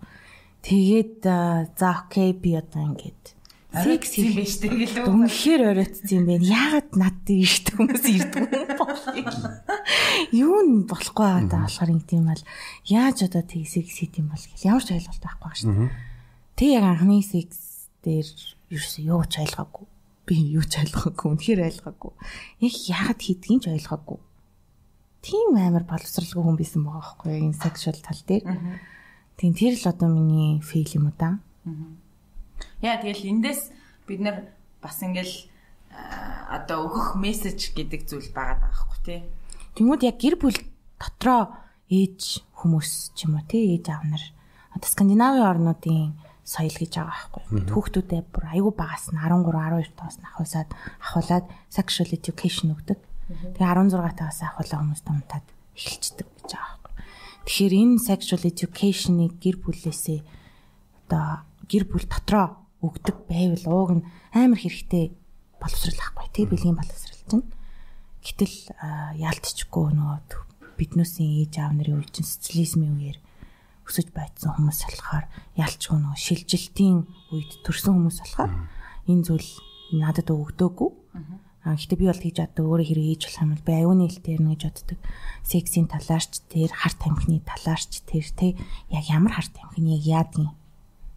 Тэгээд 0.67 1.23
за 1.23 1.89
окей 1.95 2.35
би 2.35 2.59
одоо 2.59 2.83
ингээд 2.91 3.39
секс 3.73 4.21
юм 4.21 4.37
биш 4.37 4.61
тэгэл 4.61 5.01
үү. 5.01 5.09
Үнэхээр 5.09 5.63
оройтсан 5.73 6.09
юм 6.13 6.25
байна. 6.29 6.45
Яагаад 6.45 6.91
над 6.93 7.25
ийштэй 7.25 7.75
хүмүүс 7.81 8.05
ирдэг 8.05 8.45
юм 8.53 8.69
бол 8.77 9.01
юу 10.29 10.57
н 10.61 10.71
болохгүй 10.85 11.25
байгаа 11.25 11.49
даа 11.49 11.65
болохоор 11.65 11.91
ингэ 11.97 12.15
юм 12.21 12.27
бол 12.29 12.45
яаж 12.85 13.19
одоо 13.25 13.43
тийг 13.49 13.65
секс 13.65 13.97
хийх 13.97 14.21
юм 14.21 14.29
бол 14.29 14.45
гэл 14.45 14.69
ямар 14.69 14.85
ч 14.85 14.93
ойлголт 14.93 15.25
байхгүй 15.25 15.41
байгаа 15.41 15.57
шүү 15.57 15.73
дээ. 15.73 15.91
Тэг 16.53 16.69
яг 16.69 16.85
анхны 16.85 17.17
секс 17.25 17.89
дээр 18.05 18.29
ерөөсөө 18.77 19.03
юу 19.09 19.25
ч 19.25 19.35
ойлгоогүй. 19.41 19.87
Би 20.29 20.35
юу 20.53 20.65
ч 20.69 20.73
ойлгоогүй. 20.85 21.29
Үнэхээр 21.33 21.61
ойлгоогүй. 21.73 22.13
Яг 22.61 22.75
яагаад 22.93 23.21
хийдгийг 23.25 23.61
ч 23.65 23.67
ойлгоогүй. 23.73 24.21
Тийм 25.23 25.57
амар 25.57 25.87
боловсралгүй 25.87 26.43
хүн 26.43 26.59
байсан 26.59 26.83
байгаа 26.83 27.03
байхгүй 27.03 27.33
энэ 27.39 27.63
сексуал 27.63 28.01
тал 28.03 28.23
дээр. 28.27 28.45
Тийм 29.39 29.53
тэр 29.55 29.75
л 29.79 29.87
одоо 29.87 30.09
миний 30.11 30.61
фейл 30.61 30.91
юм 30.99 31.09
уу. 31.09 31.17
Аа 31.23 31.39
Яа 32.83 32.99
тэгэл 32.99 33.31
эндээс 33.31 33.71
бид 34.07 34.21
нар 34.21 34.51
бас 34.83 34.99
ингээл 35.03 35.47
одоо 36.51 36.91
өгөх 36.91 37.15
мессеж 37.19 37.71
гэдэг 37.75 38.11
зүйл 38.11 38.31
байгаа 38.35 38.59
даахгүй 38.59 38.99
тий. 39.07 39.21
Тэнгүүд 39.79 40.03
яг 40.03 40.19
гэр 40.19 40.37
бүл 40.41 40.59
дотроо 40.99 41.55
ээж 41.87 42.43
хүмүүс 42.59 43.15
ч 43.15 43.31
юм 43.31 43.39
уу 43.39 43.47
тий 43.47 43.79
ээж 43.79 43.87
аав 43.95 44.05
нар 44.11 44.25
одоо 44.75 44.89
Скандинавын 44.91 45.47
орнуудын 45.47 46.19
соёл 46.43 46.75
гэж 46.75 46.93
байгаа 46.99 47.31
байхгүй. 47.31 47.71
Хүүхдүүдээ 47.71 48.23
бүр 48.35 48.45
аягүй 48.51 48.75
багаас 48.75 49.07
нь 49.15 49.21
13 49.21 49.47
12 49.47 49.95
тоос 49.95 50.17
нь 50.19 50.27
ахуулаад 50.27 50.71
ахуулаад 50.99 51.47
sexual 51.71 52.11
education 52.11 52.75
өгдөг. 52.75 52.99
Тэгээ 53.57 53.73
16 53.89 54.19
таас 54.19 54.39
ахуулаа 54.43 54.79
хүмүүст 54.83 55.07
унтаад 55.09 55.47
эхэлцдэг 55.77 56.29
гэж 56.29 56.51
байгаа 56.53 56.79
байхгүй. 56.83 56.95
Тэгэхээр 57.47 57.75
энэ 57.83 57.97
sexual 58.03 58.43
education-ыг 58.47 59.33
гэр 59.43 59.57
бүлээсээ 59.63 60.21
одоо 61.09 61.45
гэр 61.69 61.85
бүл 61.89 62.07
дотроо 62.07 62.63
өгдөг 62.83 63.17
байвал 63.31 63.67
ууг 63.71 63.91
нь 63.99 64.07
амар 64.35 64.59
хэрэгтэй 64.59 65.15
боловсрал 65.63 66.01
ахгүй 66.03 66.27
тий 66.35 66.47
бэлгийн 66.51 66.79
боловсрал 66.79 67.23
чинь. 67.31 67.47
Гэтэл 68.23 68.57
яалтчгүй 69.19 69.87
нөгөө 69.95 70.77
биднүүсийн 70.79 71.31
ээж 71.47 71.55
аав 71.63 71.73
нарын 71.79 72.03
үе 72.03 72.09
чинь 72.11 72.27
социализмын 72.27 72.99
үеэр 72.99 73.19
өсөж 73.87 74.09
байцсан 74.15 74.55
хүмүүс 74.55 74.81
болохоор 74.87 75.27
ялчгүй 75.59 75.99
нөгөө 75.99 76.19
шилжилтийн 76.19 76.99
үед 77.35 77.51
төрсэн 77.67 77.95
хүмүүс 77.95 78.19
болохоор 78.23 78.53
энэ 79.11 79.27
зүйл 79.27 79.51
надад 79.99 80.29
өгдөөгүй. 80.31 80.91
А 81.63 81.79
гэхдээ 81.79 81.99
би 81.99 82.07
бол 82.11 82.19
тэгж 82.19 82.39
боддог 82.43 82.67
өөрөө 82.67 82.87
хэрэг 82.91 83.07
хийж 83.07 83.23
болох 83.31 83.43
юм 83.43 83.51
бол 83.55 83.67
би 83.67 83.73
аюуны 83.79 84.03
хэл 84.11 84.27
дээр 84.27 84.43
нэгж 84.43 84.63
боддог. 84.67 84.99
Сексийн 85.47 85.87
талаарч 85.87 86.33
тэр 86.51 86.71
харт 86.75 87.01
амхны 87.07 87.39
талаарч 87.47 88.03
тэр 88.03 88.27
те 88.35 88.59
яг 88.91 89.05
ямар 89.07 89.39
харт 89.39 89.55
амхны 89.63 89.95
яг 89.95 90.03
яадгийн. 90.03 90.51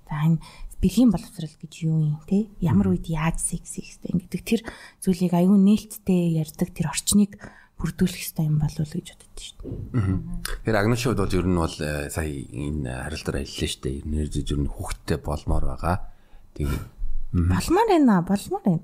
За 0.06 0.22
энэ 0.22 0.38
бэлгийн 0.86 1.10
боловсрал 1.10 1.50
гэж 1.50 1.74
юу 1.90 1.98
юм 1.98 2.22
те 2.30 2.46
ямар 2.62 2.94
үед 2.94 3.10
яаж 3.10 3.42
секс 3.42 3.82
хийхтэй 3.82 4.14
гэдэг 4.14 4.42
тэр 4.46 4.62
зүйлийг 5.02 5.34
аюун 5.34 5.66
нээлттэй 5.66 6.38
ярьдаг 6.38 6.70
тэр 6.78 6.94
орчныг 6.94 7.42
бүрдүүлэх 7.82 8.22
хэрэгтэй 8.22 8.46
юм 8.46 8.62
болов 8.62 8.86
уу 8.86 9.02
гэж 9.02 9.08
боддог 9.18 9.42
шүү 9.42 9.58
дээ. 9.66 10.46
Тэгэхээр 10.46 10.78
агношууд 10.78 11.20
бол 11.20 11.38
ер 11.42 11.48
нь 11.50 11.58
бол 11.58 11.78
э, 11.82 12.08
сая 12.14 12.30
энэ 12.30 12.92
харилцаар 13.02 13.42
хэллээ 13.42 13.70
шүү 13.74 13.82
дээ. 13.82 13.98
Ер 14.14 14.60
нь 14.62 14.70
хүүхдтэй 14.70 15.18
болмоор 15.20 15.66
байгаа. 15.74 15.98
Тэгээ 16.56 16.95
болмоор 17.36 17.88
байна 17.92 18.22
болмоор 18.24 18.64
байна. 18.64 18.84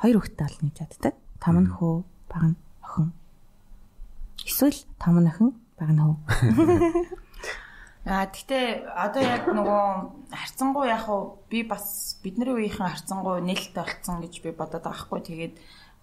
Хоёр 0.00 0.16
хүүхдтэй 0.20 0.46
болно 0.48 0.68
гэж 0.72 0.78
боддог. 0.80 1.14
Там 1.40 1.56
нь 1.60 1.68
хөө 1.68 1.94
баг 2.32 2.42
нь 2.48 2.56
охин. 2.80 3.12
Эсвэл 4.48 4.80
там 4.96 5.20
нь 5.20 5.28
охин 5.28 5.52
баг 5.76 5.90
нь 5.92 6.00
хөө. 6.00 6.16
А 8.06 8.22
тэгтээ 8.30 8.86
одоо 8.94 9.18
яг 9.18 9.50
нөгөө 9.50 10.30
харцангуй 10.30 10.86
яг 10.86 11.10
уу 11.10 11.42
би 11.50 11.66
бас 11.66 12.14
бидний 12.22 12.54
үеийнхэн 12.54 12.86
харцангуй 12.86 13.42
нээлттэй 13.42 13.82
болцсон 13.82 14.22
гэж 14.22 14.46
би 14.46 14.54
бодоод 14.54 14.86
байгаа 14.86 15.10
хгүй. 15.10 15.20
Тэгээд 15.26 15.54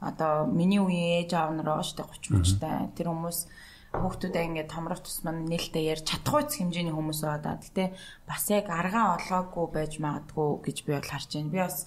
одоо 0.03 0.43
миний 0.51 0.83
үеийн 0.83 1.23
ээж 1.23 1.31
аав 1.31 1.55
нар 1.55 1.79
штэ 1.79 2.03
30 2.03 2.35
мөчтэй. 2.35 2.91
Тэр 2.91 3.07
хүмүүс 3.07 3.47
хүүхдүүдээ 3.93 4.43
ингээд 4.49 4.73
томрох 4.73 5.05
тусмаа 5.05 5.37
нээлттэй 5.37 5.85
ярьж 5.93 6.05
чадахгүй 6.09 6.43
ч 6.49 6.51
хэмжээний 6.65 6.95
хүмүүс 6.97 7.21
байгаа 7.21 7.41
да. 7.45 7.61
Гэтэ 7.61 7.83
бас 8.25 8.43
яг 8.49 8.65
аргаа 8.73 9.21
олоогүй 9.21 9.65
байж 9.69 9.93
магадгүй 10.01 10.49
гэж 10.65 10.77
би 10.85 10.91
бол 10.97 11.11
харж 11.13 11.29
байна. 11.37 11.53
Би 11.53 11.59
бас 11.61 11.77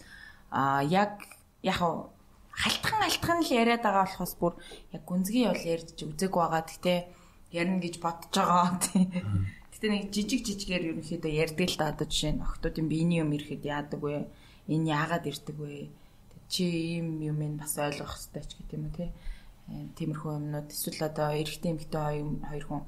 а 0.54 0.86
яг 0.86 1.26
яг 1.66 1.78
халтхан 2.54 3.02
халтхан 3.02 3.38
л 3.42 3.50
яриад 3.50 3.82
байгаа 3.82 4.07
болохоос 4.07 4.34
бүр 4.38 4.54
яг 4.94 5.02
гүнзгий 5.02 5.50
бол 5.50 5.64
ярьж 5.66 5.98
үзэг 5.98 6.32
байгаа. 6.32 6.62
Гэтэ 6.62 6.94
ярина 7.50 7.80
гэж 7.82 7.94
бодож 7.98 8.32
байгаа 8.32 8.78
тийм. 8.86 9.11
Гэтэ 9.74 9.86
нэг 9.90 10.04
жижиг 10.14 10.40
жижигээр 10.46 10.88
ерөнхийдөө 10.96 11.32
ярьдаг 11.36 11.68
л 11.68 11.76
да 11.76 11.92
одоо 11.92 12.07
жишээ 12.09 12.32
нь 12.38 12.44
охтуудын 12.46 12.88
биений 12.88 13.20
юм 13.20 13.34
ирэхэд 13.36 13.66
яадаг 13.66 14.00
вэ? 14.00 14.24
Энэ 14.72 14.88
яагаад 14.94 15.28
ирдэг 15.28 15.57
вэ? 15.59 15.92
Чи 16.48 16.64
ийм 16.96 17.20
юм 17.20 17.38
ин 17.44 17.54
бас 17.61 17.76
ойлгох 17.76 18.16
хэрэгтэй 18.16 18.44
ч 18.46 18.50
гэдэг 18.57 18.76
юм 18.78 18.84
уу 18.88 18.96
тий. 18.96 19.11
Тиймэрхүү 19.66 20.32
юмнууд 20.38 20.70
эсвэл 20.70 21.10
одоо 21.10 21.34
эрэгтэй 21.34 21.74
эмэгтэй 21.74 22.22
хоёр 22.46 22.64
хүн 22.70 22.82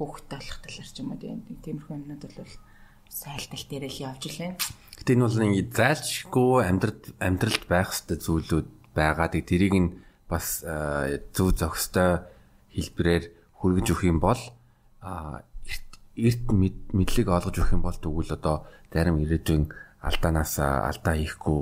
хүүхэдтэй 0.00 0.38
болох 0.40 0.58
талаар 0.64 0.88
ч 0.88 0.96
юм 1.04 1.12
уу 1.12 1.20
тий. 1.20 1.36
Тиймэрхүү 1.60 1.94
юмнууд 2.00 2.22
бол 2.24 2.54
сайлтал 3.12 3.64
дээр 3.68 3.84
л 3.92 4.02
явж 4.08 4.22
илээ. 4.32 4.52
Гэтэ 5.04 5.12
энэ 5.12 5.24
бол 5.28 5.36
ингэ 5.44 5.76
зайлшгүй 5.76 6.52
амьдралд 6.64 7.02
амьдралд 7.20 7.64
байх 7.68 7.92
хэвээр 7.92 8.24
зүйлүүд 8.24 8.68
байгаа. 8.96 9.28
Тэг 9.28 9.44
тэрийг 9.44 9.74
нь 9.76 9.90
бас 10.24 10.64
зөв 11.36 11.48
зохистой 11.52 12.24
хэлбэрээр 12.72 13.24
хүргэж 13.60 13.86
өгөх 13.92 14.04
юм 14.08 14.18
бол 14.24 14.40
эрт 15.04 16.44
мэдлэг 16.48 17.28
олгож 17.28 17.56
өгөх 17.58 17.76
юм 17.76 17.84
бол 17.84 17.98
тэгвэл 18.00 18.32
одоо 18.32 18.66
зарим 18.90 19.20
ирээдүйн 19.20 19.68
алдаанаас 20.00 20.58
алдаа 20.62 21.14
хийхгүй 21.18 21.60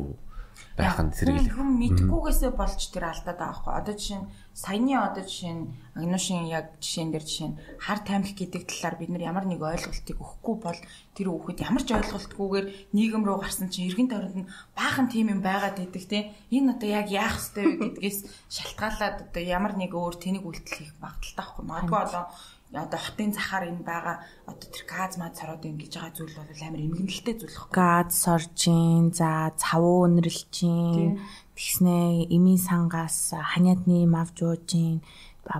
байх 0.76 0.96
нь 1.00 1.12
сэргийлэх. 1.12 1.52
Хүн 1.52 1.70
мэдхгүйгээсээ 1.76 2.52
болж 2.56 2.80
тэр 2.88 3.04
алдаад 3.12 3.36
байгаа 3.36 3.52
байхгүй. 3.52 3.72
Одоо 3.76 3.94
жишээ 3.94 4.20
нь 4.24 4.30
саяны 4.56 4.94
одоо 4.96 5.24
жишээ 5.24 5.52
нь 5.52 5.64
агнушийн 5.92 6.44
яг 6.48 6.66
жишээн 6.80 7.10
дээр 7.12 7.24
жишээ 7.28 7.48
нь 7.52 7.58
хар 7.76 8.00
тамхи 8.00 8.32
гэдэг 8.32 8.62
талаар 8.64 8.96
бид 8.96 9.10
нар 9.12 9.24
ямар 9.28 9.44
нэг 9.44 9.60
ойлголтыг 9.60 10.16
өгөхгүй 10.16 10.56
бол 10.64 10.80
тэр 11.12 11.28
хүүхэд 11.28 11.64
ямар 11.68 11.84
ч 11.84 11.90
ойлголтгүйгээр 11.92 12.66
нийгэм 12.96 13.22
рүү 13.24 13.38
гарсан 13.44 13.68
чинь 13.68 13.88
эргэн 13.92 14.08
тойронд 14.08 14.38
нь 14.40 14.50
баахан 14.72 15.08
тим 15.12 15.28
юм 15.28 15.40
байгаад 15.44 15.76
идэг 15.76 16.04
те. 16.08 16.32
Энэ 16.48 16.80
одоо 16.80 16.88
яг 16.88 17.08
яах 17.12 17.36
ёстой 17.36 17.64
вэ 17.68 17.76
гэдгээс 18.00 18.18
шалтгаалаад 18.48 19.16
одоо 19.28 19.42
ямар 19.44 19.76
нэг 19.76 19.92
өөр 19.92 20.16
тэнэг 20.16 20.44
үйлдэл 20.44 20.76
хийх 20.80 20.96
магадaltaй 21.00 21.36
байхгүй. 21.36 21.64
Магадгүй 21.68 22.00
одоо 22.00 22.24
одоо 22.72 23.00
хотын 23.00 23.36
захаар 23.36 23.68
энэ 23.68 23.84
байгаа 23.84 24.16
одоо 24.48 24.68
тэр 24.72 24.84
газ 24.88 25.20
маа 25.20 25.30
царууд 25.36 25.62
ингэж 25.68 25.92
байгаа 25.92 26.16
зүйл 26.16 26.36
бол 26.40 26.64
амар 26.64 26.80
эмгэнэлтэй 26.80 27.34
зүйл 27.36 27.56
баг. 27.60 27.72
Газ 27.76 28.08
соржин, 28.24 29.12
за 29.12 29.52
цавуу 29.60 30.08
өнөрлжин, 30.08 31.20
тэгснэ 31.52 32.32
эмийн 32.32 32.56
сангаас 32.56 33.36
ханиадны 33.36 34.08
мав 34.08 34.32
жуужин, 34.32 35.04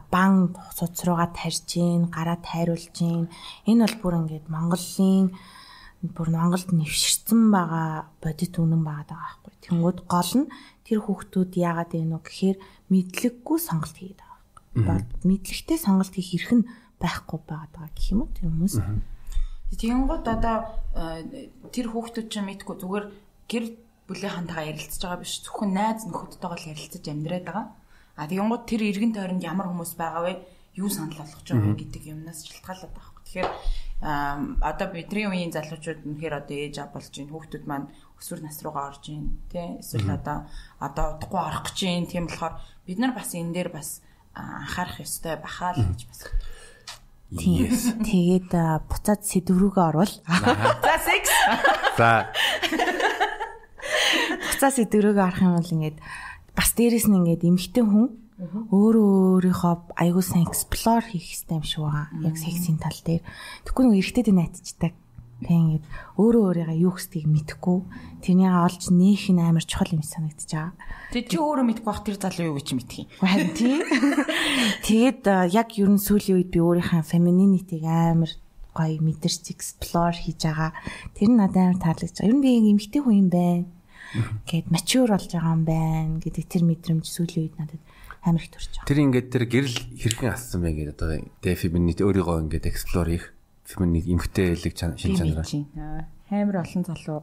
бан 0.08 0.56
цуц 0.76 1.04
руугаа 1.04 1.28
тарьжин, 1.36 2.08
гараа 2.08 2.38
тайруулжин. 2.40 3.28
Энэ 3.68 3.84
бол 3.84 3.96
бүр 4.00 4.14
ингээд 4.24 4.46
Монголын 4.48 5.36
бүр 6.02 6.34
Монголд 6.34 6.74
нэвширсэн 6.74 7.54
байгаа 7.54 8.10
бодит 8.18 8.58
үнэн 8.58 8.82
байгаа 8.82 9.06
байхгүй. 9.14 9.54
Тэнгүүд 9.62 9.98
гол 10.10 10.32
нь 10.34 10.50
тэр 10.82 10.98
хүүхдүүд 11.06 11.52
яагаад 11.54 11.94
ийм 11.94 12.10
нүг 12.10 12.26
гэхээр 12.26 12.58
мэдлэггүй 12.90 13.58
сонголт 13.62 13.94
хийгээд 13.94 14.18
байгаа. 14.18 15.06
Мэдлэгтэй 15.22 15.78
сонголт 15.78 16.14
хийх 16.18 16.34
эрх 16.42 16.50
нь 16.58 16.66
байхгүй 17.02 17.38
байгаад 17.42 17.72
байгаа 17.74 17.92
гэх 17.98 18.12
юм 18.14 18.20
уу 18.22 18.30
тэр 18.30 18.46
хүмүүс. 18.48 18.74
Тэгэнгүүт 19.72 20.26
одоо 20.28 20.56
э, 20.94 21.48
тэр 21.74 21.86
хүүхдүүд 21.90 22.28
чинь 22.30 22.46
мэдгүй 22.46 22.76
зүгээр 22.78 23.06
гэр 23.50 23.64
бүлийн 24.06 24.34
хантайгаа 24.36 24.70
ярилцж 24.70 25.00
байгаа 25.00 25.20
биш 25.24 25.40
зөвхөн 25.42 25.72
найз 25.72 26.04
нөхөдтэйгээ 26.06 26.60
л 26.60 26.70
ярилцаж 26.76 27.04
амьдраад 27.08 27.44
байгаа. 27.48 27.66
А 28.20 28.28
тэгэнгүүт 28.28 28.64
тэр 28.68 28.82
иргэн 28.84 29.12
тойронд 29.16 29.42
ямар 29.42 29.66
хүмүүс 29.72 29.92
байгаа 29.96 30.22
вэ? 30.28 30.34
Юу 30.76 30.88
санал 30.92 31.16
болгож 31.16 31.48
байгаа 31.48 31.76
гэдэг 31.80 32.02
юмнаас 32.12 32.44
шалтгаалаад 32.44 32.92
байгаа. 32.92 33.20
Тэгэхээр 33.24 33.50
одоо 34.02 34.86
бидний 34.92 35.26
үеийн 35.30 35.54
залуучууд 35.56 36.04
үнэхээр 36.04 36.34
одоо 36.42 36.56
ээж 36.58 36.76
аа 36.82 36.88
болж 36.92 37.08
байна. 37.08 37.32
Хүүхдүүд 37.32 37.64
маань 37.64 37.88
өсвөр 38.20 38.40
нас 38.44 38.58
руугаа 38.60 38.92
орж 38.92 39.04
байна. 39.08 39.30
Тэ 39.48 39.80
эсвэл 39.80 40.10
одоо 40.12 40.38
одоо 40.82 41.06
удахгүй 41.16 41.40
орох 41.40 41.64
гэж 41.72 41.78
байна. 41.80 42.10
Тийм 42.12 42.24
болохоор 42.28 42.54
бид 42.84 42.98
нар 43.00 43.12
бас 43.16 43.30
энэ 43.32 43.54
дээр 43.56 43.70
бас 43.72 44.02
анхаарах 44.34 45.00
ёстой 45.00 45.36
бахаа 45.40 45.72
л 45.72 45.86
гэж 45.96 46.00
бас 46.10 46.20
боддог. 46.28 46.51
Тэгээд 47.32 48.50
буцаад 48.88 49.20
сэдв 49.24 49.56
рүүгээ 49.56 49.84
орвол. 49.88 50.14
За 50.84 50.94
секс. 51.00 51.32
За. 51.96 52.10
Буцаад 54.52 54.74
сэдв 54.76 55.00
рүүгээ 55.00 55.26
орох 55.26 55.40
юм 55.40 55.56
бол 55.56 55.72
ингээд 55.72 55.96
бас 56.52 56.70
дээрэс 56.76 57.08
нь 57.08 57.16
ингээд 57.16 57.48
эмхтэн 57.48 57.86
хүн 57.88 58.08
өөрөө 58.68 59.08
өөрийнхөө 59.38 59.74
аягүй 59.96 60.24
сан 60.24 60.42
эксплор 60.44 61.02
хийх 61.06 61.24
хэрэгтэй 61.24 61.56
юм 61.56 61.64
шиг 61.64 61.82
байгаа. 61.86 62.06
Яг 62.26 62.36
сексийн 62.36 62.76
тал 62.76 62.98
дээр. 63.00 63.22
Тэгэхгүй 63.64 63.84
нэг 63.86 64.00
эргэтэд 64.02 64.28
найдчихдаг. 64.34 64.92
Тэг 65.42 65.82
ингээд 65.82 65.84
өөрөө 66.18 66.42
өөрийгөө 66.48 66.78
юу 66.82 66.92
гэсдгийг 66.94 67.26
мэдэхгүй 67.26 67.78
тэрнийг 68.22 68.54
олж 68.54 68.82
нээх 68.94 69.24
нь 69.34 69.42
амар 69.42 69.66
чухал 69.66 69.92
юм 69.92 70.06
санагдаж 70.06 70.50
байгаа. 70.50 70.72
Тэг 71.10 71.24
чи 71.28 71.36
өөрөө 71.36 71.66
мэдэхгүй 71.66 71.90
бах 71.90 72.02
тэр 72.06 72.16
залуу 72.16 72.46
юу 72.50 72.56
гэж 72.62 72.68
мэдэх 72.78 72.98
юм. 73.02 73.08
Харин 73.20 73.50
тийм. 73.58 73.80
Тэгээд 74.86 75.22
яг 75.50 75.68
ер 75.76 75.90
нь 75.90 76.00
сүүлийн 76.00 76.38
үед 76.38 76.50
би 76.54 76.60
өөрийнхөө 76.62 77.02
фемининитийг 77.02 77.84
амар 77.84 78.32
гоё 78.72 78.98
мэдэрч 79.02 79.52
explore 79.52 80.16
хийж 80.16 80.48
байгаа. 80.48 80.72
Тэр 81.12 81.28
нь 81.28 81.38
надад 81.38 81.60
амар 81.60 81.78
таалагдж 81.82 82.16
байгаа. 82.16 82.30
Ер 82.30 82.36
нь 82.38 82.44
би 82.44 82.50
эмэгтэй 82.72 83.00
хүн 83.04 83.20
юм 83.20 83.28
байна. 83.28 83.66
Гэт 84.48 84.68
mature 84.72 85.12
болж 85.12 85.28
байгаа 85.28 85.56
юм 85.56 85.64
байна 85.68 86.20
гэдэг 86.20 86.44
тэр 86.48 86.62
мэдрэмж 86.68 87.04
сүүлийн 87.04 87.44
үед 87.48 87.56
надад 87.60 87.82
амар 88.24 88.40
их 88.40 88.52
төрж 88.52 88.70
байгаа. 88.78 88.88
Тэр 88.88 89.02
ингээд 89.02 89.28
тэр 89.28 89.44
гэрэл 89.50 89.78
хэрхэн 89.98 90.30
ассан 90.32 90.60
бэ 90.62 90.70
гэдэг 90.72 90.94
одоо 90.94 91.08
дефеминит 91.42 92.00
өөрийгөө 92.00 92.36
ингээд 92.48 92.68
explore 92.70 93.10
хийх 93.10 93.26
феминит 93.64 94.06
эмгтэй 94.06 94.54
элэг 94.54 94.74
шин 94.76 95.16
чанараа. 95.16 96.06
Амар 96.30 96.62
олон 96.62 96.84
залуу 96.84 97.22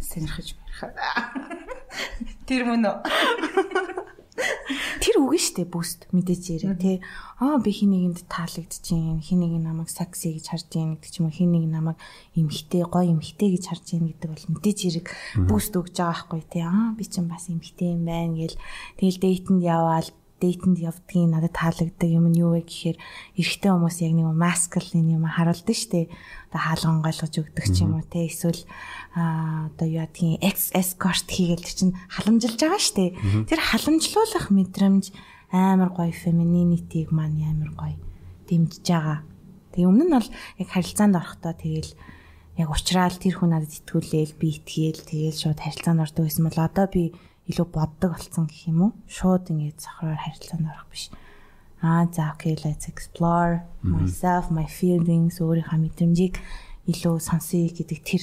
сонирхож 0.00 0.54
барих. 0.56 0.80
Тэр 2.46 2.68
мөн 2.68 2.84
үү? 2.84 2.96
Тэр 5.00 5.16
үгүй 5.22 5.40
штэ 5.40 5.64
бүст 5.64 6.10
мэдээж 6.12 6.44
ярэ 6.58 6.74
тий. 6.76 6.96
Аа 7.40 7.62
би 7.62 7.70
хин 7.70 7.94
нэгэнд 7.94 8.26
таалагдчихээн, 8.28 9.22
хин 9.22 9.40
нэг 9.40 9.62
намайг 9.62 9.88
сакси 9.88 10.34
гэж 10.36 10.50
харж 10.50 10.70
ийн 10.74 10.98
гэдэг 10.98 11.10
ч 11.12 11.14
юм 11.22 11.30
уу, 11.30 11.36
хин 11.36 11.54
нэг 11.54 11.64
намайг 11.70 11.98
эмхтэй, 12.34 12.82
гоё 12.84 13.14
эмхтэй 13.14 13.54
гэж 13.54 13.64
харж 13.70 13.86
ийн 13.94 14.10
гэдэг 14.10 14.28
бол 14.34 14.46
мэдээж 14.58 14.78
ярэг 14.90 15.06
бүст 15.48 15.72
өгж 15.78 15.94
байгаа 15.96 16.24
байхгүй 16.28 16.42
тий. 16.50 16.64
Аа 16.66 16.92
би 16.98 17.04
чинь 17.06 17.30
бас 17.30 17.48
эмхтэй 17.48 17.94
юм 17.94 18.04
байна 18.04 18.34
гэл 18.36 18.58
тэгэл 18.98 19.22
дейтэнд 19.22 19.62
яваал 19.62 20.08
дейтэнд 20.42 20.78
явдгийг 20.82 21.30
надад 21.30 21.54
таалагддаг 21.54 22.10
юм 22.10 22.30
нь 22.30 22.40
юу 22.42 22.58
вэ 22.58 22.66
гэхээр 22.66 22.98
эрэгтэй 23.38 23.70
хүмүүс 23.70 23.98
яг 24.02 24.12
нэг 24.18 24.28
маскулин 24.34 25.06
юм 25.14 25.24
харуулдаг 25.30 25.76
штэ. 25.76 26.10
Одоо 26.50 26.60
хаалган 26.60 27.06
ойлгож 27.06 27.34
өгдөг 27.38 27.66
ч 27.70 27.76
юм 27.86 27.98
уу 27.98 28.04
те 28.04 28.26
эсвэл 28.26 28.62
одоо 29.14 29.86
юу 29.86 30.02
гэдгийг 30.04 30.42
экс 30.42 30.74
эскорт 30.74 31.30
хийгээл 31.30 31.64
чинь 31.64 31.94
халамжилж 32.10 32.58
байгаа 32.58 32.82
штэ. 32.82 33.14
Тэр 33.46 33.60
халамжлуулах 33.62 34.46
мэдрэмж 34.50 35.04
амар 35.54 35.90
гоё 35.94 36.10
фемининитиг 36.10 37.14
маань 37.14 37.38
амар 37.46 37.70
гоё 37.78 37.96
дэмжиж 38.50 38.84
байгаа. 38.90 39.22
Тэгээ 39.70 39.90
өмнө 39.90 40.04
нь 40.06 40.14
бол 40.18 40.28
яг 40.58 40.68
харилцаанд 40.70 41.14
орохдоо 41.14 41.54
тэгэл 41.54 41.92
яг 42.58 42.68
уучраал 42.70 43.16
тэр 43.18 43.34
хүн 43.38 43.50
надад 43.54 43.70
итгүүлээл 43.70 44.34
би 44.38 44.46
итгээл 44.54 45.02
тэгэл 45.02 45.38
шууд 45.38 45.58
харилцаанд 45.58 46.02
ордог 46.06 46.26
гэсэн 46.26 46.44
бол 46.46 46.58
одоо 46.58 46.86
би 46.86 47.14
илүү 47.50 47.66
боддог 47.68 48.16
болсон 48.16 48.48
гэх 48.48 48.68
юм 48.72 48.78
уу? 48.88 48.92
Шууд 49.04 49.52
ингээд 49.52 49.76
цохроор 49.80 50.16
харилцаанд 50.16 50.68
орох 50.70 50.88
биш. 50.88 51.12
Аа 51.84 52.08
за 52.08 52.32
окей 52.32 52.56
let's 52.64 52.88
explore 52.88 53.60
myself, 53.84 54.48
my 54.48 54.64
feelings 54.64 55.36
өөрийнхөө 55.44 55.78
мэдрэмжийг 55.84 56.40
илүү 56.88 57.20
сонсъё 57.20 57.68
гэдэг 57.68 58.00
тэр 58.00 58.22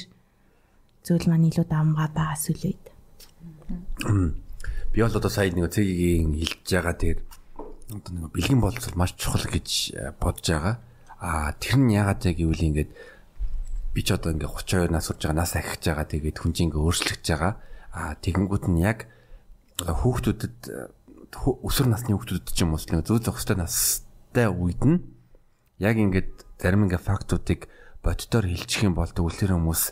зүйл 1.06 1.26
маань 1.30 1.50
илүү 1.50 1.66
давмгаа 1.70 2.10
байгаа 2.10 2.38
сүлээд. 2.38 2.84
Би 4.94 5.00
бол 5.02 5.18
одоо 5.18 5.30
сая 5.30 5.54
нэг 5.54 5.70
цэгийн 5.70 6.34
хэлж 6.42 6.66
байгаа 6.66 6.96
тэр 6.98 7.18
одоо 7.94 8.12
нэг 8.18 8.34
бэлгэн 8.34 8.62
боловсрол 8.62 8.98
маш 8.98 9.14
чухал 9.18 9.46
гэж 9.46 9.70
э, 9.94 10.14
бодож 10.18 10.46
байгаа. 10.50 10.76
Аа 11.22 11.54
тэр 11.62 11.78
нь 11.78 11.94
яагаад 11.94 12.26
яг 12.26 12.38
гэвэл 12.42 12.68
ингээд 12.70 12.92
би 13.94 14.02
ч 14.02 14.10
одоо 14.14 14.34
ингээ 14.34 14.50
32 14.50 14.90
нас 14.90 15.10
урж 15.10 15.22
байгаа 15.26 15.38
нас 15.38 15.54
ахиж 15.54 15.82
байгаа 15.86 16.08
тэгээд 16.10 16.38
хүн 16.42 16.54
чинь 16.54 16.70
ингээ 16.70 16.82
өөрчлөгдөж 16.82 17.28
байгаа. 17.30 17.54
Аа 17.92 18.16
тэгэнгүүт 18.20 18.66
нь 18.72 18.80
яг 18.80 19.12
хүүхдүүдэд 19.84 20.58
өсвөр 21.36 21.88
насны 21.92 22.16
хүүхдүүдэд 22.16 22.56
ч 22.56 22.64
юм 22.64 22.76
уу 22.76 22.80
зөө 22.80 23.20
зохистой 23.24 23.60
настай 23.60 24.48
үед 24.48 24.82
нь 24.84 25.04
яг 25.80 25.96
ингээд 26.00 26.48
зарим 26.62 26.88
ингээ 26.88 27.02
фактуудыг 27.02 27.68
боддоор 28.04 28.46
хэлчих 28.48 28.88
юм 28.88 28.96
бол 28.96 29.10
тэгвэл 29.10 29.36
тэр 29.36 29.56
хүмүүс 29.58 29.84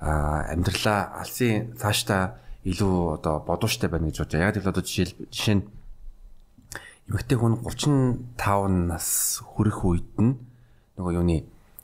амьдралаа 0.00 1.20
алсын 1.22 1.76
цаашдаа 1.78 2.38
илүү 2.62 3.18
одоо 3.18 3.42
бодууштай 3.42 3.90
байна 3.90 4.10
гэж 4.10 4.22
бодож. 4.22 4.38
Яг 4.38 4.56
л 4.58 4.70
одоо 4.70 4.82
жишээл 4.82 5.14
жишээ 5.30 5.56
нь 5.58 5.66
эмэгтэй 7.10 7.38
хүн 7.38 7.58
35 7.66 8.86
нас 8.86 9.42
хүрэх 9.42 9.78
үед 9.82 10.14
нь 10.22 10.38
нөгөө 10.98 11.12
юуны 11.18 11.38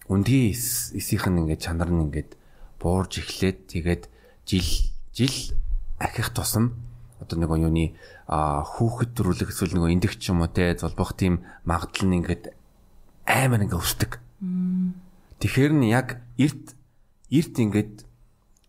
үндгийн 0.07 0.55
эсийнх 0.99 1.27
нь 1.27 1.41
ингээд 1.43 1.65
чанар 1.67 1.91
нь 1.91 2.07
ингээд 2.07 2.39
буурж 2.79 3.19
эхлээд 3.19 3.59
тэгээд 3.71 4.03
жил 4.47 4.71
жил 5.19 5.59
ахих 5.99 6.31
тусам 6.31 6.79
одоо 7.19 7.43
нэг 7.43 7.51
юуны 7.51 7.99
хүүхэд 8.31 9.11
төрүүлэх 9.19 9.51
эсвэл 9.51 9.75
нэг 9.75 9.99
эндэх 9.99 10.15
ч 10.23 10.31
юм 10.31 10.47
уу 10.47 10.51
те 10.51 10.79
золбох 10.79 11.19
тийм 11.19 11.43
магадлал 11.67 12.07
нь 12.07 12.23
ингээд 12.23 12.55
амар 13.27 13.67
ингээд 13.67 13.83
өсдөг. 13.83 14.23
Тэгэхээр 15.43 15.73
нь 15.75 15.91
яг 15.91 16.23
эрт 16.39 16.79
эрт 17.35 17.55
ингээд 17.59 18.07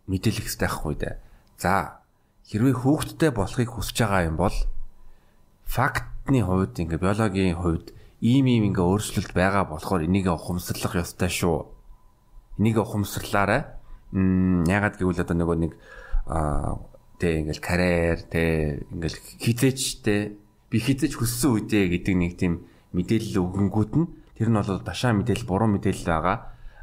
мэдээлэх 0.09 0.49
хэрэгтэй 0.49 0.65
байхгүй 0.65 0.95
дээ. 0.97 1.15
За 1.61 2.01
хэрвээ 2.49 2.75
хүүхэдтэй 2.81 3.29
болохыг 3.29 3.69
хүсэж 3.69 3.97
байгаа 4.01 4.25
юм 4.25 4.37
бол 4.41 4.57
фактны 5.69 6.41
хувьд 6.41 6.81
ингээд 6.81 7.05
биологийн 7.05 7.61
хувьд 7.61 7.93
ийм 8.25 8.49
ийм 8.49 8.73
ингээ 8.73 8.89
өөрчлөлт 8.89 9.37
байгаа 9.37 9.69
болохоор 9.69 10.09
энийг 10.09 10.25
ухамсарлах 10.33 10.97
ёстой 10.97 11.29
шүү. 11.29 11.69
Энийг 12.57 12.81
ухамсарлаарай. 12.81 13.69
Ягаад 14.65 14.97
гэвэл 14.97 15.21
одоо 15.21 15.37
нөгөө 15.37 15.57
нэг 15.61 15.73
а 16.29 16.77
тэ 17.17 17.41
ингээл 17.41 17.59
карьер 17.59 18.21
тэ 18.29 18.85
ингээл 18.93 19.17
хизээч 19.41 19.81
тэ 20.05 20.37
би 20.69 20.77
хизээч 20.77 21.17
хүссэн 21.17 21.49
үедээ 21.57 21.85
гэдэг 21.97 22.15
нэг 22.15 22.33
тийм 22.37 22.53
мэдээлэл 22.93 23.41
өгөнгүүд 23.41 23.91
нь 23.97 24.07
тэр 24.37 24.49
нь 24.53 24.57
бол 24.61 24.79
дашаа 24.85 25.17
мэдээлэл 25.17 25.49
буруу 25.49 25.69
мэдээлэл 25.73 26.05
байгаа. 26.05 26.37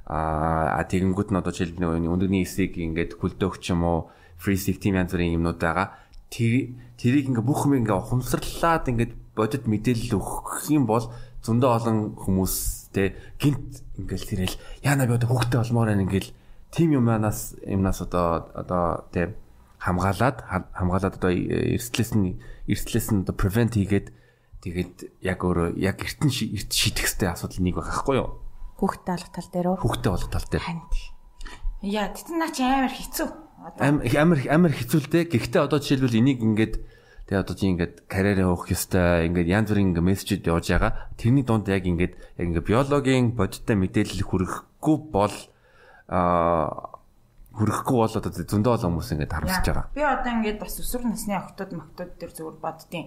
А 0.06 0.82
тэгэнгүүт 0.86 1.30
нь 1.30 1.38
одоо 1.38 1.50
жишээл 1.54 1.78
өндөгний 1.82 2.44
эсийг 2.46 2.78
ингээд 2.78 3.18
хөлдөөгч 3.18 3.64
юм 3.74 3.82
уу 3.86 3.98
stick 4.38 4.78
team 4.82 4.98
янз 4.98 5.14
бүрийн 5.14 5.38
юмнууд 5.38 5.58
байгаа. 5.58 5.96
Тэр 6.30 6.76
тэрийг 7.00 7.30
ингээ 7.30 7.46
бүх 7.46 7.66
юм 7.66 7.82
ингээ 7.82 7.96
ухамсарлаад 7.96 8.86
ингээд 8.90 9.12
бодит 9.34 9.64
мэдээлэл 9.66 10.18
өгөх 10.18 10.70
юм 10.70 10.86
бол 10.86 11.10
зөндөө 11.42 11.70
олон 11.70 11.98
хүмүүс 12.18 12.54
те 12.90 13.14
гинт 13.38 13.82
ингээл 13.98 14.26
тэрэл 14.30 14.56
яана 14.82 15.06
би 15.06 15.14
одоо 15.14 15.28
хүүхдээ 15.30 15.60
олмоор 15.62 15.90
байна 15.92 16.04
ингээл 16.06 16.30
тим 16.76 16.92
юмнаас 16.92 17.56
юмнаас 17.64 18.04
одоо 18.04 18.52
одоо 18.52 19.08
те 19.08 19.32
хамгаалаад 19.80 20.44
хамгаалаад 20.76 21.16
одоо 21.16 21.32
эрсдлээс 21.32 22.12
нь 22.12 22.36
эрсдлээс 22.68 23.16
нь 23.16 23.24
одоо 23.24 23.32
prevent 23.32 23.80
хийгээд 23.80 24.12
тэгээд 24.60 24.94
яг 25.24 25.40
өөрөө 25.40 25.80
яг 25.80 26.04
эртэн 26.04 26.28
эрт 26.28 26.68
шийдэх 26.68 27.08
хэрэгтэй 27.08 27.32
асуудал 27.32 27.64
нэг 27.64 27.80
байх 27.80 27.88
байхгүй 27.88 28.16
юу? 28.20 28.28
Хүүхдэд 28.76 29.08
алах 29.08 29.30
тал 29.32 29.48
дээр 29.48 29.66
үү? 29.72 29.76
Хүүхдэд 29.80 30.12
болох 30.12 30.28
тал 30.28 30.48
дээр. 30.52 30.64
Яа, 31.80 32.12
тэгтэн 32.12 32.36
наа 32.36 32.52
чи 32.52 32.60
амар 32.60 32.92
хэцүү. 32.92 33.28
Амар 33.80 34.40
амар 34.52 34.72
хэцүү 34.76 35.00
л 35.00 35.12
дээ. 35.12 35.24
Гэхдээ 35.32 35.64
одоо 35.64 35.80
жишээлбэл 35.80 36.20
энийг 36.20 36.44
ингээд 36.44 36.74
тэгээ 37.24 37.40
одоо 37.40 37.56
чи 37.56 37.72
ингээд 37.72 37.94
карьераа 38.04 38.52
явах 38.52 38.68
ёстой 38.68 39.32
ингээд 39.32 39.48
янз 39.48 39.68
бүрийн 39.72 39.96
ингээд 39.96 40.08
мессежүүд 40.12 40.44
явж 40.44 40.66
байгаа. 40.76 40.92
Тэрний 41.16 41.44
дунд 41.46 41.72
яг 41.72 41.88
ингээд 41.88 42.14
яг 42.36 42.46
ингээд 42.52 42.68
биологийн 42.68 43.32
бодиттой 43.32 43.76
мэдээлэл 43.80 44.28
хүрэхгүй 44.28 44.96
бол 45.08 45.36
аа 46.08 46.96
хүрэхгүй 47.56 47.96
бол 47.96 48.16
одоо 48.20 48.32
зөндөө 48.32 48.72
олон 48.76 48.90
хүмүүс 48.92 49.12
ингээд 49.16 49.32
харамсаж 49.32 49.64
байгаа. 49.64 49.86
Би 49.96 50.04
одоо 50.04 50.32
ингээд 50.36 50.60
бас 50.60 50.76
өсвөр 50.76 51.08
насны 51.08 51.34
охтууд 51.40 51.72
мохтууд 51.72 52.12
дээр 52.20 52.32
зүгээр 52.36 52.58
боддtiin. 52.60 53.06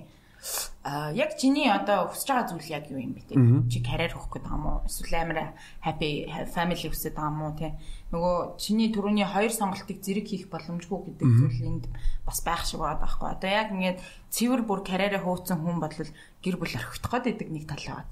А 0.83 1.11
яг 1.11 1.37
чиний 1.37 1.67
одоо 1.69 2.07
хүсэж 2.09 2.27
байгаа 2.31 2.47
зүйл 2.49 2.71
яг 2.71 2.87
юу 2.89 3.03
юм 3.03 3.13
бэ 3.13 3.27
те? 3.27 3.35
Чи 3.67 3.83
карьер 3.83 4.15
хөөх 4.15 4.39
гэдэг 4.39 4.49
юм 4.49 4.65
уу? 4.65 4.87
Эсвэл 4.87 5.19
амар 5.19 5.53
happy 5.83 6.31
family 6.49 6.87
хүсэж 6.87 7.13
байгаа 7.13 7.29
юм 7.29 7.43
уу 7.43 7.53
те? 7.59 7.75
Нөгөө 8.09 8.55
чиний 8.55 8.89
төрөний 8.89 9.27
хоёр 9.27 9.51
сонголтыг 9.51 9.99
зэрэг 9.99 10.25
хийх 10.31 10.47
боломжгүй 10.47 11.13
гэдэг 11.13 11.27
зүйл 11.27 11.59
энд 11.67 11.85
бас 12.23 12.39
байх 12.41 12.63
шиг 12.63 12.79
байгаа 12.79 13.03
байхгүй. 13.03 13.27
Одоо 13.35 13.51
яг 13.51 13.69
ингээд 13.75 13.99
цэвэр 14.31 14.61
бүр 14.63 14.81
карьераа 14.87 15.21
хөөцсөн 15.21 15.59
хүн 15.59 15.77
бол 15.83 15.91
гэр 15.91 16.55
бүл 16.55 16.73
орхих 16.79 17.03
гээд 17.03 17.25
идэг 17.35 17.49
нэг 17.51 17.67
тал 17.67 17.83
яваад. 17.83 18.11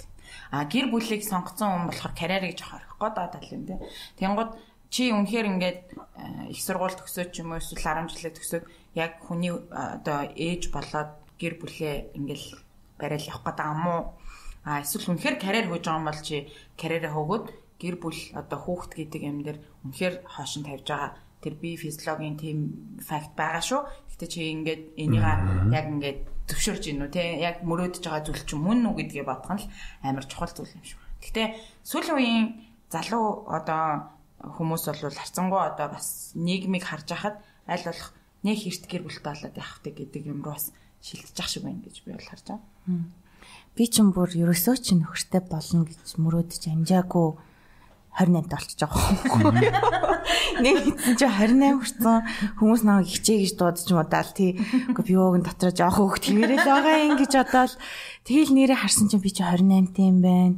А 0.51 0.67
гэр 0.67 0.91
бүлийг 0.91 1.23
сонгоцсон 1.23 1.71
хүн 1.71 1.87
болохоор 1.87 2.13
карьерийг 2.13 2.59
жоох 2.59 2.75
орхих 2.75 2.99
байгаа 2.99 3.31
тал 3.31 3.55
юм 3.55 3.63
те. 3.63 3.79
Тэнгууд 4.19 4.51
чи 4.89 5.11
үнэхээр 5.11 5.47
ингээд 5.51 5.79
их 6.51 6.61
сургууль 6.63 6.95
төгсөөд 6.95 7.29
ч 7.31 7.43
юм 7.43 7.53
уу 7.53 7.61
эсвэл 7.61 7.83
10 7.83 8.11
жилээ 8.11 8.33
төгсөөд 8.35 8.65
яг 8.95 9.11
хүний 9.27 9.51
одоо 9.51 10.19
ээж 10.33 10.71
болоод 10.73 11.11
гэр 11.37 11.53
бүлээ 11.61 12.17
ингээл 12.17 12.47
барайл 12.97 13.29
явах 13.29 13.43
гэдэг 13.45 13.67
юм 13.67 13.83
уу? 13.87 14.01
А 14.65 14.81
эсвэл 14.81 15.11
үнэхээр 15.13 15.37
карьер 15.39 15.67
хөөж 15.69 15.83
байгаа 15.85 15.99
юм 16.01 16.07
бол 16.09 16.21
чи 16.23 16.37
карьераа 16.79 17.13
хөөгөөд 17.13 17.45
гэр 17.77 17.95
бүл 18.01 18.19
одоо 18.33 18.59
хүүхэд 18.59 18.93
гэдэг 18.97 19.21
юм 19.21 19.37
дээр 19.45 19.59
үнэхээр 19.85 20.15
хоошин 20.25 20.65
тавьж 20.65 20.87
байгаа 20.89 21.11
тэр 21.41 21.53
би 21.61 21.77
физиологийн 21.77 22.37
тийм 22.41 22.57
факт 22.99 23.37
байгаа 23.37 23.61
шүү. 23.61 23.81
Гэтэ 24.11 24.25
чи 24.27 24.39
ингээд 24.49 24.81
энийг 24.97 25.23
яг 25.69 25.85
ингээд 25.93 26.19
төвшөрж 26.49 26.83
гин 26.89 27.05
үү 27.05 27.13
те 27.13 27.23
яг 27.37 27.61
мөрөөдөж 27.61 28.01
байгаа 28.01 28.25
зүйл 28.25 28.43
чинь 28.49 28.65
мөн 28.65 28.89
үү 28.89 28.95
гэдгээ 29.05 29.25
бодох 29.29 29.53
нь 29.53 29.61
л 29.61 29.69
амар 30.01 30.25
чухал 30.25 30.49
зүйл 30.49 30.73
юм 30.73 30.83
шиг. 30.83 30.99
Гэтэ 31.21 31.53
сүүлийн 31.85 32.17
үеийн 32.17 32.47
залуу 32.89 33.45
одоо 33.53 34.16
хүмүүс 34.55 34.83
бол 34.87 35.17
харцангуй 35.17 35.61
одоо 35.63 35.87
бас 35.91 36.31
нийгмийг 36.35 36.85
харж 36.87 37.09
хахад 37.11 37.37
аль 37.67 37.83
болох 37.83 38.13
нэг 38.43 38.57
хэрт 38.63 38.83
гэр 38.87 39.03
бүлтэй 39.03 39.27
болоод 39.27 39.55
явах 39.57 39.79
гэдэг 39.83 40.23
юм 40.23 40.43
руу 40.45 40.55
бас 40.55 40.71
шилжиж 41.01 41.37
шиг 41.47 41.63
байна 41.63 41.83
гэж 41.83 42.05
би 42.05 42.15
бол 42.15 42.29
харж 42.29 42.45
байгаа. 42.47 42.63
Би 43.75 43.83
ч 43.85 44.01
юм 44.01 44.15
бүр 44.15 44.31
ерөөсөө 44.33 44.75
ч 44.79 44.95
нөхөртэй 44.97 45.41
болно 45.45 45.85
гэж 45.85 46.17
мөрөөдөж 46.17 46.63
амжаагүй 46.71 47.27
28-д 48.17 48.49
болчихж 48.49 48.81
байгаа. 48.81 50.17
Нэг 50.57 50.75
хэдэн 50.81 51.15
чи 51.21 51.27
28 51.29 51.77
хүрсэн 51.77 52.17
хүмүүс 52.57 52.81
намайг 52.81 53.07
хичээ 53.13 53.45
гэж 53.45 53.51
дуудаж 53.61 53.89
мудаал 53.93 54.31
тий. 54.33 54.57
Уу 54.89 55.05
би 55.05 55.13
өөг 55.13 55.37
нь 55.37 55.45
дотроо 55.45 55.69
жоох 55.69 56.01
хөөхт 56.01 56.25
хിവэрэл 56.25 56.65
байгаа 56.65 56.97
юм 57.05 57.15
гэж 57.21 57.31
бодоол 57.37 57.73
тэгэл 58.25 58.51
нэрээ 58.57 58.81
харсан 58.81 59.05
чинь 59.13 59.21
би 59.21 59.29
чи 59.29 59.45
28 59.45 60.01
юм 60.01 60.17
байна. 60.25 60.57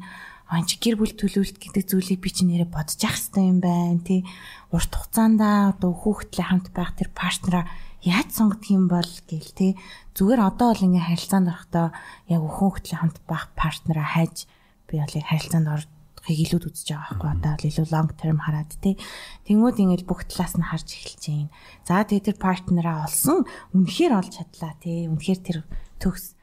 Аа 0.50 0.66
чи 0.66 0.82
гэр 0.82 0.98
бүл 0.98 1.14
төлөвлөлт 1.14 1.62
гэдэг 1.62 1.84
зүйлийг 1.86 2.20
би 2.26 2.30
чи 2.34 2.44
нэрээ 2.50 2.74
бодож 2.74 2.98
явах 2.98 3.22
хэрэгтэй 3.22 3.46
юм 3.46 3.60
байна 3.62 4.02
тий. 4.02 4.26
Урт 4.74 4.90
хугацаанд 4.90 5.40
одоо 5.46 5.94
хүүхдлээ 5.94 6.46
хамт 6.50 6.68
байх 6.74 6.98
тэр 6.98 7.14
партнераа 7.14 7.70
яаж 8.04 8.32
сонгох 8.32 8.64
юм 8.72 8.88
бол 8.88 9.12
гэл 9.28 9.52
тий 9.52 9.72
зүгээр 10.16 10.40
одоо 10.40 10.72
бол 10.72 10.86
ингээ 10.88 11.04
харилцаанд 11.04 11.52
орохдоо 11.52 11.88
яг 12.32 12.42
хөтлийн 12.48 13.00
хамт 13.04 13.18
байх 13.28 13.52
партнераа 13.60 14.08
хайж 14.08 14.48
би 14.88 15.04
бол 15.04 15.18
яг 15.20 15.28
харилцаанд 15.28 15.68
орохыг 15.68 16.38
илүүд 16.40 16.64
үзэж 16.72 16.88
байгаа 16.96 17.12
байхгүй 17.12 17.30
одоо 17.36 17.54
илүү 17.68 17.88
long 17.92 18.10
term 18.16 18.40
хараад 18.40 18.72
тий 18.80 18.96
Тэнгүүд 19.44 19.78
ингээд 19.84 20.08
бүх 20.08 20.24
талаас 20.32 20.56
нь 20.56 20.64
харж 20.64 20.88
эхэлж 20.96 21.24
байна. 21.28 21.52
За 21.84 22.08
тэгээ 22.08 22.26
тэр 22.32 22.38
партнераа 22.40 23.04
олсон 23.04 23.44
үнэхээр 23.76 24.14
олж 24.16 24.32
чадлаа 24.40 24.74
тий 24.80 25.12
үнэхээр 25.12 25.40
тэр 25.44 25.58
төгс 26.00 26.40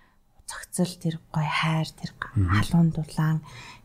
цогцол 0.47 0.93
тэр 1.01 1.17
гой 1.33 1.49
хайр 1.49 1.89
тэр 1.91 2.11
халуун 2.21 2.93
дулаан 2.95 3.43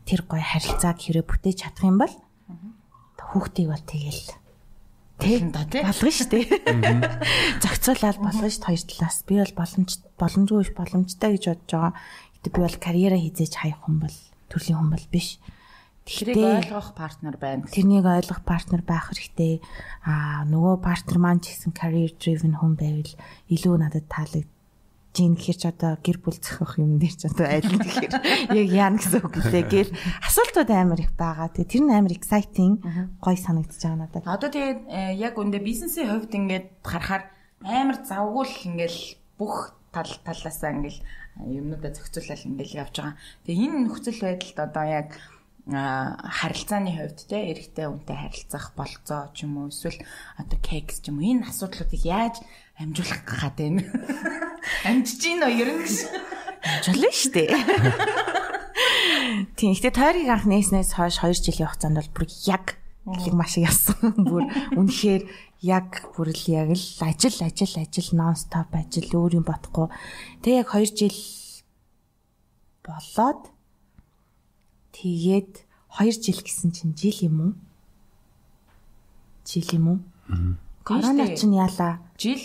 тэр 0.08 0.20
гой 0.26 0.42
харилцааг 0.42 0.98
хэрэг 0.98 1.26
бүтээж 1.26 1.58
чадах 1.66 1.86
юм 1.86 1.98
бол 2.02 2.14
хүүхдийг 3.18 3.68
бол 3.72 3.84
тэгэл 3.86 4.42
болно 5.22 5.52
да 5.54 5.62
тий. 5.70 5.82
Болгоно 5.82 6.12
шүү 6.12 6.28
дээ. 6.32 6.46
Зохицуулаад 7.62 8.18
болгоно 8.18 8.50
шүү 8.50 8.66
хоёр 8.66 8.82
талаас. 8.90 9.18
Би 9.22 9.34
бол 9.38 9.54
боломж 9.54 9.90
боломжгүй 10.18 10.74
боломжтой 10.74 11.30
гэж 11.38 11.44
бодож 11.46 11.70
байгаа. 11.70 11.92
Гэтэ 12.42 12.48
би 12.50 12.60
бол 12.60 12.78
карьераа 12.82 13.20
хийжээж 13.22 13.54
хаях 13.54 13.78
хүн 13.86 13.96
бол 14.02 14.16
төрлийн 14.50 14.78
хүн 14.82 14.90
бол 14.90 15.06
биш. 15.14 15.38
Тэрийг 16.02 16.66
ойлгох 16.66 16.98
партнер 16.98 17.38
байна. 17.38 17.70
Тэрнийг 17.70 18.02
ойлгох 18.02 18.42
партнер 18.42 18.82
байх 18.82 19.14
хэрэгтэй. 19.14 19.62
Аа 20.02 20.42
нөгөө 20.50 20.82
партнер 20.82 21.18
маань 21.22 21.38
ч 21.38 21.54
гэсэн 21.54 21.70
career 21.70 22.10
driven 22.18 22.58
хүн 22.58 22.74
байвал 22.74 23.12
илүү 23.46 23.74
надад 23.78 24.10
таалагддаг 24.10 24.50
жин 25.12 25.36
гэхэр 25.36 25.58
ч 25.60 25.64
одоо 25.68 26.00
гэр 26.00 26.18
бүл 26.24 26.40
зохиох 26.40 26.80
юм 26.80 26.96
дээр 26.96 27.12
ч 27.12 27.28
одоо 27.28 27.44
айл 27.44 27.68
гэхэр 27.68 28.12
яг 28.56 28.68
яана 28.72 28.96
гэсэн 28.96 29.20
үг 29.20 29.36
лээ 29.44 29.64
гээл 29.68 29.92
асуултууд 30.24 30.70
амар 30.72 31.00
их 31.04 31.12
байгаа. 31.12 31.52
Тэгээ 31.52 31.68
тэр 31.68 31.82
нь 31.84 31.92
амар 31.92 32.12
exciting 32.16 32.80
гоё 33.20 33.36
санагдаж 33.36 33.76
байгаа 33.76 34.00
надад. 34.00 34.24
Одоо 34.24 34.48
тэгээд 34.48 34.80
э, 34.88 35.12
яг 35.20 35.36
үндэ 35.36 35.60
бизнесийн 35.60 36.08
хувьд 36.08 36.32
ингээд 36.32 36.66
харахаар 36.80 37.28
амар 37.60 37.98
завгуул 38.08 38.48
ингээл 38.48 39.00
бүх 39.36 39.76
тал 39.92 40.08
талаасаа 40.24 40.72
ингээл 40.80 41.00
э, 41.00 41.60
юмнуудаа 41.60 41.92
зохицуулаад 41.92 42.48
ингээл 42.48 42.80
явж 42.80 42.94
байгаа. 42.96 43.16
Тэгээ 43.44 43.64
энэ 43.68 43.78
нөхцөл 43.84 44.20
байдалд 44.24 44.58
одоо 44.64 44.84
яг 44.88 45.08
харилцааны 45.62 46.90
хувьд 46.90 47.22
те 47.30 47.54
эрэгтэй 47.54 47.86
хүнтэй 47.86 48.16
харилцах 48.18 48.74
болцоо 48.74 49.30
ч 49.30 49.46
юм 49.46 49.62
уу 49.62 49.70
эсвэл 49.70 49.94
одоо 50.34 50.58
кекс 50.58 50.98
ч 50.98 51.14
юм 51.14 51.22
уу 51.22 51.30
энэ 51.30 51.46
асуудлуудыг 51.46 52.02
яаж 52.02 52.42
амжуулах 52.82 53.22
гад 53.22 53.54
байна. 53.54 53.86
Амжиж 54.86 55.20
гин 55.22 55.42
үү 55.42 55.52
ер 55.58 55.70
нь 55.74 55.82
гэж. 55.82 55.96
Амжуулна 56.62 57.10
шүү 57.10 57.32
дээ. 57.34 57.50
Тийм 59.58 59.74
ихтэй 59.74 59.92
тойрог 59.94 60.28
анх 60.30 60.46
нээснээс 60.46 60.94
хойш 60.94 61.18
2 61.22 61.34
жилийн 61.34 61.68
хугацаанд 61.70 61.98
бол 61.98 62.14
бүр 62.14 62.26
яг 62.46 62.78
гэлэг 63.06 63.34
маш 63.34 63.58
их 63.58 63.66
явсан. 63.66 64.14
Бүр 64.18 64.46
үнэхээр 64.78 65.22
яг 65.62 66.06
бүр 66.14 66.30
л 66.30 66.44
яг 66.50 66.70
л 66.74 66.86
ажил 67.02 67.38
ажил 67.42 67.74
ажил 67.78 68.10
нонстоп 68.14 68.70
ажил 68.74 69.10
өөр 69.10 69.42
юм 69.42 69.46
бодохгүй. 69.46 69.90
Тэг 70.42 70.62
яг 70.62 70.68
2 70.70 70.94
жил 70.94 71.18
болоод 72.86 73.50
тэгээд 74.94 75.52
2 75.98 76.22
жил 76.22 76.40
гэсэн 76.42 76.70
чинь 76.70 76.94
жил 76.94 77.18
юм 77.26 77.36
уу? 77.42 77.52
Жил 79.46 79.68
юм 79.74 79.86
уу? 79.90 79.98
Корона 80.86 81.34
чинь 81.34 81.58
яалаа? 81.58 82.02
Жил 82.18 82.42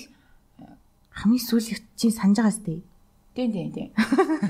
хамгийн 1.18 1.41
сүүлд 1.41 1.81
чинь 1.98 2.14
санаж 2.14 2.38
байгаа 2.38 2.53
сте. 2.53 2.85
Тийм 3.34 3.49
тийм 3.49 3.69
тийм. 3.73 3.89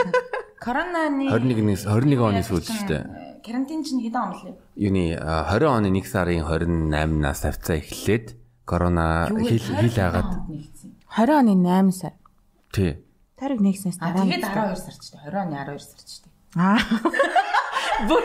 Коронаны 0.64 1.31
21-ээс 1.31 1.88
21 1.88 2.19
оны 2.27 2.41
сүүлд 2.44 2.68
шүү 2.68 2.88
дээ. 2.91 3.03
Карантин 3.45 3.84
чинь 3.88 4.03
хэдэн 4.03 4.19
он 4.19 4.34
лээ? 4.35 4.56
Юуны 4.76 5.03
20 5.15 5.64
оны 5.64 5.88
1 5.95 6.03
сарын 6.03 6.44
28-наас 6.44 7.39
тавцаа 7.48 7.80
эхлээд 7.80 8.35
корона 8.68 9.31
хил 9.31 9.64
хил 9.64 9.95
хагаад 9.95 10.44
20 11.15 11.39
оны 11.39 11.53
8 11.56 11.91
сар. 11.95 12.14
Тий. 12.76 12.99
Тариг 13.39 13.64
нэгснээс 13.64 14.02
дараа. 14.02 14.27
Тэгээд 14.27 14.44
12 14.44 14.76
сар 14.76 14.95
ч 14.99 15.06
дээ. 15.15 15.23
20 15.23 15.39
оны 15.39 15.56
12 15.56 15.80
сар 15.80 16.02
ч 16.03 16.11
дээ. 16.19 16.34
Аа. 16.57 16.80
Бүр 18.10 18.23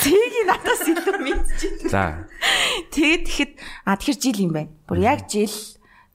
цэгийг 0.00 0.34
надаас 0.50 0.82
илүү 0.90 1.18
мэдчихэв. 1.22 1.90
За. 1.92 2.26
Тэгээд 2.90 3.22
тэгэхэд 3.30 3.52
а 3.86 3.94
тэгэхээр 3.94 4.18
жил 4.18 4.38
юм 4.42 4.52
байна. 4.56 4.72
Бүр 4.88 4.98
яг 5.06 5.30
жил 5.30 5.54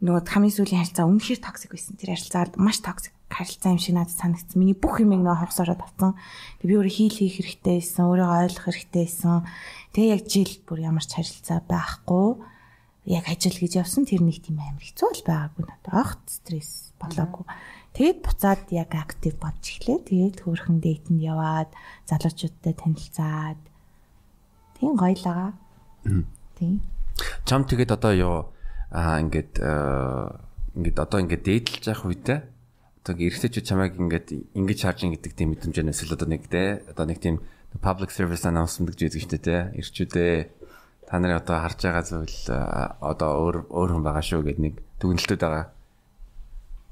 нөгөө 0.01 0.21
хамгийн 0.25 0.55
сүүлийн 0.57 0.81
харилцаа 0.81 1.05
үнэхээр 1.05 1.41
токсик 1.45 1.71
байсан. 1.77 1.93
Тэр 1.93 2.17
харилцаа 2.17 2.49
маш 2.57 2.81
токсик 2.81 3.13
харилцаа 3.29 3.77
юм 3.77 3.81
шиг 3.81 3.95
надад 3.95 4.17
санагдсан. 4.17 4.57
Миний 4.57 4.73
бүх 4.73 4.97
юмыг 4.97 5.21
нөө 5.21 5.45
хогсороо 5.45 5.77
татсан. 5.77 6.17
Тэг 6.57 6.67
би 6.67 6.75
өөрөө 6.75 6.93
хийл 6.97 7.15
хийх 7.15 7.35
хэрэгтэй 7.37 7.77
байсан, 7.79 8.09
өөрийгөө 8.09 8.41
ойлгох 8.49 8.65
хэрэгтэй 8.65 9.03
байсан. 9.05 9.35
Тэгээ 9.93 10.13
яг 10.17 10.21
жил 10.25 10.53
бүр 10.65 10.79
ямар 10.81 11.05
ч 11.05 11.11
харилцаа 11.15 11.59
байхгүй. 11.69 12.27
Яг 13.13 13.25
ажил 13.29 13.57
гэж 13.57 13.73
явсан 13.81 14.03
тэр 14.09 14.21
нэг 14.25 14.41
тийм 14.41 14.57
амар 14.57 14.81
хэцүү 14.81 15.09
л 15.09 15.25
байгаагүй 15.25 15.63
надад. 15.69 15.93
Огт 15.93 16.25
стресс 16.29 16.93
болоогүй. 16.97 17.45
Тэгээд 17.93 18.19
буцаад 18.25 18.63
яг 18.73 18.91
актив 18.93 19.33
бодж 19.37 19.63
эхлэе. 19.77 20.05
Тэгээд 20.05 20.37
хөөрхөн 20.45 20.79
дейтэнд 20.81 21.21
яваад 21.21 21.69
залуучуудтай 22.09 22.73
танилцаад 22.77 23.61
тийм 24.77 24.93
гоё 24.97 25.13
л 25.17 25.25
байгаа. 25.25 25.51
Тийм. 26.57 26.81
Чам 27.45 27.65
тэгээд 27.65 27.91
одоо 27.93 28.13
юу 28.13 28.37
аа 28.91 29.23
ингээд 29.23 29.53
ингээд 30.75 30.97
одоо 30.99 31.19
ингээд 31.23 31.43
дээдлж 31.47 31.83
явах 31.87 32.05
үедээ 32.11 32.39
одоо 33.01 33.13
эргэжтэйчүүд 33.17 33.65
чамайг 33.65 33.97
ингээд 33.97 34.27
ингэж 34.53 34.79
харж 34.83 34.99
гэдэг 35.09 35.33
тийм 35.33 35.55
мэдрэмжээс 35.55 36.05
л 36.05 36.15
одоо 36.15 36.27
нэг 36.29 36.45
те 36.51 36.85
одоо 36.91 37.07
нэг 37.09 37.17
тийм 37.23 37.41
public 37.79 38.11
service 38.11 38.43
announcement 38.43 38.91
гэж 38.91 39.15
үзэж 39.15 39.23
штэ 39.25 39.39
те 39.41 39.57
ирчүүдээ 39.79 40.33
та 41.07 41.19
нарын 41.19 41.39
одоо 41.39 41.57
харж 41.63 41.79
байгаа 41.87 42.03
зүйл 42.03 42.39
одоо 42.51 43.29
өөр 43.41 43.55
өөр 43.71 43.89
хүн 43.95 44.05
байгаа 44.05 44.23
шүү 44.23 44.43
гэдэг 44.43 44.59
нэг 44.59 44.75
дүгнэлтүүд 44.99 45.41
байгаа. 45.41 45.65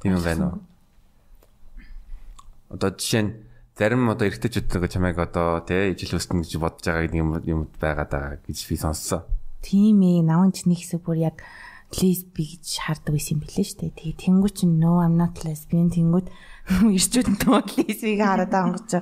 Тийм 0.01 0.11
юм 0.15 0.23
байна 0.23 0.43
уу? 0.47 0.57
Одоо 2.73 2.89
жишээ 2.95 3.23
нь 3.27 3.31
зарим 3.79 4.09
одоо 4.11 4.27
эргэжтэйчүүд 4.27 4.67
нэг 4.75 4.91
чамайг 4.91 5.17
одоо 5.19 5.61
тий 5.63 5.95
ижил 5.95 6.19
өснө 6.19 6.43
гэж 6.43 6.57
бодож 6.57 6.83
байгаа 6.83 7.03
гэдэг 7.07 7.21
юм 7.21 7.29
юм 7.47 7.61
байгаад 7.79 8.11
байгаа 8.11 8.33
гэж 8.43 8.57
би 8.67 8.75
сонссон. 8.75 9.23
Тийм 9.63 10.03
ээ, 10.03 10.23
наван 10.23 10.51
чиний 10.55 10.75
хэсэг 10.79 11.03
бүр 11.03 11.19
яг 11.31 11.43
лесби 11.89 12.43
гэж 12.53 12.85
хардаг 12.85 13.17
байсан 13.17 13.37
юм 13.37 13.41
билээ 13.41 13.65
дээ. 13.81 13.97
Тэгээ 13.97 14.21
тэнгуү 14.21 14.51
чинь 14.53 14.77
no 14.77 15.01
I'm 15.01 15.17
not 15.17 15.41
lesbian 15.41 15.89
тэнгуүд 15.89 16.29
ирчүүд 16.97 17.27
нь 17.33 17.41
лесбиг 17.81 18.21
хараад 18.21 18.53
гэж 18.53 19.01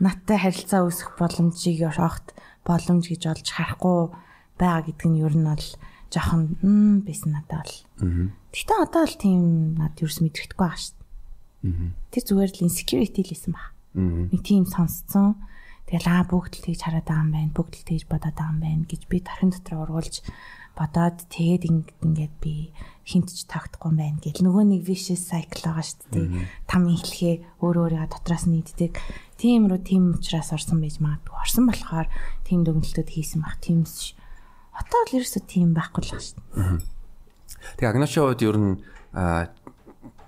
надтай 0.00 0.38
харилцаа 0.40 0.80
үүсэх 0.88 1.12
боломжийг 1.20 1.84
огт 2.00 2.32
боломж 2.64 3.04
гэж 3.12 3.22
олж 3.28 3.46
харахгүй 3.52 4.00
байгаа 4.56 4.82
гэдэг 4.88 5.08
нь 5.12 5.20
ер 5.20 5.34
нь 5.36 5.44
бол 5.44 5.66
жоохон 6.08 6.56
м 6.64 7.04
байсан 7.04 7.36
надад 7.36 7.68
бол. 7.68 7.76
Гэхдээ 8.52 8.78
одоо 8.80 9.04
л 9.04 9.16
тийм 9.20 9.42
над 9.76 9.96
ерөөс 10.00 10.20
мэдрэхгүй 10.24 10.56
байгаа 10.56 10.80
дээ. 10.80 11.92
Тэр 12.12 12.22
зүгээр 12.24 12.52
л 12.52 12.64
insecurity 12.68 13.20
л 13.24 13.34
исэн 13.36 13.52
баг. 13.52 13.72
Нэг 13.96 14.40
тийм 14.44 14.64
сонсцсон. 14.68 15.36
Тэгэл 15.88 16.08
аа 16.08 16.24
бүгд 16.24 16.60
л 16.60 16.64
тэгж 16.68 16.80
хараад 16.84 17.06
байгаа 17.08 17.24
юм 17.24 17.32
байна. 17.32 17.56
Бүгд 17.56 17.74
л 17.80 17.88
тэгж 17.88 18.04
бодоод 18.08 18.36
байгаа 18.36 18.52
юм 18.52 18.60
байна 18.60 18.82
гэж 18.88 19.02
би 19.08 19.18
тархин 19.20 19.52
дотор 19.52 19.84
ургуулж 19.84 20.24
бодоод 20.76 21.28
тэгээд 21.28 21.68
ингээд 22.00 22.34
би 22.40 22.72
хинт 23.04 23.34
ч 23.34 23.44
тагтахгүй 23.50 23.92
байна 23.92 24.18
гэл 24.22 24.46
нөгөө 24.46 24.64
нэг 24.72 24.82
vicious 24.86 25.26
cycle 25.26 25.66
байгаа 25.66 25.84
шүү 25.84 26.06
дээ. 26.14 26.28
Там 26.70 26.86
ихлэхээ 26.86 27.60
өөр 27.60 27.76
өөрийгөө 27.82 28.10
дотроос 28.14 28.46
нийддэг. 28.46 28.94
Тийм 29.36 29.66
рүү 29.66 29.80
тийм 29.82 30.04
учраас 30.14 30.54
орсон 30.54 30.78
байж 30.78 31.02
магадгүй. 31.02 31.34
Орсон 31.34 31.66
болохоор 31.66 32.06
тийм 32.46 32.62
дүгнэлтүүд 32.62 33.10
хийсэн 33.10 33.42
баг. 33.42 33.58
Тиймс 33.58 34.14
одоо 34.70 35.00
л 35.10 35.16
ерөөсөө 35.18 35.42
тийм 35.50 35.74
байхгүй 35.74 36.02
л 36.06 36.10
шүү 36.14 36.38
дээ. 36.38 36.78
Тэгээ 37.76 37.90
агношын 37.90 38.22
хувьд 38.22 38.42
ер 38.46 38.56
нь 38.56 38.72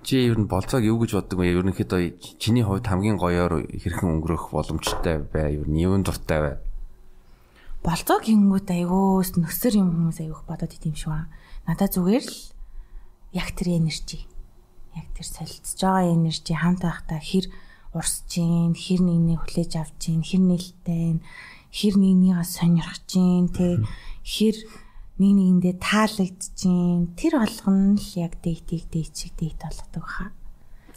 чи 0.05 0.21
ер 0.29 0.37
нь 0.37 0.45
болцоог 0.51 0.83
юу 0.85 1.01
гэж 1.01 1.17
боддог 1.17 1.39
вэ? 1.41 1.55
Ерөнхийдөө 1.55 2.37
чиний 2.37 2.61
хувьд 2.61 2.85
хамгийн 2.85 3.17
гоёор 3.17 3.65
хэрхэн 3.65 4.21
өнгөрөх 4.21 4.53
боломжтой 4.53 5.25
бай? 5.25 5.57
Ер 5.57 5.65
нь 5.65 5.81
юун 5.81 6.05
дуртай 6.05 6.39
бай? 6.43 6.55
Болцоо 7.85 8.17
гингүүд 8.17 8.65
айгуус 8.73 9.37
нөсөр 9.37 9.77
юм 9.77 9.93
хүмүүс 9.93 10.17
айгуух 10.25 10.49
бодоод 10.49 10.73
идэм 10.73 10.97
шүү 10.97 11.13
аа. 11.13 11.29
Надад 11.69 11.93
зүгээр 11.93 12.25
л 12.25 12.37
яг 13.37 13.53
тэр 13.53 13.77
энержи. 13.77 14.25
Яг 14.97 15.05
тэр 15.13 15.27
солилцож 15.29 15.77
байгаа 15.85 16.09
энержи 16.17 16.53
хамт 16.57 16.81
байхдаа 16.81 17.21
хэр 17.21 17.45
урсж 17.93 18.25
гин, 18.41 18.73
хэр 18.73 19.05
нэгнийг 19.05 19.37
хүлээж 19.37 19.71
авч 19.77 20.01
гин, 20.01 20.25
хэр 20.25 20.41
нээлттэй, 20.49 21.21
хэр 21.69 21.95
нэгнийгээ 22.01 22.41
сонирхож 22.41 23.05
гин, 23.05 23.53
тэ 23.53 23.85
хэр 24.25 24.55
нэг 25.21 25.31
нэгэндээ 25.37 25.75
таалагдчихээн 25.77 27.13
тэр 27.13 27.33
болгоно 27.37 28.01
л 28.01 28.09
яг 28.17 28.33
дэйтийг 28.41 28.89
дэйчиг 28.89 29.37
дэйт 29.37 29.61
болгодог 29.61 30.05
хаа. 30.09 30.33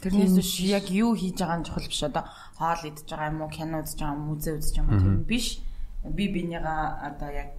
Тэрнээс 0.01 0.57
яг 0.65 0.89
юу 0.89 1.13
хийж 1.13 1.37
байгаа 1.37 1.61
нь 1.61 1.67
чухал 1.69 1.85
биш 1.85 2.01
одоо 2.01 2.25
хоол 2.57 2.81
идж 2.81 3.05
байгаа 3.05 3.29
юм 3.29 3.45
уу 3.45 3.51
кино 3.53 3.85
үзэж 3.85 3.99
байгаа 4.01 4.15
юм 4.17 4.21
уу 4.25 4.29
музей 4.35 4.57
үзэж 4.57 4.73
байгаа 4.75 4.95
юм 4.97 4.99
тийм 4.99 5.23
биш 5.29 5.47
би 6.03 6.27
бинийгаа 6.31 7.03
одоо 7.11 7.29
яг 7.31 7.51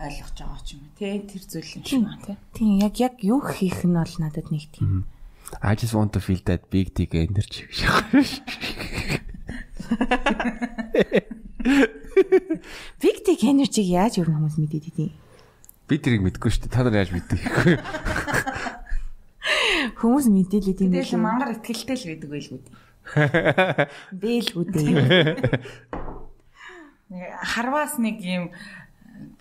ойлгож 0.00 0.36
байгаа 0.36 0.60
ч 0.64 0.76
юм 0.76 0.84
уу 0.84 0.92
тий 0.98 1.18
тэр 1.24 1.42
зүйл 1.44 1.74
юм 1.76 1.84
шиг 1.84 2.04
байна 2.04 2.24
тий 2.26 2.36
Тийм 2.56 2.80
яг 2.80 2.94
яг 3.00 3.14
юу 3.24 3.40
хийх 3.40 3.84
нь 3.84 3.96
бол 3.96 4.14
надад 4.20 4.48
нэг 4.52 4.68
тийм 4.72 5.04
I 5.62 5.74
just 5.74 5.94
want 5.94 6.12
to 6.14 6.20
feel 6.20 6.38
that 6.46 6.70
big 6.70 6.94
dick 6.94 7.14
energy 7.14 7.66
гэж. 7.66 7.82
big 13.02 13.16
dick 13.26 13.42
energy 13.44 13.82
яаж 13.82 14.22
юу 14.22 14.30
хүмүүс 14.30 14.56
мэдээд 14.62 14.94
идэв. 14.94 15.10
Би 15.90 15.98
тэрийг 15.98 16.22
мэдгүй 16.22 16.50
шүү 16.54 16.70
дээ. 16.70 16.74
Та 16.74 16.86
нар 16.86 17.02
яаж 17.02 17.10
мэддэг 17.10 17.40
вэ? 17.42 17.82
Хүмүүс 19.98 20.30
мэдээлээд 20.30 20.86
юм 20.86 20.94
тэгэл 20.94 21.18
мангар 21.18 21.50
ихтгэлтэй 21.58 21.96
л 21.98 22.06
байдаг 22.14 22.30
байлгүй 22.30 22.58
дээ 22.62 22.78
бэлгүү 24.22 24.64
дээ. 24.70 25.34
Нэг 27.10 27.30
харваас 27.42 27.98
нэг 27.98 28.16
юм 28.22 28.50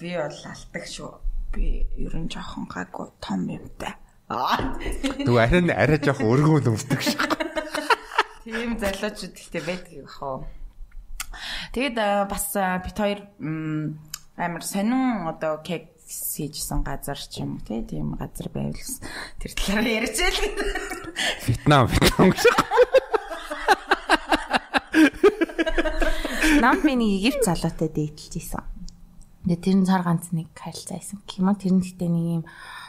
би 0.02 0.14
бол 0.18 0.40
алтдаг 0.52 0.86
шүү 0.90 1.12
би 1.54 1.86
ер 1.98 2.14
нь 2.18 2.30
жоохон 2.30 2.68
гайгүй 2.70 3.10
том 3.22 3.48
юмтай 3.48 3.96
Тэгвэл 4.30 5.42
арай 5.42 5.62
нь 5.66 5.74
арай 5.74 5.98
жоох 5.98 6.22
өргөн 6.22 6.70
өвдөг 6.70 7.02
шүү. 7.02 7.18
Тийм 8.46 8.78
залуучууд 8.78 9.34
ихтэй 9.34 9.62
байдаг 9.66 9.90
юм 9.90 10.06
хаа. 10.06 10.46
Тэгэд 11.74 11.98
бас 12.30 12.54
бит 12.54 12.94
хоёр 12.94 13.20
амар 14.38 14.62
сонин 14.62 15.26
одоо 15.34 15.58
кек 15.66 15.98
хийжсэн 16.06 16.86
газар 16.86 17.18
ч 17.18 17.42
юм 17.42 17.58
тий 17.66 17.82
тийм 17.82 18.14
газар 18.22 18.54
байвал 18.54 18.94
тэр 19.42 19.52
талаараа 19.58 19.98
ярьж 19.98 20.18
байл. 20.22 20.42
Вьетнам 21.50 21.86
Вьетнам 21.90 22.30
гэж. 22.30 22.42
Нам 26.58 26.82
би 26.82 26.98
нэг 26.98 27.10
Египт 27.22 27.46
залуутай 27.46 27.94
дээдлж 27.94 28.34
исэн. 28.42 28.66
Тэгээ 29.46 29.62
тэр 29.62 29.76
нь 29.78 29.86
цар 29.86 30.02
ганц 30.02 30.34
нэг 30.34 30.50
харилцаа 30.58 30.98
байсан. 30.98 31.22
Кимо 31.30 31.54
тэр 31.54 31.78
нь 31.78 31.86
гэтээ 31.86 32.10
нэг 32.10 32.26
юм 32.42 32.44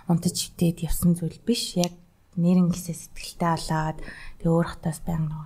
унтаж 0.08 0.32
хитээд 0.32 0.88
явсан 0.88 1.12
зүйл 1.12 1.36
биш. 1.44 1.76
Яг 1.76 1.92
нэрэн 2.40 2.72
гисээ 2.72 2.96
сэтгэлтэй 2.96 3.52
болоод 3.52 3.98
тэгээ 4.40 4.48
өөр 4.56 4.68
хотоос 4.72 5.00
байнга 5.04 5.44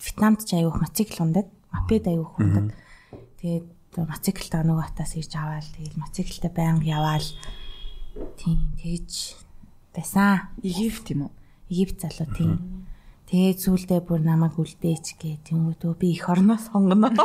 Вьетнамд 0.00 0.40
ч 0.48 0.56
аяух 0.56 0.80
мотоцикл 0.80 1.20
ундаг. 1.20 1.46
Мопед 1.68 2.08
аяух 2.08 2.40
ундаг. 2.40 2.72
Тэгээд 3.44 3.68
мотоциклтай 4.00 4.62
нөгөө 4.64 4.86
хотоос 4.96 5.12
ирж 5.20 5.32
аваал. 5.36 5.68
Тэгэл 5.76 6.00
мотоциклтай 6.00 6.50
байнга 6.50 6.88
яваал. 6.88 7.28
Тийм 8.40 8.72
тэгж 8.80 9.36
байсан. 9.92 10.48
Египт 10.64 11.12
юм 11.12 11.28
уу? 11.28 11.32
Египт 11.68 12.00
залуу 12.00 12.28
тийм. 12.32 12.88
Тэгээд 13.30 13.62
зүйлдээ 13.62 14.02
бүр 14.02 14.26
намайг 14.26 14.58
үлдээч 14.58 15.14
гээ. 15.22 15.46
Тэнгүүдөө 15.46 15.94
би 15.94 16.18
их 16.18 16.26
орноо 16.26 16.58
сонгоно. 16.58 17.14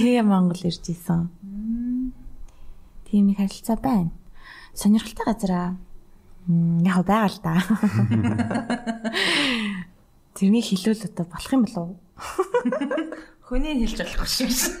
Тэгээ 0.00 0.24
Монгол 0.24 0.64
ирж 0.64 0.80
исэн. 0.88 1.28
Тийм 3.04 3.28
нэг 3.28 3.36
харилцаа 3.36 3.76
байна. 3.76 4.08
Сонирхолтой 4.72 5.28
газар 5.28 5.52
аа. 5.52 5.76
Яг 6.88 7.04
байгаа 7.04 7.28
л 7.28 7.36
да. 7.44 7.60
Тэрний 10.40 10.64
хилүүл 10.64 11.04
одоо 11.04 11.28
болох 11.28 11.52
юм 11.52 11.68
болов 11.68 11.92
уу? 11.92 12.00
Хүний 13.44 13.76
хэлж 13.84 14.08
болохгүй 14.08 14.24
шүү. 14.24 14.80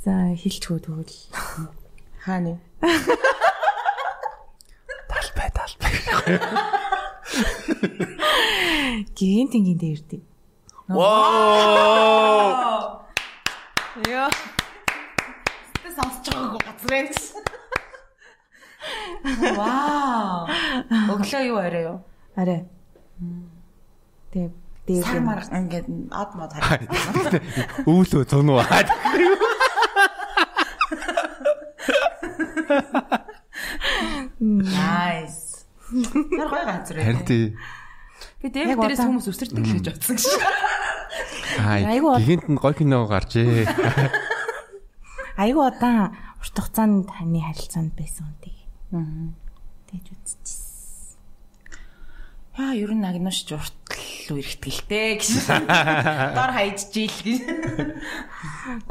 За 0.00 0.32
хэлчихүү 0.32 0.80
тэгвэл. 0.80 1.12
Хааны. 2.24 2.56
Талбай 5.14 5.48
талбай. 5.56 5.92
Гин 9.14 9.46
тингийн 9.48 9.78
дээр 9.78 9.98
ирдэг. 9.98 10.22
Вау! 10.88 13.00
Яа. 14.10 14.28
Тэ 15.82 15.88
сонсож 15.94 16.26
байгаагүй 16.34 16.60
гэсэн. 17.14 17.42
Вау. 19.56 20.48
Өглөө 21.14 21.42
юу 21.46 21.58
арай 21.62 21.82
юу? 21.88 21.98
Арай. 22.36 22.60
Тэгээ 24.34 24.50
дээр 24.84 25.04
Сар 25.06 25.20
мар 25.22 25.40
ингээд 25.48 25.86
ад 26.10 26.30
мод 26.34 26.52
харагдсан. 26.52 27.40
Үүлөө 27.86 28.24
цоноо. 28.28 28.60
Nice. 34.44 35.64
Тэр 35.88 36.48
гоё 36.52 36.64
газар 36.68 36.96
Харин 37.00 37.16
байна. 37.16 37.24
тий. 37.24 37.56
Би 38.44 38.46
дээр 38.52 38.76
дээрээс 38.76 39.00
хүмүүс 39.00 39.26
өсөрдөг 39.32 39.64
л 39.64 39.72
гэж 39.80 39.86
бодсон 39.88 40.16
шүү. 40.20 40.38
Аа, 41.64 41.80
Айгу 41.88 42.12
гинт 42.20 42.46
нь 42.52 42.60
гой 42.60 42.74
кино 42.76 43.06
гарчээ. 43.08 43.64
айгүй 45.40 45.64
удаан 45.64 46.12
урт 46.40 46.56
хугацаанд 46.60 47.08
таны 47.08 47.40
харилцаанд 47.40 47.92
байсан 47.96 48.28
үнтэй. 48.36 48.56
Аа. 48.92 49.32
Тэгж 49.88 50.06
үзчихсэн. 50.12 51.16
Яа, 52.58 52.74
ер 52.76 52.92
нь 52.92 53.02
агнууш 53.06 53.38
уртл 53.48 54.34
үерхтгэлтэй 54.34 55.18
гэсэн. 55.24 55.64
Дор 56.36 56.50
хайж 56.52 56.90
жийл 56.92 57.16
гэж. 57.24 57.40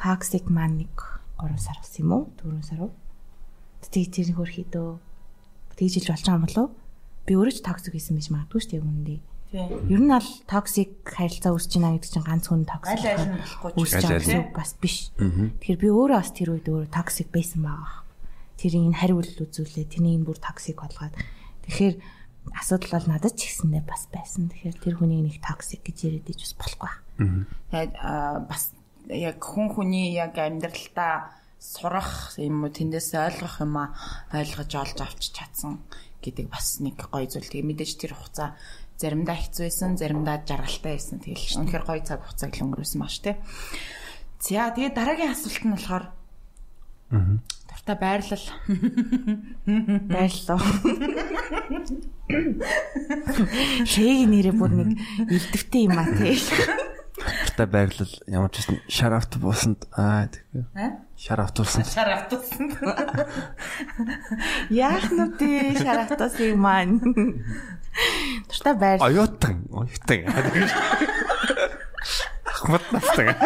Toxic 0.02 0.50
man 0.50 0.82
нэг 0.82 0.94
3 1.38 1.58
сар 1.62 1.78
ус 1.84 1.94
юм 2.00 2.12
уу? 2.12 2.24
4 2.42 2.64
сар 2.64 2.80
уу? 2.90 2.92
Тэг 3.92 4.10
тэр 4.14 4.34
хөрхий 4.36 4.66
дөө. 4.68 4.98
Тэгж 5.78 5.94
иж 6.00 6.06
болж 6.10 6.24
байгаа 6.24 6.38
юм 6.40 6.46
болов? 6.48 6.68
Би 7.24 7.34
өөрөө 7.40 7.54
ч 7.56 7.60
toxic 7.64 7.94
байсан 7.96 8.16
байж 8.20 8.28
магадгүй 8.30 8.60
шүү 8.62 8.72
дээ 8.74 8.84
үүндээ. 8.84 9.20
Ер 9.54 10.02
нь 10.02 10.10
аль 10.10 10.32
toxic 10.50 11.06
харилцаа 11.06 11.54
үүсэж 11.54 11.78
байна 11.78 12.02
гэдэг 12.02 12.10
чинь 12.10 12.26
ганц 12.26 12.46
хүн 12.50 12.66
toxic. 12.66 13.06
Аль 13.06 13.22
аль 13.22 13.30
нь 13.30 13.38
болохгүй 13.38 13.70
ч. 13.86 13.94
гэсэн 14.02 14.42
үг 14.50 14.58
бас 14.58 14.72
биш. 14.82 14.98
Тэгэхээр 15.14 15.78
би 15.78 15.88
өөрөө 15.94 16.18
бас 16.18 16.32
тэр 16.34 16.50
үед 16.58 16.66
өөрөө 16.66 16.90
toxic 16.90 17.30
байсан 17.30 17.62
байгаа. 17.62 18.02
Тэрийг 18.58 18.90
энэ 18.90 18.98
хариулт 18.98 19.38
үзүүлээ. 19.38 19.94
Тэрнийг 19.94 20.26
бүр 20.26 20.42
toxic 20.42 20.78
болгоод. 20.82 21.14
Тэгэхээр 21.70 21.96
асуудал 22.58 22.92
бол 22.98 23.08
надад 23.14 23.34
ч 23.38 23.54
ихсэндээ 23.54 23.84
бас 23.86 24.10
байсан. 24.10 24.50
Тэгэхээр 24.50 24.78
тэр 24.82 24.96
хүнийг 24.98 25.22
нэг 25.22 25.38
toxic 25.40 25.86
гэж 25.86 25.98
яриад 26.10 26.34
иж 26.34 26.40
бас 26.50 26.54
болохгүй. 26.58 26.94
Тэгээд 27.70 27.94
аа, 28.02 28.42
бас 28.50 28.74
яг 29.08 29.38
хүн 29.38 29.70
хүний 29.70 30.18
яг 30.18 30.34
амьдралтаа 30.34 31.43
сурах 31.64 32.36
юм 32.36 32.68
уу 32.68 32.76
тэндээс 32.76 33.16
ойлгох 33.16 33.64
юм 33.64 33.80
а 33.80 33.96
ойлгож 34.36 34.72
олж 34.76 35.00
авч 35.00 35.32
чадсан 35.32 35.80
гэдэг 36.20 36.52
бас 36.52 36.84
нэг 36.84 37.00
гоё 37.00 37.24
зүйл. 37.24 37.48
Тэгээ 37.48 37.72
мэдээж 37.72 37.92
тэр 38.04 38.20
хугацаа 38.20 38.60
заримдаа 39.00 39.40
хэцүү 39.40 39.72
байсан, 39.72 39.96
заримдаа 39.96 40.44
жаргалтай 40.44 41.00
байсан. 41.00 41.24
Тэгэл 41.24 41.64
үнэхээр 41.64 41.88
гоё 41.88 42.04
цаг 42.04 42.20
хугацааг 42.20 42.52
л 42.52 42.64
өнгөрөөсөн 42.68 43.00
маш 43.00 43.24
тий. 43.24 43.40
За 44.44 44.76
тэгээ 44.76 44.92
дараагийн 44.92 45.32
асуулт 45.32 45.64
нь 45.64 45.72
болохоор 45.72 46.06
Дуртай 47.14 47.98
байрлал. 48.00 48.46
Байрлал. 50.12 50.64
Шээг 53.92 54.28
нэрээ 54.32 54.56
бүр 54.56 54.72
нэг 54.72 54.96
илдэвтэй 55.30 55.84
юм 55.86 56.00
а 56.00 56.08
тий. 56.16 56.40
Дуртай 57.14 57.68
байрлал 57.68 58.14
ямар 58.26 58.50
ч 58.50 58.64
гэсэн 58.64 58.80
шар 58.90 59.14
автобусанд 59.20 59.86
аа 59.94 60.32
тэгээ. 60.32 60.66
Шар 61.24 61.40
автобусанд. 61.40 61.88
Шар 61.88 62.10
автобусанд. 62.20 62.76
Яах 64.70 65.08
нь 65.08 65.32
тий 65.40 65.72
шар 65.80 66.04
автобусыг 66.04 66.52
маань. 66.60 67.00
Дуртай 68.52 68.76
байрлал. 68.76 69.08
Оюутан, 69.08 69.64
оюутан. 69.72 70.28
Ахмад 72.44 72.84
настаг. 72.92 73.40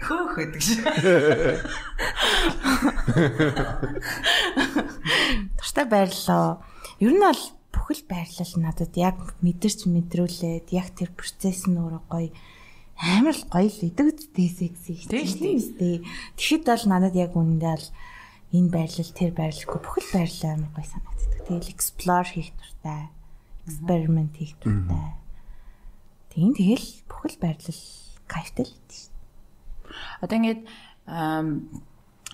Хөөх 0.00 0.32
гэдэг 0.32 0.62
шиг. 0.64 0.80
Туртай 5.60 5.84
байрлалаа. 5.92 6.64
Ер 7.04 7.12
нь 7.12 7.20
бол 7.20 7.42
бүхэл 7.68 8.02
байрлал 8.08 8.52
надад 8.64 8.96
яг 8.96 9.36
мэдэрч 9.44 9.92
мэдрүүлээд 9.92 10.72
яг 10.72 10.88
тэр 10.96 11.12
процесс 11.12 11.68
нь 11.68 11.76
өөрөө 11.76 12.02
гоё 12.08 12.32
амар 12.98 13.34
л 13.34 13.44
гоё 13.50 13.68
л 13.68 13.86
идэвхтэй 13.90 14.48
секси 14.48 14.94
тийм 15.10 15.58
үстэй. 15.58 16.06
Тэгэхэд 16.38 16.64
бол 16.66 16.84
надад 16.86 17.14
яг 17.18 17.34
үнэндээ 17.34 17.74
бол 17.74 17.88
энэ 18.54 18.70
байрлал 18.70 19.12
тэр 19.18 19.30
байрлалгүй 19.34 19.80
бүхэл 19.82 20.10
байрлал 20.14 20.50
амар 20.54 20.70
гоё 20.78 20.86
санагддаг. 20.86 21.40
Тэгэл 21.50 21.74
explore 21.74 22.28
хийх 22.30 22.50
дуртай. 22.54 23.02
Experiment 23.66 24.32
хийх 24.38 24.54
дуртай. 24.62 25.08
Тийм 26.30 26.54
тэгэл 26.54 26.88
бүхэл 27.10 27.38
байрлал 27.42 27.82
кайфтай 28.30 28.64
л 28.70 28.74
дээ. 28.86 29.02
Одоо 30.22 30.36
ингээд 30.38 30.62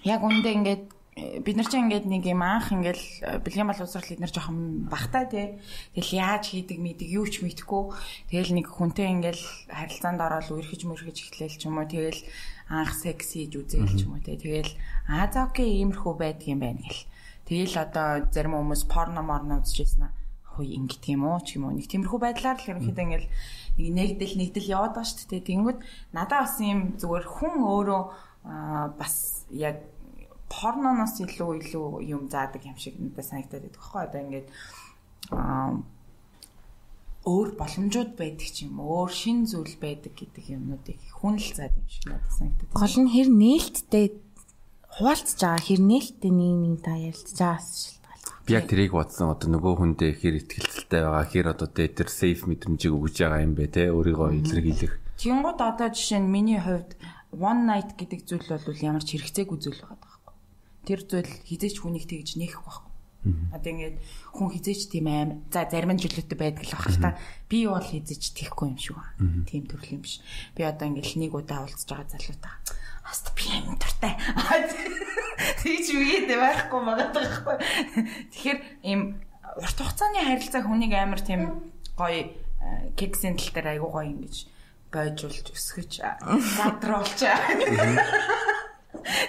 яг 0.05 0.21
үндэ 0.21 0.49
ингээд 0.61 0.85
бид 1.45 1.57
нар 1.57 1.69
чинь 1.69 1.89
ингээд 1.89 2.07
нэг 2.09 2.25
юм 2.25 2.41
анх 2.41 2.73
ингээл 2.73 3.41
бэлгийн 3.45 3.69
боловсрал 3.69 4.09
эднэр 4.09 4.33
жоохон 4.33 4.89
багтаа 4.89 5.25
тий. 5.29 5.61
Тэгэл 5.93 6.17
яаж 6.17 6.45
хийдэг 6.51 6.79
мэддэг 6.81 7.09
юу 7.09 7.29
ч 7.29 7.45
мэдэхгүй. 7.45 7.93
Тэгэл 8.33 8.57
нэг 8.57 8.67
хүнтэй 8.73 9.09
ингээл 9.21 9.45
харилцаанд 9.69 10.21
ороод 10.21 10.49
үерхэж 10.49 10.89
мөрхэж 10.89 11.17
эхлээл 11.29 11.57
ч 11.59 11.63
юм 11.69 11.81
уу. 11.81 11.89
Тэгэл 11.89 12.21
анх 12.73 12.93
секс 12.97 13.37
хийж 13.37 13.53
үзээл 13.59 13.95
ч 13.97 14.07
юм 14.09 14.17
уу 14.17 14.25
тий. 14.25 14.41
Тэгэл 14.41 14.73
аа 15.09 15.29
за 15.29 15.51
окей 15.51 15.83
иймэрхүү 15.83 16.15
байдаг 16.17 16.47
юм 16.49 16.61
байна 16.65 16.83
гэл. 16.85 17.05
Тэгэл 17.51 17.75
одоо 17.83 18.09
зарим 18.31 18.55
хүмүүс 18.57 18.83
порно 18.87 19.21
морно 19.27 19.61
үзчихсэн 19.61 20.07
аа. 20.07 20.15
Хөөе 20.55 20.79
ингэт 20.79 21.05
юм 21.11 21.27
уу 21.27 21.43
ч 21.43 21.59
юм 21.59 21.67
уу. 21.67 21.75
Нэг 21.75 21.91
тиймэрхүү 21.91 22.21
байдлаар 22.23 22.59
л 22.59 22.69
ерөнхийдөө 22.71 23.05
ингээл 23.07 23.29
нэг 23.77 24.19
нэгдэл 24.21 24.35
нэгдэл 24.39 24.73
яваад 24.73 24.95
байгаа 24.95 25.11
шүү 25.11 25.29
дээ. 25.35 25.49
Тэнгүүд 25.51 25.79
надад 26.15 26.47
бас 26.47 26.57
юм 26.63 26.95
зүгээр 27.01 27.27
хүн 27.27 27.55
өөрөө 27.67 28.03
бас 28.97 29.45
яг 29.51 29.83
порноноос 30.51 31.15
илүү 31.23 31.51
илүү 31.63 31.87
юм 32.11 32.27
заадаг 32.27 32.63
юм 32.67 32.77
шиг 32.77 32.99
надад 32.99 33.25
санагдаад 33.25 33.65
байдаг 33.65 33.83
хөөе. 33.87 34.05
Одоо 34.11 34.21
ингээд 34.21 34.49
өөр 37.31 37.49
боломжууд 37.55 38.13
байдаг 38.19 38.49
ч 38.51 38.67
юм 38.67 38.83
өөр 38.83 39.11
шин 39.15 39.47
зүйл 39.47 39.77
байдаг 39.79 40.13
гэдэг 40.19 40.45
юмнуудыг 40.57 40.99
хүн 41.23 41.39
л 41.39 41.49
заад 41.55 41.75
юм 41.79 41.87
шиг 41.87 42.05
надад 42.11 42.33
санагдаад. 42.35 42.75
Гол 42.75 42.97
нь 42.99 43.13
хэр 43.15 43.29
нээлттэй 43.31 44.07
хуваалцж 44.99 45.39
байгаа 45.39 45.63
хэр 45.63 45.81
нээлттэй 45.85 46.33
нэг 46.35 46.55
нэг 46.65 46.77
та 46.83 46.93
ярилцж 46.99 47.39
байгаас 47.39 48.01
Би 48.47 48.57
яг 48.57 48.67
тэрийг 48.67 48.97
бодсон 48.97 49.31
одоо 49.31 49.49
нөгөө 49.53 49.75
хүндээ 49.79 50.13
хэр 50.17 50.35
ихтгэлцэлтэй 50.43 51.01
байгаа 51.07 51.27
хэр 51.29 51.47
одоо 51.55 51.69
тэр 51.71 52.09
сейф 52.11 52.51
мэдрэмжийг 52.51 52.95
өгж 52.99 53.17
байгаа 53.23 53.45
юм 53.47 53.55
бэ 53.55 53.69
те 53.71 53.93
өөрийгөө 53.95 54.29
илэрхийлэх. 54.43 54.95
Тэнгууд 55.21 55.61
одоо 55.61 55.89
жишээ 55.93 56.21
нь 56.25 56.33
миний 56.35 56.59
хувьд 56.59 56.99
one 57.31 57.69
night 57.69 57.95
гэдэг 57.95 58.27
зүйл 58.27 58.49
бол 58.51 58.81
ямар 58.81 59.05
ч 59.07 59.15
хэрэгцээгүй 59.15 59.59
зүйл 59.61 59.81
байхгүй. 59.87 60.10
Тэр 60.87 61.01
зүйл 61.05 61.33
хизээч 61.47 61.77
хүнийг 61.81 62.07
тэгж 62.09 62.41
нээх 62.41 62.61
байхгүй. 62.61 62.89
Одоо 63.53 63.71
ингээд 63.71 63.97
хүн 64.33 64.49
хизээч 64.57 64.89
тийм 64.89 65.07
аим 65.13 65.31
за 65.53 65.69
зарим 65.69 65.93
нь 65.93 66.01
жилүүтэй 66.01 66.39
байдаг 66.41 66.65
л 66.65 66.77
баг 66.77 66.89
л 66.89 67.03
та. 67.05 67.19
Би 67.49 67.69
бол 67.69 67.85
хизээч 67.85 68.33
тийхгүй 68.33 68.73
юм 68.73 68.79
шиг 68.81 68.97
байна. 68.97 69.45
Тийм 69.45 69.69
төрөл 69.69 70.01
юм 70.01 70.03
биш. 70.03 70.25
Би 70.57 70.65
одоо 70.65 70.89
ингээд 70.89 71.21
нэг 71.21 71.37
удаа 71.37 71.69
уулзж 71.69 71.85
байгаа 71.85 72.09
залуутай 72.17 72.55
хаст 73.11 73.35
би 73.35 73.43
юм 73.51 73.75
дуртай. 73.75 74.15
Тэгж 75.63 75.87
үгээд 75.99 76.31
байхгүй 76.31 76.81
байгаа 76.85 77.11
байхгүй. 77.11 77.57
Тэгэхээр 78.31 78.59
ийм 78.87 79.19
урт 79.59 79.79
хугацааны 79.83 80.23
харилцаа 80.23 80.63
хүнийг 80.63 80.95
амар 80.95 81.19
тийм 81.19 81.75
гоё 81.99 82.31
кексийн 82.95 83.35
тал 83.35 83.51
дээр 83.51 83.83
айгуу 83.83 83.91
гоё 83.91 84.07
ингэж 84.15 84.47
бойжуулж 84.95 85.47
өсгөж 85.51 85.93
задруулж 86.55 87.21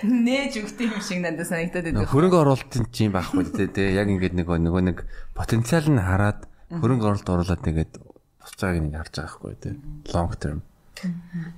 нээж 0.03 0.53
өгдөг 0.61 0.88
юм 0.91 1.02
шиг 1.02 1.19
надад 1.23 1.48
санагдаад 1.48 1.85
байдаг. 1.91 2.10
Хөрөнгө 2.11 2.38
оруулалтын 2.41 2.85
чинь 2.91 3.14
байхгүй 3.14 3.43
тий 3.72 3.95
яг 3.95 4.07
ингээд 4.11 4.35
нөгөө 4.38 4.57
нөгөө 4.68 4.84
нэг 4.91 4.98
потенциал 5.38 5.88
нь 5.89 6.02
хараад 6.02 6.45
хөрөнгө 6.72 7.06
оруулалт 7.07 7.30
оруулаад 7.30 7.61
тэгээд 7.65 7.93
буцааг 8.41 8.76
нэг 8.81 8.93
харж 8.95 9.14
байгаа 9.18 9.30
байхгүй 9.30 9.56
тий 9.61 9.73
long 10.14 10.31
term. 10.38 10.60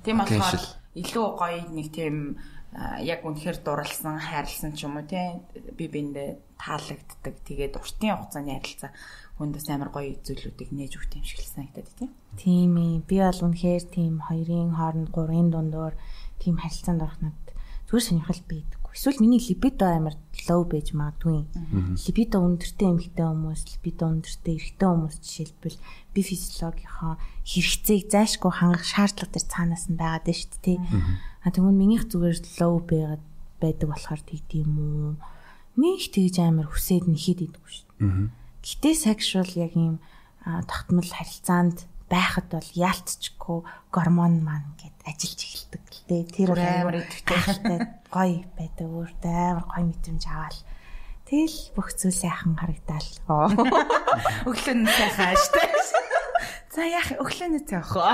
Тийм 0.04 0.16
болохоор 0.20 0.64
илүү 0.94 1.26
гоё 1.38 1.60
нэг 1.74 1.88
тийм 1.90 2.38
яг 2.74 3.22
үнэхээр 3.22 3.62
дурлсан, 3.62 4.18
хайрлсан 4.18 4.74
ч 4.74 4.86
юм 4.86 4.98
уу 4.98 5.06
тий 5.06 5.38
би 5.78 5.86
биндээ 5.86 6.58
таалагддаг. 6.58 7.34
Тэгээд 7.46 7.78
уртын 7.78 8.18
хугацааны 8.18 8.58
харилцаа 8.58 8.90
хүндээс 9.38 9.68
амар 9.70 9.90
гоё 9.94 10.18
зүйлүүдийг 10.26 10.70
нээж 10.74 10.92
өгөх 10.98 11.14
юм 11.18 11.26
шиг 11.26 11.42
л 11.42 11.54
санагдаад 11.54 11.90
тий. 11.94 12.10
Тийм 12.34 12.74
ээ. 12.78 13.06
Би 13.06 13.16
бол 13.22 13.46
үнэхээр 13.46 13.84
тийм 13.94 14.14
хоёрын 14.26 14.74
хооронд 14.74 15.10
гурын 15.14 15.50
дундуур 15.54 15.94
тийм 16.42 16.58
харилцаанд 16.58 17.02
орох 17.02 17.18
над 17.22 17.38
зүгээр 17.94 18.10
сонирхол 18.10 18.42
байдаг. 18.50 18.80
Эсвэл 18.90 19.22
миний 19.22 19.38
либидо 19.38 19.86
амар 19.86 20.18
low 20.50 20.66
байж 20.66 20.90
магадгүй. 20.94 21.46
Либидо 21.94 22.42
өндөртэй 22.42 22.90
эмэгтэй 22.90 23.26
хүмүүс, 23.26 23.62
либидо 23.70 24.02
өндөртэй 24.10 24.54
эрэгтэй 24.58 24.88
хүмүүс 24.90 25.16
жишээлбэл 25.22 25.78
би 26.14 26.20
физиологийнхоо 26.22 27.14
хэрэгцээг 27.46 28.02
зайшгүй 28.10 28.50
хангах 28.54 28.86
шаардлага 28.86 29.34
төр 29.34 29.46
цаанаас 29.46 29.86
нь 29.90 29.98
байгаад 29.98 30.26
байна 30.26 30.38
шүү 30.42 30.58
дээ. 30.62 30.78
А 31.42 31.50
тэгвэл 31.54 31.74
минийх 31.74 32.06
зүгээр 32.10 32.38
low 32.58 32.74
байгаад 32.82 33.22
байдаг 33.62 33.88
болохоор 33.94 34.22
тэгдэм 34.26 34.70
үү. 34.74 35.14
Нэг 35.78 36.02
тэгж 36.10 36.36
амар 36.42 36.66
хүсээд 36.70 37.06
нэхэд 37.10 37.50
идэггүй 37.50 37.70
шүү. 37.78 37.90
Гэтэ 38.62 38.90
sexual 38.94 39.50
яг 39.58 39.74
юм 39.74 39.98
тогтмол 40.42 41.06
харилцаанд 41.10 41.86
байхад 42.10 42.48
бол 42.52 42.70
яалтчгүй 42.74 43.58
гормон 43.94 44.44
маань 44.44 44.74
гээд 44.80 44.98
ажиллаж 45.08 45.40
эхэлдэг 45.44 45.84
л 45.88 46.02
дээ. 46.08 46.22
Тэр 46.32 46.50
амар 46.52 46.96
идэвхтэй 47.00 47.78
гоё 48.12 48.44
байдаг 48.56 48.88
өөртөө 48.88 49.32
амар 49.32 49.66
гоё 49.68 49.84
мэдрэмж 49.88 50.24
аваал. 50.28 50.60
Тэгэл 51.24 51.72
бүх 51.72 51.96
зүйл 51.96 52.12
сайхан 52.12 52.60
харагдаал. 52.60 53.08
Өглөө 54.48 54.74
нь 54.76 54.84
сайхан 54.84 55.32
штэ. 55.40 55.64
За 56.74 56.82
яах 56.82 57.06
өглөө 57.22 57.48
нь 57.54 57.62
цаах 57.70 57.94
уу? 57.94 58.02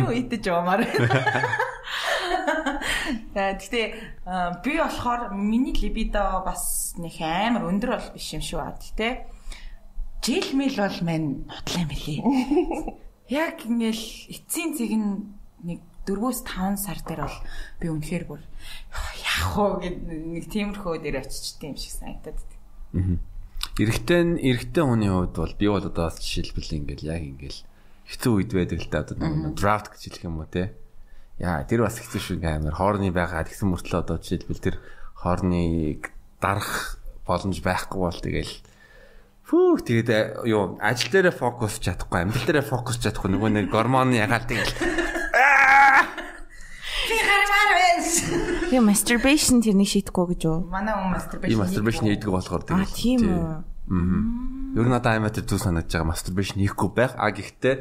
Юу 0.00 0.08
идэж 0.08 0.48
явмаар. 0.48 0.88
Гэхдээ 3.36 3.86
би 4.64 4.72
болохоор 4.80 5.36
миний 5.36 5.76
либидо 5.76 6.40
бас 6.40 6.96
нэг 6.96 7.20
амар 7.20 7.68
өндөр 7.68 7.92
бол 7.92 8.16
биш 8.16 8.32
юм 8.32 8.40
шүү 8.40 8.56
аа. 8.56 8.72
Гэтэ 8.72 9.28
жил 10.22 10.48
мэл 10.54 10.76
бол 10.76 10.98
мань 11.02 11.28
бодлоо 11.48 11.80
юм 11.80 11.88
билий. 11.88 12.20
Яг 13.28 13.64
ингээл 13.64 14.04
эцсийн 14.28 14.74
нь 14.76 15.40
нэг 15.64 15.80
4-5 16.06 16.76
сар 16.76 16.98
дээр 17.06 17.24
бол 17.24 17.38
би 17.80 17.86
үнэхээр 17.88 18.24
бүр 18.26 18.42
яах 19.22 19.54
вэ 19.56 19.66
гэд 19.86 19.96
нэг 20.04 20.44
тиймэрхүү 20.50 20.94
дээр 21.00 21.22
очичтой 21.22 21.72
юм 21.72 21.78
шиг 21.78 21.92
санагдаад 21.94 22.38
байна. 22.92 23.20
Эрэгтэй 23.78 24.20
нь 24.24 24.40
эрэгтэй 24.40 24.84
хүний 24.84 25.08
хувьд 25.12 25.36
бол 25.36 25.54
би 25.54 25.66
бол 25.70 25.86
одоо 25.86 26.10
жишээлбэл 26.10 26.76
ингээл 26.84 27.10
яг 27.14 27.22
ингээл 27.22 27.60
хэцүү 28.10 28.32
үед 28.34 28.50
байдаг 28.50 28.78
л 28.82 28.90
да 28.90 28.98
одоо 29.06 29.16
нэг 29.16 29.54
драфт 29.54 29.94
гэж 29.94 30.02
хэлэх 30.10 30.26
юм 30.26 30.42
уу 30.42 30.48
те. 30.50 30.74
Яа 31.38 31.62
тэр 31.64 31.86
бас 31.86 31.96
хэцүү 32.02 32.20
шүү 32.20 32.36
амар 32.42 32.74
хоорны 32.74 33.14
байгаад 33.14 33.48
гэсэн 33.48 33.70
мөртлөө 33.70 34.00
одоо 34.02 34.18
жишээлбэл 34.18 34.60
тэр 34.60 34.76
хоорныг 35.14 36.10
дарах 36.42 36.98
боломж 37.24 37.62
байхгүй 37.62 38.00
бол 38.00 38.18
тэгэл 38.18 38.52
Фүү 39.50 39.82
тэгээд 39.82 40.10
э, 40.14 40.46
юу 40.46 40.78
ажил 40.78 41.10
дээрээ 41.10 41.34
фокус 41.34 41.82
чадахгүй, 41.82 42.22
амьдрал 42.22 42.46
дээрээ 42.46 42.70
фокус 42.70 43.02
чадахгүй 43.02 43.34
нөгөө 43.34 43.50
нэг 43.50 43.66
гормоны 43.66 44.22
ягаал 44.22 44.46
тэгэл 44.46 44.70
Би 47.10 47.16
гармаар 47.18 47.70
байна. 47.74 48.06
Яа 48.70 48.82
masturbation 48.86 49.58
тэрнийг 49.58 49.90
шийдэхгүй 49.90 50.38
гэж 50.38 50.40
юу? 50.46 50.70
Манай 50.70 50.94
хүн 50.94 51.10
masturbation. 51.10 51.58
Masturbation 51.66 52.06
хийдэг 52.06 52.30
болохоор 52.30 52.62
А 52.70 52.86
тийм 52.86 53.26
үү. 53.26 53.42
Аа. 53.42 53.66
Ер 54.78 54.86
нь 54.86 54.94
надад 54.94 55.18
аймаа 55.18 55.34
тэр 55.34 55.50
зүг 55.50 55.66
санагдаж 55.66 55.98
байгаа 55.98 56.14
masturbation 56.14 56.62
хийхгүй 56.62 56.90
байх. 56.94 57.18
А 57.18 57.34
гэхдээ 57.34 57.74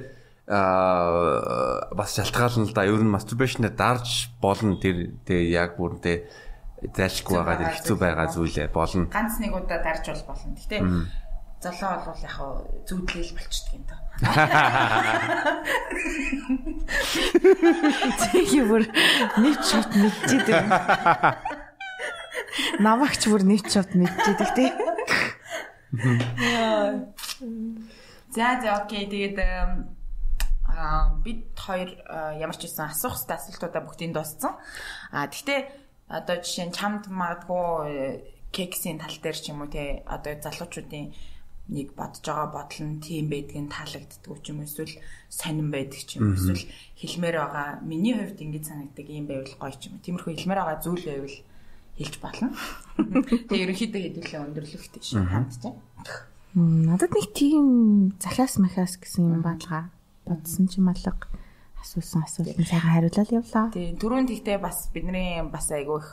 аа 0.49 1.93
бас 1.93 2.17
шалтгаална 2.17 2.65
л 2.65 2.73
да. 2.73 2.89
Ер 2.89 2.97
нь 2.97 3.13
masturbation-д 3.13 3.77
дарж 3.77 4.33
болно 4.41 4.81
тэр 4.81 5.21
тэг 5.21 5.53
яг 5.53 5.77
бүрнтэй 5.77 6.25
зайлшгүй 6.81 7.37
байгаа 7.45 7.77
хэцүү 7.77 7.97
байгаа 8.01 8.27
зүйлээ 8.33 8.73
болно. 8.73 9.05
Ганц 9.13 9.37
нэг 9.37 9.53
удаа 9.53 9.85
дарж 9.85 10.09
бол 10.09 10.33
болно. 10.33 10.57
Гэтэ 10.57 10.81
золоо 11.61 11.95
бол 12.07 12.19
яг 12.23 12.31
хаа 12.31 12.63
зүудлэл 12.87 13.35
болчдөг 13.35 13.73
юм 13.75 13.83
даа. 13.83 13.99
Тэгээ 18.31 18.63
бүр 18.63 18.83
нэвч 19.43 19.63
шот 19.67 19.91
мэдчихэдэг. 19.91 20.63
Намагч 22.79 23.21
бүр 23.27 23.43
нэвч 23.43 23.67
шот 23.75 23.91
мэдчихэдэг 23.91 24.49
тий. 24.55 24.71
За 28.31 28.59
за 28.63 28.69
окей 28.83 29.03
тэгээд 29.11 29.37
аа 30.79 31.19
бид 31.19 31.51
хоёр 31.59 31.89
ямар 32.39 32.55
ч 32.55 32.71
байсан 32.71 32.87
асуух 32.87 33.19
хэвээр 33.19 33.35
асуултуудаа 33.35 33.83
бүгдийг 33.83 34.15
дууссан. 34.15 34.55
А 35.11 35.27
тэгтээ 35.27 35.59
одоо 36.07 36.35
жишээ 36.39 36.71
нь 36.71 36.75
чамд 36.77 37.11
магадгүй 37.11 38.23
кексийн 38.55 38.97
тал 38.97 39.17
дээр 39.19 39.37
ч 39.37 39.51
юм 39.51 39.61
уу 39.61 39.69
те 39.69 40.01
одоо 40.07 40.33
залуучуудын 40.39 41.13
нэг 41.69 41.93
бодож 41.93 42.25
байгаа 42.25 42.49
бодол 42.49 42.81
нь 42.89 42.99
тийм 42.99 43.29
байдгийг 43.29 43.69
таалагддаг 43.69 44.37
ч 44.41 44.45
юм 44.49 44.65
эсвэл 44.65 44.93
сонирн 45.29 45.69
байдаг 45.69 46.01
ч 46.01 46.17
юм 46.17 46.33
эсвэл 46.33 46.65
хэлмээр 46.97 47.37
байгаа 47.37 47.67
миний 47.85 48.13
хувьд 48.17 48.41
ингэж 48.41 48.63
санагддаг 48.65 49.07
юм 49.07 49.25
байвал 49.29 49.55
гоё 49.61 49.75
ч 49.77 49.93
юм. 49.93 50.01
Тиймэрхүү 50.01 50.33
хэлмээр 50.33 50.59
байгаа 50.65 50.81
зүйл 50.81 51.05
байвал 51.05 51.37
хэлж 51.97 52.15
болно. 52.23 52.47
Тэгээ 53.47 53.63
ерөнхийдөө 53.69 54.01
хэдүүлээ 54.01 54.41
өндөрлөхтэй 54.49 55.01
шүү 55.05 55.21
тийм. 55.61 55.77
Надад 56.57 57.13
нэг 57.13 57.27
тийм 57.37 57.65
захиас 58.17 58.57
махиас 58.57 58.97
гэсэн 58.97 59.29
юм 59.37 59.41
бадлага 59.45 59.93
бодсон 60.25 60.65
ч 60.65 60.81
юм 60.81 60.89
алга 60.89 61.13
асуусан 61.77 62.25
асуултанд 62.25 62.65
сайхан 62.65 62.93
хариулал 62.97 63.37
явлаа. 63.37 63.69
Тийм 63.69 63.97
түрүүн 64.01 64.25
тэгтээ 64.25 64.57
бас 64.57 64.89
бидний 64.89 65.45
бас 65.45 65.69
айгүй 65.69 66.01
их 66.01 66.09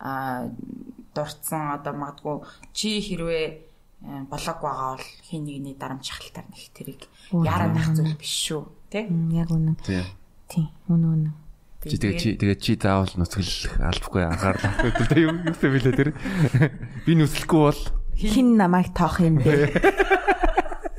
а 0.00 0.48
дурдсан 1.14 1.76
одоо 1.76 1.94
магадгүй 1.96 2.36
чи 2.72 3.00
хэрвээ 3.00 3.65
болоог 4.30 4.58
байгаа 4.62 4.90
бол 4.94 5.06
хин 5.26 5.42
нэгний 5.44 5.74
дарамт 5.74 6.06
шахалтаар 6.06 6.46
нэг 6.46 6.62
тэрийг 6.70 7.02
яараа 7.32 7.70
нах 7.74 7.90
зүйл 7.90 8.14
биш 8.14 8.34
шүү 8.46 8.62
тий 8.90 9.04
яг 9.34 9.50
үнэн 9.50 9.76
тий 9.82 10.66
үнэн 10.86 11.10
үнэн 11.10 11.34
чи 11.86 11.98
тэгээ 11.98 12.18
чи 12.18 12.28
тэгээ 12.38 12.58
чи 12.62 12.72
заавал 12.78 13.10
нүцгэлэх 13.18 13.82
албагүй 13.82 14.22
анхаарлаа 14.26 15.18
юм 15.18 15.36
юу 15.50 15.70
вэ 15.74 15.90
тэр 15.90 16.10
би 17.06 17.12
нүцлэхгүй 17.18 17.60
бол 17.66 17.82
хин 18.14 18.54
намайг 18.54 18.94
тоох 18.94 19.22
юм 19.22 19.42
бэ 19.42 19.74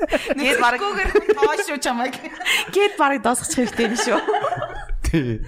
Гэт 0.08 0.60
баг 0.64 0.80
тоош 0.80 1.68
шүү 1.68 1.80
чамайг. 1.84 2.16
Гэт 2.76 2.96
баг 2.96 3.20
досгочих 3.20 3.68
хэрэгтэй 3.68 3.88
биш 3.92 4.08
үү? 4.08 4.22
Тий. 5.04 5.44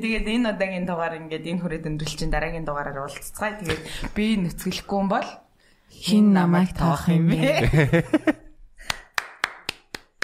Тэгээд 0.00 0.24
энэ 0.24 0.56
удаагийн 0.56 0.88
дугаар 0.88 1.20
ингээд 1.20 1.44
энэ 1.44 1.60
хүрээд 1.60 1.88
өндөрлчин 1.92 2.32
дараагийн 2.32 2.64
дугаараар 2.64 3.04
уулзцгаая. 3.04 3.60
Тэгээд 3.60 3.82
би 4.16 4.24
нүцгэлэхгүй 4.48 4.96
юм 4.96 5.08
бол 5.12 5.28
хин 6.02 6.32
намайг 6.32 6.70
тоох 6.78 7.08
юм 7.08 7.28
бэ? 7.28 8.04